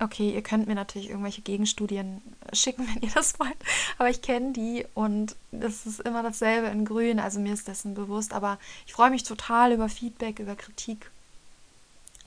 okay, 0.00 0.34
ihr 0.34 0.42
könnt 0.42 0.66
mir 0.66 0.74
natürlich 0.74 1.10
irgendwelche 1.10 1.42
Gegenstudien 1.42 2.22
schicken, 2.52 2.88
wenn 2.94 3.02
ihr 3.02 3.14
das 3.14 3.38
wollt, 3.38 3.56
aber 3.98 4.10
ich 4.10 4.22
kenne 4.22 4.52
die 4.52 4.86
und 4.94 5.36
das 5.52 5.86
ist 5.86 6.00
immer 6.00 6.22
dasselbe 6.22 6.68
in 6.68 6.84
Grün, 6.84 7.20
also 7.20 7.38
mir 7.38 7.52
ist 7.52 7.68
dessen 7.68 7.94
bewusst, 7.94 8.32
aber 8.32 8.58
ich 8.86 8.94
freue 8.94 9.10
mich 9.10 9.22
total 9.22 9.72
über 9.72 9.88
Feedback, 9.88 10.38
über 10.38 10.56
Kritik. 10.56 11.10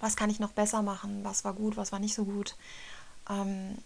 Was 0.01 0.15
kann 0.15 0.29
ich 0.29 0.39
noch 0.39 0.51
besser 0.51 0.81
machen? 0.81 1.23
Was 1.23 1.43
war 1.43 1.53
gut, 1.53 1.77
was 1.77 1.91
war 1.91 1.99
nicht 1.99 2.15
so 2.15 2.25
gut? 2.25 2.55
Ähm, 3.29 3.77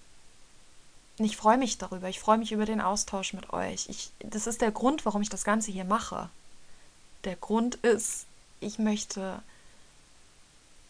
ich 1.17 1.37
freue 1.37 1.57
mich 1.57 1.77
darüber. 1.77 2.07
Ich 2.09 2.19
freue 2.19 2.37
mich 2.37 2.51
über 2.51 2.65
den 2.65 2.81
Austausch 2.81 3.33
mit 3.33 3.51
euch. 3.51 3.87
Ich, 3.89 4.11
das 4.19 4.47
ist 4.47 4.61
der 4.61 4.71
Grund, 4.71 5.05
warum 5.05 5.21
ich 5.21 5.29
das 5.29 5.43
Ganze 5.43 5.71
hier 5.71 5.85
mache. 5.85 6.29
Der 7.25 7.35
Grund 7.35 7.75
ist, 7.75 8.25
ich 8.61 8.79
möchte 8.79 9.41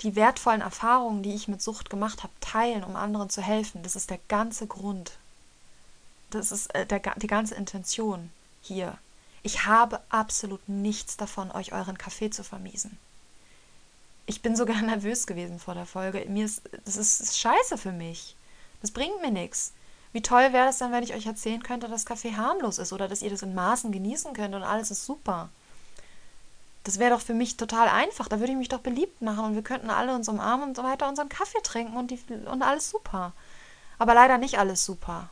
die 0.01 0.15
wertvollen 0.15 0.61
Erfahrungen, 0.61 1.23
die 1.23 1.33
ich 1.33 1.47
mit 1.47 1.61
Sucht 1.61 1.89
gemacht 1.89 2.23
habe, 2.23 2.33
teilen, 2.39 2.83
um 2.83 2.95
anderen 2.95 3.29
zu 3.29 3.41
helfen. 3.41 3.83
Das 3.83 3.95
ist 3.95 4.09
der 4.09 4.19
ganze 4.27 4.67
Grund. 4.67 5.17
Das 6.29 6.51
ist 6.51 6.73
äh, 6.75 6.85
der, 6.85 6.99
die 6.99 7.27
ganze 7.27 7.55
Intention 7.55 8.31
hier. 8.61 8.97
Ich 9.41 9.65
habe 9.65 10.01
absolut 10.09 10.67
nichts 10.69 11.17
davon, 11.17 11.51
euch 11.51 11.73
euren 11.73 11.97
Kaffee 11.97 12.29
zu 12.29 12.43
vermiesen. 12.43 12.97
Ich 14.29 14.43
bin 14.43 14.55
sogar 14.55 14.79
nervös 14.83 15.25
gewesen 15.25 15.57
vor 15.57 15.73
der 15.73 15.87
Folge. 15.87 16.23
Mir 16.29 16.45
ist, 16.45 16.61
das 16.85 16.97
ist, 16.97 17.19
ist 17.19 17.39
scheiße 17.39 17.79
für 17.79 17.91
mich. 17.91 18.35
Das 18.79 18.91
bringt 18.91 19.19
mir 19.21 19.31
nichts. 19.31 19.73
Wie 20.13 20.21
toll 20.21 20.53
wäre 20.53 20.69
es 20.69 20.77
dann, 20.77 20.91
wenn 20.91 21.03
ich 21.03 21.15
euch 21.15 21.25
erzählen 21.25 21.63
könnte, 21.63 21.87
dass 21.87 22.05
Kaffee 22.05 22.35
harmlos 22.35 22.77
ist 22.77 22.93
oder 22.93 23.07
dass 23.07 23.23
ihr 23.23 23.31
das 23.31 23.41
in 23.41 23.55
Maßen 23.55 23.91
genießen 23.91 24.33
könnt 24.33 24.53
und 24.53 24.61
alles 24.61 24.91
ist 24.91 25.05
super. 25.05 25.49
Das 26.83 26.99
wäre 26.99 27.09
doch 27.09 27.21
für 27.21 27.33
mich 27.33 27.57
total 27.57 27.89
einfach. 27.89 28.27
Da 28.27 28.39
würde 28.39 28.51
ich 28.51 28.57
mich 28.57 28.69
doch 28.69 28.81
beliebt 28.81 29.19
machen 29.23 29.45
und 29.45 29.55
wir 29.55 29.63
könnten 29.63 29.89
alle 29.89 30.13
uns 30.13 30.29
umarmen 30.29 30.69
und 30.69 30.75
so 30.75 30.83
weiter 30.83 31.09
unseren 31.09 31.29
Kaffee 31.29 31.61
trinken 31.63 31.97
und, 31.97 32.11
die, 32.11 32.19
und 32.45 32.61
alles 32.61 32.91
super. 32.91 33.33
Aber 33.97 34.13
leider 34.13 34.37
nicht 34.37 34.59
alles 34.59 34.85
super. 34.85 35.29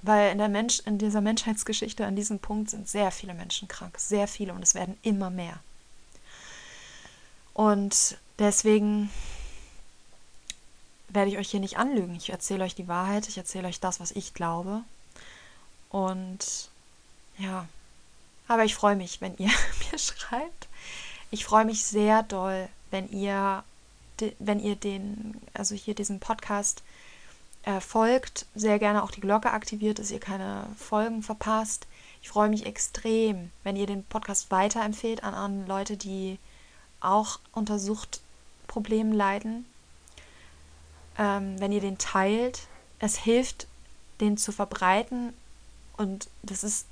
Weil 0.00 0.32
in, 0.32 0.38
der 0.38 0.48
Mensch, 0.48 0.80
in 0.86 0.96
dieser 0.96 1.20
Menschheitsgeschichte 1.20 2.06
an 2.06 2.16
diesem 2.16 2.38
Punkt 2.38 2.70
sind 2.70 2.88
sehr 2.88 3.10
viele 3.10 3.34
Menschen 3.34 3.68
krank. 3.68 3.98
Sehr 3.98 4.26
viele 4.26 4.54
und 4.54 4.62
es 4.62 4.74
werden 4.74 4.96
immer 5.02 5.28
mehr. 5.28 5.58
Und 7.52 8.16
deswegen 8.40 9.10
werde 11.08 11.30
ich 11.30 11.38
euch 11.38 11.50
hier 11.50 11.60
nicht 11.60 11.78
anlügen. 11.78 12.16
Ich 12.16 12.30
erzähle 12.30 12.64
euch 12.64 12.74
die 12.74 12.88
Wahrheit, 12.88 13.28
ich 13.28 13.38
erzähle 13.38 13.68
euch 13.68 13.80
das, 13.80 14.00
was 14.00 14.10
ich 14.10 14.34
glaube. 14.34 14.82
Und 15.90 16.70
ja, 17.38 17.66
aber 18.48 18.64
ich 18.64 18.74
freue 18.74 18.96
mich, 18.96 19.20
wenn 19.20 19.36
ihr 19.36 19.50
mir 19.92 19.98
schreibt. 19.98 20.68
Ich 21.30 21.44
freue 21.44 21.64
mich 21.64 21.84
sehr 21.84 22.22
doll, 22.24 22.68
wenn 22.90 23.08
ihr, 23.10 23.62
wenn 24.38 24.60
ihr 24.60 24.76
den, 24.76 25.40
also 25.54 25.74
hier 25.74 25.94
diesen 25.94 26.18
Podcast 26.18 26.82
äh, 27.62 27.80
folgt, 27.80 28.46
sehr 28.54 28.78
gerne 28.78 29.02
auch 29.02 29.10
die 29.10 29.20
Glocke 29.20 29.50
aktiviert, 29.52 29.98
dass 29.98 30.10
ihr 30.10 30.20
keine 30.20 30.66
Folgen 30.76 31.22
verpasst. 31.22 31.86
Ich 32.22 32.28
freue 32.28 32.48
mich 32.48 32.66
extrem, 32.66 33.50
wenn 33.62 33.76
ihr 33.76 33.86
den 33.86 34.04
Podcast 34.04 34.50
weiterempfehlt 34.50 35.24
an, 35.24 35.34
an 35.34 35.66
Leute, 35.66 35.96
die 35.96 36.38
auch 37.00 37.38
unter 37.52 37.78
Suchtproblemen 38.70 39.12
leiden 39.12 39.66
ähm, 41.18 41.60
wenn 41.60 41.70
ihr 41.72 41.80
den 41.80 41.98
teilt. 41.98 42.66
Es 42.98 43.16
hilft, 43.16 43.66
den 44.20 44.36
zu 44.36 44.52
verbreiten 44.52 45.32
und 45.96 46.28
das 46.42 46.64
ist 46.64 46.86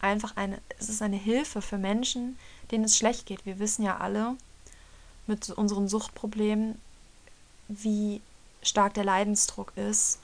einfach 0.00 0.36
eine, 0.36 0.60
es 0.78 0.88
ist 0.88 1.02
eine 1.02 1.16
Hilfe 1.16 1.62
für 1.62 1.78
Menschen, 1.78 2.38
denen 2.70 2.84
es 2.84 2.96
schlecht 2.96 3.26
geht. 3.26 3.46
Wir 3.46 3.58
wissen 3.58 3.82
ja 3.82 3.98
alle 3.98 4.36
mit 5.26 5.50
unseren 5.50 5.88
Suchtproblemen, 5.88 6.80
wie 7.68 8.20
stark 8.62 8.94
der 8.94 9.04
Leidensdruck 9.04 9.72
ist. 9.76 10.18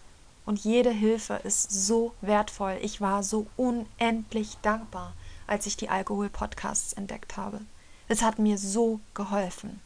Und 0.46 0.58
jede 0.64 0.90
Hilfe 0.90 1.34
ist 1.44 1.70
so 1.70 2.14
wertvoll. 2.20 2.78
Ich 2.82 3.00
war 3.00 3.22
so 3.22 3.46
unendlich 3.56 4.56
dankbar, 4.62 5.14
als 5.46 5.66
ich 5.66 5.76
die 5.76 5.88
Alkohol-Podcasts 5.88 6.94
entdeckt 6.94 7.36
habe. 7.36 7.60
Es 8.08 8.22
hat 8.22 8.38
mir 8.38 8.58
so 8.58 9.00
geholfen. 9.14 9.80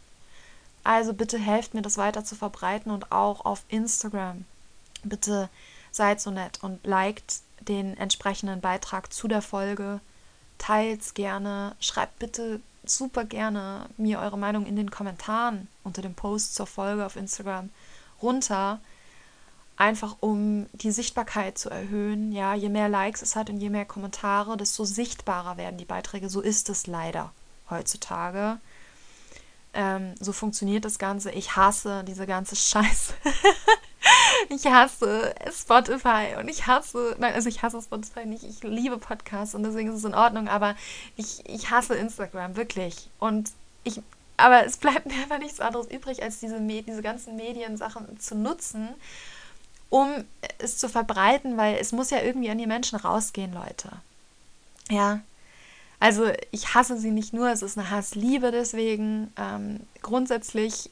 Also 0.84 1.14
bitte 1.14 1.38
helft 1.38 1.74
mir, 1.74 1.82
das 1.82 1.96
weiter 1.96 2.24
zu 2.24 2.36
verbreiten 2.36 2.92
und 2.92 3.10
auch 3.10 3.44
auf 3.44 3.64
Instagram. 3.68 4.44
Bitte 5.02 5.48
seid 5.90 6.20
so 6.20 6.30
nett 6.30 6.62
und 6.62 6.86
liked 6.86 7.40
den 7.60 7.96
entsprechenden 7.96 8.60
Beitrag 8.60 9.12
zu 9.12 9.26
der 9.26 9.42
Folge. 9.42 10.00
Teilt's 10.58 11.14
gerne. 11.14 11.74
Schreibt 11.80 12.18
bitte 12.18 12.60
super 12.84 13.24
gerne 13.24 13.86
mir 13.96 14.20
eure 14.20 14.38
Meinung 14.38 14.66
in 14.66 14.76
den 14.76 14.90
Kommentaren 14.90 15.68
unter 15.84 16.02
dem 16.02 16.14
Post 16.14 16.54
zur 16.54 16.66
Folge 16.66 17.06
auf 17.06 17.16
Instagram 17.16 17.70
runter. 18.20 18.78
Einfach 19.76 20.16
um 20.20 20.66
die 20.72 20.92
Sichtbarkeit 20.92 21.58
zu 21.58 21.70
erhöhen. 21.70 22.30
Ja, 22.30 22.54
je 22.54 22.68
mehr 22.68 22.88
Likes 22.88 23.22
es 23.22 23.34
hat 23.36 23.50
und 23.50 23.58
je 23.58 23.70
mehr 23.70 23.86
Kommentare, 23.86 24.56
desto 24.56 24.84
sichtbarer 24.84 25.56
werden 25.56 25.78
die 25.78 25.84
Beiträge. 25.84 26.28
So 26.28 26.40
ist 26.40 26.68
es 26.68 26.86
leider 26.86 27.32
heutzutage. 27.70 28.58
Ähm, 29.74 30.14
so 30.20 30.32
funktioniert 30.32 30.84
das 30.84 30.98
Ganze. 30.98 31.30
Ich 31.32 31.56
hasse 31.56 32.04
diese 32.04 32.26
ganze 32.26 32.56
Scheiße. 32.56 33.12
ich 34.48 34.66
hasse 34.66 35.34
Spotify 35.52 36.36
und 36.38 36.48
ich 36.48 36.66
hasse, 36.66 37.16
nein, 37.18 37.34
also 37.34 37.48
ich 37.48 37.62
hasse 37.62 37.80
Spotify 37.82 38.24
nicht. 38.26 38.44
Ich 38.44 38.62
liebe 38.62 38.98
Podcasts 38.98 39.54
und 39.54 39.62
deswegen 39.62 39.90
ist 39.90 39.96
es 39.96 40.04
in 40.04 40.14
Ordnung, 40.14 40.48
aber 40.48 40.76
ich, 41.16 41.42
ich 41.48 41.70
hasse 41.70 41.94
Instagram, 41.94 42.56
wirklich. 42.56 43.08
Und 43.18 43.50
ich, 43.82 44.00
aber 44.36 44.64
es 44.64 44.76
bleibt 44.76 45.06
mir 45.06 45.14
einfach 45.14 45.38
nichts 45.38 45.60
anderes 45.60 45.88
übrig, 45.88 46.22
als 46.22 46.40
diese, 46.40 46.60
diese 46.60 47.02
ganzen 47.02 47.36
Mediensachen 47.36 48.18
zu 48.20 48.34
nutzen, 48.34 48.88
um 49.90 50.24
es 50.58 50.78
zu 50.78 50.88
verbreiten, 50.88 51.56
weil 51.56 51.76
es 51.76 51.92
muss 51.92 52.10
ja 52.10 52.22
irgendwie 52.22 52.50
an 52.50 52.58
die 52.58 52.66
Menschen 52.66 52.98
rausgehen, 52.98 53.52
Leute. 53.52 53.90
Ja. 54.90 55.20
Also 56.04 56.26
ich 56.50 56.74
hasse 56.74 56.98
sie 56.98 57.10
nicht 57.10 57.32
nur, 57.32 57.50
es 57.50 57.62
ist 57.62 57.78
eine 57.78 57.88
Hassliebe 57.88 58.50
deswegen. 58.50 59.32
Ähm, 59.38 59.80
grundsätzlich 60.02 60.90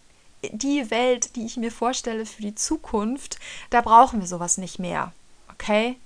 die 0.53 0.91
Welt, 0.91 1.37
die 1.37 1.45
ich 1.45 1.59
mir 1.59 1.71
vorstelle 1.71 2.25
für 2.25 2.41
die 2.41 2.55
Zukunft, 2.55 3.39
da 3.69 3.83
brauchen 3.83 4.21
wir 4.21 4.27
sowas 4.27 4.57
nicht 4.57 4.79
mehr. 4.79 5.13
Okay? 5.53 5.99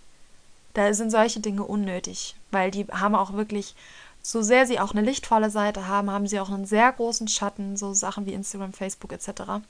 Da 0.74 0.92
sind 0.92 1.10
solche 1.10 1.38
Dinge 1.38 1.62
unnötig, 1.62 2.34
weil 2.50 2.72
die 2.72 2.84
haben 2.86 3.14
auch 3.14 3.34
wirklich, 3.34 3.76
so 4.24 4.42
sehr 4.42 4.66
sie 4.66 4.80
auch 4.80 4.90
eine 4.90 5.02
lichtvolle 5.02 5.50
Seite 5.50 5.86
haben, 5.86 6.10
haben 6.10 6.26
sie 6.26 6.40
auch 6.40 6.50
einen 6.50 6.66
sehr 6.66 6.90
großen 6.90 7.28
Schatten, 7.28 7.76
so 7.76 7.94
Sachen 7.94 8.26
wie 8.26 8.32
Instagram, 8.32 8.72
Facebook 8.72 9.12
etc. 9.12 9.62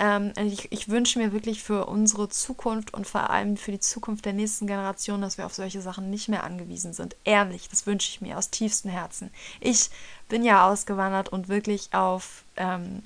Ähm, 0.00 0.32
ich, 0.36 0.72
ich 0.72 0.88
wünsche 0.88 1.18
mir 1.18 1.32
wirklich 1.32 1.62
für 1.62 1.84
unsere 1.84 2.30
Zukunft 2.30 2.94
und 2.94 3.06
vor 3.06 3.28
allem 3.28 3.58
für 3.58 3.70
die 3.70 3.80
Zukunft 3.80 4.24
der 4.24 4.32
nächsten 4.32 4.66
Generation, 4.66 5.20
dass 5.20 5.36
wir 5.36 5.44
auf 5.44 5.52
solche 5.52 5.82
Sachen 5.82 6.08
nicht 6.08 6.30
mehr 6.30 6.42
angewiesen 6.42 6.94
sind. 6.94 7.16
Ehrlich, 7.24 7.68
das 7.68 7.86
wünsche 7.86 8.08
ich 8.08 8.22
mir 8.22 8.38
aus 8.38 8.48
tiefstem 8.48 8.90
Herzen. 8.90 9.30
Ich 9.60 9.90
bin 10.30 10.42
ja 10.42 10.66
ausgewandert 10.66 11.28
und 11.28 11.48
wirklich 11.48 11.90
auf 11.92 12.44
ähm, 12.56 13.02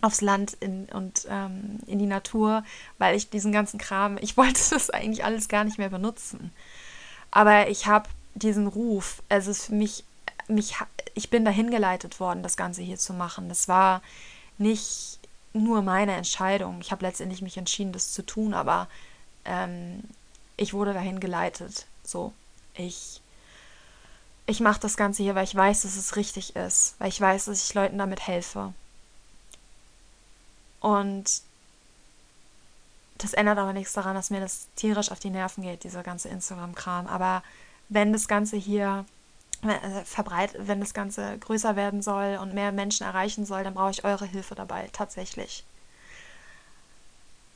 aufs 0.00 0.20
Land 0.20 0.54
in, 0.54 0.86
und 0.86 1.28
ähm, 1.30 1.78
in 1.86 2.00
die 2.00 2.06
Natur, 2.06 2.64
weil 2.98 3.14
ich 3.14 3.30
diesen 3.30 3.52
ganzen 3.52 3.78
Kram, 3.78 4.18
ich 4.20 4.36
wollte 4.36 4.60
das 4.70 4.90
eigentlich 4.90 5.24
alles 5.24 5.48
gar 5.48 5.62
nicht 5.62 5.78
mehr 5.78 5.90
benutzen. 5.90 6.52
Aber 7.30 7.68
ich 7.68 7.86
habe 7.86 8.08
diesen 8.34 8.66
Ruf, 8.66 9.22
es 9.28 9.46
ist 9.46 9.66
für 9.66 9.74
mich, 9.74 10.04
mich, 10.48 10.74
ich 11.14 11.30
bin 11.30 11.44
dahin 11.44 11.70
geleitet 11.70 12.18
worden, 12.18 12.42
das 12.42 12.56
Ganze 12.56 12.82
hier 12.82 12.98
zu 12.98 13.14
machen. 13.14 13.48
Das 13.48 13.68
war 13.68 14.02
nicht 14.58 15.20
nur 15.52 15.82
meine 15.82 16.14
Entscheidung. 16.14 16.80
Ich 16.80 16.92
habe 16.92 17.04
letztendlich 17.04 17.42
mich 17.42 17.56
entschieden, 17.56 17.92
das 17.92 18.12
zu 18.12 18.24
tun, 18.24 18.54
aber 18.54 18.88
ähm, 19.44 20.02
ich 20.56 20.72
wurde 20.74 20.94
dahin 20.94 21.20
geleitet. 21.20 21.86
So, 22.04 22.32
ich, 22.74 23.20
ich 24.46 24.60
mache 24.60 24.80
das 24.80 24.96
Ganze 24.96 25.22
hier, 25.22 25.34
weil 25.34 25.44
ich 25.44 25.54
weiß, 25.54 25.82
dass 25.82 25.96
es 25.96 26.16
richtig 26.16 26.56
ist, 26.56 26.94
weil 26.98 27.08
ich 27.08 27.20
weiß, 27.20 27.46
dass 27.46 27.64
ich 27.64 27.74
Leuten 27.74 27.98
damit 27.98 28.26
helfe. 28.26 28.72
Und 30.80 31.42
das 33.18 33.34
ändert 33.34 33.58
aber 33.58 33.72
nichts 33.72 33.92
daran, 33.92 34.16
dass 34.16 34.30
mir 34.30 34.40
das 34.40 34.66
tierisch 34.74 35.12
auf 35.12 35.20
die 35.20 35.30
Nerven 35.30 35.62
geht, 35.62 35.84
dieser 35.84 36.02
ganze 36.02 36.28
Instagram-Kram. 36.28 37.06
Aber 37.06 37.42
wenn 37.88 38.12
das 38.12 38.26
Ganze 38.26 38.56
hier 38.56 39.04
verbreitet, 40.04 40.66
wenn 40.66 40.80
das 40.80 40.92
Ganze 40.92 41.38
größer 41.38 41.76
werden 41.76 42.02
soll 42.02 42.38
und 42.40 42.54
mehr 42.54 42.72
Menschen 42.72 43.06
erreichen 43.06 43.46
soll, 43.46 43.62
dann 43.62 43.74
brauche 43.74 43.90
ich 43.90 44.04
eure 44.04 44.26
Hilfe 44.26 44.54
dabei, 44.54 44.88
tatsächlich. 44.92 45.64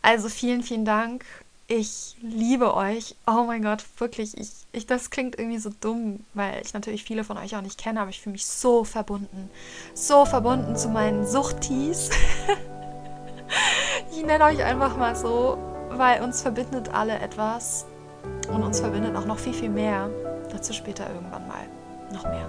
Also 0.02 0.28
vielen, 0.28 0.62
vielen 0.62 0.84
Dank. 0.84 1.24
Ich 1.66 2.14
liebe 2.20 2.74
euch. 2.74 3.16
Oh 3.26 3.42
mein 3.44 3.62
Gott, 3.62 3.84
wirklich. 3.98 4.38
Ich, 4.38 4.50
ich, 4.70 4.86
das 4.86 5.10
klingt 5.10 5.36
irgendwie 5.36 5.58
so 5.58 5.72
dumm, 5.80 6.24
weil 6.32 6.62
ich 6.64 6.74
natürlich 6.74 7.02
viele 7.02 7.24
von 7.24 7.36
euch 7.38 7.56
auch 7.56 7.60
nicht 7.60 7.76
kenne, 7.76 8.00
aber 8.00 8.10
ich 8.10 8.20
fühle 8.20 8.34
mich 8.34 8.46
so 8.46 8.84
verbunden. 8.84 9.50
So 9.92 10.24
verbunden 10.24 10.76
zu 10.76 10.88
meinen 10.88 11.26
Suchtis. 11.26 12.10
ich 14.12 14.24
nenne 14.24 14.44
euch 14.44 14.62
einfach 14.62 14.96
mal 14.96 15.16
so, 15.16 15.58
weil 15.90 16.22
uns 16.22 16.40
verbindet 16.40 16.90
alle 16.90 17.18
etwas 17.18 17.84
und 18.48 18.62
uns 18.62 18.78
verbindet 18.78 19.16
auch 19.16 19.26
noch 19.26 19.40
viel, 19.40 19.54
viel 19.54 19.70
mehr. 19.70 20.08
Dazu 20.52 20.72
später 20.72 21.12
irgendwann 21.12 21.48
mal 21.48 21.66
noch 22.16 22.24
mehr. 22.24 22.46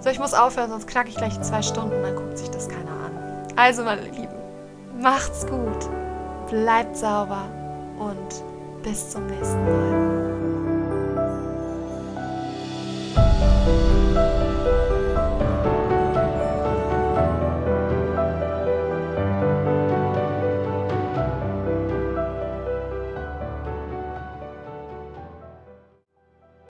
So, 0.00 0.10
ich 0.10 0.18
muss 0.18 0.34
aufhören, 0.34 0.70
sonst 0.70 0.86
knacke 0.86 1.08
ich 1.08 1.16
gleich 1.16 1.40
zwei 1.40 1.62
Stunden, 1.62 2.02
dann 2.02 2.14
guckt 2.14 2.38
sich 2.38 2.50
das 2.50 2.68
keiner 2.68 2.90
an. 2.90 3.12
Also, 3.56 3.82
meine 3.82 4.02
Lieben, 4.02 4.28
macht's 5.00 5.46
gut, 5.46 5.88
bleibt 6.50 6.96
sauber 6.96 7.44
und 7.98 8.82
bis 8.82 9.10
zum 9.10 9.26
nächsten 9.26 9.64
Mal. 9.64 10.27